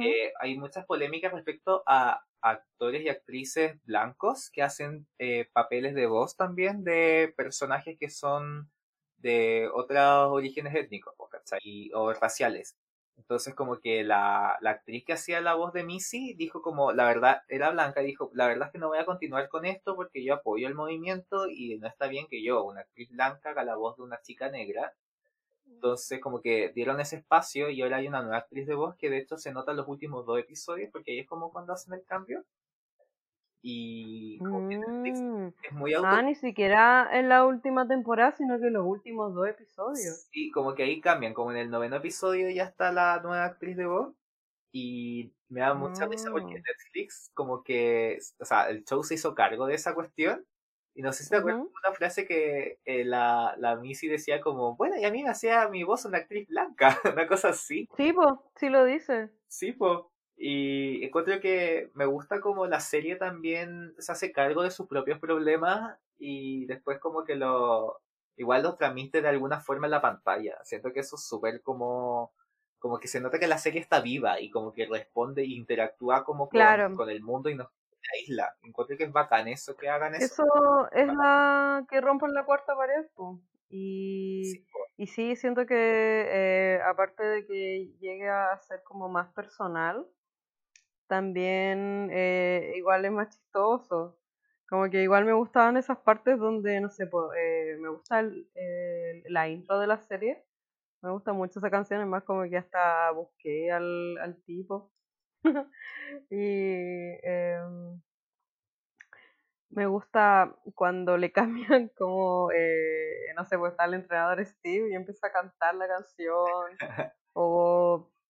eh, 0.00 0.32
hay 0.40 0.58
muchas 0.58 0.86
polémicas 0.86 1.32
respecto 1.32 1.82
a 1.86 2.24
actores 2.42 3.02
y 3.02 3.08
actrices 3.10 3.82
blancos 3.84 4.50
que 4.50 4.62
hacen 4.62 5.06
eh, 5.18 5.48
papeles 5.52 5.94
de 5.94 6.06
voz 6.06 6.36
también 6.36 6.84
de 6.84 7.34
personajes 7.36 7.98
que 7.98 8.08
son 8.10 8.70
de 9.18 9.68
otros 9.74 10.30
orígenes 10.32 10.74
étnicos 10.74 11.14
¿cachai? 11.30 11.60
Y- 11.62 11.92
o 11.94 12.12
raciales. 12.14 12.76
Entonces 13.20 13.54
como 13.54 13.80
que 13.80 14.02
la, 14.02 14.56
la 14.62 14.70
actriz 14.70 15.04
que 15.04 15.12
hacía 15.12 15.40
la 15.42 15.54
voz 15.54 15.72
de 15.74 15.84
Missy 15.84 16.32
dijo 16.34 16.62
como, 16.62 16.92
la 16.92 17.04
verdad, 17.04 17.42
era 17.48 17.70
blanca, 17.70 18.00
dijo, 18.00 18.30
la 18.34 18.46
verdad 18.46 18.68
es 18.68 18.72
que 18.72 18.78
no 18.78 18.88
voy 18.88 18.98
a 18.98 19.04
continuar 19.04 19.48
con 19.50 19.66
esto 19.66 19.94
porque 19.94 20.24
yo 20.24 20.34
apoyo 20.34 20.66
el 20.66 20.74
movimiento 20.74 21.46
y 21.48 21.78
no 21.78 21.86
está 21.86 22.06
bien 22.08 22.26
que 22.28 22.42
yo, 22.42 22.64
una 22.64 22.80
actriz 22.80 23.10
blanca, 23.10 23.50
haga 23.50 23.62
la 23.64 23.76
voz 23.76 23.96
de 23.98 24.04
una 24.04 24.20
chica 24.22 24.48
negra. 24.48 24.94
Entonces 25.66 26.18
como 26.20 26.40
que 26.40 26.70
dieron 26.74 26.98
ese 27.00 27.16
espacio 27.16 27.68
y 27.70 27.82
ahora 27.82 27.98
hay 27.98 28.08
una 28.08 28.22
nueva 28.22 28.38
actriz 28.38 28.66
de 28.66 28.74
voz 28.74 28.96
que 28.96 29.10
de 29.10 29.18
hecho 29.18 29.36
se 29.36 29.52
nota 29.52 29.72
en 29.72 29.76
los 29.76 29.88
últimos 29.88 30.24
dos 30.24 30.38
episodios 30.38 30.90
porque 30.90 31.12
ahí 31.12 31.18
es 31.20 31.28
como 31.28 31.52
cuando 31.52 31.74
hacen 31.74 31.94
el 31.94 32.04
cambio. 32.04 32.44
Y 33.62 34.38
como 34.38 34.68
que 34.68 34.76
Netflix 34.78 35.20
Mm. 35.20 35.48
es 35.62 35.72
muy 35.72 35.94
auto... 35.94 36.08
Ah, 36.08 36.22
ni 36.22 36.34
siquiera 36.34 37.08
en 37.12 37.28
la 37.28 37.44
última 37.44 37.86
temporada, 37.86 38.32
sino 38.32 38.58
que 38.58 38.68
en 38.68 38.72
los 38.74 38.86
últimos 38.86 39.34
dos 39.34 39.48
episodios. 39.48 40.28
Sí, 40.32 40.50
como 40.50 40.74
que 40.74 40.84
ahí 40.84 41.00
cambian, 41.00 41.34
como 41.34 41.50
en 41.52 41.58
el 41.58 41.70
noveno 41.70 41.96
episodio 41.96 42.48
ya 42.50 42.64
está 42.64 42.90
la 42.92 43.20
nueva 43.22 43.44
actriz 43.44 43.76
de 43.76 43.86
voz 43.86 44.14
y 44.72 45.32
me 45.48 45.60
da 45.60 45.74
mucha 45.74 46.06
risa 46.06 46.30
porque 46.30 46.58
Mm. 46.60 46.62
Netflix 46.62 47.30
como 47.34 47.62
que, 47.62 48.18
o 48.38 48.44
sea, 48.44 48.70
el 48.70 48.84
show 48.84 49.02
se 49.02 49.14
hizo 49.14 49.34
cargo 49.34 49.66
de 49.66 49.74
esa 49.74 49.94
cuestión 49.94 50.46
y 50.94 51.02
no 51.02 51.12
sé 51.12 51.24
si 51.24 51.30
te 51.30 51.36
acuerdas 51.36 51.62
de 51.62 51.68
una 51.86 51.94
frase 51.96 52.26
que 52.26 52.78
eh, 52.84 53.04
la, 53.04 53.54
la 53.58 53.76
Missy 53.76 54.08
decía 54.08 54.40
como, 54.40 54.76
bueno, 54.76 54.96
y 54.96 55.04
a 55.04 55.10
mí 55.10 55.22
me 55.22 55.28
hacía 55.30 55.68
mi 55.68 55.84
voz 55.84 56.04
una 56.04 56.18
actriz 56.18 56.48
blanca, 56.48 56.98
una 57.14 57.26
cosa 57.26 57.50
así, 57.50 57.88
Sí, 57.96 58.12
pues, 58.12 58.28
sí 58.56 58.68
lo 58.68 58.84
dice. 58.84 59.30
sí, 59.48 59.72
po. 59.72 60.09
Y 60.42 61.04
encuentro 61.04 61.38
que 61.38 61.90
me 61.92 62.06
gusta 62.06 62.40
como 62.40 62.66
la 62.66 62.80
serie 62.80 63.16
también 63.16 63.94
se 63.98 64.10
hace 64.10 64.32
cargo 64.32 64.62
de 64.62 64.70
sus 64.70 64.86
propios 64.88 65.18
problemas 65.18 65.98
y 66.18 66.64
después 66.64 66.98
como 66.98 67.24
que 67.24 67.34
lo 67.36 68.00
igual 68.36 68.62
los 68.62 68.76
transmite 68.76 69.20
de 69.20 69.28
alguna 69.28 69.60
forma 69.60 69.86
en 69.86 69.90
la 69.90 70.00
pantalla. 70.00 70.56
Siento 70.64 70.94
que 70.94 71.00
eso 71.00 71.16
es 71.16 71.28
súper 71.28 71.60
como 71.60 72.32
como 72.78 72.98
que 72.98 73.06
se 73.08 73.20
nota 73.20 73.38
que 73.38 73.46
la 73.46 73.58
serie 73.58 73.82
está 73.82 74.00
viva 74.00 74.40
y 74.40 74.48
como 74.50 74.72
que 74.72 74.86
responde 74.86 75.42
e 75.42 75.48
interactúa 75.48 76.24
como 76.24 76.44
con, 76.48 76.58
Claro. 76.58 76.94
con 76.96 77.10
el 77.10 77.20
mundo 77.20 77.50
y 77.50 77.54
nos 77.54 77.68
aísla. 78.14 78.56
Encuentro 78.62 78.96
que 78.96 79.04
es 79.04 79.12
bacán 79.12 79.46
eso 79.46 79.76
que 79.76 79.90
hagan 79.90 80.14
eso. 80.14 80.24
Eso 80.24 80.90
es 80.92 81.06
la 81.06 81.84
que 81.90 82.00
rompen 82.00 82.32
la 82.32 82.46
cuarta 82.46 82.74
pared, 82.74 83.04
po. 83.14 83.38
Y, 83.68 84.44
Sí, 84.46 84.58
po. 84.72 84.78
y 84.96 85.06
sí, 85.06 85.36
siento 85.36 85.66
que 85.66 85.74
eh, 85.76 86.80
aparte 86.82 87.22
de 87.24 87.46
que 87.46 87.92
llegue 88.00 88.30
a 88.30 88.56
ser 88.56 88.82
como 88.84 89.10
más 89.10 89.28
personal, 89.34 90.06
también 91.10 92.08
eh, 92.12 92.72
igual 92.76 93.04
es 93.04 93.12
más 93.12 93.30
chistoso. 93.30 94.18
Como 94.70 94.90
que 94.90 95.02
igual 95.04 95.26
me 95.26 95.34
gustaban 95.34 95.76
esas 95.78 95.98
partes 95.98 96.38
donde, 96.38 96.80
no 96.80 96.90
sé, 96.90 97.06
po, 97.08 97.34
eh, 97.34 97.76
me 97.80 97.90
gusta 97.90 98.20
el- 98.20 98.48
la 99.28 99.48
intro 99.48 99.78
de 99.80 99.86
la 99.88 99.98
serie. 99.98 100.44
Me 101.02 101.10
gusta 101.12 101.32
mucho 101.34 101.60
esa 101.60 101.70
canción, 101.70 102.00
es 102.02 102.06
más 102.08 102.24
como 102.24 102.44
que 102.44 102.58
hasta 102.58 103.10
busqué 103.12 103.70
al, 103.72 104.18
al 104.18 104.42
tipo. 104.44 104.92
y 106.30 107.18
em, 107.22 108.00
me 109.70 109.86
gusta 109.86 110.54
cuando 110.74 111.16
le 111.16 111.32
cambian 111.32 111.88
como, 111.96 112.50
eh, 112.52 113.32
no 113.36 113.44
sé, 113.44 113.58
pues 113.58 113.72
está 113.72 113.84
el 113.84 113.94
entrenador 113.94 114.44
Steve 114.44 114.90
y 114.90 114.94
empieza 114.94 115.28
a 115.28 115.32
cantar 115.32 115.74
la 115.74 115.88
canción. 115.88 116.76
O 117.32 117.79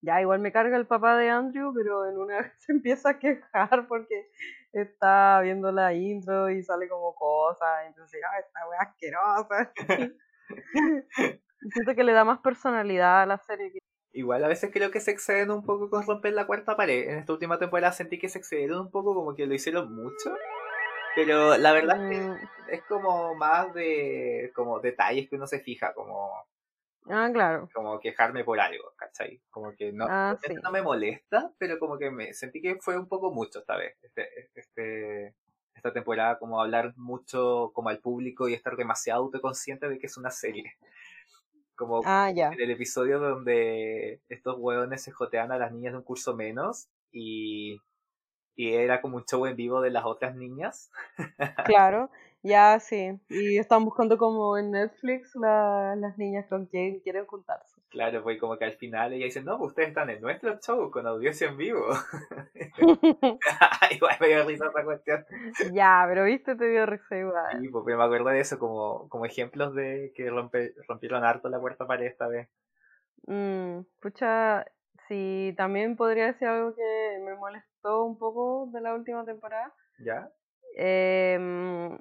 ya 0.02 0.20
igual 0.20 0.40
me 0.40 0.52
carga 0.52 0.76
el 0.76 0.86
papá 0.86 1.16
de 1.16 1.30
Andrew, 1.30 1.72
pero 1.74 2.06
en 2.08 2.16
una 2.18 2.42
vez 2.42 2.52
se 2.58 2.72
empieza 2.72 3.10
a 3.10 3.18
quejar 3.18 3.86
porque 3.88 4.30
está 4.72 5.40
viendo 5.42 5.72
la 5.72 5.92
intro 5.94 6.48
y 6.50 6.62
sale 6.62 6.88
como 6.88 7.14
cosas, 7.14 7.84
y 7.84 7.88
entonces, 7.88 8.20
ah, 8.28 8.38
esta 8.38 8.68
wea 8.68 8.80
asquerosa. 8.80 9.72
Siento 11.72 11.94
que 11.94 12.04
le 12.04 12.12
da 12.12 12.24
más 12.24 12.38
personalidad 12.40 13.22
a 13.22 13.26
la 13.26 13.38
serie. 13.38 13.72
que- 13.72 13.78
Igual 14.12 14.42
a 14.44 14.48
veces 14.48 14.70
creo 14.72 14.90
que 14.90 14.98
se 15.00 15.12
exceden 15.12 15.50
un 15.52 15.64
poco 15.64 15.88
con 15.88 16.04
romper 16.04 16.32
la 16.32 16.46
cuarta 16.46 16.76
pared. 16.76 17.08
En 17.10 17.18
esta 17.18 17.32
última 17.32 17.58
temporada 17.58 17.92
sentí 17.92 18.18
que 18.18 18.28
se 18.28 18.38
excedieron 18.38 18.80
un 18.80 18.90
poco, 18.90 19.14
como 19.14 19.34
que 19.36 19.46
lo 19.46 19.54
hicieron 19.54 19.94
mucho. 19.94 20.34
Pero 21.14 21.56
la 21.58 21.72
verdad 21.72 21.96
es 21.96 22.02
Mm, 22.28 22.34
que 22.66 22.74
es 22.76 22.82
como 22.84 23.34
más 23.34 23.72
de 23.74 24.50
como 24.54 24.80
detalles 24.80 25.28
que 25.28 25.36
uno 25.36 25.46
se 25.46 25.60
fija, 25.60 25.92
como, 25.94 26.32
Ah, 27.10 27.28
claro. 27.32 27.68
como 27.74 27.98
quejarme 28.00 28.44
por 28.44 28.60
algo, 28.60 28.92
¿cachai? 28.96 29.40
Como 29.50 29.74
que 29.74 29.92
no, 29.92 30.06
Ah, 30.08 30.36
sí. 30.42 30.54
no 30.62 30.70
me 30.70 30.82
molesta, 30.82 31.52
pero 31.58 31.78
como 31.78 31.98
que 31.98 32.10
me 32.10 32.32
sentí 32.32 32.60
que 32.62 32.76
fue 32.80 32.98
un 32.98 33.08
poco 33.08 33.32
mucho 33.32 33.60
esta 33.60 33.76
vez, 33.76 33.96
este, 34.02 34.28
este, 34.54 35.34
esta 35.74 35.92
temporada, 35.92 36.38
como 36.38 36.60
hablar 36.60 36.92
mucho 36.96 37.70
como 37.74 37.88
al 37.88 37.98
público 38.00 38.48
y 38.48 38.54
estar 38.54 38.76
demasiado 38.76 39.22
autoconsciente 39.24 39.88
de 39.88 39.98
que 39.98 40.06
es 40.06 40.16
una 40.16 40.30
serie. 40.30 40.74
Como 41.76 42.02
Ah, 42.04 42.30
ya. 42.30 42.48
en 42.52 42.60
el 42.60 42.70
episodio 42.72 43.18
donde 43.18 44.20
estos 44.28 44.56
hueones 44.58 45.02
se 45.02 45.12
jotean 45.12 45.50
a 45.52 45.58
las 45.58 45.72
niñas 45.72 45.92
de 45.94 45.98
un 45.98 46.04
curso 46.04 46.36
menos 46.36 46.88
y, 47.10 47.80
y 48.54 48.74
era 48.74 49.00
como 49.00 49.16
un 49.16 49.24
show 49.24 49.46
en 49.46 49.56
vivo 49.56 49.80
de 49.80 49.90
las 49.90 50.04
otras 50.04 50.36
niñas. 50.36 50.90
Claro, 51.64 52.10
ya 52.42 52.78
sí. 52.80 53.18
Y 53.28 53.58
están 53.58 53.84
buscando 53.84 54.16
como 54.18 54.56
en 54.58 54.70
Netflix 54.70 55.34
la- 55.36 55.94
las 55.96 56.16
niñas 56.18 56.46
con 56.48 56.66
quien 56.66 57.00
quieren 57.00 57.26
juntarse. 57.26 57.80
Claro, 57.90 58.22
pues 58.22 58.38
como 58.38 58.56
que 58.56 58.64
al 58.64 58.72
final 58.74 59.12
ella 59.12 59.24
dice, 59.24 59.42
no, 59.42 59.58
pues 59.58 59.70
ustedes 59.70 59.88
están 59.88 60.10
en 60.10 60.20
nuestro 60.20 60.58
show 60.60 60.90
con 60.90 61.06
audiencia 61.06 61.48
en 61.48 61.56
vivo. 61.56 61.84
Igual 63.90 64.16
me 64.20 64.28
dio 64.28 64.44
risa 64.46 64.66
esa 64.68 64.84
cuestión. 64.84 65.24
ya, 65.72 66.04
pero 66.08 66.24
viste, 66.24 66.54
te 66.56 66.68
dio 66.70 66.86
risa 66.86 67.16
igual. 67.16 67.60
Sí, 67.60 67.68
pues 67.68 67.84
me 67.84 68.02
acuerdo 68.02 68.28
de 68.30 68.40
eso 68.40 68.58
como, 68.58 69.08
como 69.08 69.24
ejemplos 69.24 69.74
de 69.74 70.12
que 70.14 70.30
rompe, 70.30 70.72
rompieron 70.88 71.24
harto 71.24 71.48
la 71.48 71.58
cuarta 71.58 71.86
pared 71.86 72.06
esta 72.06 72.28
vez. 72.28 72.48
Mm, 73.26 73.80
pucha, 74.00 74.64
sí, 75.08 75.52
también 75.56 75.96
podría 75.96 76.26
decir 76.26 76.46
algo 76.48 76.74
que 76.74 77.18
me 77.24 77.34
molestó 77.34 78.04
un 78.04 78.18
poco 78.18 78.68
de 78.72 78.80
la 78.80 78.94
última 78.94 79.24
temporada. 79.24 79.74
¿Ya? 79.98 80.30
Em, 80.76 81.98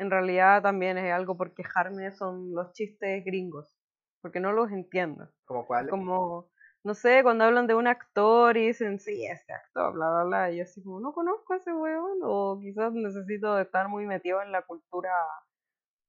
en 0.00 0.10
realidad 0.10 0.62
también 0.62 0.96
es 0.96 1.12
algo 1.12 1.36
por 1.36 1.52
quejarme, 1.52 2.10
son 2.12 2.54
los 2.54 2.72
chistes 2.72 3.22
gringos, 3.22 3.78
porque 4.22 4.40
no 4.40 4.50
los 4.52 4.72
entiendo. 4.72 5.28
¿Como 5.44 5.66
cuál? 5.66 5.90
Como, 5.90 6.50
no 6.82 6.94
sé, 6.94 7.22
cuando 7.22 7.44
hablan 7.44 7.66
de 7.66 7.74
un 7.74 7.86
actor 7.86 8.56
y 8.56 8.68
dicen, 8.68 8.98
sí, 8.98 9.26
este 9.26 9.52
actor, 9.52 9.92
bla, 9.92 10.10
bla, 10.10 10.24
bla, 10.24 10.50
y 10.50 10.56
yo 10.56 10.62
así 10.62 10.82
como, 10.82 11.00
no 11.00 11.12
conozco 11.12 11.52
a 11.52 11.56
ese 11.58 11.74
weón, 11.74 12.18
o 12.22 12.58
quizás 12.58 12.94
necesito 12.94 13.58
estar 13.58 13.88
muy 13.88 14.06
metido 14.06 14.40
en 14.40 14.52
la 14.52 14.62
cultura 14.62 15.12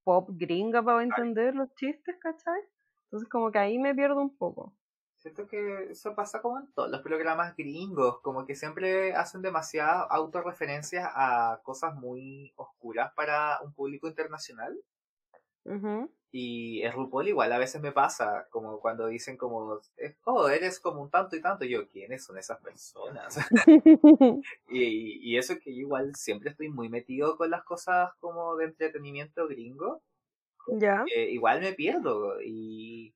pop 0.05 0.29
gringa 0.31 0.81
para 0.81 1.03
entender 1.03 1.53
los 1.53 1.75
chistes, 1.75 2.15
¿cachai? 2.21 2.61
Entonces 3.03 3.27
como 3.29 3.51
que 3.51 3.59
ahí 3.59 3.77
me 3.77 3.93
pierdo 3.93 4.21
un 4.21 4.37
poco. 4.37 4.73
Siento 5.21 5.45
que 5.45 5.91
eso 5.91 6.15
pasa 6.15 6.41
como 6.41 6.57
en 6.57 6.71
todos 6.73 6.89
los 6.89 7.01
programas 7.03 7.55
gringos, 7.55 8.19
como 8.21 8.43
que 8.43 8.55
siempre 8.55 9.13
hacen 9.13 9.43
demasiadas 9.43 10.07
autorreferencias 10.09 11.07
a 11.13 11.59
cosas 11.61 11.93
muy 11.93 12.51
oscuras 12.55 13.13
para 13.13 13.59
un 13.61 13.71
público 13.71 14.07
internacional. 14.07 14.75
Y 16.31 16.81
el 16.81 16.91
RuPaul 16.91 17.27
igual 17.27 17.51
a 17.51 17.59
veces 17.59 17.79
me 17.83 17.91
pasa, 17.91 18.47
como 18.49 18.79
cuando 18.79 19.05
dicen 19.05 19.37
como, 19.37 19.79
oh, 20.23 20.49
eres 20.49 20.79
como 20.79 21.03
un 21.03 21.11
tanto 21.11 21.35
y 21.35 21.41
tanto, 21.41 21.65
y 21.65 21.69
yo, 21.69 21.87
¿quiénes 21.87 22.25
son 22.25 22.39
esas 22.39 22.59
personas? 22.59 23.37
y, 24.69 25.19
y 25.21 25.37
eso 25.37 25.59
que 25.59 25.71
yo 25.75 25.81
igual 25.81 26.15
siempre 26.15 26.49
estoy 26.49 26.69
muy 26.69 26.89
metido 26.89 27.37
con 27.37 27.51
las 27.51 27.63
cosas 27.63 28.11
como 28.19 28.55
de 28.55 28.65
entretenimiento 28.65 29.47
gringo, 29.47 30.01
ya. 30.79 31.05
eh, 31.15 31.29
igual 31.29 31.61
me 31.61 31.73
pierdo 31.73 32.41
y, 32.41 33.13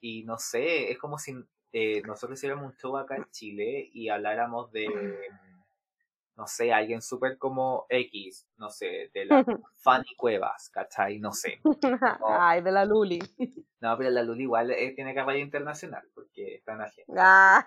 y 0.00 0.24
no 0.24 0.38
sé, 0.38 0.90
es 0.90 0.98
como 0.98 1.18
si 1.18 1.34
eh, 1.72 2.02
nosotros 2.02 2.38
hiciéramos 2.38 2.66
un 2.66 2.76
show 2.76 2.96
acá 2.96 3.16
en 3.16 3.26
Chile 3.30 3.88
y 3.92 4.08
habláramos 4.08 4.72
de, 4.72 4.86
no 6.40 6.46
sé, 6.46 6.72
alguien 6.72 7.02
súper 7.02 7.36
como 7.36 7.84
X, 7.90 8.48
no 8.56 8.70
sé, 8.70 9.10
de 9.12 9.26
la 9.26 9.44
Fanny 9.74 10.14
Cuevas, 10.16 10.70
¿cachai? 10.70 11.18
No 11.18 11.32
sé. 11.32 11.60
Ay, 12.26 12.62
de 12.62 12.72
la 12.72 12.84
Luli. 12.84 13.18
No, 13.82 13.96
pero 13.96 14.10
la 14.10 14.22
Luli 14.22 14.42
igual 14.42 14.70
eh, 14.72 14.92
tiene 14.94 15.14
carrera 15.14 15.38
internacional 15.38 16.06
porque 16.14 16.56
está 16.56 16.74
en 16.74 16.82
Argentina. 16.82 17.18
Ah, 17.18 17.66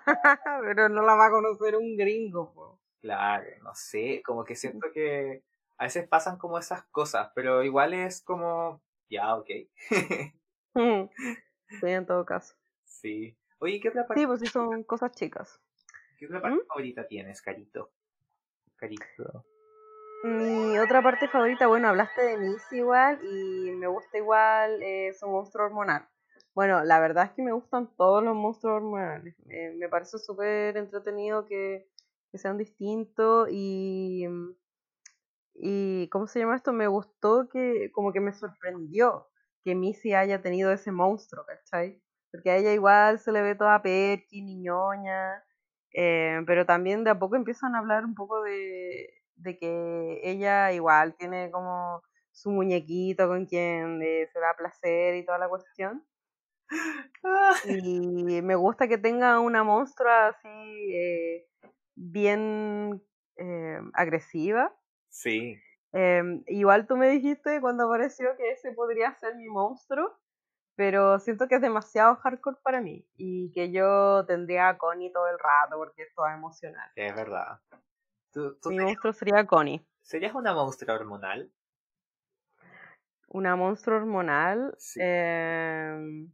pero 0.62 0.88
no 0.88 1.02
la 1.02 1.16
va 1.16 1.26
a 1.26 1.30
conocer 1.30 1.74
un 1.74 1.96
gringo, 1.96 2.54
po. 2.54 2.78
Claro, 3.00 3.44
no 3.64 3.74
sé, 3.74 4.22
como 4.24 4.44
que 4.44 4.54
siento 4.54 4.92
que 4.92 5.42
a 5.76 5.82
veces 5.82 6.06
pasan 6.06 6.38
como 6.38 6.56
esas 6.56 6.84
cosas, 6.84 7.32
pero 7.34 7.64
igual 7.64 7.94
es 7.94 8.22
como, 8.22 8.80
ya, 9.10 9.34
ok. 9.34 9.50
Sí, 11.68 11.86
en 11.88 12.06
todo 12.06 12.24
caso. 12.24 12.54
sí. 12.84 13.36
Oye, 13.58 13.80
¿qué 13.80 13.88
otra 13.88 14.06
parte, 14.06 14.20
Sí, 14.20 14.26
pues 14.26 14.40
sí 14.40 14.48
son 14.48 14.82
cosas 14.84 15.12
chicas. 15.12 15.60
¿qué 16.18 16.26
otra 16.26 16.40
parte 16.40 16.58
¿Mm? 16.58 16.66
favorita 16.68 17.06
tienes, 17.06 17.40
Carito? 17.42 17.90
Carito. 18.76 19.44
Mi 20.24 20.78
otra 20.78 21.02
parte 21.02 21.28
favorita, 21.28 21.66
bueno, 21.66 21.88
hablaste 21.88 22.22
de 22.22 22.38
Missy 22.38 22.78
igual 22.78 23.20
y 23.22 23.70
me 23.72 23.86
gusta 23.86 24.16
igual 24.18 24.82
eh, 24.82 25.12
su 25.12 25.26
monstruo 25.28 25.66
hormonal. 25.66 26.08
Bueno, 26.54 26.82
la 26.84 26.98
verdad 27.00 27.24
es 27.26 27.32
que 27.32 27.42
me 27.42 27.52
gustan 27.52 27.94
todos 27.96 28.22
los 28.24 28.34
monstruos 28.34 28.76
hormonales. 28.76 29.34
Me, 29.44 29.70
me 29.72 29.88
parece 29.88 30.18
súper 30.18 30.76
entretenido 30.76 31.46
que, 31.46 31.88
que 32.30 32.38
sean 32.38 32.56
distintos 32.56 33.48
y, 33.50 34.26
y, 35.54 36.08
¿cómo 36.08 36.26
se 36.26 36.38
llama 36.38 36.56
esto? 36.56 36.72
Me 36.72 36.86
gustó 36.86 37.48
que, 37.48 37.90
como 37.92 38.12
que 38.12 38.20
me 38.20 38.32
sorprendió 38.32 39.28
que 39.64 39.74
Missy 39.74 40.14
haya 40.14 40.42
tenido 40.42 40.72
ese 40.72 40.92
monstruo, 40.92 41.44
¿cachai? 41.46 42.00
Porque 42.30 42.50
a 42.50 42.56
ella 42.56 42.72
igual 42.72 43.18
se 43.18 43.32
le 43.32 43.42
ve 43.42 43.54
toda 43.54 43.82
perky, 43.82 44.42
niñoña, 44.42 45.42
eh, 45.94 46.42
pero 46.46 46.66
también 46.66 47.04
de 47.04 47.10
a 47.10 47.18
poco 47.18 47.36
empiezan 47.36 47.74
a 47.74 47.78
hablar 47.78 48.04
un 48.04 48.14
poco 48.14 48.42
de, 48.42 49.08
que 49.58 50.20
ella 50.22 50.72
igual 50.72 51.14
tiene 51.16 51.50
como 51.50 52.02
su 52.32 52.50
muñequito 52.50 53.28
con 53.28 53.46
quien 53.46 54.02
eh, 54.02 54.28
se 54.32 54.40
da 54.40 54.54
placer 54.56 55.16
y 55.16 55.24
toda 55.24 55.38
la 55.38 55.48
cuestión. 55.48 56.04
Y 57.64 58.42
me 58.42 58.54
gusta 58.56 58.88
que 58.88 58.98
tenga 58.98 59.38
una 59.40 59.62
monstrua 59.62 60.28
así 60.28 60.48
eh, 60.48 61.46
bien 61.94 63.02
eh, 63.36 63.78
agresiva. 63.94 64.74
Sí, 65.08 65.56
Em, 65.96 66.42
igual 66.48 66.88
tú 66.88 66.96
me 66.96 67.08
dijiste 67.08 67.60
cuando 67.60 67.84
apareció 67.86 68.36
que 68.36 68.50
ese 68.50 68.72
podría 68.72 69.14
ser 69.14 69.36
mi 69.36 69.46
monstruo, 69.46 70.18
pero 70.74 71.20
siento 71.20 71.46
que 71.46 71.54
es 71.54 71.60
demasiado 71.60 72.16
hardcore 72.16 72.56
para 72.64 72.80
mí 72.80 73.06
y 73.16 73.52
que 73.52 73.70
yo 73.70 74.26
tendría 74.26 74.70
a 74.70 74.76
Connie 74.76 75.12
todo 75.12 75.28
el 75.28 75.38
rato 75.38 75.76
porque 75.76 76.02
esto 76.02 76.26
es 76.26 76.34
emocional. 76.34 76.90
es 76.96 77.14
verdad. 77.14 77.60
¿Tú, 78.32 78.56
tú 78.60 78.70
Mi 78.70 78.76
serías, 78.76 78.88
monstruo 78.88 79.12
sería 79.12 79.46
Connie. 79.46 79.86
serías 80.02 80.34
una 80.34 80.52
monstrua 80.52 80.96
hormonal? 80.96 81.52
Una 83.28 83.54
monstruo 83.54 83.96
hormonal. 83.98 84.74
Sí. 84.78 85.00
em, 85.00 86.28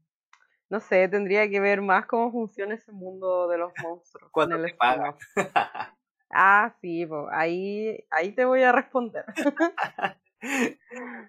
no 0.71 0.81
sé, 0.81 1.07
tendría 1.09 1.51
que 1.51 1.61
ver 1.61 1.83
más 1.83 2.07
cómo 2.07 2.31
funciona 2.33 2.75
ese 2.77 2.93
mundo 2.93 3.49
de 3.49 3.59
los 3.59 3.73
monstruos. 3.83 4.31
¿Cuánto 4.33 4.55
en 4.57 4.65
el 4.65 4.71
te 4.71 4.77
pagan? 4.77 5.15
Ah, 6.31 6.75
sí, 6.81 7.07
po, 7.07 7.29
ahí, 7.31 8.05
ahí 8.11 8.33
te 8.33 8.45
voy 8.45 8.63
a 8.63 8.73
responder. 8.73 9.25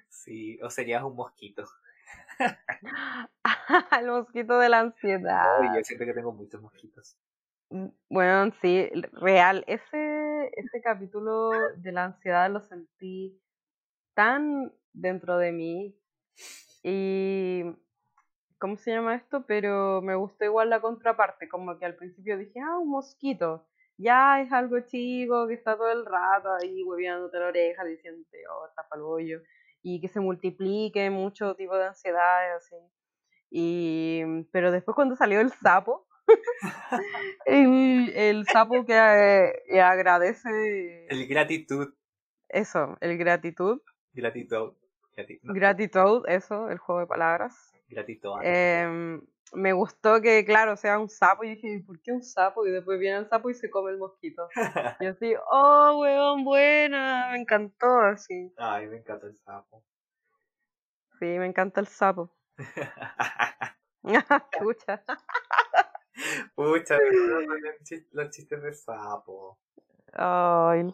sí, 0.10 0.60
o 0.62 0.70
serías 0.70 1.04
un 1.04 1.16
mosquito. 1.16 1.66
El 4.00 4.08
mosquito 4.08 4.60
de 4.60 4.70
la 4.70 4.80
ansiedad. 4.80 5.76
Yo 5.76 5.84
siento 5.84 6.06
que 6.06 6.14
tengo 6.14 6.32
muchos 6.32 6.62
mosquitos. 6.62 7.18
Mm, 7.70 7.88
Bueno, 8.10 8.54
sí, 8.62 8.90
real. 9.14 9.64
Ese, 9.68 10.52
ese 10.56 10.82
capítulo 10.82 11.52
de 11.78 11.92
la 11.92 12.06
ansiedad 12.06 12.50
lo 12.52 12.62
sentí 12.62 13.40
tan 14.14 14.74
dentro 14.94 15.38
de 15.38 15.52
mí. 15.52 15.96
Y, 16.84 17.64
¿cómo 18.60 18.76
se 18.78 18.92
llama 18.92 19.16
esto? 19.16 19.46
Pero 19.46 20.02
me 20.02 20.16
gustó 20.16 20.46
igual 20.46 20.70
la 20.70 20.82
contraparte, 20.82 21.48
como 21.48 21.78
que 21.78 21.86
al 21.86 21.96
principio 21.96 22.38
dije, 22.38 22.60
ah, 22.60 22.78
un 22.78 22.90
mosquito. 22.90 23.68
Ya 24.02 24.42
es 24.42 24.52
algo 24.52 24.80
chico 24.82 25.48
que 25.48 25.54
está 25.54 25.76
todo 25.76 25.92
el 25.92 26.06
rato 26.06 26.50
ahí 26.62 26.84
hueviándote 26.84 27.40
la 27.40 27.48
oreja 27.48 27.84
diciéndote, 27.84 28.38
oh, 28.50 28.70
tapa 28.76 28.96
el 28.96 29.04
bollo, 29.04 29.42
y 29.82 30.00
que 30.02 30.08
se 30.08 30.20
multiplique 30.20 31.10
mucho 31.10 31.56
tipo 31.56 31.78
de 31.78 31.86
ansiedades, 31.86 32.56
así. 32.58 32.76
Y, 33.50 34.24
pero 34.52 34.72
después 34.72 34.96
cuando 34.96 35.16
salió 35.16 35.42
el 35.42 35.52
sapo, 35.52 36.08
el, 37.46 38.10
el 38.16 38.46
sapo 38.48 38.86
que 38.86 38.94
eh, 38.94 39.82
agradece... 39.82 41.06
El 41.10 41.28
gratitud. 41.28 41.94
Eso, 42.48 42.98
el 43.02 43.18
gratitud. 43.18 43.82
Gratitud. 44.14 44.76
Gratitud, 45.44 46.24
eso, 46.28 46.70
el 46.70 46.78
juego 46.78 47.02
de 47.02 47.08
palabras. 47.08 47.72
Gratitud. 47.92 48.40
Em, 48.44 49.22
me 49.54 49.74
gustó 49.74 50.22
que, 50.22 50.46
claro, 50.46 50.78
sea 50.78 50.98
un 50.98 51.10
sapo. 51.10 51.44
Y 51.44 51.56
dije, 51.56 51.84
¿por 51.86 52.02
qué 52.02 52.12
un 52.12 52.24
sapo? 52.24 52.66
Y 52.66 52.72
después 52.72 53.00
viene 53.00 53.18
el 53.18 53.30
sapo 53.30 53.50
y 53.50 53.54
se 53.54 53.70
come 53.70 53.92
el 53.92 53.98
mosquito. 53.98 54.48
y 55.00 55.06
así, 55.06 55.34
oh, 55.52 56.00
weón, 56.00 56.44
buena. 56.44 57.30
Me 57.32 57.40
encantó, 57.40 58.00
así. 58.00 58.54
Ay, 58.58 58.88
me 58.88 58.98
encanta 58.98 59.28
el 59.28 59.38
sapo. 59.38 59.84
Sí, 61.20 61.26
me 61.26 61.46
encanta 61.46 61.82
el 61.82 61.88
sapo. 61.88 62.34
Pucha. 64.60 65.04
Pucha, 66.56 66.98
los 68.12 68.30
chistes 68.32 68.62
de 68.62 68.74
sapo. 68.74 69.60
Ay, 70.14 70.94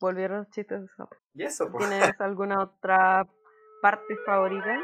volvieron 0.00 0.38
los 0.38 0.50
chistes 0.50 0.80
de 0.80 0.88
sapo. 0.96 1.16
¿Y 1.34 1.44
eso? 1.44 1.70
¿Tienes 1.78 2.20
alguna 2.20 2.62
otra 2.62 3.26
parte 3.82 4.16
favorita? 4.26 4.78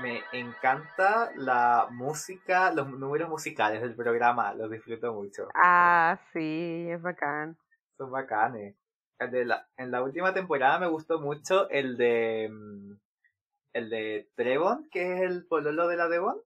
Me 0.00 0.22
encanta 0.32 1.30
la 1.36 1.88
música, 1.90 2.72
los 2.72 2.88
números 2.88 3.28
musicales 3.28 3.82
del 3.82 3.94
programa, 3.94 4.54
los 4.54 4.70
disfruto 4.70 5.12
mucho. 5.12 5.48
Ah, 5.54 6.18
sí, 6.32 6.86
es 6.90 7.02
bacán. 7.02 7.56
Son 7.96 8.10
bacanes. 8.10 8.74
en 9.18 9.90
la 9.90 10.02
última 10.02 10.32
temporada 10.32 10.78
me 10.78 10.88
gustó 10.88 11.20
mucho 11.20 11.68
el 11.68 11.96
de 11.96 12.48
mm, 12.50 12.92
el 13.72 13.90
de 13.90 14.28
Trevon, 14.34 14.88
que 14.90 15.14
es 15.14 15.22
el 15.22 15.46
pololo 15.46 15.88
de 15.88 15.96
la 15.96 16.08
Devon. 16.08 16.36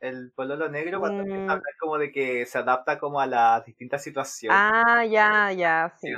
El 0.00 0.32
pololo 0.32 0.68
negro 0.68 0.98
cuando 1.00 1.24
mm. 1.24 1.50
habla 1.50 1.68
como 1.78 1.98
de 1.98 2.10
que 2.10 2.46
se 2.46 2.58
adapta 2.58 2.98
como 2.98 3.20
a 3.20 3.26
las 3.26 3.64
distintas 3.64 4.02
situaciones. 4.02 4.56
Ah, 4.58 5.04
ya, 5.04 5.52
ya, 5.52 5.92
sí. 6.00 6.08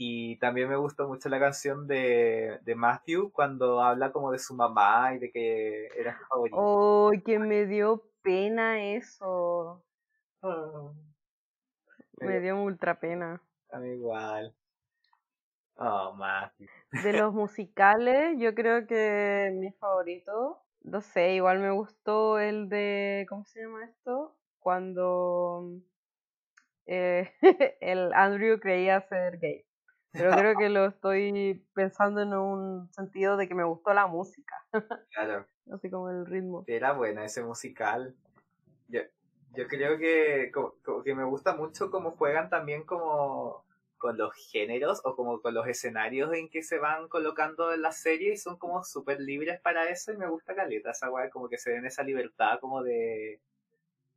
Y 0.00 0.36
también 0.36 0.68
me 0.68 0.76
gustó 0.76 1.08
mucho 1.08 1.28
la 1.28 1.40
canción 1.40 1.88
de, 1.88 2.60
de 2.62 2.74
Matthew 2.76 3.32
cuando 3.32 3.82
habla 3.82 4.12
como 4.12 4.30
de 4.30 4.38
su 4.38 4.54
mamá 4.54 5.12
y 5.14 5.18
de 5.18 5.32
que 5.32 5.88
era 5.88 6.16
su 6.16 6.24
favorita. 6.26 6.56
¡Oh, 6.56 7.10
que 7.26 7.40
me 7.40 7.66
dio 7.66 8.04
pena 8.22 8.80
eso! 8.80 9.82
Ah. 10.40 10.92
me, 12.20 12.38
dio 12.38 12.62
ultra 12.62 13.00
pena. 13.00 13.42
A 13.72 13.80
mí 13.80 13.88
igual. 13.88 14.54
Oh, 15.74 16.14
Matthew. 16.14 16.68
De 17.02 17.12
los 17.14 17.34
musicales, 17.34 18.36
yo 18.38 18.54
creo 18.54 18.86
que 18.86 19.50
mi 19.52 19.72
favorito, 19.72 20.62
no 20.82 21.00
sé, 21.00 21.34
igual 21.34 21.58
me 21.58 21.72
gustó 21.72 22.38
el 22.38 22.68
de, 22.68 23.26
¿cómo 23.28 23.44
se 23.46 23.62
llama 23.62 23.84
esto? 23.84 24.36
Cuando 24.60 25.72
eh, 26.86 27.32
el 27.80 28.12
Andrew 28.12 28.60
creía 28.60 29.00
ser 29.00 29.40
gay. 29.40 29.67
Pero 30.18 30.36
creo 30.36 30.56
que 30.56 30.68
lo 30.68 30.86
estoy 30.86 31.64
pensando 31.74 32.20
en 32.20 32.34
un 32.34 32.92
sentido 32.92 33.36
de 33.36 33.48
que 33.48 33.54
me 33.54 33.64
gustó 33.64 33.94
la 33.94 34.06
música. 34.06 34.54
Claro. 35.10 35.46
Así 35.72 35.90
como 35.90 36.08
el 36.10 36.26
ritmo. 36.26 36.64
Era 36.66 36.92
buena 36.92 37.24
ese 37.24 37.42
musical. 37.42 38.14
Yo, 38.88 39.00
yo 39.54 39.66
creo 39.66 39.98
que, 39.98 40.50
que 41.04 41.14
me 41.14 41.24
gusta 41.24 41.54
mucho 41.54 41.90
cómo 41.90 42.12
juegan 42.12 42.48
también 42.48 42.84
como 42.84 43.64
con 43.98 44.16
los 44.16 44.32
géneros 44.50 45.00
o 45.04 45.16
como 45.16 45.42
con 45.42 45.54
los 45.54 45.66
escenarios 45.66 46.32
en 46.32 46.48
que 46.48 46.62
se 46.62 46.78
van 46.78 47.08
colocando 47.08 47.72
en 47.72 47.82
la 47.82 47.92
serie 47.92 48.32
y 48.32 48.36
son 48.36 48.56
como 48.56 48.84
súper 48.84 49.20
libres 49.20 49.60
para 49.60 49.88
eso 49.90 50.12
y 50.12 50.16
me 50.16 50.28
gusta 50.28 50.54
caleta 50.54 50.92
esa 50.92 51.08
guay, 51.08 51.30
como 51.30 51.48
que 51.48 51.58
se 51.58 51.72
den 51.72 51.84
esa 51.84 52.04
libertad 52.04 52.60
como 52.60 52.82
de, 52.82 53.40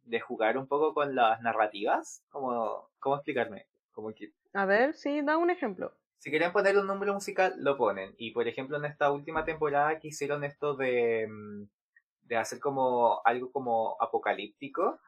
de 0.04 0.20
jugar 0.20 0.58
un 0.58 0.68
poco 0.68 0.94
con 0.94 1.16
las 1.16 1.42
narrativas, 1.42 2.24
como, 2.30 2.90
¿cómo 3.00 3.16
explicarme? 3.16 3.66
Como 3.92 4.14
que 4.14 4.32
a 4.54 4.66
ver, 4.66 4.94
sí, 4.96 5.22
da 5.22 5.38
un 5.38 5.50
ejemplo. 5.50 5.94
Si 6.20 6.30
quieren 6.30 6.52
poner 6.52 6.78
un 6.78 6.88
número 6.88 7.14
musical, 7.14 7.56
lo 7.58 7.78
ponen. 7.78 8.14
Y 8.18 8.32
por 8.32 8.48
ejemplo, 8.48 8.78
en 8.78 8.86
esta 8.86 9.12
última 9.12 9.44
temporada 9.44 10.00
que 10.00 10.10
hicieron 10.10 10.44
esto 10.44 10.76
de, 10.76 11.28
mm, 11.28 11.64
de 12.28 12.38
hacer 12.38 12.60
como 12.60 13.22
algo 13.26 13.52
como 13.52 13.98
apocalíptico, 14.00 15.00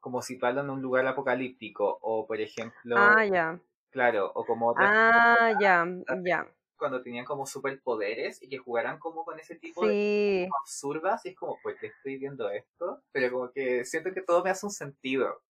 como 0.00 0.22
situarlo 0.22 0.60
en 0.60 0.70
un 0.70 0.82
lugar 0.82 1.06
apocalíptico, 1.06 1.98
o 2.00 2.26
por 2.26 2.40
ejemplo. 2.40 2.96
Ah, 2.96 3.24
ya. 3.24 3.58
Claro, 3.90 4.30
o 4.34 4.44
como 4.44 4.74
Ah, 4.76 5.52
ya, 5.60 5.84
ya. 6.24 6.46
Cuando 6.76 7.02
tenían 7.02 7.24
como 7.24 7.46
superpoderes 7.46 8.42
y 8.42 8.48
que 8.48 8.58
jugaran 8.58 8.98
como 8.98 9.24
con 9.24 9.40
ese 9.40 9.56
tipo 9.56 9.86
de 9.86 10.48
absurdas, 10.60 11.24
y 11.24 11.30
es 11.30 11.36
como, 11.36 11.58
pues 11.62 11.76
que 11.80 11.86
estoy 11.88 12.18
viendo 12.18 12.50
esto, 12.50 13.02
pero 13.12 13.32
como 13.32 13.50
que 13.50 13.84
siento 13.84 14.12
que 14.12 14.22
todo 14.22 14.44
me 14.44 14.50
hace 14.50 14.66
un 14.66 14.72
sentido. 14.72 15.42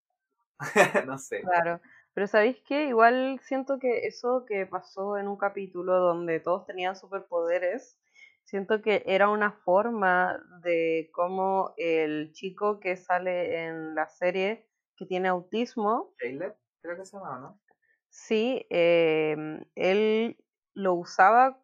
no 1.07 1.17
sé. 1.19 1.41
Claro. 1.41 1.81
Pero 2.17 2.25
¿sabéis 2.25 2.57
qué? 2.65 2.87
Igual 2.87 3.39
siento 3.43 3.77
que 3.77 4.07
eso 4.07 4.43
que 4.47 4.65
pasó 4.65 5.17
en 5.17 5.27
un 5.27 5.37
capítulo 5.37 5.99
donde 5.99 6.39
todos 6.39 6.65
tenían 6.65 6.95
superpoderes, 6.95 8.01
siento 8.43 8.81
que 8.81 9.03
era 9.05 9.29
una 9.29 9.51
forma 9.51 10.43
de 10.63 11.11
cómo 11.13 11.75
el 11.77 12.31
chico 12.31 12.79
que 12.79 12.95
sale 12.95 13.67
en 13.67 13.93
la 13.93 14.07
serie 14.07 14.67
que 14.95 15.05
tiene 15.05 15.27
autismo. 15.27 16.15
Caleb, 16.17 16.55
creo 16.81 16.97
que 16.97 17.05
se 17.05 17.17
llama, 17.17 17.37
¿no? 17.37 17.61
Sí, 18.09 18.65
em, 18.71 19.63
él 19.75 20.43
lo 20.73 20.95
usaba 20.95 21.63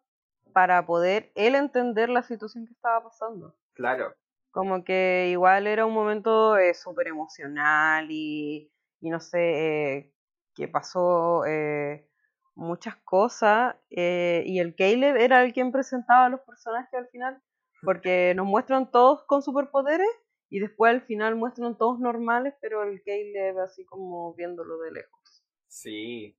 para 0.52 0.86
poder 0.86 1.32
él 1.34 1.56
entender 1.56 2.10
la 2.10 2.22
situación 2.22 2.64
que 2.64 2.74
estaba 2.74 3.02
pasando. 3.02 3.56
Claro. 3.72 4.14
Como 4.52 4.84
que 4.84 5.30
igual 5.32 5.66
era 5.66 5.84
un 5.84 5.94
momento 5.94 6.56
eh, 6.56 6.74
súper 6.74 7.08
emocional 7.08 8.06
y, 8.08 8.72
y 9.00 9.10
no 9.10 9.18
sé, 9.18 9.96
eh, 9.96 10.13
que 10.54 10.68
pasó 10.68 11.44
eh, 11.46 12.08
muchas 12.54 12.96
cosas 13.04 13.76
eh, 13.90 14.42
y 14.46 14.60
el 14.60 14.74
Caleb 14.74 15.16
era 15.16 15.42
el 15.42 15.52
quien 15.52 15.72
presentaba 15.72 16.26
a 16.26 16.28
los 16.28 16.40
personajes 16.40 16.94
al 16.94 17.08
final, 17.08 17.42
porque 17.82 18.32
nos 18.34 18.46
muestran 18.46 18.90
todos 18.90 19.24
con 19.24 19.42
superpoderes 19.42 20.08
y 20.48 20.60
después 20.60 20.94
al 20.94 21.02
final 21.02 21.34
muestran 21.34 21.76
todos 21.76 21.98
normales, 21.98 22.54
pero 22.60 22.82
el 22.84 23.02
Caleb 23.02 23.58
así 23.58 23.84
como 23.84 24.34
viéndolo 24.34 24.78
de 24.78 24.92
lejos. 24.92 25.44
Sí. 25.66 26.38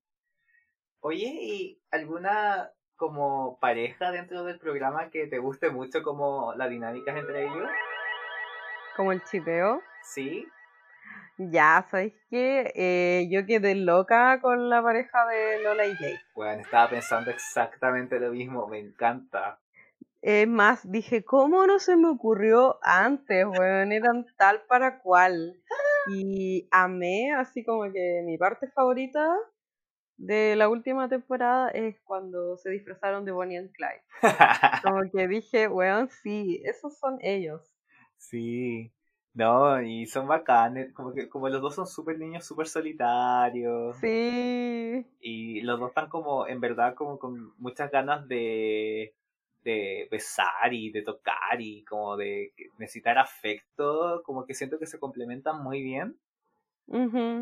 Oye, 1.01 1.27
¿y 1.27 1.81
alguna 1.91 2.71
como 2.95 3.59
pareja 3.59 4.11
dentro 4.11 4.43
del 4.45 4.57
programa 4.57 5.09
que 5.09 5.27
te 5.27 5.39
guste 5.39 5.69
mucho 5.69 6.01
como 6.01 6.53
la 6.55 6.67
dinámica 6.69 7.17
entre 7.17 7.43
ellos? 7.43 7.69
¿Como 8.95 9.11
el 9.11 9.21
chipeo? 9.25 9.81
Sí. 10.03 10.47
Ya, 11.37 11.85
¿sabes 11.91 12.13
qué? 12.29 12.71
Eh, 12.75 13.27
yo 13.29 13.45
quedé 13.45 13.75
loca 13.75 14.39
con 14.41 14.69
la 14.69 14.81
pareja 14.81 15.25
de 15.27 15.61
Lola 15.63 15.85
y 15.85 15.91
Jake. 15.91 16.21
Bueno, 16.33 16.61
estaba 16.61 16.89
pensando 16.89 17.29
exactamente 17.29 18.19
lo 18.19 18.31
mismo, 18.31 18.67
me 18.67 18.79
encanta. 18.79 19.59
Es 20.21 20.47
más, 20.47 20.89
dije, 20.89 21.25
¿cómo 21.25 21.67
no 21.67 21.77
se 21.79 21.97
me 21.97 22.07
ocurrió 22.07 22.79
antes, 22.81 23.45
weón? 23.45 23.91
Eran 23.91 24.25
tal 24.37 24.61
para 24.67 24.99
cual. 24.99 25.61
Y 26.09 26.67
amé, 26.71 27.33
así 27.33 27.65
como 27.65 27.91
que 27.91 28.23
mi 28.25 28.37
parte 28.37 28.67
favorita 28.69 29.35
de 30.17 30.55
la 30.55 30.69
última 30.69 31.09
temporada 31.09 31.69
es 31.69 31.99
cuando 32.05 32.57
se 32.57 32.69
disfrazaron 32.69 33.25
de 33.25 33.33
Bonnie 33.33 33.57
and 33.57 33.71
Clyde. 33.73 34.03
Como 34.83 35.01
que 35.11 35.27
dije, 35.27 35.67
weón, 35.67 36.09
sí, 36.09 36.61
esos 36.63 36.97
son 36.97 37.17
ellos. 37.21 37.61
Sí, 38.17 38.93
no, 39.35 39.81
y 39.81 40.05
son 40.05 40.27
bacanes, 40.27 40.93
como 40.93 41.13
que 41.13 41.27
como 41.27 41.49
los 41.49 41.61
dos 41.61 41.75
son 41.75 41.85
súper 41.85 42.17
niños, 42.17 42.45
súper 42.45 42.67
solitarios. 42.67 43.97
Sí. 43.97 45.05
Y 45.19 45.61
los 45.61 45.77
dos 45.77 45.89
están 45.89 46.07
como, 46.07 46.47
en 46.47 46.61
verdad, 46.61 46.95
como 46.95 47.19
con 47.19 47.53
muchas 47.57 47.91
ganas 47.91 48.25
de, 48.29 49.13
de 49.65 50.07
besar 50.09 50.73
y 50.73 50.89
de 50.89 51.01
tocar 51.01 51.59
y 51.59 51.83
como 51.83 52.15
de 52.15 52.53
necesitar 52.77 53.17
afecto, 53.17 54.23
como 54.23 54.45
que 54.45 54.53
siento 54.53 54.79
que 54.79 54.85
se 54.85 54.99
complementan 54.99 55.61
muy 55.61 55.83
bien. 55.83 56.17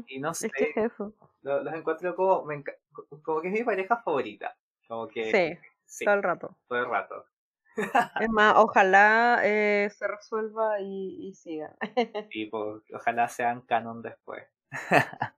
Y 0.08 0.20
no 0.20 0.34
sé, 0.34 0.48
es 0.48 0.54
que 0.54 0.64
es 0.70 0.92
eso. 0.94 1.14
Los, 1.44 1.76
encuentro 1.76 2.16
como, 2.16 2.48
como 3.22 3.42
que 3.42 3.50
es 3.50 3.54
mi 3.54 3.64
pareja 3.64 3.98
favorita. 3.98 4.58
Como 4.88 5.08
que, 5.08 5.32
sí, 5.32 5.60
sí, 5.86 6.06
todo 6.06 6.16
el 6.16 6.24
rato. 6.24 6.58
Todo 6.68 6.80
el 6.80 6.90
rato. 6.90 7.26
Es 8.20 8.30
más, 8.30 8.56
ojalá 8.58 9.42
eh, 9.44 9.90
se 9.90 10.08
resuelva 10.08 10.80
y, 10.80 11.28
y 11.28 11.34
siga. 11.34 11.76
Sí, 12.32 12.46
pues, 12.46 12.84
ojalá 12.94 13.28
sean 13.28 13.62
canon 13.62 14.02
después. 14.02 14.44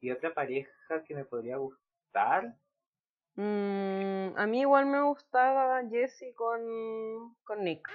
¿Y 0.00 0.10
otra 0.10 0.32
pareja 0.32 1.04
que 1.06 1.14
me 1.14 1.24
podría 1.24 1.56
gustar? 1.56 2.56
Mm, 3.36 4.36
a 4.36 4.46
mí 4.46 4.60
igual 4.60 4.86
me 4.86 5.02
gustaba 5.02 5.82
Jessie 5.88 6.34
con, 6.34 7.34
con 7.44 7.64
Nick. 7.64 7.88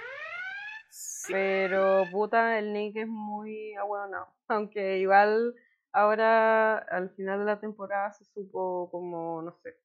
Pero 1.27 2.05
puta, 2.11 2.57
el 2.57 2.73
Nick 2.73 2.95
es 2.97 3.07
muy 3.07 3.73
no 3.75 4.27
Aunque 4.47 4.99
igual 4.99 5.53
ahora 5.91 6.77
al 6.77 7.09
final 7.11 7.39
de 7.39 7.45
la 7.45 7.59
temporada 7.59 8.11
se 8.13 8.25
supo 8.25 8.89
como, 8.91 9.41
no 9.41 9.51
sé, 9.63 9.77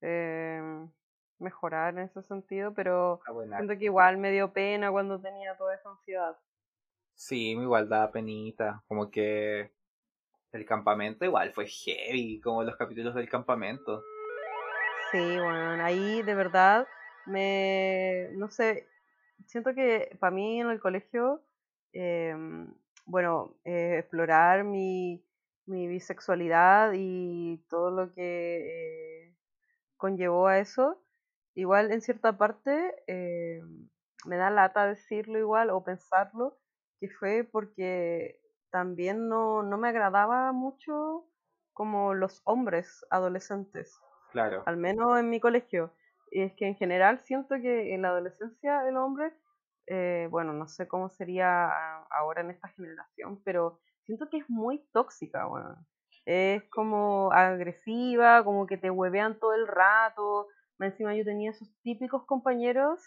em, 0.00 0.90
mejorar 1.42 1.94
en 1.94 2.00
ese 2.04 2.22
sentido, 2.22 2.72
pero 2.74 3.20
Ah, 3.26 3.32
buena. 3.32 3.56
siento 3.56 3.78
que 3.78 3.84
igual 3.86 4.18
me 4.18 4.30
dio 4.30 4.52
pena 4.52 4.90
cuando 4.90 5.20
tenía 5.20 5.56
toda 5.56 5.74
esa 5.74 5.90
ansiedad. 5.90 6.36
Sí, 7.14 7.50
igual 7.52 7.88
da 7.88 8.10
penita, 8.10 8.82
como 8.88 9.10
que 9.10 9.70
el 10.52 10.66
campamento 10.66 11.24
igual 11.24 11.52
fue 11.52 11.66
heavy, 11.66 12.40
como 12.40 12.62
los 12.64 12.76
capítulos 12.76 13.14
del 13.14 13.28
campamento. 13.28 14.02
Sí, 15.10 15.18
bueno, 15.18 15.84
ahí 15.84 16.22
de 16.22 16.34
verdad 16.34 16.86
me, 17.26 18.28
no 18.32 18.48
sé, 18.50 18.86
siento 19.46 19.74
que 19.74 20.16
para 20.20 20.30
mí 20.30 20.60
en 20.60 20.70
el 20.70 20.80
colegio, 20.80 21.42
em, 21.92 22.72
bueno, 23.04 23.54
eh, 23.64 23.98
explorar 23.98 24.64
mi, 24.64 25.22
mi 25.66 25.86
bisexualidad 25.86 26.92
y 26.94 27.58
todo 27.68 27.90
lo 27.90 28.14
que 28.14 29.26
eh, 29.28 29.34
conllevó 29.96 30.46
a 30.48 30.58
eso, 30.58 31.02
igual 31.54 31.92
en 31.92 32.00
cierta 32.00 32.36
parte 32.38 32.94
eh, 33.06 33.60
me 34.26 34.36
da 34.36 34.50
lata 34.50 34.86
decirlo 34.86 35.38
igual 35.38 35.70
o 35.70 35.84
pensarlo, 35.84 36.58
que 37.00 37.08
fue 37.08 37.44
porque 37.44 38.40
también 38.70 39.28
no, 39.28 39.62
no 39.62 39.78
me 39.78 39.88
agradaba 39.88 40.52
mucho 40.52 41.26
como 41.72 42.14
los 42.14 42.42
hombres 42.44 43.04
adolescentes 43.10 43.98
Claro, 44.30 44.62
al 44.66 44.76
menos 44.76 45.18
en 45.18 45.30
mi 45.30 45.40
colegio. 45.40 45.92
Y 46.30 46.42
es 46.42 46.52
que 46.54 46.66
en 46.66 46.76
general 46.76 47.20
siento 47.20 47.56
que 47.56 47.94
en 47.94 48.02
la 48.02 48.08
adolescencia 48.08 48.88
el 48.88 48.96
hombre, 48.96 49.32
eh, 49.86 50.28
bueno, 50.30 50.52
no 50.54 50.66
sé 50.66 50.88
cómo 50.88 51.10
sería 51.10 51.68
ahora 52.10 52.40
en 52.40 52.50
esta 52.50 52.68
generación, 52.68 53.42
pero 53.44 53.80
siento 54.04 54.28
que 54.30 54.38
es 54.38 54.48
muy 54.48 54.86
tóxica, 54.92 55.46
bueno. 55.46 55.76
Es 56.24 56.62
como 56.70 57.32
agresiva, 57.32 58.44
como 58.44 58.66
que 58.66 58.78
te 58.78 58.90
huevean 58.90 59.38
todo 59.38 59.54
el 59.54 59.66
rato. 59.66 60.46
Encima 60.84 61.14
yo 61.14 61.24
tenía 61.24 61.50
esos 61.50 61.68
típicos 61.82 62.24
compañeros 62.26 63.00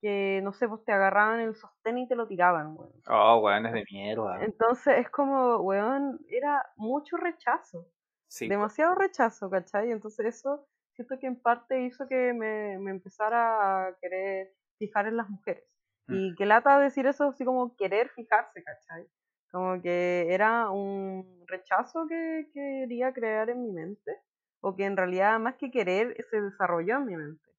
que, 0.00 0.40
no 0.42 0.52
sé, 0.52 0.68
pues 0.68 0.84
te 0.84 0.92
agarraban 0.92 1.40
el 1.40 1.54
sostén 1.54 1.98
y 1.98 2.08
te 2.08 2.16
lo 2.16 2.26
tiraban, 2.26 2.74
bueno. 2.74 2.92
oh, 3.08 3.40
weones 3.40 3.72
de 3.72 3.84
mierda. 3.90 4.44
Entonces 4.44 4.98
es 4.98 5.10
como, 5.10 5.58
weón, 5.58 6.20
era 6.28 6.64
mucho 6.76 7.16
rechazo 7.16 7.86
Sí, 8.28 8.48
demasiado 8.48 8.94
rechazo, 8.94 9.50
¿cachai? 9.50 9.90
Entonces 9.90 10.26
eso 10.26 10.68
siento 10.94 11.18
que 11.18 11.26
en 11.26 11.40
parte 11.40 11.82
hizo 11.82 12.06
que 12.06 12.32
me, 12.32 12.78
me 12.78 12.92
empezara 12.92 13.88
a 13.88 13.96
querer 14.00 14.52
fijar 14.78 15.06
en 15.08 15.16
las 15.16 15.28
mujeres. 15.28 15.64
Mm. 16.06 16.14
Y 16.14 16.34
que 16.36 16.46
lata 16.46 16.78
decir 16.78 17.06
eso 17.06 17.24
así 17.24 17.44
como 17.44 17.76
querer 17.76 18.08
fijarse, 18.10 18.62
¿cachai? 18.62 19.06
Como 19.50 19.82
que 19.82 20.26
era 20.30 20.70
un 20.70 21.44
rechazo 21.48 22.06
que 22.08 22.48
quería 22.54 23.12
crear 23.12 23.50
en 23.50 23.62
mi 23.62 23.72
mente, 23.72 24.16
o 24.60 24.76
que 24.76 24.84
en 24.86 24.96
realidad 24.96 25.38
más 25.40 25.56
que 25.56 25.70
querer 25.70 26.16
se 26.30 26.40
desarrolló 26.40 26.96
en 26.98 27.06
mi 27.06 27.16
mente. 27.16 27.50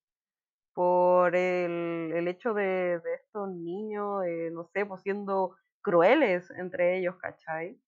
Por 0.73 1.35
el, 1.35 2.13
el 2.15 2.27
hecho 2.29 2.53
de, 2.53 2.99
de 2.99 3.15
estos 3.15 3.49
niños, 3.49 4.23
eh, 4.25 4.49
no 4.51 4.65
sé, 4.65 4.85
pues 4.85 5.01
siendo 5.01 5.55
crueles 5.81 6.49
entre 6.51 6.97
ellos, 6.99 7.17
¿cachai? 7.17 7.79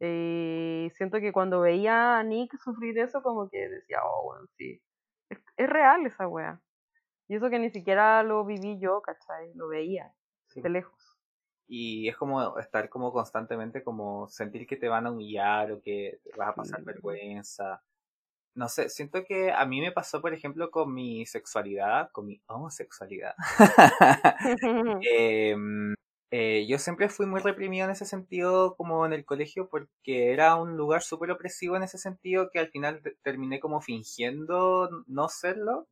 Y 0.00 0.90
siento 0.94 1.20
que 1.20 1.32
cuando 1.32 1.60
veía 1.62 2.18
a 2.18 2.22
Nick 2.22 2.56
sufrir 2.58 2.98
eso, 2.98 3.22
como 3.22 3.48
que 3.48 3.68
decía, 3.68 3.98
oh, 4.04 4.24
bueno, 4.24 4.46
sí, 4.58 4.82
es, 5.30 5.38
es 5.56 5.68
real 5.70 6.06
esa 6.06 6.28
wea. 6.28 6.60
Y 7.28 7.36
eso 7.36 7.50
que 7.50 7.58
ni 7.60 7.70
siquiera 7.70 8.22
lo 8.24 8.44
viví 8.46 8.78
yo, 8.80 9.02
¿cachai? 9.02 9.52
Lo 9.54 9.68
veía 9.68 10.14
sí. 10.46 10.62
de 10.62 10.70
lejos. 10.70 11.18
Y 11.68 12.08
es 12.08 12.16
como 12.16 12.58
estar 12.58 12.88
como 12.88 13.12
constantemente 13.12 13.82
como 13.84 14.28
sentir 14.28 14.66
que 14.66 14.76
te 14.76 14.88
van 14.88 15.06
a 15.06 15.10
humillar 15.12 15.72
o 15.72 15.80
que 15.82 16.20
vas 16.36 16.48
a 16.50 16.56
pasar 16.56 16.82
Sí. 16.82 16.84
vergüenza. 16.84 17.82
No 18.56 18.68
sé, 18.70 18.88
siento 18.88 19.24
que 19.24 19.52
a 19.52 19.66
mí 19.66 19.80
me 19.82 19.92
pasó, 19.92 20.22
por 20.22 20.34
ejemplo, 20.34 20.70
con 20.70 20.94
mi 20.94 21.26
sexualidad, 21.26 22.10
con 22.12 22.26
mi 22.26 22.40
homosexualidad. 22.46 23.34
Em, 25.00 25.94
eh, 26.30 26.66
yo 26.68 26.78
siempre 26.78 27.08
fui 27.10 27.26
muy 27.26 27.40
reprimido 27.40 27.84
en 27.86 27.92
ese 27.92 28.06
sentido, 28.06 28.76
como 28.76 29.06
en 29.06 29.12
el 29.12 29.24
colegio, 29.26 29.68
porque 29.68 30.32
era 30.32 30.56
un 30.56 30.76
lugar 30.76 31.02
súper 31.02 31.30
opresivo 31.32 31.76
en 31.76 31.82
ese 31.84 31.98
sentido 31.98 32.50
que 32.50 32.58
al 32.60 32.68
final 32.70 33.02
te- 33.02 33.16
terminé 33.22 33.60
como 33.60 33.80
fingiendo 33.82 34.90
no 35.06 35.28
serlo, 35.28 35.88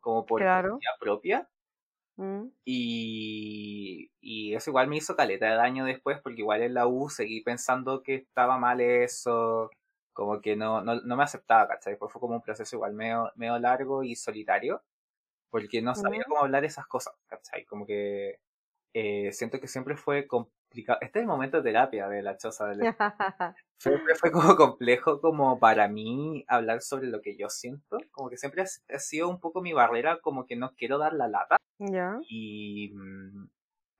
como 0.00 0.26
por 0.26 0.42
Claro. 0.42 0.84
propia. 1.00 1.48
Mm, 2.18 2.50
Y, 2.70 4.10
y 4.20 4.54
eso 4.54 4.70
igual 4.70 4.88
me 4.88 4.96
hizo 4.98 5.16
caleta 5.16 5.46
de 5.48 5.56
daño 5.56 5.84
después, 5.86 6.20
porque 6.22 6.40
igual 6.42 6.62
en 6.62 6.74
la 6.74 6.86
U 6.86 7.08
seguí 7.08 7.40
pensando 7.42 8.02
que 8.02 8.14
estaba 8.16 8.58
mal 8.58 8.80
eso, 8.82 9.70
como 10.18 10.40
que 10.40 10.56
no, 10.56 10.82
no, 10.82 11.00
no 11.00 11.16
me 11.16 11.22
aceptaba, 11.22 11.68
¿cachai? 11.68 11.92
Después 11.92 12.10
fue 12.10 12.20
como 12.20 12.34
un 12.34 12.42
proceso 12.42 12.74
igual 12.74 12.92
medio, 12.92 13.30
medio 13.36 13.56
largo 13.60 14.02
y 14.02 14.16
solitario, 14.16 14.82
porque 15.48 15.80
no 15.80 15.94
sabía 15.94 16.24
cómo 16.26 16.40
hablar 16.40 16.64
esas 16.64 16.88
cosas, 16.88 17.14
¿cachai? 17.28 17.64
Como 17.66 17.86
que 17.86 18.40
eh, 18.94 19.30
siento 19.30 19.60
que 19.60 19.68
siempre 19.68 19.96
fue 19.96 20.26
complicado. 20.26 20.98
Este 21.02 21.20
es 21.20 21.22
el 21.22 21.28
momento 21.28 21.58
de 21.58 21.70
terapia 21.70 22.08
de 22.08 22.22
la 22.22 22.36
choza 22.36 22.66
del 22.66 22.80
Siempre 23.78 24.16
fue 24.16 24.32
como 24.32 24.56
complejo 24.56 25.20
como 25.20 25.60
para 25.60 25.86
mí 25.86 26.44
hablar 26.48 26.82
sobre 26.82 27.06
lo 27.06 27.20
que 27.22 27.36
yo 27.36 27.48
siento, 27.48 27.98
como 28.10 28.28
que 28.28 28.38
siempre 28.38 28.62
ha, 28.62 28.98
sido 28.98 29.28
un 29.28 29.38
poco 29.38 29.62
mi 29.62 29.72
barrera, 29.72 30.18
como 30.20 30.46
que 30.46 30.56
no 30.56 30.74
quiero 30.74 30.98
dar 30.98 31.12
la 31.12 31.28
lata. 31.28 31.58
Y 32.28 32.90
mm, 32.92 33.48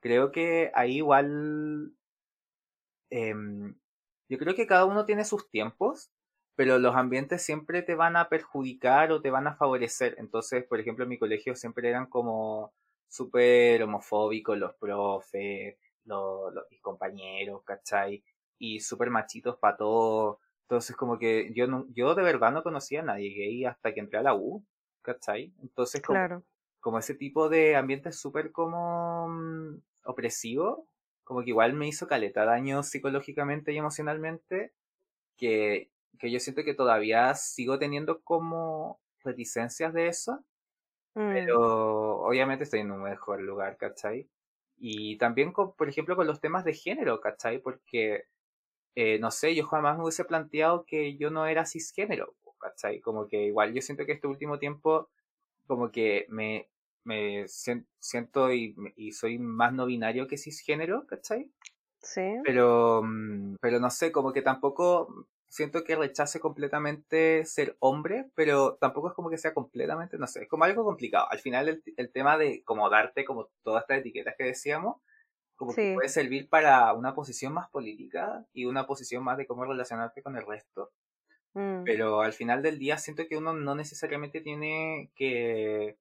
creo 0.00 0.32
que 0.32 0.72
ahí 0.74 0.96
igual, 0.96 1.92
em, 3.08 3.76
yo 4.28 4.38
creo 4.38 4.54
que 4.54 4.66
cada 4.66 4.84
uno 4.86 5.04
tiene 5.04 5.24
sus 5.24 5.48
tiempos, 5.50 6.10
pero 6.54 6.78
los 6.78 6.94
ambientes 6.96 7.42
siempre 7.44 7.82
te 7.82 7.94
van 7.94 8.16
a 8.16 8.28
perjudicar 8.28 9.12
o 9.12 9.20
te 9.22 9.30
van 9.30 9.46
a 9.46 9.54
favorecer. 9.56 10.16
Entonces, 10.18 10.64
por 10.66 10.80
ejemplo, 10.80 11.04
en 11.04 11.10
mi 11.10 11.18
colegio 11.18 11.54
siempre 11.54 11.88
eran 11.88 12.06
como 12.06 12.74
súper 13.08 13.82
homofóbicos 13.82 14.58
los 14.58 14.74
profes, 14.76 15.76
los, 16.04 16.52
los- 16.54 16.64
mis 16.70 16.80
compañeros, 16.82 17.62
¿cachai? 17.64 18.24
Y 18.58 18.80
súper 18.80 19.10
machitos 19.10 19.56
para 19.58 19.76
todo. 19.76 20.40
Entonces, 20.62 20.96
como 20.96 21.18
que 21.18 21.52
yo, 21.54 21.66
no, 21.66 21.86
yo 21.90 22.14
de 22.14 22.22
verdad 22.22 22.52
no 22.52 22.62
conocía 22.62 23.00
a 23.00 23.04
nadie 23.04 23.30
gay 23.30 23.64
hasta 23.64 23.94
que 23.94 24.00
entré 24.00 24.18
a 24.18 24.22
la 24.22 24.34
U, 24.34 24.66
¿cachai? 25.02 25.54
Entonces, 25.62 26.02
como 26.04 26.20
Claro. 26.20 26.44
como 26.80 26.98
ese 26.98 27.14
tipo 27.14 27.48
de 27.48 27.76
ambiente 27.76 28.12
súper 28.12 28.52
como 28.52 29.28
mm, 29.28 29.82
opresivo, 30.04 30.88
como 31.28 31.42
que 31.44 31.50
igual 31.50 31.74
me 31.74 31.86
hizo 31.88 32.08
caleta 32.08 32.46
daño 32.46 32.82
psicológicamente 32.82 33.72
y 33.72 33.78
emocionalmente, 33.78 34.72
que, 35.36 35.90
que 36.18 36.30
yo 36.32 36.40
siento 36.40 36.64
que 36.64 36.74
todavía 36.74 37.34
sigo 37.34 37.78
teniendo 37.78 38.22
como 38.22 39.00
reticencias 39.24 39.94
de 39.94 40.08
eso, 40.08 40.44
Mm, 41.14 41.32
pero 41.32 42.20
obviamente 42.22 42.64
estoy 42.64 42.80
en 42.80 42.92
un 42.92 43.02
mejor 43.02 43.40
lugar, 43.42 43.76
¿cachai? 43.76 44.28
Y 44.78 45.18
también, 45.18 45.52
con, 45.52 45.74
por 45.74 45.88
ejemplo, 45.88 46.16
con 46.16 46.26
los 46.26 46.40
temas 46.40 46.64
de 46.64 46.74
género, 46.74 47.20
¿cachai? 47.20 47.60
Porque, 47.60 48.24
eh, 48.96 49.18
no 49.20 49.30
sé, 49.30 49.54
yo 49.54 49.66
jamás 49.66 49.96
me 49.98 50.04
hubiese 50.04 50.24
planteado 50.24 50.84
que 50.86 51.16
yo 51.18 51.30
no 51.30 51.46
era 51.46 51.66
cisgénero, 51.66 52.34
¿cachai? 52.60 53.00
Como 53.00 53.28
que 53.28 53.44
igual 53.46 53.74
yo 53.74 53.82
siento 53.82 54.06
que 54.06 54.12
este 54.12 54.28
último 54.28 54.58
tiempo 54.58 55.10
como 55.66 55.90
que 55.92 56.26
me, 56.30 56.68
me 57.08 57.48
sien- 57.48 57.86
siento 58.00 58.52
y, 58.52 58.76
y 58.96 59.12
soy 59.12 59.38
más 59.38 59.72
no 59.72 59.86
binario 59.86 60.28
que 60.28 60.38
cisgénero, 60.38 61.06
¿cachai? 61.06 61.50
sí. 62.02 62.22
Pero, 62.42 63.02
mm, 63.04 63.56
pero 63.60 63.80
no 63.80 63.90
sé, 63.90 64.12
como 64.12 64.32
que 64.32 64.42
tampoco 64.42 65.26
siento 65.48 65.84
que 65.84 65.96
rechace 65.96 66.40
completamente 66.40 67.44
ser 67.46 67.76
hombre, 67.80 68.30
pero 68.34 68.76
tampoco 68.80 69.08
es 69.08 69.14
como 69.14 69.30
que 69.30 69.38
sea 69.38 69.54
completamente, 69.54 70.18
no 70.18 70.26
sé, 70.26 70.42
es 70.42 70.48
como 70.48 70.64
algo 70.64 70.84
complicado. 70.84 71.26
Al 71.30 71.38
final 71.40 71.68
el, 71.68 71.82
el 71.96 72.12
tema 72.12 72.38
de 72.38 72.62
como 72.64 72.88
darte 72.90 73.24
como 73.24 73.50
todas 73.62 73.82
estas 73.82 73.98
etiquetas 74.00 74.34
que 74.38 74.44
decíamos, 74.44 74.96
como 75.56 75.76
que 75.76 75.84
puede 75.92 76.08
servir 76.10 76.48
para 76.50 76.92
una 76.94 77.14
posición 77.14 77.54
más 77.54 77.70
política 77.70 78.46
y 78.52 78.66
una 78.66 78.86
posición 78.86 79.24
más 79.24 79.38
de 79.38 79.46
cómo 79.46 79.64
relacionarte 79.66 80.22
con 80.22 80.36
el 80.36 80.46
resto 80.46 80.92
Mm, 81.54 81.84
pero 81.84 82.20
al 82.20 82.32
final 82.32 82.62
del 82.62 82.78
día 82.78 82.98
siento 82.98 83.26
que 83.28 83.36
uno 83.36 83.54
no 83.54 83.74
necesariamente 83.74 84.40
tiene 84.40 85.10
que, 85.14 85.98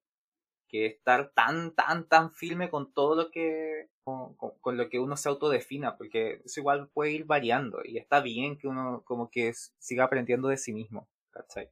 que 0.68 0.86
estar 0.86 1.32
tan, 1.34 1.74
tan, 1.74 2.08
tan 2.08 2.32
firme 2.32 2.70
con 2.70 2.92
todo 2.92 3.14
lo 3.16 3.30
que, 3.30 3.88
con, 4.04 4.34
con- 4.36 4.58
con 4.60 4.76
lo 4.76 4.88
que 4.88 4.98
uno 5.00 5.16
se 5.16 5.28
autodefina, 5.28 5.96
porque 5.96 6.42
eso 6.44 6.60
igual 6.60 6.88
puede 6.90 7.12
ir 7.12 7.24
variando 7.26 7.80
y 7.84 7.98
está 7.98 8.20
bien 8.20 8.58
que 8.58 8.68
uno 8.68 9.02
como 9.04 9.30
que 9.30 9.52
siga 9.78 10.04
aprendiendo 10.04 10.48
de 10.48 10.56
sí 10.58 10.72
mismo, 10.72 11.08
¿cachai? 11.30 11.70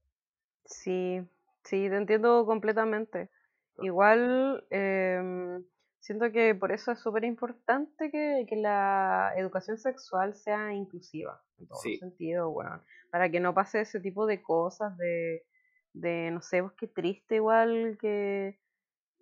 Sí, 0.64 1.20
sí, 1.64 1.88
te 1.88 1.96
entiendo 1.96 2.44
completamente. 2.46 3.30
Igual 3.78 4.66
em, 4.70 5.64
siento 6.00 6.30
que 6.32 6.54
por 6.54 6.72
eso 6.72 6.92
es 6.92 7.00
súper 7.00 7.24
importante 7.24 8.10
que, 8.10 8.46
que 8.48 8.56
la 8.56 9.32
educación 9.36 9.78
sexual 9.78 10.34
sea 10.34 10.72
inclusiva, 10.72 11.42
en 11.58 11.68
Sí. 11.74 12.00
sentidos, 12.00 12.50
weón. 12.54 12.82
Para 13.10 13.30
que 13.30 13.40
no 13.40 13.54
pase 13.54 13.80
ese 13.82 14.00
tipo 14.00 14.26
de 14.26 14.42
cosas 14.42 14.96
de, 14.96 15.44
de 15.92 16.30
no 16.32 16.40
sé, 16.42 16.62
pues 16.62 16.74
qué 16.78 16.88
triste 16.88 17.36
igual 17.36 17.98
que, 18.00 18.58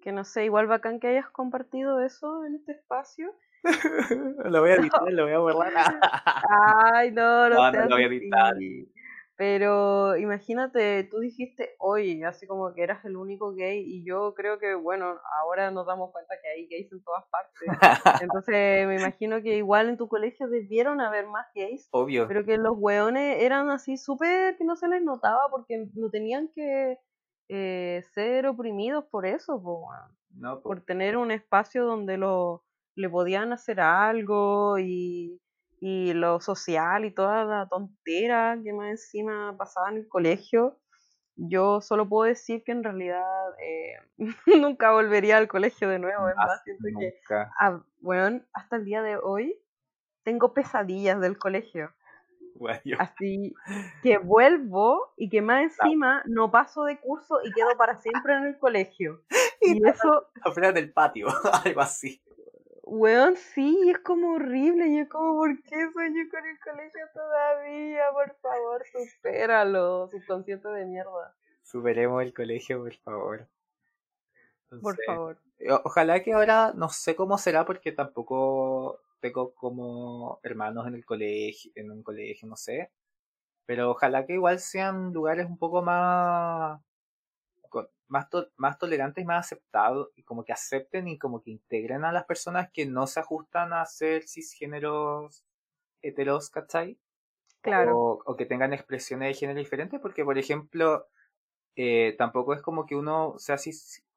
que 0.04 0.12
no 0.12 0.24
sé, 0.24 0.44
igual 0.44 0.66
bacán 0.68 1.00
que 1.00 1.08
hayas 1.08 1.30
compartido 1.30 2.00
eso 2.00 2.44
en 2.44 2.54
este 2.56 2.72
espacio 2.72 3.34
lo 4.44 4.60
voy 4.60 4.70
a 4.70 4.74
editar, 4.74 5.02
lo 5.10 5.24
voy 5.24 5.32
a 5.32 5.38
borrar. 5.38 5.72
Ay, 6.92 7.10
no, 7.12 7.48
no, 7.48 7.54
No, 7.54 7.72
no 7.72 7.84
lo 7.86 7.96
voy 7.96 8.02
a 8.04 8.06
editar. 8.06 8.54
Pero 9.36 10.16
imagínate, 10.16 11.04
tú 11.10 11.18
dijiste 11.18 11.74
hoy, 11.80 12.22
así 12.22 12.46
como 12.46 12.72
que 12.72 12.84
eras 12.84 13.04
el 13.04 13.16
único 13.16 13.52
gay, 13.52 13.82
y 13.84 14.04
yo 14.06 14.32
creo 14.34 14.60
que, 14.60 14.76
bueno, 14.76 15.18
ahora 15.40 15.72
nos 15.72 15.86
damos 15.86 16.12
cuenta 16.12 16.34
que 16.40 16.48
hay 16.50 16.68
gays 16.68 16.92
en 16.92 17.02
todas 17.02 17.24
partes. 17.30 17.66
Entonces 18.22 18.86
me 18.86 18.96
imagino 18.96 19.42
que 19.42 19.56
igual 19.56 19.88
en 19.88 19.96
tu 19.96 20.06
colegio 20.06 20.46
debieron 20.46 21.00
haber 21.00 21.26
más 21.26 21.46
gays, 21.52 21.88
Obvio. 21.90 22.28
pero 22.28 22.44
que 22.44 22.58
los 22.58 22.74
hueones 22.76 23.42
eran 23.42 23.70
así 23.70 23.96
súper 23.96 24.56
que 24.56 24.64
no 24.64 24.76
se 24.76 24.86
les 24.86 25.02
notaba 25.02 25.48
porque 25.50 25.88
no 25.94 26.10
tenían 26.10 26.48
que 26.54 26.98
eh, 27.48 28.02
ser 28.14 28.46
oprimidos 28.46 29.04
por 29.06 29.26
eso, 29.26 29.62
po, 29.62 29.88
weón 29.88 30.16
No, 30.30 30.56
po. 30.56 30.62
por 30.70 30.80
tener 30.82 31.16
un 31.16 31.30
espacio 31.30 31.84
donde 31.84 32.16
lo, 32.16 32.64
le 32.94 33.08
podían 33.08 33.52
hacer 33.52 33.80
algo 33.80 34.78
y, 34.78 35.40
y 35.80 36.12
lo 36.14 36.40
social 36.40 37.04
y 37.04 37.10
toda 37.10 37.44
la 37.44 37.68
tontera 37.68 38.58
que 38.62 38.72
más 38.72 38.90
encima 38.90 39.56
pasaba 39.56 39.90
en 39.90 39.98
el 39.98 40.08
colegio. 40.08 40.78
Yo 41.36 41.80
solo 41.80 42.08
puedo 42.08 42.28
decir 42.28 42.62
que 42.64 42.72
en 42.72 42.84
realidad 42.84 43.22
eh, 43.60 43.94
nunca 44.60 44.92
volvería 44.92 45.36
al 45.36 45.48
colegio 45.48 45.88
de 45.88 45.98
nuevo. 45.98 46.28
Es 46.28 46.36
más, 46.36 46.62
siento 46.62 46.84
que, 46.98 47.14
ah, 47.60 47.82
weón, 48.00 48.46
hasta 48.52 48.76
el 48.76 48.84
día 48.84 49.02
de 49.02 49.16
hoy 49.16 49.58
tengo 50.22 50.54
pesadillas 50.54 51.20
del 51.20 51.38
colegio. 51.38 51.92
Yo- 52.84 52.96
Así 53.00 53.54
que 54.02 54.18
vuelvo 54.18 55.12
y 55.16 55.28
que 55.28 55.42
más 55.42 55.62
encima 55.64 56.22
no 56.26 56.50
paso 56.50 56.84
de 56.84 56.98
curso 57.00 57.40
y 57.44 57.52
quedo 57.52 57.76
para 57.76 57.96
siempre 58.00 58.34
en 58.36 58.44
el 58.44 58.58
colegio. 58.58 59.22
Y 59.60 59.86
eso, 59.88 60.26
afuera 60.44 60.72
del 60.72 60.92
patio, 60.92 61.26
algo 61.64 61.80
así. 61.80 62.20
Weón, 62.82 63.34
sí, 63.36 63.88
es 63.90 63.98
como 64.00 64.34
horrible. 64.34 64.88
Y 64.88 64.98
es 64.98 65.08
como, 65.08 65.36
¿por 65.38 65.62
qué 65.62 65.90
soy 65.92 66.08
yo 66.14 66.30
con 66.30 66.46
el 66.46 66.58
colegio 66.60 67.00
todavía? 67.14 68.02
Por 68.12 68.34
favor, 68.42 68.84
supéralo, 68.92 70.08
subconsciente 70.08 70.68
de 70.68 70.84
mierda. 70.84 71.34
Superemos 71.62 72.22
el 72.22 72.34
colegio, 72.34 72.80
por 72.82 72.94
favor. 72.96 73.48
Por 74.82 74.96
favor. 75.06 75.38
Ojalá 75.84 76.22
que 76.22 76.34
ahora, 76.34 76.72
no 76.74 76.90
sé 76.90 77.16
cómo 77.16 77.38
será, 77.38 77.64
porque 77.64 77.90
tampoco 77.92 79.00
como 79.32 80.40
hermanos 80.42 80.86
en 80.86 80.94
el 80.94 81.04
colegio, 81.04 81.72
en 81.74 81.90
un 81.90 82.02
colegio, 82.02 82.48
no 82.48 82.56
sé. 82.56 82.92
Pero 83.66 83.90
ojalá 83.92 84.26
que 84.26 84.34
igual 84.34 84.60
sean 84.60 85.12
lugares 85.12 85.46
un 85.46 85.58
poco 85.58 85.82
más, 85.82 86.80
más, 88.08 88.28
to- 88.30 88.50
más 88.56 88.78
tolerantes 88.78 89.22
y 89.22 89.26
más 89.26 89.46
aceptados, 89.46 90.10
y 90.16 90.22
como 90.22 90.44
que 90.44 90.52
acepten 90.52 91.08
y 91.08 91.18
como 91.18 91.42
que 91.42 91.50
integren 91.50 92.04
a 92.04 92.12
las 92.12 92.24
personas 92.24 92.70
que 92.72 92.86
no 92.86 93.06
se 93.06 93.20
ajustan 93.20 93.72
a 93.72 93.84
ser 93.86 94.24
cisgéneros 94.28 95.44
heteros, 96.02 96.50
¿cachai? 96.50 96.98
Claro. 97.62 97.94
o, 97.94 98.22
o 98.26 98.36
que 98.36 98.46
tengan 98.46 98.72
expresiones 98.74 99.28
de 99.30 99.34
género 99.40 99.60
diferentes, 99.60 100.00
porque 100.00 100.24
por 100.24 100.38
ejemplo, 100.38 101.08
eh, 101.76 102.14
tampoco 102.18 102.54
es 102.54 102.62
como 102.62 102.86
que 102.86 102.96
uno 102.96 103.36
sea 103.38 103.56
así 103.56 103.72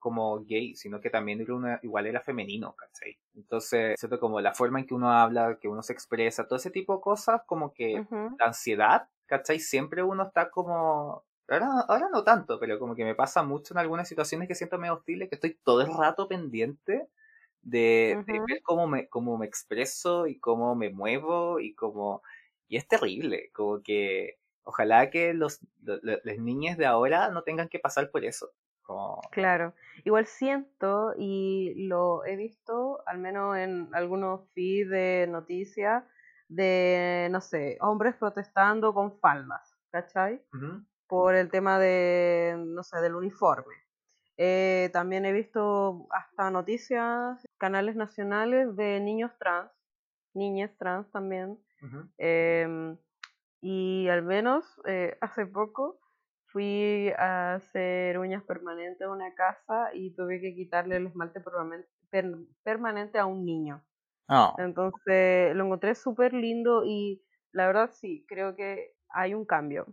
como 0.07 0.39
gay, 0.45 0.75
sino 0.75 0.99
que 1.01 1.09
también 1.09 1.41
era 1.41 1.55
una, 1.55 1.79
igual 1.83 2.07
era 2.07 2.21
femenino, 2.21 2.75
¿cachai? 2.75 3.17
Entonces, 3.35 3.95
siento 3.99 4.19
como 4.19 4.41
la 4.41 4.53
forma 4.53 4.79
en 4.79 4.87
que 4.87 4.93
uno 4.95 5.11
habla, 5.11 5.57
que 5.59 5.67
uno 5.67 5.83
se 5.83 5.93
expresa, 5.93 6.47
todo 6.47 6.57
ese 6.57 6.71
tipo 6.71 6.95
de 6.95 7.01
cosas, 7.01 7.41
como 7.45 7.73
que 7.73 8.01
Ujú. 8.01 8.39
la 8.39 8.47
ansiedad, 8.47 9.09
¿cachai? 9.25 9.59
Siempre 9.59 10.03
uno 10.03 10.23
está 10.23 10.49
como... 10.51 11.25
Ahora, 11.49 11.67
ahora 11.87 12.09
no 12.11 12.23
tanto, 12.23 12.59
pero 12.59 12.77
como 12.79 12.95
que 12.95 13.05
me 13.05 13.15
pasa 13.15 13.43
mucho 13.43 13.73
en 13.73 13.79
algunas 13.79 14.07
situaciones 14.09 14.47
que 14.49 14.55
siento 14.55 14.77
medio 14.77 14.95
hostiles, 14.95 15.29
que 15.29 15.35
estoy 15.35 15.55
todo 15.63 15.81
el 15.81 15.93
rato 15.93 16.27
pendiente 16.27 17.09
de, 17.61 18.23
de 18.27 18.39
Ujú. 18.39 18.47
ver 18.47 18.61
cómo 18.63 18.87
me, 18.87 19.07
cómo 19.09 19.37
me 19.37 19.45
expreso 19.45 20.27
y 20.27 20.39
cómo 20.39 20.75
me 20.75 20.89
muevo 20.89 21.59
y 21.59 21.73
cómo... 21.75 22.21
Y 22.67 22.77
es 22.77 22.87
terrible, 22.87 23.49
como 23.53 23.81
que 23.81 24.39
ojalá 24.63 25.09
que 25.09 25.33
los, 25.33 25.59
lo- 25.81 25.99
lo- 26.01 26.19
las 26.23 26.37
niñas 26.37 26.77
de 26.77 26.85
ahora 26.85 27.29
no 27.29 27.43
tengan 27.43 27.69
que 27.69 27.79
pasar 27.79 28.11
por 28.11 28.25
eso. 28.25 28.51
Como, 28.87 29.21
Claro. 29.31 29.73
Igual 30.05 30.25
siento 30.25 31.13
y 31.17 31.87
lo 31.87 32.25
he 32.25 32.35
visto, 32.35 33.03
al 33.05 33.19
menos 33.19 33.57
en 33.57 33.89
algunos 33.93 34.49
feeds 34.53 34.89
de 34.89 35.27
noticias, 35.29 36.03
de, 36.47 37.27
no 37.29 37.41
sé, 37.41 37.77
hombres 37.81 38.15
protestando 38.15 38.93
con 38.93 39.19
faldas, 39.19 39.77
¿cachai? 39.91 40.41
por 41.07 41.35
el 41.35 41.49
tema 41.49 41.79
de, 41.79 42.55
no 42.57 42.83
sé, 42.83 42.99
del 42.99 43.15
uniforme. 43.15 43.73
Eh, 44.37 44.89
también 44.93 45.25
he 45.25 45.31
visto 45.31 46.07
hasta 46.11 46.51
noticias, 46.51 47.47
canales 47.57 47.95
nacionales 47.95 48.75
de 48.75 48.99
niños 48.99 49.31
trans, 49.39 49.71
niñas 50.33 50.71
trans 50.77 51.09
también. 51.11 51.57
em, 52.17 52.97
y 53.61 54.07
al 54.09 54.23
menos 54.23 54.65
eh, 54.85 55.17
hace 55.21 55.45
poco 55.45 55.99
fui 56.57 57.11
a 57.19 57.53
hacer 57.53 58.17
uñas 58.17 58.41
permanentes 58.43 59.05
a 59.05 59.11
una 59.11 59.31
casa 59.35 59.91
y 59.93 60.15
tuve 60.15 60.41
que 60.41 60.55
quitarle 60.55 60.95
el 60.97 61.05
esmalte 61.05 61.39
permanen- 61.39 61.85
per- 62.09 62.33
permanente 62.63 63.19
a 63.19 63.27
un 63.27 63.45
niño. 63.45 63.83
No, 64.27 64.55
Entonces 64.57 65.55
lo 65.55 65.65
encontré 65.65 65.93
súper 65.93 66.33
lindo 66.33 66.83
y 66.83 67.23
la 67.51 67.67
verdad 67.67 67.91
sí, 67.93 68.25
creo 68.27 68.55
que 68.55 68.95
hay 69.09 69.35
un 69.35 69.45
cambio. 69.45 69.85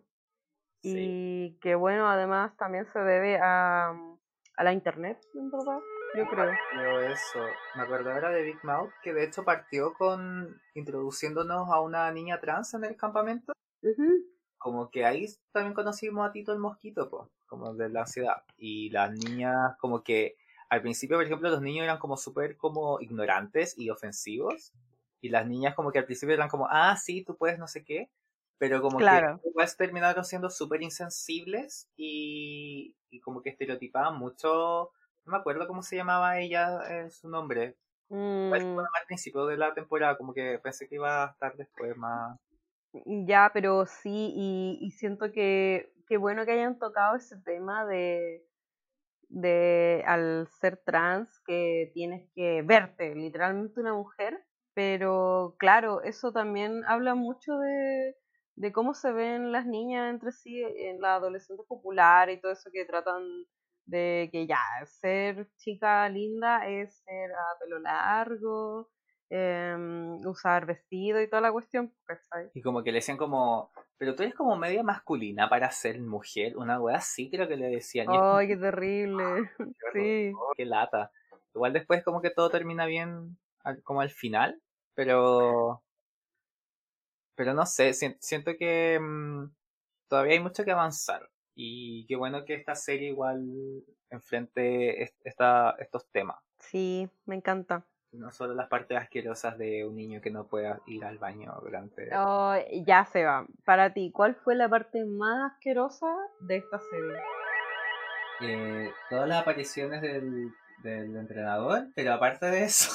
sí. 0.81 0.91
Y 0.97 1.59
que 1.61 1.75
bueno, 1.75 2.09
además 2.09 2.57
también 2.57 2.87
se 2.95 2.99
debe 3.01 3.39
a, 3.43 3.91
a 3.91 4.65
la 4.65 4.73
internet, 4.73 5.19
en 5.35 5.51
verdad, 5.51 5.81
yo 6.17 6.27
creo. 6.31 6.51
Pero 6.73 7.01
eso, 7.03 7.41
me 7.77 7.83
acuerdo 7.83 8.11
ahora 8.11 8.31
de 8.31 8.43
Big 8.43 8.65
Mouth, 8.65 8.91
que 9.03 9.13
de 9.13 9.25
hecho 9.25 9.45
partió 9.45 9.93
con 9.93 10.59
introduciéndonos 10.75 11.69
a 11.71 11.81
una 11.83 12.11
niña 12.11 12.41
trans 12.41 12.73
en 12.73 12.85
el 12.85 12.97
campamento. 12.97 13.53
Como 14.65 14.91
que 14.91 15.05
ahí 15.05 15.27
también 15.53 15.75
conocimos 15.75 16.27
a 16.27 16.33
Tito 16.33 16.53
el 16.53 16.59
Mosquito, 16.59 17.11
pues, 17.11 17.29
como 17.47 17.75
de 17.75 17.91
la 17.91 18.07
ciudad. 18.07 18.45
Y 18.57 18.91
las 18.91 19.13
niñas, 19.13 19.77
como 19.79 20.03
que 20.03 20.37
al 20.71 20.81
principio, 20.83 21.19
por 21.19 21.27
ejemplo, 21.27 21.51
los 21.51 21.61
niños 21.61 21.85
eran 21.85 21.99
como 21.99 22.17
súper 22.17 22.57
como 22.57 22.99
ignorantes 23.01 23.77
y 23.79 23.91
ofensivos. 23.91 24.73
Y 25.21 25.29
las 25.29 25.47
niñas 25.47 25.75
como 25.75 25.93
que 25.93 25.99
al 25.99 26.07
principio 26.07 26.35
eran 26.35 26.49
como, 26.49 26.67
ah, 26.71 26.97
sí, 26.97 27.23
tú 27.25 27.37
puedes 27.37 27.59
no 27.59 27.69
sé 27.69 27.85
qué. 27.85 28.11
Pero 28.59 28.81
como 28.81 28.99
Claro. 28.99 29.41
que 29.43 29.49
después 29.49 29.77
terminaron 29.77 30.25
siendo 30.25 30.49
súper 30.51 30.83
insensibles 30.83 31.91
y, 31.97 32.97
y 33.11 33.21
como 33.21 33.43
que 33.43 33.51
estereotipaban 33.51 34.17
mucho. 34.19 34.93
No 35.27 35.33
me 35.33 35.37
acuerdo 35.39 35.67
cómo 35.67 35.83
se 35.83 35.97
llamaba 35.97 36.39
ella, 36.41 36.81
eh, 36.89 37.11
su 37.11 37.29
nombre. 37.29 37.77
Igual 38.47 38.61
Mm, 38.61 38.79
al 38.79 39.07
principio 39.07 39.47
de 39.47 39.57
la 39.57 39.75
temporada, 39.75 40.17
como 40.17 40.33
que 40.35 40.59
pensé 40.63 40.89
que 40.89 40.97
iba 40.97 41.25
a 41.25 41.31
estar 41.33 41.57
después 41.57 41.97
más. 41.97 42.39
Ya, 43.27 43.51
pero 43.53 43.87
sí, 43.87 44.33
y, 44.35 44.79
y 44.81 44.91
siento 44.93 45.33
que 45.33 45.93
qué 46.09 46.17
bueno 46.17 46.45
que 46.45 46.53
hayan 46.53 46.79
tocado 46.79 47.17
ese 47.17 47.37
tema 47.45 47.85
de, 47.87 48.45
de 49.29 50.05
al 50.07 50.49
ser 50.61 50.79
trans 50.85 51.29
que 51.47 51.91
tienes 51.95 52.31
que 52.35 52.63
verte 52.63 53.15
literalmente 53.15 53.81
una 53.81 53.95
mujer, 53.95 54.45
pero 54.75 55.57
claro, 55.59 56.03
eso 56.03 56.33
también 56.33 56.83
habla 56.87 57.15
mucho 57.15 57.57
de, 57.59 58.17
de 58.57 58.73
cómo 58.73 58.95
se 58.95 59.13
ven 59.13 59.53
las 59.53 59.67
niñas 59.67 60.11
entre 60.11 60.33
sí 60.33 60.63
en 60.63 61.01
la 61.01 61.17
adolescente 61.17 61.63
popular 61.69 62.31
y 62.31 62.41
todo 62.41 62.53
eso 62.53 62.71
que 62.73 62.85
tratan 62.87 63.23
de 63.87 64.29
que 64.33 64.47
ya, 64.47 64.59
ser 64.87 65.49
chica 65.59 66.09
linda 66.09 66.67
es 66.69 66.97
ser 67.05 67.33
a 67.33 67.59
pelo 67.61 67.79
largo, 67.81 68.91
em, 69.31 70.17
usar 70.27 70.67
vestido 70.67 71.21
y 71.23 71.29
toda 71.29 71.43
la 71.43 71.53
cuestión, 71.53 71.95
¿cachai? 72.05 72.53
Y 72.55 72.63
como 72.63 72.83
que 72.83 72.93
le 72.93 72.99
decían 72.99 73.19
como, 73.19 73.71
pero 73.99 74.15
tú 74.15 74.23
eres 74.23 74.35
como 74.35 74.57
media 74.57 74.83
masculina 74.83 75.49
para 75.49 75.71
ser 75.71 76.01
mujer, 76.01 76.57
una 76.57 76.81
wea 76.81 76.97
así 76.99 77.31
creo 77.31 77.49
que 77.49 77.57
le 77.57 77.67
decían. 77.69 78.09
¡Ay, 78.09 78.49
qué 78.49 78.57
terrible! 78.57 79.51
Sí, 79.93 80.41
"Oh, 80.41 80.53
qué 80.57 80.65
lata. 80.65 81.11
Igual 81.55 81.73
después 81.73 82.03
como 82.05 82.21
que 82.21 82.31
todo 82.31 82.51
termina 82.51 82.87
bien, 82.87 83.39
al- 83.63 83.83
como 83.83 84.01
al 84.01 84.11
final, 84.11 84.61
pero... 84.95 85.83
Pero 87.37 87.55
no 87.55 87.67
sé, 87.67 87.93
sien- 87.95 88.17
siento 88.21 88.53
que 88.59 88.99
mm, 89.01 89.55
todavía 90.09 90.35
hay 90.35 90.41
mucho 90.41 90.65
que 90.65 90.73
avanzar. 90.73 91.31
Y 91.55 92.07
qué 92.07 92.17
bueno 92.17 92.45
que 92.45 92.55
esta 92.55 92.75
serie 92.75 93.09
igual 93.11 93.85
enfrente 94.11 95.03
est- 95.03 95.21
esta, 95.25 95.73
estos 95.79 96.09
temas. 96.11 96.39
sí, 96.59 97.09
me 97.27 97.37
encanta. 97.37 97.87
No 98.15 98.31
solo 98.31 98.55
las 98.55 98.69
partes 98.69 98.97
asquerosas 98.97 99.59
de 99.59 99.85
un 99.85 99.97
niño 99.97 100.21
que 100.21 100.31
no 100.31 100.47
pueda 100.47 100.81
ir 100.87 101.05
al 101.05 101.19
baño 101.19 101.53
durante... 101.63 102.09
Oh, 102.17 102.55
ya 102.87 103.05
se 103.05 103.25
va. 103.25 103.47
Para 103.65 103.93
ti, 103.93 104.11
¿cuál 104.13 104.35
fue 104.37 104.55
la 104.55 104.69
parte 104.69 105.05
más 105.05 105.53
asquerosa 105.53 106.07
de 106.41 106.57
esta 106.57 106.79
serie? 106.79 107.19
eh, 108.41 108.93
todas 109.11 109.29
las 109.29 109.43
apariciones 109.43 110.03
del, 110.03 110.53
del 110.83 111.17
entrenador, 111.17 111.89
pero 111.95 112.13
aparte 112.15 112.47
de 112.47 112.65
eso, 112.65 112.91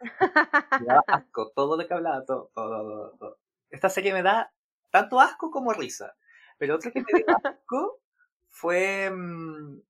me 0.80 0.86
daba 0.86 1.02
asco, 1.06 1.52
todo 1.54 1.76
lo 1.76 1.86
que 1.86 1.94
hablaba, 1.94 2.24
todo, 2.24 2.50
todo, 2.54 3.12
todo. 3.18 3.38
Esta 3.70 3.88
serie 3.88 4.12
me 4.12 4.22
da 4.22 4.52
tanto 4.90 5.20
asco 5.20 5.50
como 5.50 5.72
risa. 5.72 6.14
Pero 6.58 6.76
otro 6.76 6.90
que 6.90 7.00
me 7.00 7.06
dio 7.18 7.26
asco 7.44 8.00
fue 8.48 9.10
mm, 9.10 9.80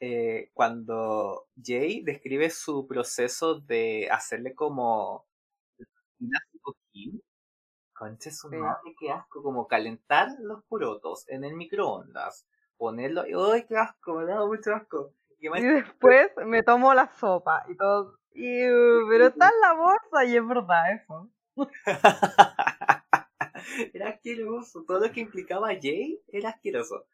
eh, 0.00 0.50
cuando 0.54 1.46
Jay 1.62 2.02
describe 2.02 2.50
su 2.50 2.86
proceso 2.86 3.60
de 3.60 4.08
hacerle 4.10 4.54
como 4.54 5.26
de 6.18 6.28
cojín. 6.62 7.22
Conche 7.94 8.30
su 8.32 8.48
madre, 8.50 8.94
qué 9.00 9.10
asco, 9.10 9.42
como 9.42 9.66
calentar 9.68 10.28
los 10.40 10.64
porotos 10.66 11.28
en 11.28 11.44
el 11.44 11.54
microondas, 11.56 12.46
ponerlo, 12.78 13.22
¡ay, 13.52 13.66
qué 13.68 13.76
asco! 13.76 14.14
Me 14.16 14.24
da 14.26 14.44
mucho 14.46 14.72
asco. 14.74 15.12
Y 15.40 15.48
después 15.64 16.30
me 16.46 16.62
tomo 16.64 16.94
la 16.94 17.08
sopa 17.14 17.64
y 17.68 17.76
todo. 17.76 18.18
"Iu, 18.34 19.06
pero 19.10 19.26
está 19.28 19.48
en 19.48 19.60
la 19.62 19.72
bolsa 19.74 20.24
y 20.26 20.36
es 20.36 20.46
verdad 20.48 20.92
eso. 20.94 21.30
era 23.94 24.10
asqueroso, 24.10 24.84
todo 24.86 25.00
lo 25.00 25.10
que 25.12 25.20
implicaba 25.22 25.68
Jay 25.80 26.20
era 26.28 26.50
asqueroso. 26.50 27.06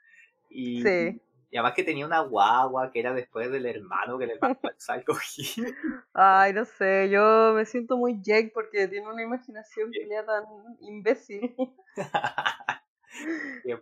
Y, 0.50 0.82
Sí. 0.82 1.20
Y 1.50 1.56
además 1.56 1.74
que 1.74 1.84
tenía 1.84 2.06
una 2.06 2.20
guagua 2.20 2.90
que 2.92 3.00
era 3.00 3.12
después 3.14 3.50
del 3.50 3.66
hermano 3.66 4.18
que 4.18 4.26
le 4.26 4.38
pasó 4.38 4.94
el 4.94 5.04
cojín. 5.04 5.74
Ay, 6.12 6.52
no 6.52 6.64
sé, 6.64 7.08
yo 7.10 7.52
me 7.54 7.64
siento 7.64 7.96
muy 7.96 8.20
Jake 8.22 8.50
porque 8.54 8.88
tiene 8.88 9.08
una 9.10 9.22
imaginación 9.22 9.92
culia 9.92 10.24
tan 10.24 10.44
imbécil. 10.80 11.54
y, 13.64 13.72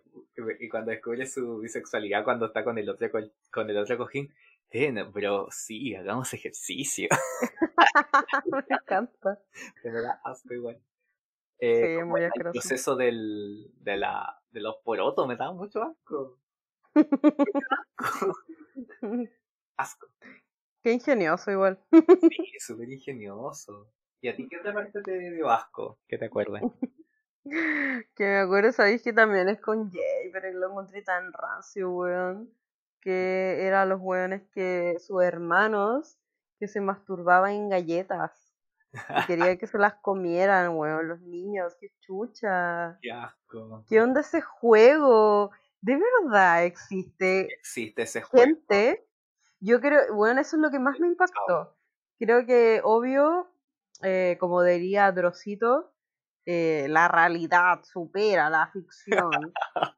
y 0.64 0.68
cuando 0.68 0.90
descubre 0.90 1.26
su 1.26 1.58
bisexualidad 1.58 2.24
cuando 2.24 2.46
está 2.46 2.64
con 2.64 2.78
el 2.78 2.88
otro 2.88 3.10
co- 3.10 3.18
con 3.50 3.68
el 3.70 3.78
otro 3.78 3.96
cojín, 3.98 4.32
eh, 4.70 4.92
no, 4.92 5.10
pero 5.12 5.48
sí, 5.50 5.94
hagamos 5.94 6.32
ejercicio. 6.34 7.08
me 8.50 8.64
encanta. 8.68 9.38
Me 9.82 10.00
da 10.00 10.20
asco 10.24 10.54
igual. 10.54 10.80
Sí, 11.70 11.88
Eh, 11.88 11.94
como 11.94 12.12
muy 12.12 12.22
el 12.24 12.32
proceso 12.32 12.96
del, 12.96 13.72
de, 13.80 13.96
la, 13.98 14.42
de 14.52 14.60
los 14.60 14.76
porotos 14.84 15.28
me 15.28 15.36
da 15.36 15.52
mucho 15.52 15.82
asco. 15.82 16.40
Asco. 19.76 20.06
Qué 20.82 20.92
ingenioso 20.92 21.50
igual. 21.50 21.78
Sí, 21.90 22.52
súper 22.58 22.90
ingenioso. 22.90 23.92
¿Y 24.20 24.28
a 24.28 24.36
ti 24.36 24.48
qué 24.48 24.58
otra 24.58 24.72
parte 24.72 25.02
te 25.02 25.30
dio 25.30 25.50
asco? 25.50 25.98
¿Qué 26.08 26.18
te 26.18 26.26
acuerdas? 26.26 26.62
Que 27.44 28.24
me 28.24 28.38
acuerdo, 28.38 28.70
sabéis 28.70 29.02
que 29.02 29.12
también 29.12 29.48
es 29.48 29.60
con 29.60 29.90
Jay, 29.90 30.30
pero 30.32 30.52
lo 30.52 30.70
encontré 30.70 31.02
tan 31.02 31.32
rancio, 31.32 31.90
weón. 31.90 32.54
Que 33.00 33.66
eran 33.66 33.88
los 33.88 34.00
weones 34.00 34.44
que 34.54 34.96
sus 35.00 35.24
hermanos 35.24 36.20
que 36.60 36.68
se 36.68 36.80
masturbaban 36.80 37.50
en 37.50 37.68
galletas. 37.68 38.54
Y 38.92 39.26
quería 39.26 39.58
que 39.58 39.66
se 39.66 39.76
las 39.76 39.94
comieran, 39.94 40.76
weón, 40.76 41.08
los 41.08 41.20
niños, 41.22 41.74
qué 41.80 41.88
chucha. 41.98 42.96
Qué 43.02 43.10
asco. 43.10 43.84
¿Qué 43.88 44.00
onda 44.00 44.20
ese 44.20 44.40
juego? 44.40 45.50
¿De 45.82 45.98
verdad 45.98 46.64
existe 46.64 47.52
Existe 47.54 48.02
ese 48.02 48.22
juego. 48.22 48.46
gente? 48.46 49.06
Yo 49.60 49.80
creo, 49.80 50.14
bueno, 50.14 50.40
eso 50.40 50.56
es 50.56 50.62
lo 50.62 50.70
que 50.70 50.78
más 50.78 50.98
me 51.00 51.08
impactó. 51.08 51.76
Creo 52.18 52.46
que, 52.46 52.80
obvio, 52.84 53.52
eh, 54.02 54.36
como 54.40 54.62
diría 54.62 55.10
Drosito, 55.12 55.92
eh, 56.46 56.86
la 56.88 57.08
realidad 57.08 57.82
supera 57.84 58.48
la 58.48 58.68
ficción. 58.72 59.30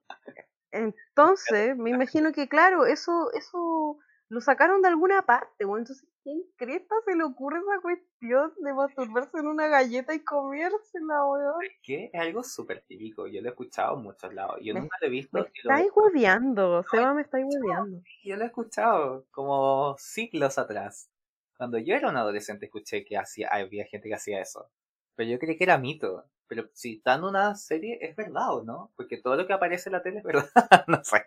Entonces, 0.70 1.76
me 1.76 1.90
imagino 1.90 2.32
que, 2.32 2.48
claro, 2.48 2.86
eso, 2.86 3.30
eso 3.32 3.98
lo 4.28 4.40
sacaron 4.40 4.82
de 4.82 4.88
alguna 4.88 5.22
parte, 5.22 5.64
bueno, 5.64 5.82
entonces, 5.82 6.08
¿quién 6.24 6.42
cresta 6.56 6.94
se 7.04 7.14
le 7.14 7.22
ocurre 7.22 7.58
esa 7.58 7.80
cuestión 7.82 8.52
de 8.56 8.72
masturbarse 8.72 9.38
en 9.38 9.46
una 9.46 9.68
galleta 9.68 10.14
y 10.14 10.24
comérsela, 10.24 11.24
weón? 11.26 11.60
Que 11.82 12.10
es 12.12 12.20
algo 12.20 12.42
súper 12.42 12.82
típico. 12.88 13.26
Yo 13.26 13.40
lo 13.42 13.48
he 13.48 13.50
escuchado 13.50 13.96
en 13.96 14.02
muchos 14.02 14.34
lados. 14.34 14.58
Yo 14.62 14.74
Me- 14.74 14.80
nunca 14.80 14.96
lo 15.00 15.06
he 15.06 15.10
visto. 15.10 15.38
Me 15.38 15.46
estáis 15.54 15.90
hueveando, 15.94 16.82
Seba, 16.90 17.14
me 17.14 17.22
estáis 17.22 17.44
hueveando. 17.46 18.00
Yo 18.24 18.36
lo 18.36 18.42
he 18.42 18.46
escuchado 18.46 19.26
como 19.30 19.94
siglos 19.98 20.58
atrás. 20.58 21.10
Cuando 21.56 21.78
yo 21.78 21.94
era 21.94 22.08
un 22.08 22.16
adolescente 22.16 22.66
escuché 22.66 23.04
que 23.04 23.16
hacía, 23.16 23.48
había 23.52 23.84
gente 23.84 24.08
que 24.08 24.14
hacía 24.14 24.40
eso. 24.40 24.70
Pero 25.14 25.30
yo 25.30 25.38
creí 25.38 25.56
que 25.56 25.64
era 25.64 25.78
mito. 25.78 26.24
Pero 26.46 26.68
si 26.72 26.96
está 26.96 27.14
en 27.14 27.24
una 27.24 27.54
serie, 27.54 27.98
es 28.00 28.16
verdad 28.16 28.54
o 28.54 28.64
no? 28.64 28.92
Porque 28.96 29.18
todo 29.18 29.36
lo 29.36 29.46
que 29.46 29.52
aparece 29.52 29.88
en 29.88 29.92
la 29.92 30.02
tele 30.02 30.18
es 30.18 30.24
verdad. 30.24 30.48
no 30.88 31.02
sé. 31.04 31.24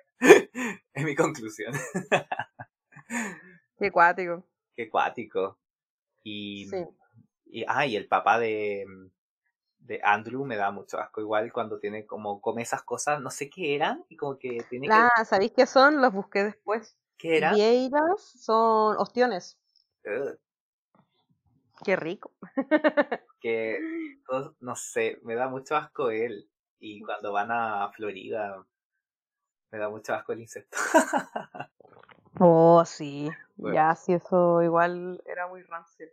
es 0.94 1.04
mi 1.06 1.16
conclusión. 1.16 1.74
Qué 3.78 3.92
cuático. 3.92 4.44
Qué 4.78 4.90
cuático. 4.90 5.58
Y, 6.24 6.68
Sí. 6.68 6.86
y, 7.48 7.66
ah, 7.68 7.88
y 7.88 7.96
el 7.96 8.08
papá 8.08 8.38
de, 8.38 8.86
de 9.80 10.00
Andrew 10.04 10.46
me 10.46 10.56
da 10.56 10.70
mucho 10.70 11.00
asco. 11.00 11.20
Igual 11.20 11.52
cuando 11.52 11.80
tiene 11.80 12.06
como, 12.06 12.40
come 12.42 12.62
esas 12.62 12.84
cosas, 12.84 13.20
no 13.20 13.32
sé 13.32 13.50
qué 13.50 13.74
eran, 13.74 14.06
y 14.08 14.16
como 14.16 14.38
que 14.38 14.60
tiene 14.70 14.88
Ah, 14.92 15.26
¿sabéis 15.26 15.54
qué 15.54 15.66
son? 15.66 16.00
Los 16.00 16.14
busqué 16.14 16.44
después. 16.44 16.96
que, 17.18 17.30
¿qué 17.30 17.38
era? 17.38 17.54
Vieiras 17.54 18.22
son 18.22 18.98
ostiones. 18.98 19.58
Ugh. 20.06 20.38
Qué 21.84 21.96
rico. 21.96 22.32
que 23.42 23.80
no 24.60 24.76
sé, 24.76 25.20
me 25.24 25.34
da 25.34 25.48
mucho 25.48 25.76
asco 25.76 26.12
él. 26.12 26.48
Y 26.80 27.02
cuando 27.02 27.32
van 27.34 27.50
a 27.52 27.90
Florida, 27.94 28.64
me 29.72 29.80
da 29.80 29.90
mucho 29.90 30.14
asco 30.14 30.34
el 30.34 30.42
insecto. 30.42 30.78
Oh, 32.40 32.86
sí. 32.86 33.32
Bueno. 33.58 33.76
Ya, 33.76 33.96
sí, 33.96 34.14
eso 34.14 34.62
igual 34.62 35.22
era 35.26 35.48
muy 35.48 35.64
rancio. 35.64 36.08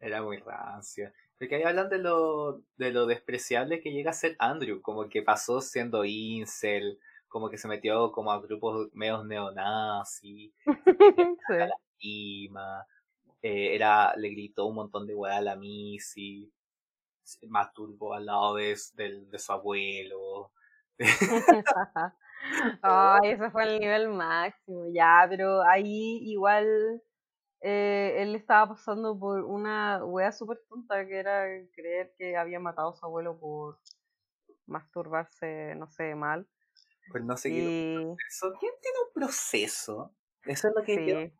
Era 0.00 0.20
muy 0.22 0.38
rancio. 0.38 1.12
Porque 1.38 1.56
ahí 1.56 1.62
hablan 1.62 1.88
de 1.88 1.98
lo, 1.98 2.62
de 2.76 2.92
lo 2.92 3.06
despreciable 3.06 3.80
que 3.80 3.92
llega 3.92 4.10
a 4.10 4.14
ser 4.14 4.36
Andrew, 4.38 4.80
como 4.82 5.08
que 5.08 5.22
pasó 5.22 5.60
siendo 5.60 6.04
incel, 6.04 6.98
como 7.28 7.48
que 7.50 7.58
se 7.58 7.68
metió 7.68 8.12
como 8.12 8.30
a 8.32 8.40
grupos 8.40 8.88
medios 8.92 9.24
neonazis, 9.24 10.52
Sí. 11.48 11.54
Ima, 12.04 12.86
eh, 13.42 13.74
era, 13.74 14.14
le 14.16 14.30
gritó 14.30 14.66
un 14.66 14.74
montón 14.76 15.06
de 15.06 15.14
weá 15.14 15.36
a 15.36 15.40
la 15.40 15.56
Missy, 15.56 16.52
masturbó 17.48 18.14
al 18.14 18.26
lado 18.26 18.54
de, 18.56 18.76
de 18.96 19.38
su 19.38 19.52
abuelo. 19.52 20.52
Ay, 22.82 23.30
ese 23.32 23.50
fue 23.50 23.64
el 23.64 23.80
nivel 23.80 24.08
máximo, 24.08 24.86
ya, 24.94 25.26
pero 25.28 25.62
ahí 25.62 26.18
igual 26.22 27.02
eh, 27.62 28.16
él 28.18 28.34
estaba 28.36 28.70
pasando 28.70 29.18
por 29.18 29.44
una 29.44 30.04
wea 30.04 30.32
súper 30.32 30.60
tonta 30.68 31.06
que 31.06 31.18
era 31.20 31.44
creer 31.74 32.14
que 32.18 32.36
había 32.36 32.60
matado 32.60 32.90
a 32.90 32.94
su 32.96 33.06
abuelo 33.06 33.38
por 33.38 33.80
masturbarse, 34.66 35.74
no 35.76 35.88
sé, 35.88 36.14
mal. 36.16 36.48
Pues 37.10 37.24
no 37.24 37.36
sé 37.36 37.50
Y 37.50 37.68
proceso. 37.92 38.54
¿Quién 38.58 38.72
tiene 38.80 38.98
un 39.06 39.12
proceso? 39.14 40.14
Eso 40.44 40.68
es 40.68 40.74
lo 40.76 40.82
que 40.84 41.02
yo 41.04 41.14
sí, 41.14 41.32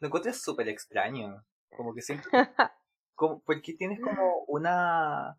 lo 0.00 0.08
encuentro 0.08 0.32
súper 0.34 0.68
extraño. 0.68 1.44
Como 1.76 1.94
que 1.94 2.02
siempre. 2.02 2.30
como, 3.14 3.42
porque 3.42 3.74
tienes 3.74 4.00
como 4.00 4.44
una. 4.48 5.38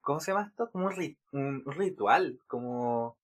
¿Cómo 0.00 0.20
se 0.20 0.32
llama 0.32 0.46
esto? 0.48 0.70
Como 0.70 0.86
un, 0.86 0.92
ri- 0.92 1.18
un 1.32 1.64
ritual. 1.66 2.38
Como. 2.46 3.18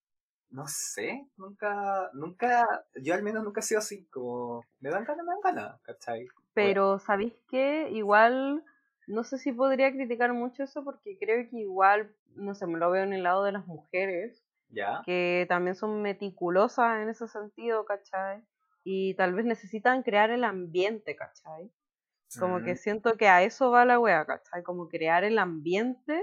No 0.50 0.66
sé. 0.66 1.26
Nunca. 1.36 2.10
Nunca. 2.14 2.66
Yo 3.02 3.14
al 3.14 3.22
menos 3.22 3.44
nunca 3.44 3.60
he 3.60 3.62
sido 3.62 3.80
así. 3.80 4.06
Como. 4.08 4.62
Me 4.80 4.90
dan 4.90 5.04
ganas, 5.04 5.24
me 5.24 5.32
dan 5.32 5.40
ganas. 5.42 5.80
¿Cachai? 5.82 6.26
pero 6.54 6.98
¿sabéis 6.98 7.34
qué? 7.48 7.88
Igual, 7.92 8.64
no 9.06 9.22
sé 9.22 9.38
si 9.38 9.52
podría 9.52 9.92
criticar 9.92 10.32
mucho 10.32 10.64
eso 10.64 10.82
porque 10.82 11.16
creo 11.16 11.48
que 11.48 11.56
igual, 11.58 12.12
no 12.34 12.54
sé, 12.56 12.66
me 12.66 12.78
lo 12.78 12.90
veo 12.90 13.04
en 13.04 13.12
el 13.12 13.22
lado 13.22 13.44
de 13.44 13.52
las 13.52 13.66
mujeres. 13.66 14.44
¿Ya? 14.70 15.00
que 15.06 15.46
también 15.48 15.74
son 15.76 16.02
meticulosas 16.02 17.00
en 17.00 17.08
ese 17.08 17.26
sentido, 17.26 17.86
¿cachai? 17.86 18.44
Y 18.84 19.14
tal 19.14 19.32
vez 19.32 19.46
necesitan 19.46 20.02
crear 20.02 20.30
el 20.30 20.44
ambiente, 20.44 21.16
¿cachai? 21.16 21.72
Como 22.38 22.62
que 22.62 22.74
Mm, 22.74 22.76
siento 22.76 23.16
que 23.16 23.28
a 23.28 23.42
eso 23.42 23.70
va 23.70 23.86
la 23.86 23.98
wea, 23.98 24.26
¿cachai? 24.26 24.62
Como 24.62 24.88
crear 24.88 25.24
el 25.24 25.38
ambiente 25.38 26.22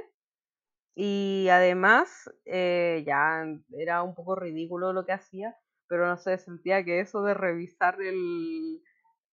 y 0.96 1.50
además 1.52 2.32
eh, 2.46 3.04
ya 3.06 3.46
era 3.78 4.02
un 4.02 4.16
poco 4.16 4.36
ridículo 4.36 4.94
lo 4.94 5.06
que 5.06 5.12
hacía, 5.12 5.58
pero 5.88 6.08
no 6.08 6.18
sé, 6.18 6.38
sentía 6.38 6.86
que 6.86 7.02
eso 7.02 7.22
de 7.24 7.34
revisar 7.34 8.02
el, 8.02 8.82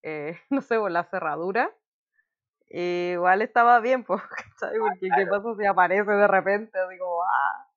eh, 0.02 0.36
no 0.50 0.60
sé, 0.60 0.76
la 0.90 1.04
cerradura, 1.04 1.70
eh, 2.68 3.12
igual 3.14 3.42
estaba 3.42 3.78
bien, 3.80 4.02
pues, 4.02 4.20
¿cachai? 4.60 4.78
Porque 4.78 5.08
qué 5.16 5.26
pasa 5.26 5.54
si 5.56 5.64
aparece 5.64 6.10
de 6.10 6.26
repente, 6.26 6.78
como, 6.98 7.22
¡ah! 7.22 7.68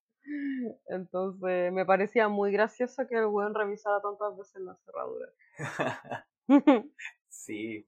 Entonces 0.88 1.72
me 1.72 1.86
parecía 1.86 2.28
muy 2.28 2.52
gracioso 2.52 3.08
que 3.08 3.16
el 3.16 3.28
weón 3.28 3.54
revisara 3.54 4.02
tantas 4.02 4.36
veces 4.36 4.62
la 4.62 4.76
cerradura. 4.84 5.32
sí. 7.30 7.88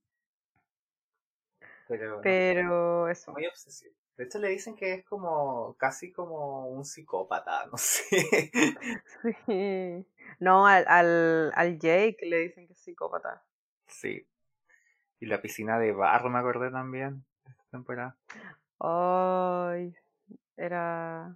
Pero. 1.87 2.21
Pero 2.21 3.07
eso. 3.07 3.31
muy 3.31 3.47
obsesivo. 3.47 3.95
De 4.17 4.23
hecho, 4.23 4.39
le 4.39 4.49
dicen 4.49 4.75
que 4.75 4.93
es 4.95 5.05
como. 5.05 5.75
Casi 5.77 6.11
como 6.11 6.67
un 6.67 6.83
psicópata. 6.83 7.67
No 7.67 7.73
sé. 7.77 8.51
Sí. 9.45 10.05
No, 10.39 10.65
al, 10.65 10.85
al, 10.87 11.51
al 11.55 11.79
Jake 11.79 12.17
le 12.23 12.39
dicen 12.39 12.67
que 12.67 12.73
es 12.73 12.79
psicópata. 12.79 13.43
Sí. 13.87 14.27
Y 15.19 15.25
la 15.27 15.41
piscina 15.41 15.79
de 15.79 15.91
barro 15.91 16.29
me 16.29 16.39
acordé 16.39 16.71
también 16.71 17.25
de 17.45 17.51
esta 17.51 17.63
temporada. 17.71 18.17
Ay, 18.79 19.95
era. 20.57 21.35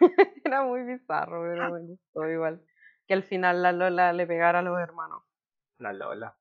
era 0.44 0.64
muy 0.64 0.82
bizarro, 0.82 1.42
pero 1.42 1.70
me 1.72 1.80
gustó 1.80 2.28
igual. 2.28 2.62
Que 3.06 3.14
al 3.14 3.22
final 3.22 3.62
la 3.62 3.72
Lola 3.72 4.12
le 4.12 4.26
pegara 4.26 4.60
a 4.60 4.62
los 4.62 4.78
hermanos. 4.78 5.22
La 5.78 5.92
Lola. 5.92 6.36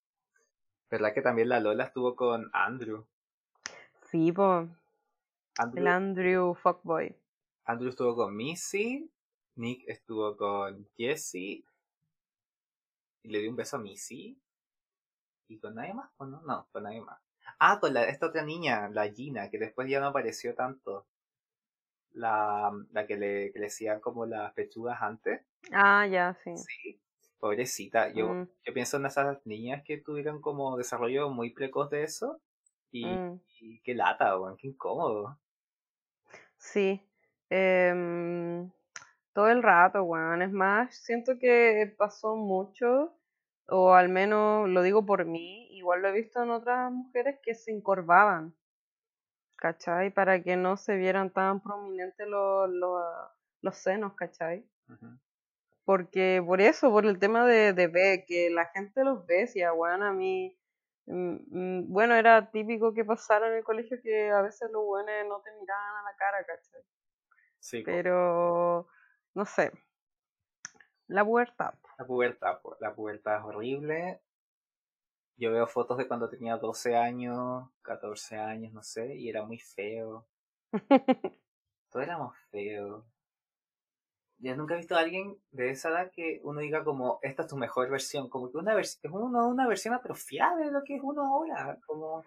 ¿Verdad 0.90 1.14
que 1.14 1.22
también 1.22 1.50
la 1.50 1.60
Lola 1.60 1.86
estuvo 1.86 2.16
con 2.16 2.50
Andrew? 2.54 3.06
Sí, 4.04 4.32
pues. 4.32 4.70
Andrew, 5.58 5.82
El 5.82 5.88
Andrew 5.88 6.54
Fuckboy. 6.56 7.16
Andrew 7.66 7.90
estuvo 7.90 8.16
con 8.16 8.36
Missy, 8.36 9.10
Nick 9.56 9.88
estuvo 9.88 10.36
con 10.36 10.88
Jesse 10.98 11.36
y 11.36 11.66
le 13.24 13.40
dio 13.40 13.50
un 13.50 13.56
beso 13.56 13.78
a 13.78 13.80
Missy. 13.80 14.38
¿Y 15.48 15.60
con 15.60 15.76
nadie 15.76 15.94
más? 15.94 16.10
¿O 16.18 16.26
no? 16.26 16.42
No, 16.42 16.68
con 16.72 16.84
nadie 16.84 17.02
más. 17.02 17.20
Ah, 17.60 17.80
con 17.80 17.94
la, 17.94 18.06
esta 18.08 18.28
otra 18.28 18.44
niña, 18.44 18.90
la 18.90 19.10
Gina, 19.12 19.50
que 19.50 19.58
después 19.60 19.90
ya 19.90 20.00
no 20.00 20.08
apareció 20.08 20.56
tanto. 20.56 21.06
La, 22.14 22.72
la 22.92 23.08
que 23.08 23.18
le 23.18 23.66
hacían 23.66 24.00
como 24.00 24.26
las 24.26 24.54
pechugas 24.54 25.02
antes. 25.02 25.42
Ah, 25.72 26.06
ya, 26.08 26.38
sí. 26.44 26.56
Sí, 26.58 27.02
pobrecita. 27.40 28.10
Yo, 28.14 28.28
Mm. 28.34 28.50
yo 28.66 28.74
pienso 28.74 28.98
en 28.98 29.06
esas 29.08 29.46
niñas 29.46 29.84
que 29.84 29.98
tuvieron 29.98 30.40
como 30.42 30.78
desarrollo 30.78 31.30
muy 31.30 31.52
precoz 31.52 31.90
de 31.90 32.04
eso. 32.04 32.40
Y, 32.92 33.06
Mm. 33.06 33.42
y 33.60 33.80
qué 33.82 33.96
lata, 33.96 34.38
weón, 34.40 34.58
qué 34.58 34.68
incómodo. 34.68 35.40
Sí. 36.64 37.02
em, 37.50 38.72
todo 39.34 39.50
el 39.50 39.62
rato, 39.64 40.04
weón. 40.04 40.42
Es 40.42 40.52
más, 40.52 40.96
siento 40.96 41.38
que 41.40 41.94
pasó 41.98 42.36
mucho, 42.36 43.14
o 43.68 43.94
al 43.94 44.10
menos 44.10 44.70
lo 44.70 44.82
digo 44.82 45.06
por 45.06 45.26
mí, 45.26 45.68
igual 45.78 46.02
lo 46.02 46.08
he 46.10 46.14
visto 46.14 46.42
en 46.44 46.52
otras 46.52 46.92
mujeres 46.92 47.40
que 47.44 47.54
se 47.56 47.72
encorvaban, 47.72 48.56
¿cachai? 49.56 50.12
Para 50.12 50.42
que 50.44 50.56
no 50.56 50.78
se 50.78 50.96
vieran 50.96 51.32
tan 51.32 51.62
prominentes 51.62 52.28
los, 52.28 52.70
los, 52.70 53.04
los 53.62 53.78
senos, 53.78 54.14
¿cachai? 54.16 54.66
Ujú. 54.90 55.18
Porque 55.86 56.42
por 56.46 56.62
eso, 56.62 56.92
por 56.92 57.06
el 57.06 57.20
tema 57.20 57.46
de, 57.46 57.74
de 57.74 57.88
ver, 57.88 58.26
que 58.26 58.50
la 58.50 58.66
gente 58.68 59.04
los 59.04 59.26
ve, 59.26 59.48
si 59.48 59.62
weón, 59.64 60.04
a 60.04 60.14
mí, 60.14 60.58
bueno, 61.06 62.16
era 62.16 62.50
típico 62.52 62.94
que 62.94 63.04
pasara 63.06 63.48
en 63.48 63.56
el 63.56 63.64
colegio 63.64 63.98
que 64.02 64.30
a 64.32 64.42
veces 64.42 64.70
los 64.72 64.84
buenos 64.86 65.14
no 65.28 65.42
te 65.42 65.52
miraban 65.60 65.96
a 65.98 66.04
la 66.12 66.16
cara, 66.18 66.46
¿cachai? 66.46 66.82
Sí, 67.60 67.84
Pero, 67.84 68.88
no 69.34 69.46
sé, 69.46 69.72
la 71.08 71.24
pubertad. 71.24 71.74
la 71.98 72.06
pubertad, 72.06 72.60
la 72.80 72.94
pubertad 72.94 73.38
es 73.38 73.44
horrible. 73.44 74.22
Yo 75.36 75.52
veo 75.52 75.68
fotos 75.68 75.98
de 75.98 76.08
cuando 76.08 76.30
tenía 76.30 76.58
12 76.58 76.96
años, 76.96 77.70
14 77.82 78.38
años, 78.38 78.74
no 78.74 78.84
sé, 78.84 79.16
y 79.16 79.30
era 79.30 79.44
muy 79.44 79.60
feo. 79.60 80.28
Todos 81.90 82.06
éramos 82.06 82.38
feos. 82.52 83.06
Yo 84.44 84.58
nunca 84.58 84.74
he 84.74 84.78
visto 84.78 84.98
a 84.98 85.00
alguien 85.00 85.38
de 85.52 85.70
esa 85.70 85.88
edad 85.88 86.12
que 86.12 86.42
uno 86.44 86.60
diga 86.60 86.84
como, 86.84 87.18
esta 87.22 87.44
es 87.44 87.48
tu 87.48 87.56
mejor 87.56 87.90
versión, 87.90 88.28
como 88.30 88.52
que 88.52 88.58
una 88.58 88.76
versión, 88.76 89.00
es 89.04 89.12
uno, 89.18 89.48
una 89.48 89.66
versión 89.70 89.94
atrofiada 89.94 90.58
de 90.58 90.70
lo 90.70 90.84
que 90.84 90.98
es 90.98 91.02
uno 91.02 91.26
ahora, 91.26 91.78
como... 91.88 92.26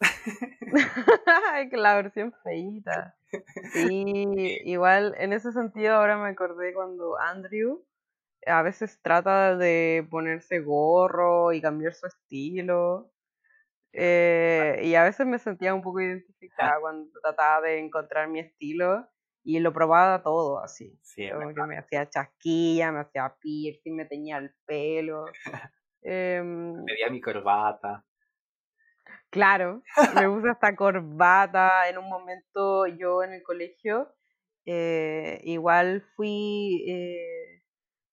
La 1.72 1.96
versión 1.96 2.32
feíta. 2.44 3.16
Sí, 3.72 4.24
igual 4.66 5.16
en 5.18 5.32
ese 5.32 5.50
sentido 5.50 5.96
ahora 5.96 6.16
me 6.16 6.28
acordé 6.28 6.72
cuando 6.72 7.18
Andrew 7.18 7.84
a 8.46 8.62
veces 8.62 9.00
trata 9.02 9.56
de 9.56 10.06
ponerse 10.08 10.60
gorro 10.60 11.52
y 11.52 11.60
cambiar 11.60 11.92
su 11.92 12.06
estilo. 12.06 13.10
eh, 13.92 14.80
y 14.84 14.94
a 14.94 15.02
veces 15.02 15.26
me 15.26 15.40
sentía 15.40 15.74
un 15.74 15.82
poco 15.82 16.00
identificada 16.00 16.78
cuando 16.80 17.10
trataba 17.20 17.62
de 17.62 17.80
encontrar 17.80 18.28
mi 18.28 18.38
estilo 18.38 19.08
y 19.46 19.60
lo 19.60 19.72
probaba 19.72 20.22
todo 20.22 20.58
así. 20.60 20.98
Sí, 21.02 21.24
es 21.24 21.32
Como 21.32 21.48
que 21.54 21.54
verdad. 21.54 21.68
me 21.68 21.78
hacía 21.78 22.08
chasquilla, 22.10 22.92
me 22.92 23.00
hacía 23.00 23.34
piercing, 23.40 23.94
me 23.96 24.04
teñía 24.06 24.38
el 24.38 24.52
pelo. 24.66 25.26
Em, 26.02 26.74
Me 26.84 26.94
di 26.96 27.02
a 27.04 27.10
mi 27.10 27.20
corbata. 27.20 28.04
Claro, 29.30 29.82
me 30.14 30.26
puse 30.28 30.50
hasta 30.50 30.74
corbata. 30.76 31.88
En 31.88 31.98
un 31.98 32.08
momento 32.08 32.86
yo 32.86 33.22
en 33.22 33.32
el 33.34 33.42
colegio 33.42 34.14
eh, 34.64 35.40
igual 35.44 36.02
fui 36.16 36.84
eh, 36.88 37.62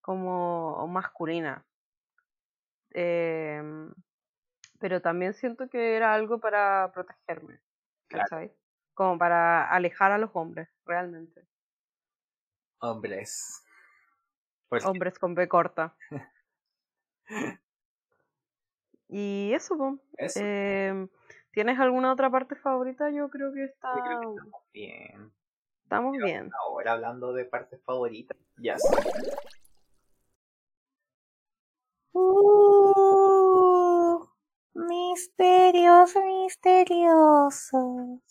como 0.02 0.88
masculina. 0.88 1.66
Em, 2.94 3.92
pero 4.80 5.02
también 5.02 5.34
siento 5.34 5.70
que 5.70 5.96
era 5.96 6.14
algo 6.14 6.40
para 6.40 6.92
protegerme, 6.94 7.62
Claro. 8.08 8.30
¿cachai? 8.30 8.54
Como 8.94 9.18
para 9.18 9.70
alejar 9.70 10.12
a 10.12 10.18
los 10.18 10.32
hombres, 10.34 10.70
realmente. 10.86 11.48
Hombres. 12.80 13.64
Por 14.70 14.86
Hombres 14.86 15.20
con 15.20 15.36
B 15.36 15.48
corta. 15.48 15.96
Y 19.08 19.54
eso, 19.54 20.00
eso, 20.18 20.40
Em, 20.42 21.08
¿Tienes 21.52 21.80
alguna 21.80 22.12
otra 22.12 22.32
parte 22.32 22.56
favorita? 22.56 23.12
Yo 23.12 23.30
creo 23.30 23.54
que 23.54 23.66
está... 23.66 23.94
yo 23.96 24.04
creo 24.04 24.20
que 24.20 24.28
estamos 24.28 24.64
bien. 24.74 25.32
estamos 25.84 26.18
bien. 26.18 26.50
Ahora 26.60 26.94
hablando 26.94 27.32
de 27.32 27.46
partes 27.46 27.80
favoritas. 27.84 28.36
Ya 28.58 28.76
Uh, 32.16 34.28
misterios 36.02 37.64
misteriosos. 37.64 38.22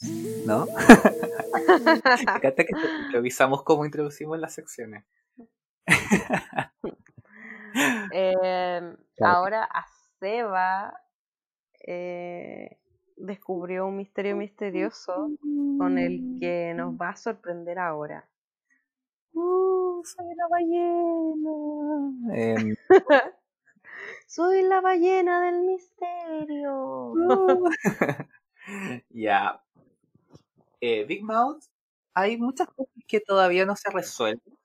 ¿No? 0.46 0.66
Encanta 2.36 2.64
que 2.64 2.74
improvisamos 3.06 3.62
cómo 3.62 3.84
introducimos 3.84 4.38
las 4.38 4.54
secciones. 4.54 5.04
Em, 8.12 8.96
ahora 9.22 9.64
a 9.64 9.86
Seba 10.20 10.92
eh, 11.86 12.76
descubrió 13.16 13.86
un 13.86 13.96
misterio 13.96 14.36
misterioso 14.36 15.30
con 15.78 15.96
el 15.96 16.36
que 16.38 16.74
nos 16.76 16.94
va 16.94 17.10
a 17.10 17.16
sorprender 17.16 17.78
ahora. 17.78 18.28
Uh, 19.32 20.02
soy 20.04 20.26
una 20.26 20.48
ballena. 20.48 21.52
Em, 22.34 22.76
Soy 24.34 24.62
la 24.62 24.80
ballena 24.80 25.42
del 25.44 25.60
misterio. 25.60 27.12
Uh. 27.12 27.68
ya. 29.10 29.62
Eh, 30.80 31.04
Big 31.04 31.22
Mouth, 31.22 31.64
hay 32.14 32.38
muchas 32.38 32.66
cosas 32.68 32.94
que 33.06 33.20
todavía 33.20 33.66
no 33.66 33.76
se 33.76 33.90
resuelven. 33.90 34.56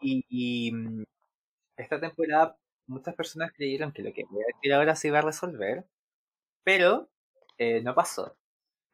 Y, 0.00 0.24
y, 0.30 0.72
mm, 0.72 1.04
esta 1.76 2.00
temporada 2.00 2.56
muchas 2.86 3.14
personas 3.14 3.52
creyeron 3.52 3.92
que 3.92 4.02
lo 4.02 4.10
que 4.14 4.24
voy 4.30 4.42
a 4.42 4.46
decir 4.56 4.72
ahora 4.72 4.96
se 4.96 5.08
iba 5.08 5.18
a 5.18 5.22
resolver, 5.22 5.84
pero 6.64 7.10
eh, 7.58 7.82
no 7.82 7.94
pasó. 7.94 8.34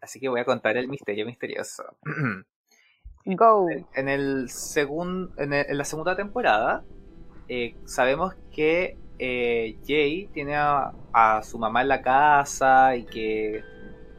Así 0.01 0.19
que 0.19 0.29
voy 0.29 0.41
a 0.41 0.45
contar 0.45 0.77
el 0.77 0.89
misterio 0.89 1.25
misterioso. 1.25 1.85
Go. 3.25 3.69
en 3.95 4.09
el 4.09 4.49
segun- 4.49 5.33
en, 5.37 5.53
el- 5.53 5.67
en 5.71 5.79
la 5.79 5.85
segunda 5.85 6.17
temporada 6.17 6.85
eh, 7.49 7.77
sabemos 7.85 8.35
que 8.51 8.99
eh, 9.19 9.79
Jay 9.87 10.29
tiene 10.33 10.57
a, 10.57 10.93
a 11.13 11.43
su 11.43 11.59
mamá 11.59 11.83
en 11.83 11.89
la 11.89 12.03
casa 12.03 12.97
y 12.97 13.05
que 13.05 13.65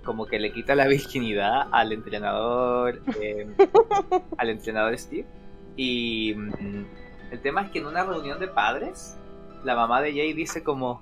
como 0.04 0.26
que 0.26 0.40
le 0.40 0.52
quita 0.52 0.76
la 0.76 0.88
virginidad 0.88 1.68
al 1.72 1.92
entrenador 1.92 3.02
eh, 3.22 3.48
al 4.38 4.50
entrenador 4.50 4.98
Steve. 4.98 5.28
Y 5.76 6.34
mm, 6.36 6.86
el 7.32 7.42
tema 7.42 7.62
es 7.62 7.72
que 7.72 7.80
en 7.80 7.86
una 7.86 8.04
reunión 8.04 8.40
de 8.40 8.48
padres 8.48 9.18
la 9.64 9.76
mamá 9.76 10.02
de 10.02 10.12
Jay 10.14 10.34
dice 10.34 10.64
como 10.64 11.02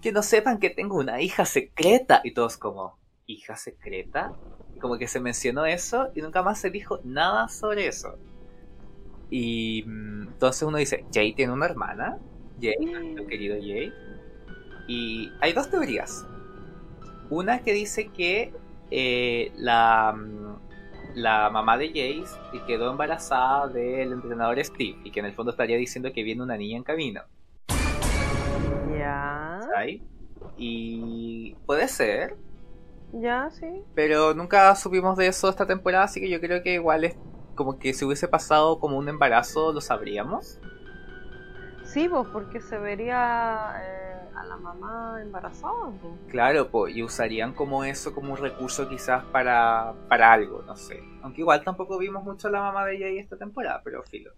que 0.00 0.12
no 0.12 0.22
sepan 0.22 0.58
que 0.58 0.70
tengo 0.70 0.96
una 0.96 1.20
hija 1.20 1.44
secreta 1.44 2.20
y 2.22 2.32
todos 2.32 2.56
como 2.56 2.98
hija 3.26 3.56
secreta 3.56 4.32
y 4.74 4.78
como 4.78 4.98
que 4.98 5.08
se 5.08 5.20
mencionó 5.20 5.66
eso 5.66 6.10
y 6.14 6.22
nunca 6.22 6.42
más 6.42 6.60
se 6.60 6.70
dijo 6.70 7.00
nada 7.04 7.48
sobre 7.48 7.86
eso. 7.88 8.16
Y 9.30 9.84
mm, 9.86 10.28
entonces 10.28 10.62
uno 10.62 10.78
dice, 10.78 11.04
Jay 11.12 11.34
tiene 11.34 11.52
una 11.52 11.66
hermana, 11.66 12.18
Jay, 12.60 12.76
nuestro 12.78 13.26
querido 13.26 13.56
Jay. 13.56 13.92
Y 14.86 15.32
hay 15.40 15.52
dos 15.52 15.70
teorías. 15.70 16.26
Una 17.30 17.60
que 17.62 17.72
dice 17.72 18.08
que 18.08 18.52
eh, 18.90 19.52
la, 19.56 20.14
mm, 20.16 21.18
la 21.18 21.50
mamá 21.50 21.76
de 21.76 21.88
Jay 21.88 22.24
quedó 22.66 22.90
embarazada 22.90 23.68
del 23.68 24.12
entrenador 24.12 24.62
Steve 24.64 24.98
y 25.04 25.10
que 25.10 25.20
en 25.20 25.26
el 25.26 25.32
fondo 25.32 25.50
estaría 25.52 25.76
diciendo 25.76 26.12
que 26.12 26.22
viene 26.22 26.42
una 26.42 26.56
niña 26.56 26.76
en 26.76 26.84
camino. 26.84 27.22
Ya. 28.96 29.60
Y 30.56 31.54
puede 31.66 31.88
ser, 31.88 32.36
Ya, 33.12 33.48
sí. 33.50 33.82
Pero 33.94 34.34
nunca 34.34 34.74
supimos 34.74 35.16
de 35.16 35.28
eso 35.28 35.48
esta 35.48 35.66
temporada, 35.66 36.04
así 36.04 36.20
que 36.20 36.28
yo 36.28 36.40
creo 36.40 36.62
que 36.62 36.74
igual 36.74 37.04
es 37.04 37.16
como 37.54 37.78
que 37.78 37.92
si 37.94 38.04
hubiese 38.04 38.28
pasado 38.28 38.78
como 38.78 38.98
un 38.98 39.08
embarazo 39.08 39.72
lo 39.72 39.80
sabríamos. 39.80 40.60
Sí, 41.92 42.08
pues 42.08 42.26
porque 42.32 42.60
se 42.60 42.78
vería 42.78 43.74
eh, 43.82 44.28
a 44.36 44.44
la 44.44 44.56
mamá 44.58 45.18
embarazada. 45.22 45.90
pues. 46.00 46.12
Claro, 46.28 46.70
pues, 46.70 46.94
y 46.94 47.02
usarían 47.02 47.54
como 47.54 47.82
eso 47.84 48.14
como 48.14 48.32
un 48.32 48.38
recurso 48.38 48.88
quizás 48.88 49.24
para, 49.26 49.94
para 50.08 50.32
algo, 50.32 50.62
no 50.66 50.76
sé. 50.76 51.02
Aunque 51.22 51.40
igual 51.40 51.64
tampoco 51.64 51.98
vimos 51.98 52.22
mucho 52.24 52.48
a 52.48 52.50
la 52.50 52.60
mamá 52.60 52.84
de 52.86 52.98
Jay 52.98 53.18
esta 53.18 53.36
temporada, 53.36 53.80
pero 53.82 54.02
filo. 54.02 54.32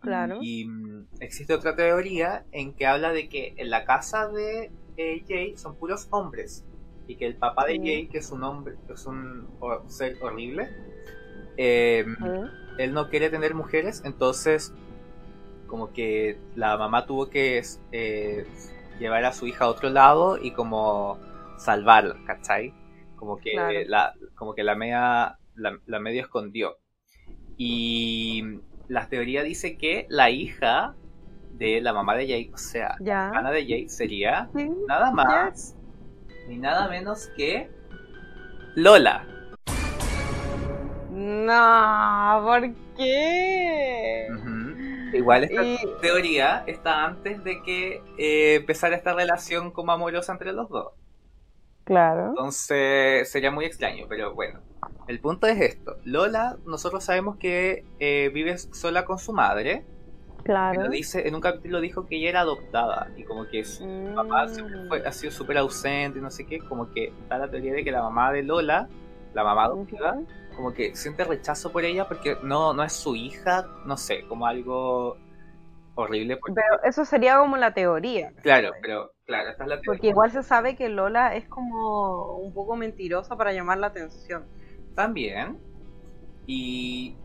Claro. 0.00 0.38
Y 0.40 0.66
mm, 0.68 1.06
existe 1.20 1.52
otra 1.54 1.74
teoría 1.74 2.44
en 2.52 2.72
que 2.74 2.86
habla 2.86 3.10
de 3.12 3.28
que 3.28 3.54
en 3.56 3.70
la 3.70 3.84
casa 3.84 4.28
de 4.28 4.70
eh, 4.96 5.24
Jay 5.26 5.56
son 5.56 5.76
puros 5.76 6.06
hombres. 6.10 6.64
y 7.08 7.16
que 7.16 7.26
el 7.26 7.36
papá 7.36 7.66
de 7.66 7.74
Sí. 7.74 7.78
Jay, 7.82 8.08
que 8.08 8.18
es 8.18 8.30
un 8.32 8.42
hombre, 8.44 8.74
es 8.92 9.06
un 9.06 9.48
ser 9.88 10.16
horrible, 10.22 10.68
eh, 11.56 12.04
él 12.78 12.92
no 12.92 13.08
quiere 13.08 13.30
tener 13.30 13.54
mujeres, 13.54 14.02
entonces 14.04 14.74
como 15.66 15.92
que 15.92 16.38
la 16.54 16.76
mamá 16.76 17.06
tuvo 17.06 17.28
que 17.28 17.62
eh, 17.92 18.46
llevar 18.98 19.24
a 19.24 19.32
su 19.32 19.46
hija 19.46 19.64
a 19.64 19.68
otro 19.68 19.90
lado 19.90 20.38
y 20.40 20.52
como 20.52 21.18
salvarla, 21.58 22.16
¿cachai? 22.26 22.72
Como 23.16 23.38
que 23.38 23.52
Claro. 23.52 23.78
la, 23.86 24.14
como 24.34 24.54
que 24.54 24.62
la 24.64 24.74
media, 24.74 25.38
la, 25.54 25.78
la 25.86 25.98
medio 26.00 26.22
escondió. 26.22 26.76
Y 27.56 28.60
la 28.88 29.08
teoría 29.08 29.42
dice 29.42 29.76
que 29.78 30.06
la 30.10 30.30
hija 30.30 30.94
de 31.52 31.80
la 31.80 31.92
mamá 31.94 32.14
de 32.14 32.26
Jay, 32.28 32.50
o 32.52 32.58
sea. 32.58 32.96
Ana 33.34 33.50
de 33.50 33.66
Jay 33.66 33.88
sería 33.88 34.48
Sí. 34.54 34.70
nada 34.86 35.10
más 35.10 35.74
ni 36.48 36.58
nada 36.58 36.86
menos 36.88 37.28
que 37.36 37.70
Lola. 38.74 39.26
No, 41.10 42.42
¿por 42.44 42.74
qué? 42.96 44.26
Igual 45.12 45.44
esta 45.44 45.62
Y- 45.64 45.78
teoría 46.00 46.64
está 46.66 47.04
antes 47.04 47.42
de 47.44 47.62
que 47.62 48.02
eh, 48.18 48.56
empezara 48.56 48.96
esta 48.96 49.14
relación 49.14 49.70
como 49.70 49.92
amorosa 49.92 50.32
entre 50.32 50.52
los 50.52 50.68
dos. 50.68 50.92
Claro. 51.84 52.28
Entonces 52.30 53.30
sería 53.30 53.50
muy 53.50 53.64
extraño, 53.64 54.06
pero 54.08 54.34
bueno. 54.34 54.60
El 55.06 55.20
punto 55.20 55.46
es 55.46 55.60
esto. 55.60 55.96
Lola, 56.04 56.56
nosotros 56.66 57.04
sabemos 57.04 57.36
que 57.36 57.84
eh, 58.00 58.30
vive 58.34 58.58
sola 58.58 59.04
con 59.04 59.18
su 59.18 59.32
madre. 59.32 59.84
Claro. 60.42 60.82
Lo 60.82 60.88
dice, 60.90 61.26
en 61.28 61.34
un 61.34 61.40
capítulo 61.40 61.80
dijo 61.80 62.06
que 62.06 62.16
ella 62.16 62.28
era 62.30 62.40
adoptada 62.40 63.08
y 63.16 63.22
como 63.24 63.46
que 63.46 63.64
su 63.64 64.12
papá 64.14 64.48
siempre 64.48 64.86
fue- 64.88 65.06
ha 65.06 65.12
sido 65.12 65.30
súper 65.32 65.58
ausente 65.58 66.18
y 66.18 66.22
no 66.22 66.30
sé 66.30 66.46
qué. 66.46 66.58
Como 66.58 66.90
que 66.92 67.06
está 67.22 67.38
la 67.38 67.48
teoría 67.48 67.72
de 67.72 67.84
que 67.84 67.90
la 67.92 68.02
mamá 68.02 68.32
de 68.32 68.42
Lola, 68.42 68.88
la 69.34 69.44
mamá 69.44 69.64
adoptiva, 69.64 70.12
Ujú. 70.14 70.26
Como 70.56 70.72
que 70.74 70.96
siente 70.96 71.24
rechazo 71.24 71.72
por 71.72 71.84
ella 71.84 72.08
porque 72.08 72.38
no, 72.42 72.74
no 72.74 72.82
es 72.84 72.92
su 72.94 73.14
hija, 73.16 73.66
no 73.84 73.96
sé, 73.96 74.26
como 74.26 74.46
algo 74.46 75.18
horrible. 75.94 76.36
Porque, 76.38 76.54
Pero 76.54 76.82
eso 76.84 77.04
sería 77.04 77.38
como 77.38 77.56
la 77.56 77.74
teoría. 77.74 78.32
claro, 78.42 78.72
pero 78.80 79.12
claro, 79.26 79.50
esta 79.50 79.64
es 79.64 79.70
la 79.70 79.80
teoría. 79.80 79.84
Porque 79.84 80.08
igual 80.08 80.30
se 80.32 80.42
sabe 80.42 80.76
que 80.76 80.88
Lola 80.88 81.34
es 81.36 81.46
como 81.48 82.38
un 82.38 82.52
poco 82.54 82.76
mentirosa 82.76 83.36
para 83.36 83.52
llamar 83.52 83.78
la 83.78 83.88
atención. 83.88 84.46
También. 84.94 85.58
Y. 86.46 87.16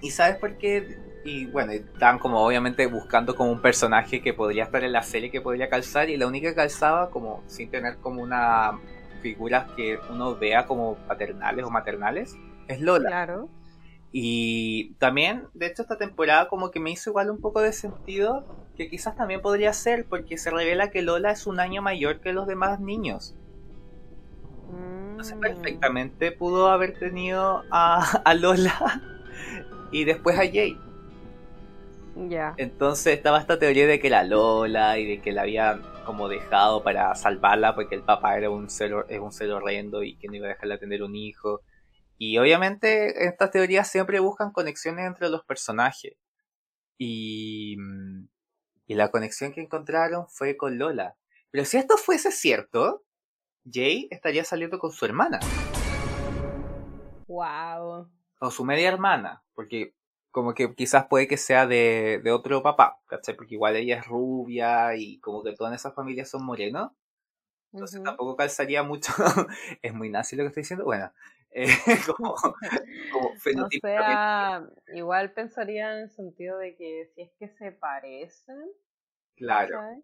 ¿Y 0.00 0.10
sabes 0.10 0.36
por 0.38 0.56
qué? 0.58 0.98
Y 1.24 1.46
bueno, 1.46 1.72
están 1.72 2.18
como 2.18 2.40
obviamente 2.44 2.86
buscando 2.86 3.36
como 3.36 3.52
un 3.52 3.60
personaje 3.60 4.22
que 4.22 4.32
podría 4.34 4.64
estar 4.64 4.82
en 4.84 4.92
la 4.92 5.02
serie 5.02 5.30
que 5.30 5.40
podría 5.42 5.68
calzar. 5.68 6.08
Y 6.10 6.16
la 6.16 6.26
única 6.26 6.50
que 6.50 6.54
calzaba, 6.54 7.10
como 7.10 7.42
sin 7.46 7.70
tener 7.70 7.98
como 7.98 8.22
una 8.22 8.78
figura 9.20 9.72
que 9.76 10.02
uno 10.10 10.36
vea 10.36 10.66
como 10.66 11.06
paternales 11.06 11.64
o 11.64 11.70
maternales, 11.70 12.40
es 12.68 12.80
Lola. 12.80 13.10
Claro. 13.10 13.50
Y 14.12 14.94
también, 14.98 15.48
de 15.54 15.66
hecho, 15.66 15.82
esta 15.82 15.98
temporada 15.98 16.48
como 16.48 16.70
que 16.70 16.80
me 16.80 16.90
hizo 16.90 17.10
igual 17.10 17.30
un 17.30 17.40
poco 17.40 17.60
de 17.60 17.72
sentido 17.72 18.48
que 18.76 18.88
quizás 18.88 19.16
también 19.16 19.40
podría 19.42 19.72
ser 19.72 20.06
porque 20.08 20.38
se 20.38 20.50
revela 20.50 20.90
que 20.90 21.02
Lola 21.02 21.30
es 21.32 21.46
un 21.46 21.60
año 21.60 21.82
mayor 21.82 22.20
que 22.20 22.32
los 22.32 22.46
demás 22.46 22.80
niños. 22.80 23.36
Entonces 25.12 25.36
Mm. 25.36 25.40
perfectamente 25.40 26.32
pudo 26.32 26.68
haber 26.68 26.98
tenido 26.98 27.66
a, 27.70 28.00
a 28.24 28.34
Lola 28.34 29.02
y 29.90 30.04
después 30.04 30.38
a 30.38 30.42
Jay. 30.50 30.84
Ya. 32.14 32.54
Entonces 32.56 33.14
estaba 33.16 33.38
esta 33.38 33.58
teoría 33.58 33.86
de 33.86 34.00
que 34.00 34.08
era 34.08 34.24
Lola 34.24 34.98
y 34.98 35.06
de 35.06 35.20
que 35.22 35.32
la 35.32 35.42
habían 35.42 35.89
como 36.04 36.28
dejado 36.28 36.82
para 36.82 37.14
salvarla 37.14 37.74
porque 37.74 37.94
el 37.94 38.02
papá 38.02 38.36
era 38.36 38.50
un 38.50 38.66
hor- 38.66 39.06
es 39.08 39.20
un 39.20 39.50
horrendo 39.52 40.02
y 40.02 40.16
que 40.16 40.28
no 40.28 40.34
iba 40.36 40.46
a 40.46 40.50
dejarla 40.50 40.78
tener 40.78 41.02
un 41.02 41.14
hijo. 41.14 41.60
Y 42.18 42.36
obviamente 42.38 43.26
estas 43.26 43.50
teorías 43.50 43.88
siempre 43.90 44.20
buscan 44.20 44.52
conexiones 44.52 45.06
entre 45.06 45.28
los 45.28 45.44
personajes. 45.44 46.16
Y, 46.98 47.76
y 48.86 48.94
la 48.94 49.10
conexión 49.10 49.52
que 49.52 49.62
encontraron 49.62 50.26
fue 50.28 50.56
con 50.56 50.78
Lola. 50.78 51.16
Pero 51.50 51.64
si 51.64 51.78
esto 51.78 51.96
fuese 51.96 52.30
cierto, 52.30 53.04
Jay 53.70 54.06
estaría 54.10 54.44
saliendo 54.44 54.78
con 54.78 54.92
su 54.92 55.04
hermana. 55.06 55.40
Wow. 57.26 58.10
o 58.40 58.50
su 58.50 58.64
media 58.64 58.88
hermana, 58.88 59.44
porque 59.54 59.94
como 60.30 60.54
que 60.54 60.74
quizás 60.74 61.06
puede 61.06 61.28
que 61.28 61.36
sea 61.36 61.66
de, 61.66 62.20
de 62.22 62.32
otro 62.32 62.62
papá, 62.62 63.00
¿cachai? 63.06 63.36
Porque 63.36 63.54
igual 63.54 63.76
ella 63.76 63.98
es 63.98 64.06
rubia 64.06 64.94
y 64.96 65.18
como 65.20 65.42
que 65.42 65.54
todas 65.54 65.74
esas 65.74 65.94
familias 65.94 66.28
son 66.30 66.44
morenos, 66.44 66.92
entonces 67.72 68.02
tampoco 68.02 68.36
calzaría 68.36 68.82
mucho, 68.82 69.12
es 69.82 69.94
muy 69.94 70.10
nazi 70.10 70.36
lo 70.36 70.42
que 70.44 70.48
estoy 70.48 70.62
diciendo, 70.62 70.84
bueno, 70.84 71.12
eh, 71.52 71.66
como, 72.16 72.34
como 72.34 72.54
O 73.34 73.36
fenotípicamente, 73.36 74.12
sea, 74.12 74.68
igual 74.94 75.32
pensaría 75.32 75.92
en 75.92 76.02
el 76.04 76.10
sentido 76.10 76.58
de 76.58 76.76
que 76.76 77.10
si 77.14 77.22
es 77.22 77.30
que 77.38 77.48
se 77.48 77.72
parecen, 77.72 78.70
claro. 79.36 80.02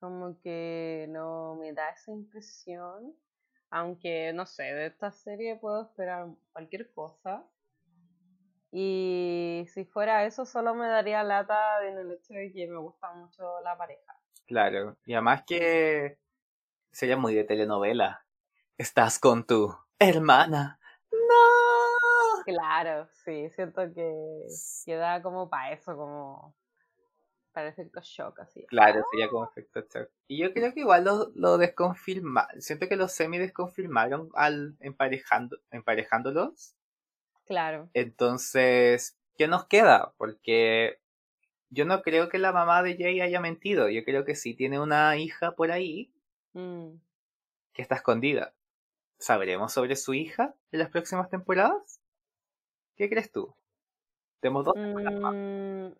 Como 0.00 0.40
que 0.40 1.06
no 1.10 1.56
me 1.56 1.74
da 1.74 1.90
esa 1.90 2.10
impresión. 2.10 3.14
Aunque, 3.68 4.32
no 4.32 4.46
sé, 4.46 4.62
de 4.62 4.86
esta 4.86 5.12
serie 5.12 5.56
puedo 5.56 5.82
esperar 5.82 6.28
cualquier 6.52 6.90
cosa. 6.90 7.44
Y 8.72 9.66
si 9.72 9.84
fuera 9.84 10.24
eso, 10.24 10.44
solo 10.44 10.74
me 10.74 10.86
daría 10.86 11.22
lata 11.24 11.84
en 11.86 11.98
el 11.98 12.12
hecho 12.12 12.34
de 12.34 12.52
que 12.52 12.68
me 12.68 12.78
gusta 12.78 13.12
mucho 13.12 13.60
la 13.62 13.76
pareja. 13.76 14.16
claro, 14.46 14.96
y 15.04 15.14
además 15.14 15.42
que 15.46 16.18
sería 16.92 17.16
muy 17.16 17.34
de 17.34 17.44
telenovela, 17.44 18.24
estás 18.78 19.18
con 19.18 19.44
tu 19.44 19.74
hermana, 19.98 20.80
no, 21.12 22.42
Claro, 22.44 23.08
sí, 23.24 23.50
siento 23.50 23.82
que, 23.92 24.46
que 24.84 24.94
da 24.96 25.22
como 25.22 25.48
para 25.48 25.72
eso, 25.72 25.96
como 25.96 26.54
para 27.52 27.68
efecto 27.68 28.00
shock, 28.02 28.40
así. 28.40 28.64
Claro, 28.66 29.02
sería 29.10 29.28
como 29.28 29.44
efecto 29.44 29.80
shock. 29.80 30.10
Y 30.26 30.42
yo 30.42 30.52
creo 30.52 30.72
que 30.72 30.80
igual 30.80 31.04
lo, 31.04 31.30
lo 31.34 31.58
desconfirmaron. 31.58 32.60
Siento 32.60 32.88
que 32.88 32.96
los 32.96 33.12
semi 33.12 33.38
desconfirmaron 33.38 34.30
al 34.34 34.76
emparejando, 34.80 35.58
emparejándolos. 35.70 36.74
Claro. 37.50 37.90
Entonces, 37.94 39.18
¿qué 39.36 39.48
nos 39.48 39.66
queda? 39.66 40.14
Porque 40.18 41.00
yo 41.68 41.84
no 41.84 42.02
creo 42.02 42.28
que 42.28 42.38
la 42.38 42.52
mamá 42.52 42.84
de 42.84 42.96
Jay 42.96 43.20
haya 43.20 43.40
mentido. 43.40 43.88
Yo 43.88 44.04
creo 44.04 44.24
que 44.24 44.36
sí 44.36 44.54
tiene 44.54 44.78
una 44.78 45.16
hija 45.16 45.56
por 45.56 45.72
ahí 45.72 46.12
Mm. 46.54 47.00
que 47.72 47.82
está 47.82 47.96
escondida. 47.96 48.54
¿Sabremos 49.18 49.72
sobre 49.72 49.96
su 49.96 50.14
hija 50.14 50.54
en 50.70 50.78
las 50.78 50.90
próximas 50.90 51.28
temporadas? 51.28 52.00
¿Qué 52.96 53.08
crees 53.08 53.32
tú? 53.32 53.52
Tenemos 54.40 54.64
dos 54.64 54.74
temporadas 54.74 55.20
más. 55.20 55.34
Mm, 55.34 55.92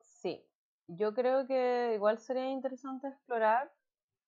sí, 0.00 0.44
yo 0.86 1.14
creo 1.14 1.48
que 1.48 1.94
igual 1.96 2.20
sería 2.20 2.48
interesante 2.48 3.08
explorar 3.08 3.72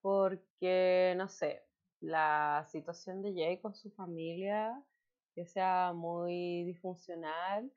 porque, 0.01 1.15
no 1.17 1.29
sé, 1.29 1.63
la 2.01 2.67
situación 2.69 3.23
de 3.23 3.33
Jay 3.33 3.61
con 3.61 3.75
su 3.77 3.91
familia, 3.93 4.83
que 5.39 5.47
sea 5.47 5.93
muy 5.95 6.65
disfuncional 6.65 7.73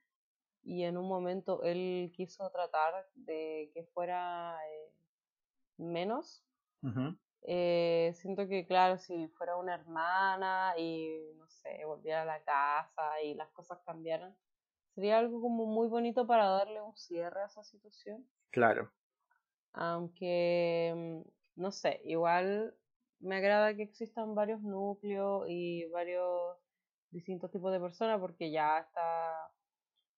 y 0.63 0.83
en 0.83 0.97
un 0.97 1.07
momento 1.07 1.61
él 1.63 2.11
quiso 2.15 2.49
tratar 2.49 3.07
de 3.13 3.69
que 3.75 3.83
fuera 3.93 4.57
eh, 4.67 4.93
menos. 5.77 6.43
Eh, 7.43 8.13
siento 8.15 8.47
que, 8.47 8.65
claro, 8.65 8.97
si 8.97 9.27
fuera 9.37 9.57
una 9.57 9.75
hermana 9.75 10.73
y, 10.75 11.33
no 11.37 11.47
sé, 11.49 11.85
volviera 11.85 12.23
a 12.23 12.25
la 12.25 12.43
casa 12.43 13.21
y 13.23 13.35
las 13.35 13.51
cosas 13.51 13.79
cambiaran, 13.85 14.35
sería 14.95 15.19
algo 15.19 15.39
como 15.39 15.67
muy 15.67 15.87
bonito 15.87 16.25
para 16.25 16.47
darle 16.47 16.81
un 16.81 16.97
cierre 16.97 17.43
a 17.43 17.45
esa 17.45 17.63
situación. 17.63 18.27
Claro, 18.49 18.91
Aunque, 19.73 20.93
mm, 20.95 21.61
no 21.61 21.71
sé, 21.71 22.01
igual 22.05 22.75
me 23.19 23.35
agrada 23.37 23.75
que 23.75 23.83
existan 23.83 24.35
varios 24.35 24.61
núcleos 24.61 25.45
y 25.49 25.85
varios 25.87 26.57
distintos 27.11 27.51
tipos 27.51 27.71
de 27.71 27.79
personas 27.79 28.19
porque 28.19 28.51
ya 28.51 28.79
está 28.79 29.33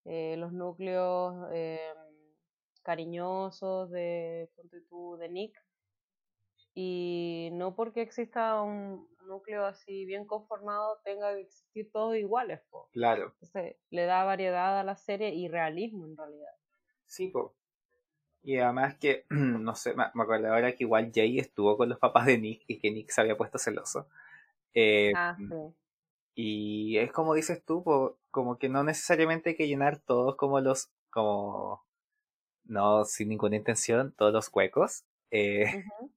eh, 0.05 0.35
los 0.37 0.51
núcleos 0.53 1.49
em, 1.51 1.97
cariñosos 2.83 3.89
de, 3.91 4.49
de 5.19 5.29
Nick 5.29 5.55
y 6.75 7.49
no 7.53 7.75
porque 7.75 8.01
exista 8.01 8.61
un 8.61 9.07
núcleo 9.27 9.65
así 9.65 10.05
bien 10.05 10.25
conformado 10.25 10.99
tenga 11.03 11.33
que 11.33 11.41
existir 11.41 11.91
todos 11.91 12.15
iguales, 12.15 12.61
po. 12.69 12.89
claro. 12.91 13.33
Entonces 13.41 13.77
le 13.89 14.05
da 14.05 14.23
variedad 14.23 14.79
a 14.79 14.83
la 14.83 14.95
serie 14.95 15.33
y 15.33 15.47
realismo 15.47 16.05
en 16.05 16.17
realidad. 16.17 16.53
Sí, 17.05 17.27
po. 17.27 17.53
Y 18.43 18.57
además 18.57 18.95
que, 18.97 19.25
no 19.29 19.75
sé, 19.75 19.93
me 19.93 20.05
me 20.13 20.23
acuerdo 20.23 20.47
ahora 20.53 20.75
que 20.75 20.83
igual 20.83 21.11
Jay 21.13 21.39
estuvo 21.39 21.77
con 21.77 21.89
los 21.89 21.99
papás 21.99 22.25
de 22.25 22.37
Nick 22.37 22.63
y 22.67 22.79
que 22.79 22.91
Nick 22.91 23.09
se 23.09 23.21
había 23.21 23.37
puesto 23.37 23.57
celoso. 23.57 24.07
Eh, 24.73 25.13
Ah, 25.15 25.35
sí. 25.37 25.73
Y 26.35 26.97
es 26.97 27.11
como 27.11 27.33
dices 27.33 27.63
tú, 27.63 27.83
po, 27.83 28.17
como 28.31 28.57
que 28.57 28.69
no 28.69 28.83
necesariamente 28.83 29.51
hay 29.51 29.55
que 29.55 29.67
llenar 29.67 29.99
todos 29.99 30.35
como 30.35 30.59
los, 30.59 30.89
como, 31.09 31.85
no 32.65 33.05
sin 33.05 33.29
ninguna 33.29 33.55
intención, 33.55 34.13
todos 34.17 34.33
los 34.33 34.49
huecos. 34.53 35.05
Eh, 35.31 35.65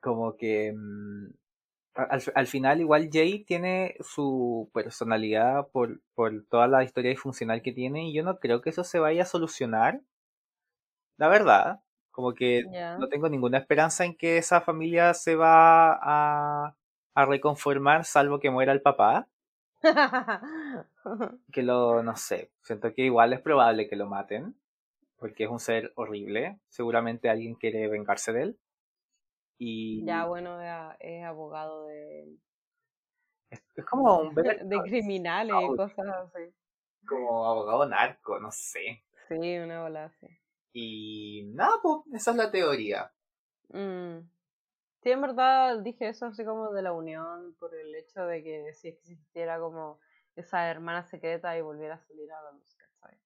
como 0.00 0.36
que 0.36 0.72
mm, 0.72 1.30
al, 1.94 2.22
al 2.34 2.46
final 2.46 2.80
igual 2.80 3.10
Jay 3.12 3.44
tiene 3.44 3.96
su 4.00 4.70
personalidad 4.72 5.68
por, 5.68 6.00
por 6.14 6.44
toda 6.48 6.68
la 6.68 6.84
historia 6.84 7.10
disfuncional 7.10 7.62
que 7.62 7.72
tiene 7.72 8.08
y 8.08 8.14
yo 8.14 8.22
no 8.22 8.38
creo 8.38 8.60
que 8.60 8.70
eso 8.70 8.84
se 8.84 8.98
vaya 8.98 9.22
a 9.22 9.26
solucionar. 9.26 10.00
La 11.16 11.28
verdad, 11.28 11.80
como 12.10 12.34
que 12.34 12.64
no 12.98 13.08
tengo 13.08 13.28
ninguna 13.28 13.58
esperanza 13.58 14.04
en 14.04 14.16
que 14.16 14.38
esa 14.38 14.60
familia 14.60 15.12
se 15.14 15.34
va 15.34 15.98
a, 16.00 16.76
a 17.16 17.24
reconformar 17.24 18.04
salvo 18.04 18.38
que 18.38 18.50
muera 18.50 18.72
el 18.72 18.82
papá. 18.82 19.26
Que 21.52 21.62
lo, 21.62 22.02
no 22.02 22.16
sé, 22.16 22.50
siento 22.62 22.92
que 22.92 23.02
igual 23.02 23.32
es 23.32 23.40
probable 23.40 23.88
que 23.88 23.94
lo 23.94 24.06
maten 24.06 24.56
porque 25.16 25.44
es 25.44 25.50
un 25.50 25.60
ser 25.60 25.92
horrible. 25.94 26.58
Seguramente 26.68 27.30
alguien 27.30 27.54
quiere 27.54 27.88
vengarse 27.88 28.32
de 28.32 28.42
él. 28.42 28.58
Y 29.58 30.04
ya, 30.04 30.26
bueno, 30.26 30.60
es, 30.98 31.24
abogado 31.24 31.86
de, 31.86 32.36
es, 33.50 33.64
es 33.74 33.84
como 33.86 34.18
un 34.18 34.34
de 34.34 34.80
criminales 34.82 35.54
y 35.56 35.76
cosas 35.76 36.06
así. 36.08 36.52
como 37.06 37.48
abogado 37.48 37.86
narco, 37.86 38.38
no 38.38 38.50
sé. 38.50 39.04
Sí, 39.28 39.58
una 39.58 39.82
bola 39.82 40.04
así. 40.06 40.26
Y 40.72 41.50
nada, 41.54 41.76
pues, 41.82 42.00
esa 42.12 42.32
es 42.32 42.36
la 42.36 42.50
teoría. 42.50 43.10
Mm. 43.70 44.18
Sí, 45.06 45.12
en 45.12 45.20
verdad 45.20 45.78
dije 45.82 46.08
eso 46.08 46.26
así 46.26 46.44
como 46.44 46.72
de 46.72 46.82
la 46.82 46.92
unión 46.92 47.54
por 47.60 47.72
el 47.76 47.94
hecho 47.94 48.26
de 48.26 48.42
que 48.42 48.72
si 48.72 48.88
existiera 48.88 49.60
como 49.60 50.00
esa 50.34 50.68
hermana 50.68 51.04
secreta 51.04 51.56
y 51.56 51.60
volviera 51.60 51.94
a 51.94 52.00
salir 52.00 52.28
a 52.32 52.42
la 52.42 52.50
luz, 52.50 52.74
¿cachai? 52.74 53.16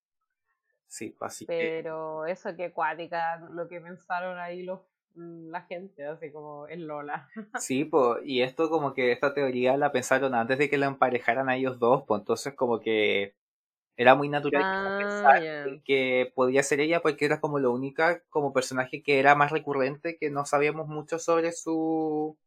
Sí, 0.87 1.17
así 1.21 1.47
que 1.47 1.57
Pero 1.83 2.27
eso 2.27 2.55
que 2.55 2.71
cuática, 2.71 3.39
lo 3.51 3.67
que 3.67 3.81
pensaron 3.81 4.39
ahí 4.39 4.63
los, 4.63 4.81
mm, 5.15 5.49
la 5.49 5.63
gente, 5.63 6.05
así 6.05 6.31
como 6.31 6.69
en 6.69 6.87
Lola. 6.87 7.31
sí, 7.59 7.87
pues, 7.87 8.19
y 8.27 8.43
esto 8.43 8.69
como 8.69 8.93
que 8.93 9.13
esta 9.13 9.33
teoría 9.33 9.79
la 9.79 9.91
pensaron 9.91 10.35
antes 10.35 10.59
de 10.59 10.69
que 10.69 10.77
la 10.77 10.85
emparejaran 10.85 11.49
a 11.49 11.57
ellos 11.57 11.79
dos, 11.79 12.05
pues 12.07 12.21
entonces 12.21 12.53
como 12.53 12.79
que 12.81 13.37
era 14.01 14.15
muy 14.15 14.31
natural 14.31 14.63
Ah, 14.65 14.97
pensar 14.97 15.43
que 15.85 16.33
podía 16.35 16.63
ser 16.63 16.81
ella 16.81 17.03
porque 17.03 17.27
era 17.27 17.39
como 17.39 17.59
la 17.59 17.69
única 17.69 18.23
como 18.31 18.55
personaje 18.55 19.03
que 19.03 19.19
era 19.19 19.35
más 19.35 19.53
recurrente, 19.53 20.17
que 20.17 20.31
no 20.31 20.47
sabíamos 20.47 20.89
mucho 20.89 21.19
sobre 21.19 21.53
su, 21.53 22.39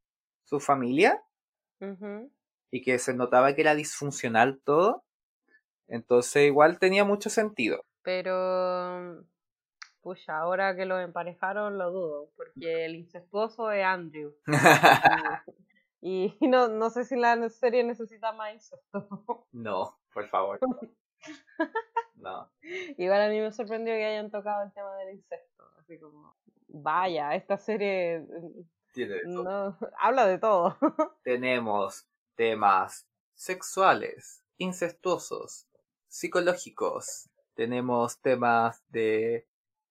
su 0.45 0.59
familia 0.59 1.21
y 2.71 2.81
que 2.81 2.97
se 2.97 3.13
notaba 3.13 3.53
que 3.53 3.61
era 3.61 3.75
disfuncional 3.75 4.61
todo. 4.63 5.03
Entonces 5.87 6.47
igual 6.47 6.79
tenía 6.79 7.05
mucho 7.05 7.29
sentido. 7.29 7.85
Pero, 8.01 9.23
pucha, 10.01 10.39
ahora 10.39 10.75
que 10.75 10.85
lo 10.85 10.99
emparejaron 10.99 11.77
lo 11.77 11.91
dudo, 11.91 12.29
porque 12.35 12.85
el 12.85 12.95
incestuoso 12.95 13.69
es 13.69 13.85
Andrew. 13.85 14.33
Y, 16.05 16.35
y 16.41 16.49
no, 16.49 16.67
no 16.67 16.89
sé 16.89 17.05
si 17.05 17.15
la 17.15 17.47
serie 17.47 17.81
necesita 17.81 18.33
más 18.33 18.55
incesto. 18.55 19.47
No, 19.53 19.97
por 20.13 20.27
favor. 20.27 20.59
No. 22.15 22.49
Igual 22.97 23.21
a 23.21 23.29
mí 23.29 23.39
me 23.41 23.51
sorprendió 23.51 23.93
que 23.93 24.05
hayan 24.05 24.31
tocado 24.31 24.63
el 24.63 24.71
tema 24.73 24.95
del 24.97 25.15
incesto. 25.15 25.63
Así 25.79 25.99
como, 25.99 26.35
vaya, 26.67 27.35
esta 27.35 27.57
serie 27.57 28.25
Tiene 28.93 29.15
de 29.15 29.23
todo. 29.23 29.43
no, 29.43 29.77
habla 29.99 30.25
de 30.25 30.37
todo. 30.37 30.77
Tenemos 31.23 32.07
temas 32.35 33.05
sexuales, 33.33 34.43
incestuosos, 34.57 35.67
psicológicos. 36.07 37.29
Tenemos 37.55 38.19
temas 38.21 38.81
de 38.89 39.45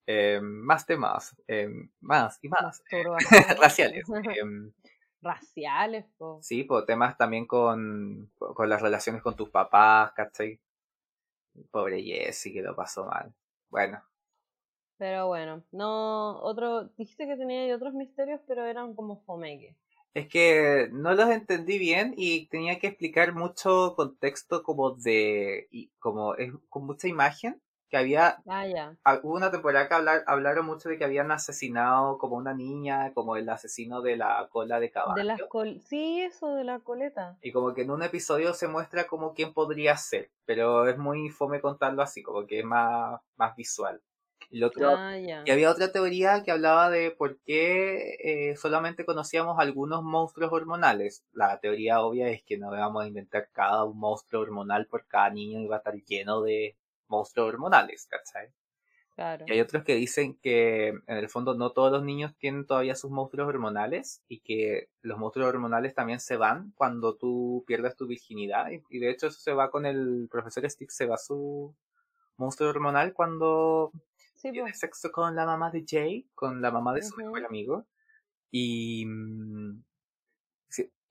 eh, 0.06 0.40
más 0.42 0.86
temas, 0.86 1.36
eh, 1.46 1.68
más 2.00 2.38
y 2.42 2.48
más, 2.48 2.82
Masturbación. 2.90 3.44
raciales. 3.60 4.04
em, 4.40 4.72
Raciales, 5.22 6.04
po. 6.18 6.40
sí, 6.42 6.64
pues 6.64 6.84
temas 6.84 7.16
también 7.16 7.46
con, 7.46 8.32
con 8.38 8.68
las 8.68 8.82
relaciones 8.82 9.22
con 9.22 9.36
tus 9.36 9.50
papás, 9.50 10.12
¿cachai? 10.14 10.58
Pobre 11.70 12.02
Jessie 12.02 12.52
que 12.52 12.62
lo 12.62 12.74
pasó 12.76 13.04
mal. 13.06 13.34
Bueno, 13.70 14.02
Pero 14.96 15.26
bueno, 15.26 15.64
no, 15.72 16.40
otro, 16.42 16.84
dijiste 16.96 17.26
que 17.26 17.36
tenía 17.36 17.74
otros 17.76 17.92
misterios, 17.94 18.40
pero 18.46 18.64
eran 18.64 18.94
como 18.94 19.22
fomeque. 19.24 19.76
Es 20.14 20.28
que 20.28 20.88
no 20.92 21.14
los 21.14 21.30
entendí 21.30 21.78
bien 21.78 22.14
y 22.16 22.46
tenía 22.48 22.78
que 22.78 22.88
explicar 22.88 23.34
mucho 23.34 23.94
contexto 23.96 24.62
como 24.62 24.92
de, 24.92 25.68
y 25.70 25.88
como 25.98 26.34
es 26.34 26.52
con 26.68 26.86
mucha 26.86 27.08
imagen, 27.08 27.62
que 27.92 27.98
había, 27.98 28.38
Ah, 28.48 28.66
ya. 28.66 28.96
ah, 29.04 29.20
hubo 29.22 29.34
una 29.34 29.50
temporada 29.50 29.86
que 29.86 29.92
hablar, 29.94 30.24
hablaron 30.26 30.64
mucho 30.64 30.88
de 30.88 30.96
que 30.96 31.04
habían 31.04 31.30
asesinado 31.30 32.16
como 32.16 32.36
una 32.36 32.54
niña, 32.54 33.12
como 33.12 33.36
el 33.36 33.46
asesino 33.50 34.00
de 34.00 34.16
la 34.16 34.48
cola 34.50 34.80
de 34.80 34.90
caballo. 34.90 35.14
De 35.14 35.24
las 35.24 35.42
col 35.42 35.78
sí, 35.82 36.22
eso 36.22 36.54
de 36.54 36.64
la 36.64 36.78
coleta. 36.78 37.36
Y 37.42 37.52
como 37.52 37.74
que 37.74 37.82
en 37.82 37.90
un 37.90 38.02
episodio 38.02 38.54
se 38.54 38.66
muestra 38.66 39.06
como 39.06 39.34
quién 39.34 39.52
podría 39.52 39.94
ser, 39.98 40.30
pero 40.46 40.88
es 40.88 40.96
muy 40.96 41.28
fome 41.28 41.60
contarlo 41.60 42.00
así, 42.02 42.22
como 42.22 42.46
que 42.46 42.60
es 42.60 42.64
más, 42.64 43.20
más 43.36 43.54
visual. 43.56 44.00
Y 44.50 44.58
lo 44.58 44.66
otro, 44.68 44.88
Ah, 44.96 45.16
ya. 45.18 45.42
y 45.46 45.50
había 45.50 45.70
otra 45.70 45.92
teoría 45.92 46.42
que 46.42 46.50
hablaba 46.50 46.90
de 46.90 47.10
por 47.10 47.38
qué 47.40 48.16
eh, 48.50 48.56
solamente 48.56 49.04
conocíamos 49.04 49.58
algunos 49.58 50.02
monstruos 50.02 50.52
hormonales. 50.52 51.24
La 51.32 51.58
teoría 51.60 52.00
obvia 52.02 52.28
es 52.28 52.42
que 52.42 52.58
no 52.58 52.70
vamos 52.70 53.04
a 53.04 53.06
inventar 53.06 53.48
cada 53.52 53.84
un 53.84 53.98
monstruo 53.98 54.42
hormonal 54.42 54.86
por 54.86 55.06
cada 55.06 55.30
niño 55.30 55.60
y 55.60 55.66
va 55.66 55.76
a 55.76 55.78
estar 55.78 55.94
lleno 55.94 56.42
de 56.42 56.76
monstruos 57.12 57.48
hormonales, 57.50 58.06
¿cachai? 58.10 58.48
Claro. 59.14 59.44
Y 59.46 59.52
hay 59.52 59.60
otros 59.60 59.84
que 59.84 59.94
dicen 59.96 60.38
que 60.42 60.88
en 60.88 61.16
el 61.16 61.28
fondo 61.28 61.54
no 61.54 61.72
todos 61.72 61.92
los 61.92 62.04
niños 62.04 62.34
tienen 62.38 62.66
todavía 62.66 62.94
sus 62.96 63.10
monstruos 63.10 63.48
hormonales 63.48 64.22
y 64.28 64.40
que 64.40 64.88
los 65.02 65.18
monstruos 65.18 65.48
hormonales 65.48 65.94
también 65.94 66.20
se 66.20 66.36
van 66.36 66.72
cuando 66.76 67.16
tú 67.16 67.64
pierdes 67.66 67.96
tu 67.96 68.06
virginidad. 68.06 68.70
Y, 68.70 68.82
y 68.90 69.00
de 69.00 69.10
hecho 69.10 69.26
eso 69.28 69.40
se 69.40 69.52
va 69.52 69.70
con 69.70 69.84
el 69.86 70.28
profesor 70.30 70.68
Stick, 70.70 70.90
se 70.90 71.06
va 71.06 71.18
su 71.18 71.74
monstruo 72.38 72.70
hormonal 72.70 73.14
cuando 73.14 73.92
Sí, 74.36 74.50
tiene 74.50 74.70
pues. 74.70 74.80
sexo 74.80 75.12
con 75.12 75.34
la 75.36 75.46
mamá 75.46 75.70
de 75.70 75.84
Jay, 75.86 76.28
con 76.34 76.62
la 76.62 76.70
mamá 76.70 76.94
de 76.94 77.02
su 77.02 77.14
Ujú. 77.14 77.24
mejor 77.24 77.44
amigo. 77.46 77.86
Y, 78.50 79.06
mm, 79.06 79.82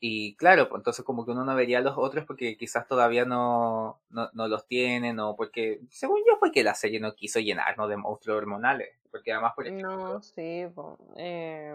y 0.03 0.35
claro, 0.35 0.67
pues 0.67 0.79
entonces 0.79 1.05
como 1.05 1.23
que 1.25 1.31
uno 1.31 1.45
no 1.45 1.55
vería 1.55 1.77
a 1.77 1.81
los 1.81 1.93
otros 1.95 2.25
porque 2.25 2.57
quizás 2.57 2.87
todavía 2.87 3.23
no, 3.23 4.01
no, 4.09 4.29
no 4.33 4.47
los 4.47 4.65
tienen 4.67 5.19
o 5.19 5.35
porque, 5.35 5.79
según 5.91 6.21
yo, 6.27 6.37
fue 6.39 6.51
que 6.51 6.63
la 6.63 6.73
serie 6.73 6.99
no 6.99 7.13
quiso 7.13 7.39
llenarnos 7.39 7.87
de 7.87 7.97
monstruos 7.97 8.39
hormonales. 8.39 8.89
Porque 9.11 9.31
además, 9.31 9.53
por 9.55 9.67
ejemplo, 9.67 10.15
No, 10.15 10.21
sí, 10.23 10.65
po. 10.73 10.97
Eh, 11.17 11.71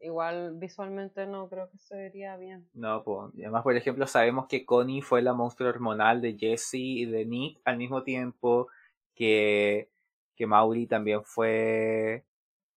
igual 0.00 0.54
visualmente 0.56 1.24
no 1.26 1.48
creo 1.48 1.70
que 1.70 1.78
se 1.78 1.94
vería 1.94 2.36
bien. 2.36 2.68
no, 2.74 3.04
pues, 3.04 3.30
además, 3.34 3.62
por 3.62 3.76
ejemplo, 3.76 4.08
sabemos 4.08 4.46
que 4.48 4.66
Connie 4.66 5.00
fue 5.00 5.22
la 5.22 5.32
monstruo 5.32 5.68
hormonal 5.68 6.20
de 6.20 6.36
Jesse 6.36 6.74
y 6.74 7.04
de 7.06 7.24
Nick 7.26 7.60
al 7.64 7.76
mismo 7.76 8.02
tiempo 8.02 8.66
que, 9.14 9.88
que 10.34 10.46
Maury 10.48 10.88
también 10.88 11.22
fue 11.22 12.24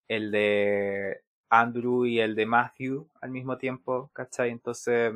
el 0.08 0.30
de 0.30 1.25
Andrew 1.62 2.06
y 2.06 2.20
el 2.20 2.36
de 2.36 2.46
Matthew 2.46 3.10
al 3.22 3.32
mismo 3.32 3.58
tiempo, 3.58 4.10
¿cachai? 4.14 4.50
Entonces, 4.52 5.14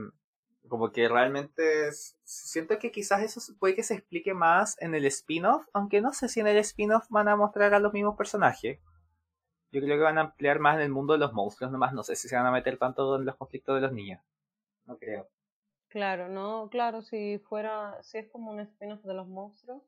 como 0.67 0.91
que 0.91 1.07
realmente 1.09 1.87
es- 1.87 2.17
siento 2.23 2.77
que 2.79 2.91
quizás 2.91 3.21
eso 3.23 3.41
puede 3.59 3.75
que 3.75 3.83
se 3.83 3.95
explique 3.95 4.33
más 4.33 4.77
en 4.81 4.95
el 4.95 5.05
spin-off, 5.05 5.67
aunque 5.73 6.01
no 6.01 6.13
sé 6.13 6.29
si 6.29 6.39
en 6.41 6.47
el 6.47 6.57
spin-off 6.57 7.07
van 7.09 7.27
a 7.29 7.35
mostrar 7.35 7.73
a 7.73 7.79
los 7.79 7.93
mismos 7.93 8.15
personajes. 8.17 8.79
Yo 9.71 9.81
creo 9.81 9.97
que 9.97 10.03
van 10.03 10.19
a 10.19 10.21
ampliar 10.21 10.59
más 10.59 10.75
en 10.75 10.81
el 10.83 10.91
mundo 10.91 11.13
de 11.13 11.19
los 11.19 11.33
monstruos, 11.33 11.71
nomás 11.71 11.93
no 11.93 12.03
sé 12.03 12.15
si 12.15 12.27
se 12.29 12.35
van 12.35 12.45
a 12.45 12.51
meter 12.51 12.77
tanto 12.77 13.15
en 13.17 13.25
los 13.25 13.35
conflictos 13.35 13.75
de 13.75 13.81
los 13.81 13.91
niños. 13.93 14.21
No 14.85 14.97
creo. 14.97 15.29
Claro, 15.89 16.29
no, 16.29 16.69
claro, 16.71 17.01
si 17.03 17.37
fuera, 17.37 18.01
si 18.01 18.17
es 18.17 18.27
como 18.31 18.49
un 18.51 18.59
spin-off 18.61 19.03
de 19.03 19.13
los 19.13 19.27
monstruos. 19.27 19.83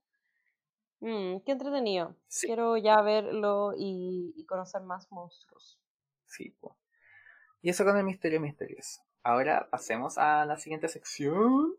Mm, 1.02 1.42
qué 1.46 1.52
entretenido. 1.52 2.16
Sí. 2.28 2.48
Quiero 2.48 2.78
ya 2.78 3.02
verlo 3.02 3.74
y, 3.76 4.34
y 4.38 4.46
conocer 4.46 4.82
más 4.84 5.12
monstruos. 5.12 5.78
Sí, 6.32 6.50
po. 6.62 6.78
Y 7.62 7.70
eso 7.70 7.84
con 7.84 7.98
el 7.98 8.06
misterio 8.06 8.40
misterioso. 8.40 9.02
Ahora 9.22 9.68
pasemos 9.70 10.18
a 10.18 10.46
la 10.46 10.58
siguiente 10.58 10.88
sección. 10.88 11.76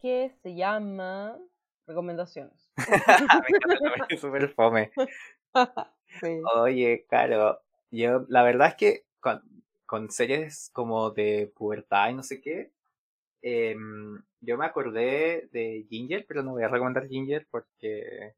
Que 0.00 0.34
se 0.42 0.54
llama 0.54 1.36
Recomendaciones. 1.86 2.70
Me 2.76 3.56
encanta 3.56 4.06
es 4.08 4.20
súper 4.20 4.48
fome. 4.50 4.92
Sí. 6.20 6.40
Oye, 6.56 7.06
Caro, 7.08 7.60
yo 7.92 8.26
la 8.28 8.42
verdad 8.42 8.66
es 8.68 8.74
que 8.74 9.04
con, 9.20 9.40
con 9.86 10.10
series 10.10 10.68
como 10.72 11.10
de 11.10 11.52
pubertad 11.54 12.10
y 12.10 12.14
no 12.14 12.24
sé 12.24 12.40
qué, 12.40 12.72
em, 13.42 14.20
yo 14.40 14.58
me 14.58 14.66
acordé 14.66 15.48
de 15.52 15.86
Ginger, 15.88 16.24
pero 16.26 16.42
no 16.42 16.50
voy 16.50 16.64
a 16.64 16.68
recomendar 16.68 17.06
Ginger 17.06 17.46
porque 17.48 18.34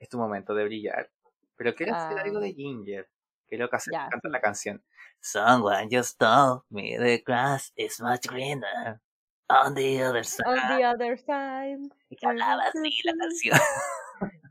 es 0.00 0.08
tu 0.08 0.18
momento 0.18 0.54
de 0.56 0.64
brillar. 0.64 1.08
Pero 1.56 1.72
quiero 1.76 1.94
hacer 1.94 2.18
Ah. 2.18 2.22
algo 2.22 2.40
de 2.40 2.52
Ginger. 2.52 3.08
Que 3.48 3.62
hacer, 3.62 3.92
Ya, 3.92 4.08
cantar 4.08 4.20
sí. 4.22 4.30
la 4.30 4.40
canción. 4.40 4.82
Someone 5.20 5.88
just 5.90 6.18
told 6.18 6.62
me 6.70 6.96
the 6.98 7.22
grass 7.24 7.72
is 7.76 8.00
much 8.00 8.26
greener 8.28 9.00
on 9.48 9.74
the 9.74 10.02
other 10.02 10.24
side. 10.24 10.46
On 10.46 10.76
the 10.78 10.84
other 10.84 11.18
side. 11.18 11.90
Y 12.10 12.16
que 12.16 12.26
hablaba 12.26 12.62
así 12.64 13.02
la 13.04 13.12
canción. 13.18 13.58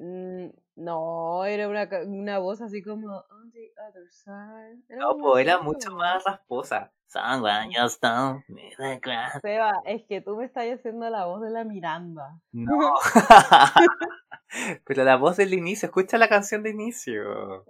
Mm, 0.00 0.50
No, 0.76 1.44
era 1.44 1.68
una, 1.68 1.88
una 2.04 2.38
voz 2.38 2.60
así 2.60 2.82
como 2.82 3.18
On 3.30 3.52
the 3.52 3.70
other 3.88 4.10
side. 4.10 4.82
Era 4.88 4.98
No, 5.00 5.16
pues 5.16 5.44
era 5.46 5.60
mucho 5.60 5.92
más 5.92 6.24
rasposa. 6.24 6.90
Someone 7.06 7.70
you 7.72 7.88
stole 7.88 8.44
me 8.48 8.70
the 8.78 8.98
grass. 8.98 9.38
Seba, 9.42 9.80
es 9.84 10.04
que 10.08 10.20
tú 10.20 10.36
me 10.36 10.46
estás 10.46 10.64
haciendo 10.72 11.08
la 11.10 11.26
voz 11.26 11.40
de 11.42 11.50
la 11.50 11.64
Miranda. 11.64 12.40
No. 12.52 12.94
Pero 14.86 15.04
la 15.04 15.16
voz 15.16 15.36
del 15.36 15.54
inicio, 15.54 15.86
escucha 15.86 16.18
la 16.18 16.28
canción 16.28 16.62
de 16.62 16.70
inicio. 16.70 17.64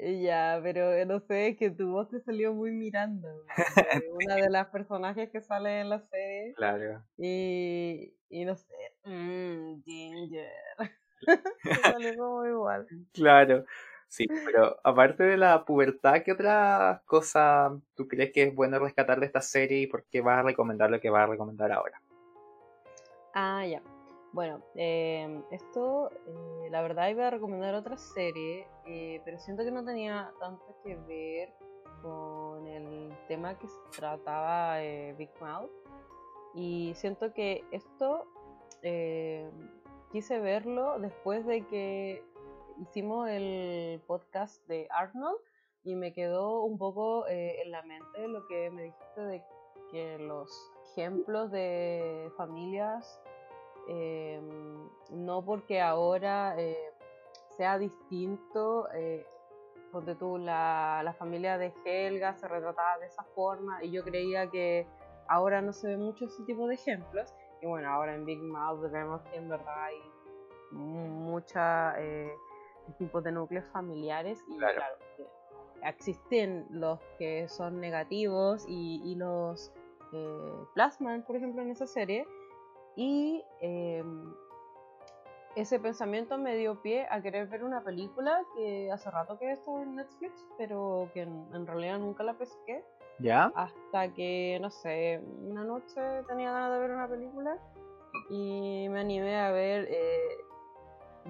Ya, 0.00 0.60
pero 0.62 0.92
eh, 0.92 1.06
no 1.06 1.20
sé, 1.20 1.48
es 1.48 1.56
que 1.56 1.70
tu 1.70 1.90
voz 1.90 2.08
te 2.10 2.20
salió 2.20 2.52
muy 2.52 2.70
Miranda. 2.70 3.28
de 3.32 3.44
Una 4.12 4.36
de 4.36 4.50
las 4.50 4.68
personajes 4.68 5.30
que 5.30 5.40
sale 5.40 5.80
en 5.80 5.88
la 5.88 6.00
serie. 6.00 6.54
Claro. 6.54 7.02
Y, 7.16 8.12
y 8.28 8.44
no 8.44 8.56
sé, 8.56 8.74
mmm, 9.04 9.80
Ginger. 9.82 10.50
Salió 11.82 12.16
como 12.16 12.46
igual. 12.46 12.86
Claro. 13.12 13.64
Sí, 14.08 14.26
pero 14.44 14.78
aparte 14.84 15.24
de 15.24 15.36
la 15.36 15.64
pubertad, 15.64 16.22
¿qué 16.22 16.32
otra 16.32 17.02
cosa 17.06 17.76
tú 17.96 18.06
crees 18.06 18.32
que 18.32 18.44
es 18.44 18.54
bueno 18.54 18.78
rescatar 18.78 19.18
de 19.18 19.26
esta 19.26 19.40
serie 19.40 19.80
y 19.80 19.86
por 19.88 20.04
qué 20.04 20.20
vas 20.20 20.38
a 20.38 20.42
recomendar 20.42 20.90
lo 20.90 21.00
que 21.00 21.10
vas 21.10 21.24
a 21.24 21.32
recomendar 21.32 21.72
ahora? 21.72 22.00
Ah, 23.34 23.66
ya. 23.66 23.82
Bueno, 24.36 24.60
em, 24.74 25.42
esto, 25.50 26.10
eh, 26.10 26.68
la 26.70 26.82
verdad 26.82 27.08
iba 27.08 27.26
a 27.26 27.30
recomendar 27.30 27.74
otra 27.74 27.96
serie, 27.96 28.68
eh, 28.84 29.22
pero 29.24 29.38
siento 29.38 29.64
que 29.64 29.70
no 29.70 29.82
tenía 29.82 30.30
tanto 30.38 30.76
que 30.84 30.94
ver 30.94 31.54
con 32.02 32.66
el 32.66 33.16
tema 33.28 33.58
que 33.58 33.66
se 33.66 33.80
trataba 33.96 34.82
eh, 34.82 35.14
Big 35.16 35.30
Mouth. 35.40 35.70
Y 36.54 36.92
siento 36.96 37.32
que 37.32 37.64
esto 37.70 38.26
em, 38.82 39.50
quise 40.12 40.38
verlo 40.38 40.98
después 40.98 41.46
de 41.46 41.66
que 41.68 42.22
hicimos 42.82 43.30
el 43.30 44.02
podcast 44.06 44.62
de 44.68 44.86
Arnold 44.90 45.38
y 45.82 45.94
me 45.94 46.12
quedó 46.12 46.62
un 46.64 46.76
poco 46.76 47.26
eh, 47.26 47.62
en 47.62 47.70
la 47.70 47.80
mente 47.84 48.28
lo 48.28 48.46
que 48.48 48.68
me 48.68 48.82
dijiste 48.82 49.20
de 49.22 49.42
que 49.90 50.18
los 50.18 50.50
ejemplos 50.90 51.50
de 51.50 52.30
familias, 52.36 53.18
eh, 53.88 54.40
no 55.10 55.44
porque 55.44 55.80
ahora 55.80 56.54
eh, 56.58 56.76
sea 57.56 57.78
distinto, 57.78 58.88
eh, 58.92 59.26
ponte 59.92 60.14
tú, 60.14 60.38
la, 60.38 61.00
la 61.04 61.12
familia 61.14 61.56
de 61.58 61.72
Helga 61.84 62.34
se 62.34 62.48
retrataba 62.48 62.98
de 62.98 63.06
esa 63.06 63.22
forma 63.34 63.82
y 63.84 63.90
yo 63.90 64.02
creía 64.04 64.50
que 64.50 64.86
ahora 65.28 65.62
no 65.62 65.72
se 65.72 65.88
ve 65.88 65.96
mucho 65.96 66.26
ese 66.26 66.42
tipo 66.44 66.66
de 66.66 66.74
ejemplos. 66.74 67.32
Y 67.62 67.66
bueno, 67.66 67.88
ahora 67.90 68.14
en 68.14 68.24
Big 68.26 68.40
Mouth 68.42 68.90
vemos 68.90 69.22
que 69.22 69.36
en 69.36 69.48
verdad 69.48 69.84
hay 69.84 69.96
mucha 70.72 71.94
eh, 71.98 72.32
tipos 72.98 73.22
de 73.24 73.32
núcleos 73.32 73.64
familiares 73.72 74.44
y 74.48 74.58
Claro. 74.58 74.82
existen 75.82 76.66
los 76.70 77.00
que 77.18 77.48
son 77.48 77.80
negativos 77.80 78.64
y, 78.68 79.00
y 79.04 79.14
los 79.14 79.72
eh, 80.12 80.64
plasman, 80.74 81.22
por 81.22 81.36
ejemplo, 81.36 81.62
en 81.62 81.70
esa 81.70 81.86
serie. 81.86 82.26
Y 82.96 83.44
em, 83.60 84.34
ese 85.54 85.78
pensamiento 85.78 86.36
me 86.38 86.56
dio 86.56 86.80
pie 86.82 87.06
a 87.10 87.20
querer 87.22 87.46
ver 87.48 87.62
una 87.64 87.82
película 87.82 88.42
que 88.56 88.90
hace 88.90 89.10
rato 89.10 89.38
que 89.38 89.52
estaba 89.52 89.82
en 89.82 89.96
Netflix, 89.96 90.46
pero 90.58 91.10
que 91.14 91.22
en, 91.22 91.46
en 91.54 91.66
realidad 91.66 91.98
nunca 91.98 92.24
la 92.24 92.34
pesqué. 92.34 92.84
¿Ya? 93.18 93.52
Hasta 93.54 94.12
que, 94.12 94.58
no 94.60 94.70
sé, 94.70 95.22
una 95.42 95.64
noche 95.64 96.00
tenía 96.28 96.52
ganas 96.52 96.72
de 96.72 96.78
ver 96.80 96.90
una 96.90 97.08
película 97.08 97.58
y 98.28 98.86
me 98.90 99.00
animé 99.00 99.36
a 99.38 99.50
ver 99.52 99.86
eh, 99.88 100.36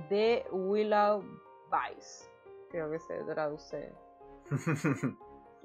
The 0.08 0.46
Willow 0.50 1.22
Vice. 1.70 2.28
Creo 2.70 2.90
que 2.90 2.98
se 2.98 3.14
traduce. 3.24 3.92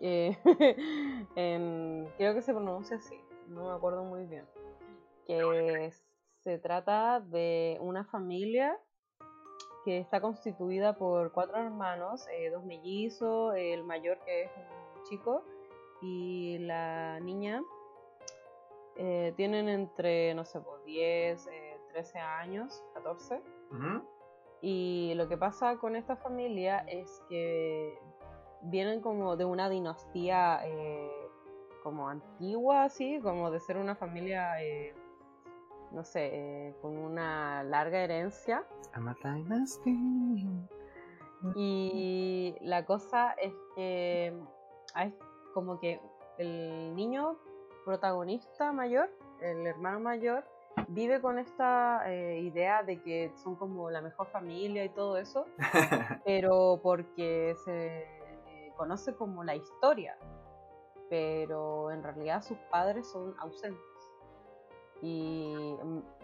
Eh, 0.03 0.36
en- 1.36 2.10
creo 2.18 2.34
que 2.34 2.41
se 2.41 2.52
pronuncia 2.56 2.98
así, 2.98 3.15
no 3.49 3.65
me 3.65 3.76
acuerdo 3.76 4.03
muy 4.03 4.26
bien. 4.26 4.48
Que 5.26 5.91
se 6.39 6.57
trata 6.60 7.19
de 7.19 7.77
una 7.81 8.03
familia 8.06 8.77
que 9.85 9.99
está 9.99 10.22
constituida 10.22 10.98
por 10.98 11.31
cuatro 11.31 11.57
hermanos, 11.57 12.27
eh, 12.31 12.49
dos 12.49 12.64
mellizos, 12.64 13.56
el 13.56 13.84
mayor 13.84 14.19
que 14.26 14.43
es 14.43 14.52
un 14.57 15.03
chico 15.03 15.43
y 16.02 16.57
la 16.60 17.19
niña. 17.19 17.61
eh, 18.98 19.34
tienen 19.38 19.69
entre, 19.69 20.34
no 20.35 20.43
sé, 20.43 20.60
pues 20.60 20.84
10, 20.84 21.48
eh, 21.48 21.80
13 21.93 22.19
años, 22.19 22.84
14. 22.93 23.41
Ujú. 23.72 24.03
Y 24.61 25.14
lo 25.15 25.27
que 25.27 25.38
pasa 25.38 25.77
con 25.77 25.95
esta 25.95 26.18
familia 26.18 26.80
es 26.88 27.23
que 27.30 27.98
vienen 28.64 29.02
como 29.02 29.38
de 29.38 29.45
una 29.45 29.69
dinastía 29.69 30.60
eh, 30.65 31.10
como 31.84 32.10
antigua, 32.10 32.84
así, 32.84 33.19
como 33.22 33.49
de 33.49 33.60
ser 33.60 33.77
una 33.77 33.95
familia, 33.95 34.61
eh, 34.61 34.93
no 35.91 36.03
sé, 36.03 36.30
eh, 36.34 36.76
con 36.81 36.97
una 36.97 37.63
larga 37.63 37.99
herencia. 37.99 38.63
Y 41.55 42.55
la 42.61 42.85
cosa 42.85 43.31
es 43.34 43.53
que 43.76 44.34
hay 44.93 45.15
como 45.53 45.80
que 45.80 45.99
el 46.38 46.95
niño 46.95 47.38
protagonista 47.85 48.72
mayor, 48.72 49.09
el 49.41 49.65
hermano 49.65 49.99
mayor, 49.99 50.43
vive 50.88 51.22
con 51.22 51.39
esta 51.39 52.03
eh, 52.11 52.39
idea 52.39 52.84
de 52.84 53.01
que 53.01 53.31
son 53.35 53.55
como 53.55 53.89
la 53.89 54.01
mejor 54.01 54.27
familia 54.27 54.85
y 54.85 54.89
todo 54.89 55.18
eso, 55.18 55.45
pero 56.26 56.80
porque 56.81 57.55
se 57.65 58.03
eh, 58.03 58.73
conoce 58.77 59.15
como 59.15 59.43
la 59.43 59.55
historia, 59.55 60.18
pero 61.09 61.91
en 61.91 62.03
realidad 62.03 62.41
sus 62.41 62.57
padres 62.69 63.09
son 63.09 63.35
ausentes. 63.39 63.90
Y 65.02 65.53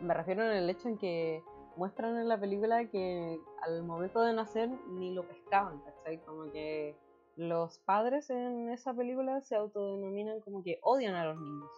me 0.01 0.13
refiero 0.13 0.43
en 0.43 0.57
el 0.57 0.69
hecho 0.69 0.87
en 0.87 0.97
que 0.97 1.43
muestran 1.75 2.17
en 2.17 2.27
la 2.27 2.39
película 2.39 2.85
que 2.89 3.39
al 3.61 3.83
momento 3.83 4.21
de 4.21 4.33
nacer 4.33 4.69
ni 4.89 5.13
lo 5.13 5.27
pescaban, 5.27 5.79
¿cachai? 5.81 6.19
Como 6.25 6.51
que 6.51 6.95
los 7.35 7.79
padres 7.79 8.29
en 8.29 8.69
esa 8.69 8.93
película 8.93 9.41
se 9.41 9.55
autodenominan 9.55 10.41
como 10.41 10.63
que 10.63 10.79
odian 10.81 11.15
a 11.15 11.25
los 11.25 11.39
niños. 11.39 11.71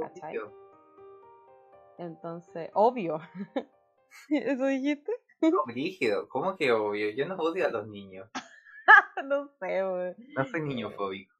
¿Cachai? 0.00 0.38
Obvio. 0.38 0.52
Entonces, 1.98 2.70
obvio. 2.74 3.20
¿Eso 4.28 4.66
dijiste? 4.66 5.12
No, 5.40 5.64
Brígido. 5.66 6.28
¿Cómo 6.28 6.56
que 6.56 6.72
obvio? 6.72 7.10
Yo 7.10 7.26
no 7.26 7.36
odio 7.36 7.66
a 7.66 7.70
los 7.70 7.86
niños. 7.86 8.28
no 9.24 9.48
sé, 9.60 9.84
wey. 9.84 10.14
No 10.36 10.44
soy 10.44 10.62
niño 10.62 10.90
fóbico. 10.90 11.34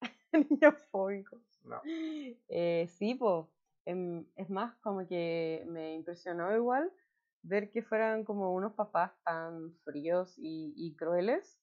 Niño 0.32 0.72
fóbico. 0.90 1.38
No. 1.64 1.80
Eh, 1.84 2.86
sí, 2.98 3.14
pues. 3.14 3.46
Es 3.84 4.50
más, 4.50 4.76
como 4.78 5.06
que 5.06 5.64
me 5.66 5.94
impresionó 5.94 6.54
igual 6.54 6.92
ver 7.42 7.70
que 7.70 7.82
fueran 7.82 8.24
como 8.24 8.52
unos 8.54 8.74
papás 8.74 9.12
tan 9.24 9.74
fríos 9.84 10.34
y, 10.38 10.74
y 10.76 10.94
crueles. 10.96 11.58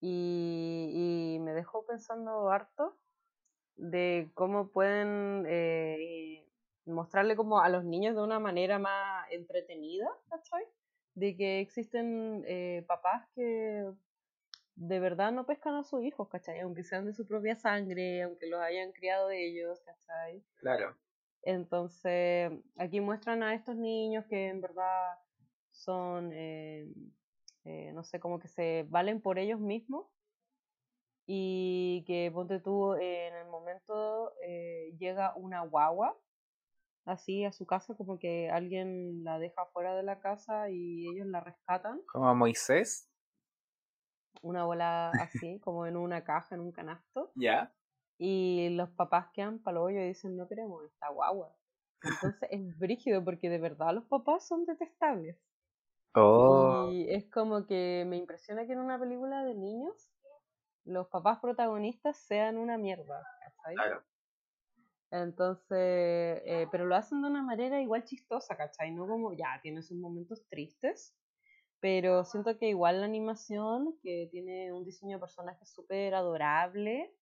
Y, 0.00 1.36
y 1.36 1.38
me 1.40 1.52
dejó 1.52 1.86
pensando 1.86 2.50
harto 2.50 2.98
de 3.76 4.30
cómo 4.34 4.70
pueden 4.70 5.44
eh, 5.48 6.44
mostrarle 6.86 7.36
como 7.36 7.60
a 7.60 7.68
los 7.68 7.84
niños 7.84 8.16
de 8.16 8.22
una 8.22 8.40
manera 8.40 8.78
más 8.78 9.26
entretenida, 9.30 10.08
¿cachai? 10.28 10.64
De 11.14 11.36
que 11.36 11.60
existen 11.60 12.44
eh, 12.46 12.84
papás 12.86 13.28
que 13.34 13.92
de 14.74 15.00
verdad 15.00 15.32
no 15.32 15.46
pescan 15.46 15.74
a 15.74 15.84
sus 15.84 16.02
hijos, 16.02 16.28
¿cachai? 16.28 16.60
Aunque 16.60 16.82
sean 16.82 17.06
de 17.06 17.12
su 17.12 17.26
propia 17.26 17.56
sangre, 17.56 18.22
aunque 18.22 18.48
los 18.48 18.60
hayan 18.60 18.92
criado 18.92 19.30
ellos, 19.30 19.80
¿cachai? 19.82 20.42
Claro. 20.56 20.96
Entonces, 21.42 22.52
aquí 22.76 23.00
muestran 23.00 23.42
a 23.42 23.54
estos 23.54 23.76
niños 23.76 24.24
que 24.26 24.48
en 24.48 24.60
verdad 24.60 25.18
son, 25.70 26.30
eh, 26.32 26.86
eh, 27.64 27.92
no 27.92 28.04
sé, 28.04 28.20
como 28.20 28.38
que 28.38 28.48
se 28.48 28.86
valen 28.88 29.20
por 29.20 29.38
ellos 29.38 29.60
mismos 29.60 30.06
y 31.26 32.04
que, 32.06 32.30
ponte 32.32 32.60
tú, 32.60 32.94
eh, 32.94 33.28
en 33.28 33.34
el 33.36 33.46
momento 33.48 34.32
eh, 34.44 34.94
llega 34.98 35.34
una 35.36 35.62
guagua 35.62 36.16
así 37.04 37.44
a 37.44 37.52
su 37.52 37.66
casa, 37.66 37.94
como 37.96 38.18
que 38.18 38.50
alguien 38.50 39.24
la 39.24 39.38
deja 39.38 39.66
fuera 39.66 39.94
de 39.96 40.02
la 40.02 40.20
casa 40.20 40.70
y 40.70 41.08
ellos 41.08 41.26
la 41.26 41.40
rescatan, 41.40 42.00
Como 42.06 42.28
a 42.28 42.34
Moisés. 42.34 43.08
una 44.42 44.64
bola 44.64 45.10
así, 45.10 45.60
como 45.60 45.86
en 45.86 45.96
una 45.96 46.24
caja, 46.24 46.54
en 46.54 46.60
un 46.60 46.72
canasto. 46.72 47.32
¿Ya? 47.34 47.72
Y 48.24 48.68
los 48.76 48.88
papás 48.90 49.30
quedan 49.34 49.58
para 49.58 49.80
hoyo 49.80 49.98
y 49.98 50.06
dicen, 50.06 50.36
no 50.36 50.46
queremos 50.46 50.84
esta 50.84 51.08
guagua. 51.08 51.52
Entonces 52.04 52.48
es 52.52 52.78
brígido 52.78 53.24
porque 53.24 53.50
de 53.50 53.58
verdad 53.58 53.92
los 53.92 54.04
papás 54.04 54.46
son 54.46 54.64
detestables. 54.64 55.36
Oh. 56.14 56.88
Y 56.92 57.10
es 57.10 57.28
como 57.32 57.66
que 57.66 58.04
me 58.06 58.16
impresiona 58.16 58.64
que 58.64 58.74
en 58.74 58.78
una 58.78 58.96
película 58.96 59.42
de 59.42 59.56
niños 59.56 60.12
los 60.84 61.08
papás 61.08 61.40
protagonistas 61.40 62.16
sean 62.16 62.58
una 62.58 62.78
mierda. 62.78 63.24
¿cachai? 63.40 63.74
Claro. 63.74 64.04
Entonces, 65.10 66.42
eh, 66.46 66.68
pero 66.70 66.86
lo 66.86 66.94
hacen 66.94 67.22
de 67.22 67.28
una 67.28 67.42
manera 67.42 67.80
igual 67.80 68.04
chistosa, 68.04 68.56
¿cachai? 68.56 68.92
No 68.92 69.08
como, 69.08 69.32
ya, 69.32 69.58
tiene 69.62 69.82
sus 69.82 69.98
momentos 69.98 70.46
tristes, 70.48 71.12
pero 71.80 72.24
siento 72.24 72.56
que 72.56 72.68
igual 72.68 73.00
la 73.00 73.06
animación, 73.06 73.98
que 74.00 74.28
tiene 74.30 74.72
un 74.72 74.84
diseño 74.84 75.16
de 75.16 75.20
personaje 75.20 75.66
súper 75.66 76.14
adorable, 76.14 77.12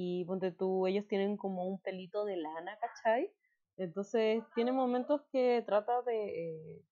y 0.00 0.24
ponte 0.24 0.52
tú, 0.52 0.86
ellos 0.86 1.08
tienen 1.08 1.36
como 1.36 1.66
un 1.66 1.80
pelito 1.80 2.24
de 2.24 2.36
lana, 2.36 2.78
¿cachai? 2.78 3.32
Entonces 3.76 4.44
tiene 4.54 4.70
momentos 4.70 5.22
que 5.32 5.64
trata 5.66 6.02
de 6.02 6.50
eh, 6.50 6.82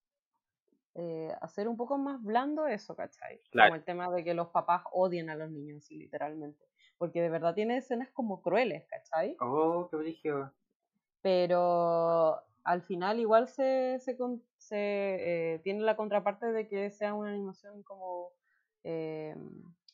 eh, 0.97 1.33
hacer 1.41 1.69
un 1.69 1.77
poco 1.77 1.99
más 1.99 2.21
blando 2.21 2.67
eso, 2.67 2.97
¿cachai? 2.97 3.41
Claro. 3.51 3.69
Como 3.69 3.77
el 3.77 3.85
tema 3.85 4.11
de 4.11 4.25
que 4.25 4.35
los 4.35 4.49
papás 4.49 4.83
odian 4.93 5.31
a 5.31 5.37
los 5.37 5.51
niños, 5.53 5.89
literalmente. 5.89 6.67
Porque 6.99 7.23
de 7.23 7.31
verdad 7.31 7.55
tiene 7.55 7.77
escenas 7.77 8.11
como 8.11 8.43
crueles, 8.43 8.87
¿cachai? 8.89 9.37
Oh, 9.41 9.87
qué 9.89 9.97
brillo. 9.99 10.53
Pero 11.23 12.43
al 12.65 12.83
final 12.83 13.21
igual 13.21 13.47
se, 13.47 14.01
se, 14.01 14.17
eh, 14.81 15.61
tiene 15.63 15.83
la 15.83 15.97
contraparte 15.97 16.47
de 16.47 16.67
que 16.67 16.91
sea 16.91 17.15
una 17.15 17.31
animación 17.31 17.85
como, 17.85 18.33
eh, 18.83 19.37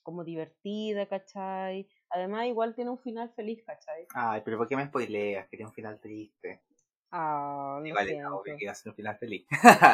como 0.02 0.24
divertida, 0.24 1.04
¿cachai? 1.06 1.86
Además 2.14 2.46
igual 2.46 2.74
tiene 2.74 2.90
un 2.90 2.98
final 2.98 3.32
feliz, 3.34 3.64
¿cachai? 3.64 4.06
Ay, 4.14 4.42
pero 4.44 4.58
¿por 4.58 4.68
qué 4.68 4.76
me 4.76 4.86
spoileas? 4.86 5.48
Quería 5.48 5.66
un 5.66 5.72
final 5.72 5.98
triste. 6.00 6.62
Ah, 7.10 7.80
era 7.84 8.04
siento. 8.04 8.36
obvio 8.36 8.56
que 8.56 8.64
iba 8.64 8.72
a 8.72 8.74
ser 8.74 8.90
un 8.90 8.96
final 8.96 9.18
feliz. 9.18 9.46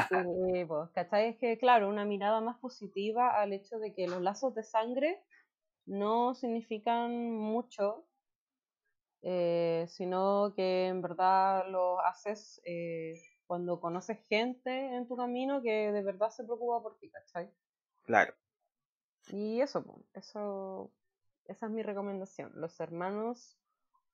Sí, 0.09 0.65
pues, 0.66 0.90
¿cachai? 0.95 1.28
Es 1.31 1.36
que, 1.39 1.59
claro, 1.59 1.89
una 1.89 2.05
mirada 2.05 2.40
más 2.40 2.59
positiva 2.59 3.40
al 3.40 3.53
hecho 3.53 3.78
de 3.78 3.95
que 3.95 4.07
los 4.09 4.23
lazos 4.23 4.55
de 4.55 4.62
sangre 4.62 5.23
no 5.86 6.35
significan 6.35 7.32
mucho, 7.32 8.07
eh, 9.23 9.86
sino 9.89 10.53
que 10.55 10.86
en 10.86 11.03
verdad 11.03 11.66
lo 11.69 12.01
haces 12.01 12.61
eh, 12.65 13.15
cuando 13.47 13.81
conoces 13.81 14.19
gente 14.28 14.70
en 14.95 15.07
tu 15.09 15.16
camino 15.16 15.62
que 15.62 15.93
de 15.93 16.03
verdad 16.03 16.31
se 16.31 16.45
preocupa 16.45 16.82
por 16.82 16.99
ti, 16.99 17.11
¿cachai? 17.11 17.51
claro. 18.03 18.35
Y 19.31 19.61
eso, 19.61 19.82
pues, 19.85 20.05
eso, 20.15 20.90
esa 21.49 21.66
es 21.66 21.73
mi 21.73 21.83
recomendación. 21.83 22.53
Los 22.55 22.79
hermanos 22.81 23.59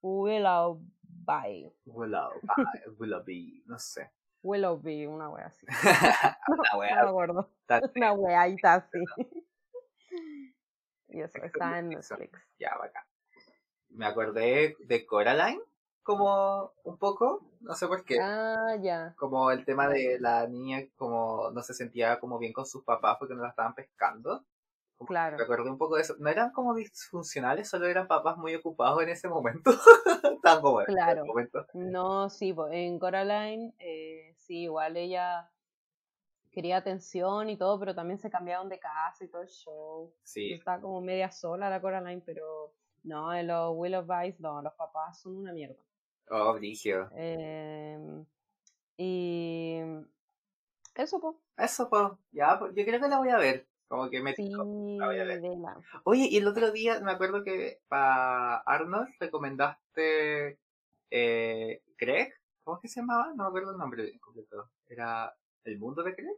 Willoughby. 0.00 0.82
Willow, 1.86 2.32
bye, 2.56 2.92
Willoughby, 2.98 3.62
no 3.66 3.78
sé. 3.78 4.10
Willoughby, 4.42 5.06
una 5.06 5.30
wea 5.30 5.46
así. 5.46 5.66
Una 6.48 6.56
No 6.56 6.62
me 6.74 6.78
wea. 6.78 7.00
acuerdo. 7.08 7.50
está- 7.60 7.80
Una 7.96 8.12
weadita 8.12 8.74
así. 8.74 8.98
Y 11.08 11.20
eso, 11.20 11.38
está 11.44 11.78
en. 11.78 11.90
Netflix. 11.90 12.40
Ya, 12.58 12.76
bacán. 12.76 13.04
Me 13.90 14.06
acordé 14.06 14.76
de 14.80 15.06
Coraline, 15.06 15.60
como 16.02 16.72
un 16.82 16.98
poco, 16.98 17.52
no 17.60 17.74
sé 17.74 17.86
por 17.86 18.04
qué. 18.04 18.18
Ah, 18.20 18.76
ya. 18.80 19.14
Como 19.16 19.50
el 19.52 19.64
tema 19.64 19.86
de 19.88 20.18
la 20.18 20.46
niña, 20.48 20.80
como 20.96 21.50
no 21.52 21.62
se 21.62 21.72
sentía 21.72 22.18
como 22.18 22.38
bien 22.38 22.52
con 22.52 22.66
sus 22.66 22.82
papás 22.84 23.16
porque 23.18 23.34
no 23.34 23.42
la 23.42 23.50
estaban 23.50 23.74
pescando. 23.74 24.44
Claro. 25.06 25.36
Me 25.36 25.42
acordé 25.44 25.70
un 25.70 25.76
poco 25.78 25.96
de 25.96 26.02
eso. 26.02 26.14
No 26.18 26.30
eran 26.30 26.50
como 26.52 26.74
disfuncionales, 26.74 27.68
solo 27.68 27.86
eran 27.86 28.06
papás 28.06 28.36
muy 28.38 28.54
ocupados 28.54 29.02
en 29.02 29.08
ese 29.10 29.28
momento. 29.28 29.70
Estaban 30.36 30.62
como 30.62 30.80
en 30.80 30.86
Claro. 30.86 31.20
ese 31.22 31.28
momento. 31.28 31.66
No, 31.74 32.30
sí, 32.30 32.52
po, 32.52 32.68
en 32.68 32.98
Coraline, 32.98 33.74
eh, 33.78 34.34
sí, 34.36 34.62
igual 34.62 34.96
ella 34.96 35.50
quería 36.50 36.76
atención 36.76 37.50
y 37.50 37.56
todo, 37.58 37.78
pero 37.80 37.94
también 37.94 38.18
se 38.18 38.30
cambiaron 38.30 38.68
de 38.68 38.78
casa 38.78 39.24
y 39.24 39.28
todo 39.28 39.42
el 39.42 39.48
show. 39.48 40.14
Sí, 40.22 40.52
Estaba 40.52 40.80
como 40.80 41.00
media 41.00 41.30
sola 41.30 41.68
la 41.68 41.80
Coraline, 41.80 42.22
pero 42.24 42.72
no, 43.02 43.34
en 43.34 43.48
los 43.48 43.72
Willowbys, 43.76 44.38
no, 44.40 44.62
los 44.62 44.72
papás 44.74 45.20
son 45.20 45.36
una 45.36 45.52
mierda. 45.52 45.82
oh, 46.30 46.54
Brigio. 46.54 47.10
Em, 47.16 48.24
y 48.96 49.80
eso, 50.94 51.20
pues, 51.20 51.34
Eso, 51.56 51.90
pues, 51.90 52.12
ya, 52.30 52.56
pues, 52.58 52.72
yo 52.76 52.84
creo 52.84 53.00
que 53.00 53.08
la 53.08 53.18
voy 53.18 53.30
a 53.30 53.36
ver. 53.38 53.66
Como 53.88 54.08
que 54.10 54.20
me 54.22 54.34
sí, 54.34 54.48
la 54.50 55.06
voy 55.06 55.18
a 55.18 55.24
ver. 55.24 55.40
vela. 55.40 55.76
Oye, 56.04 56.28
y 56.30 56.36
el 56.38 56.48
otro 56.48 56.70
día 56.72 57.00
me 57.00 57.12
acuerdo 57.12 57.44
que 57.44 57.80
para 57.88 58.56
Arnold 58.58 59.14
recomendaste 59.20 60.58
eh, 61.10 61.82
Greg. 61.98 62.32
¿Cómo 62.64 62.76
es 62.78 62.82
que 62.82 62.88
se 62.88 63.00
llamaba? 63.00 63.28
No 63.34 63.44
me 63.44 63.48
acuerdo 63.48 63.72
el 63.72 63.78
nombre 63.78 64.04
bien 64.04 64.18
completo. 64.18 64.70
¿Era 64.88 65.34
El 65.64 65.78
Mundo 65.78 66.02
de 66.02 66.12
Greg? 66.12 66.36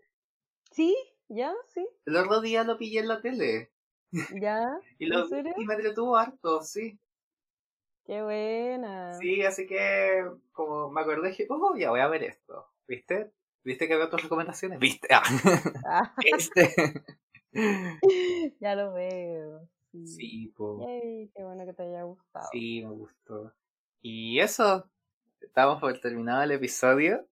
Sí, 0.72 0.94
ya, 1.28 1.54
sí, 1.68 1.86
El 2.04 2.16
otro 2.16 2.40
día 2.40 2.64
lo 2.64 2.76
pillé 2.76 3.00
en 3.00 3.08
la 3.08 3.20
tele. 3.20 3.70
ya. 4.40 4.78
Y, 4.98 5.06
lo, 5.06 5.26
¿En 5.30 5.46
y 5.60 5.64
me 5.66 5.74
entretuvo 5.74 6.16
harto, 6.16 6.62
sí. 6.62 6.98
Qué 8.06 8.22
buena. 8.22 9.14
Sí, 9.14 9.42
así 9.42 9.66
que 9.66 10.24
como 10.52 10.90
me 10.90 11.00
acordé 11.00 11.28
dije, 11.30 11.46
oh, 11.50 11.76
ya 11.76 11.90
voy 11.90 12.00
a 12.00 12.08
ver 12.08 12.22
esto. 12.24 12.66
¿Viste? 12.86 13.32
¿Viste 13.64 13.88
que 13.88 13.94
había 13.94 14.06
otras 14.06 14.22
recomendaciones? 14.22 14.78
¿Viste? 14.78 15.08
Ah, 15.12 15.22
Ah, 15.84 16.14
¿viste? 16.22 16.74
ya 18.60 18.74
lo 18.74 18.92
veo. 18.92 19.68
Sí. 19.92 20.06
sí, 20.06 20.48
po. 20.56 20.80
Yay, 20.86 21.30
qué 21.34 21.42
bueno 21.44 21.64
que 21.64 21.72
te 21.72 21.82
haya 21.84 22.02
gustado. 22.02 22.46
Sí, 22.52 22.82
me 22.84 22.90
gustó. 22.90 23.54
Y 24.02 24.38
eso, 24.40 24.90
estamos 25.40 25.80
por 25.80 25.98
terminado 26.00 26.42
el 26.42 26.52
episodio. 26.52 27.26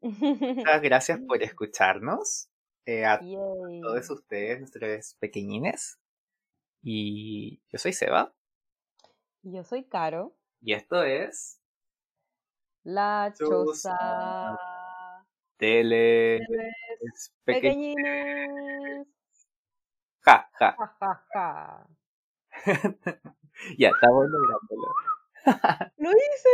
Muchas 0.00 0.82
gracias 0.82 1.20
por 1.26 1.42
escucharnos. 1.42 2.48
eh, 2.86 3.04
a 3.04 3.20
Yay. 3.20 3.80
todos 3.80 4.08
ustedes, 4.10 4.60
nuestros 4.60 5.14
pequeñines. 5.18 5.98
Y 6.82 7.60
yo 7.68 7.78
soy 7.78 7.92
Seba. 7.92 8.32
Yo 9.42 9.62
soy 9.64 9.84
Caro, 9.84 10.36
Y 10.60 10.72
esto 10.72 11.02
es 11.02 11.60
la 12.84 13.32
Choza. 13.36 13.90
choza. 13.98 15.26
Tele. 15.56 16.40
Tele 16.46 16.68
es 17.00 17.32
peque- 17.44 17.60
Pequeñines. 17.60 19.06
Ja, 20.26 20.50
ja. 20.58 20.74
Ja, 20.76 20.96
ja, 21.00 21.86
ja. 23.04 23.20
Ya, 23.78 23.90
estamos 23.90 24.26
lográndolo. 24.28 24.94
¡Lo 25.98 26.10
hice! 26.10 26.48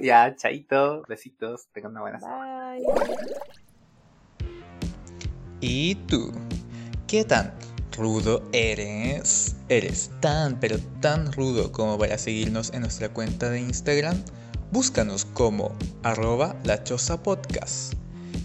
Ya, 0.00 0.34
chaito. 0.34 1.04
Besitos. 1.08 1.68
Tengan 1.72 1.92
una 1.92 2.00
buena 2.00 2.18
semana. 2.18 2.72
Bye. 2.72 2.84
¿Y 5.60 5.94
tú? 6.06 6.32
¿Qué 7.06 7.24
tan 7.24 7.54
rudo 7.96 8.42
eres? 8.52 9.54
¿Eres 9.68 10.10
tan 10.20 10.58
pero 10.58 10.78
tan 11.00 11.32
rudo 11.32 11.70
como 11.70 11.96
para 11.96 12.18
seguirnos 12.18 12.72
en 12.74 12.80
nuestra 12.80 13.08
cuenta 13.10 13.50
de 13.50 13.60
Instagram? 13.60 14.16
Búscanos 14.72 15.26
como 15.26 15.76
arroba 16.02 16.56
la 16.64 16.82
choza 16.82 17.22
podcast 17.22 18.01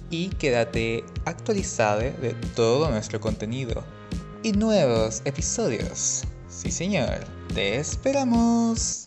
y 0.09 0.29
quédate 0.29 1.03
actualizado 1.25 1.99
de 1.99 2.35
todo 2.55 2.89
nuestro 2.89 3.19
contenido 3.19 3.83
y 4.43 4.51
nuevos 4.51 5.21
episodios. 5.25 6.23
Sí 6.47 6.71
señor, 6.71 7.19
te 7.53 7.77
esperamos. 7.77 9.03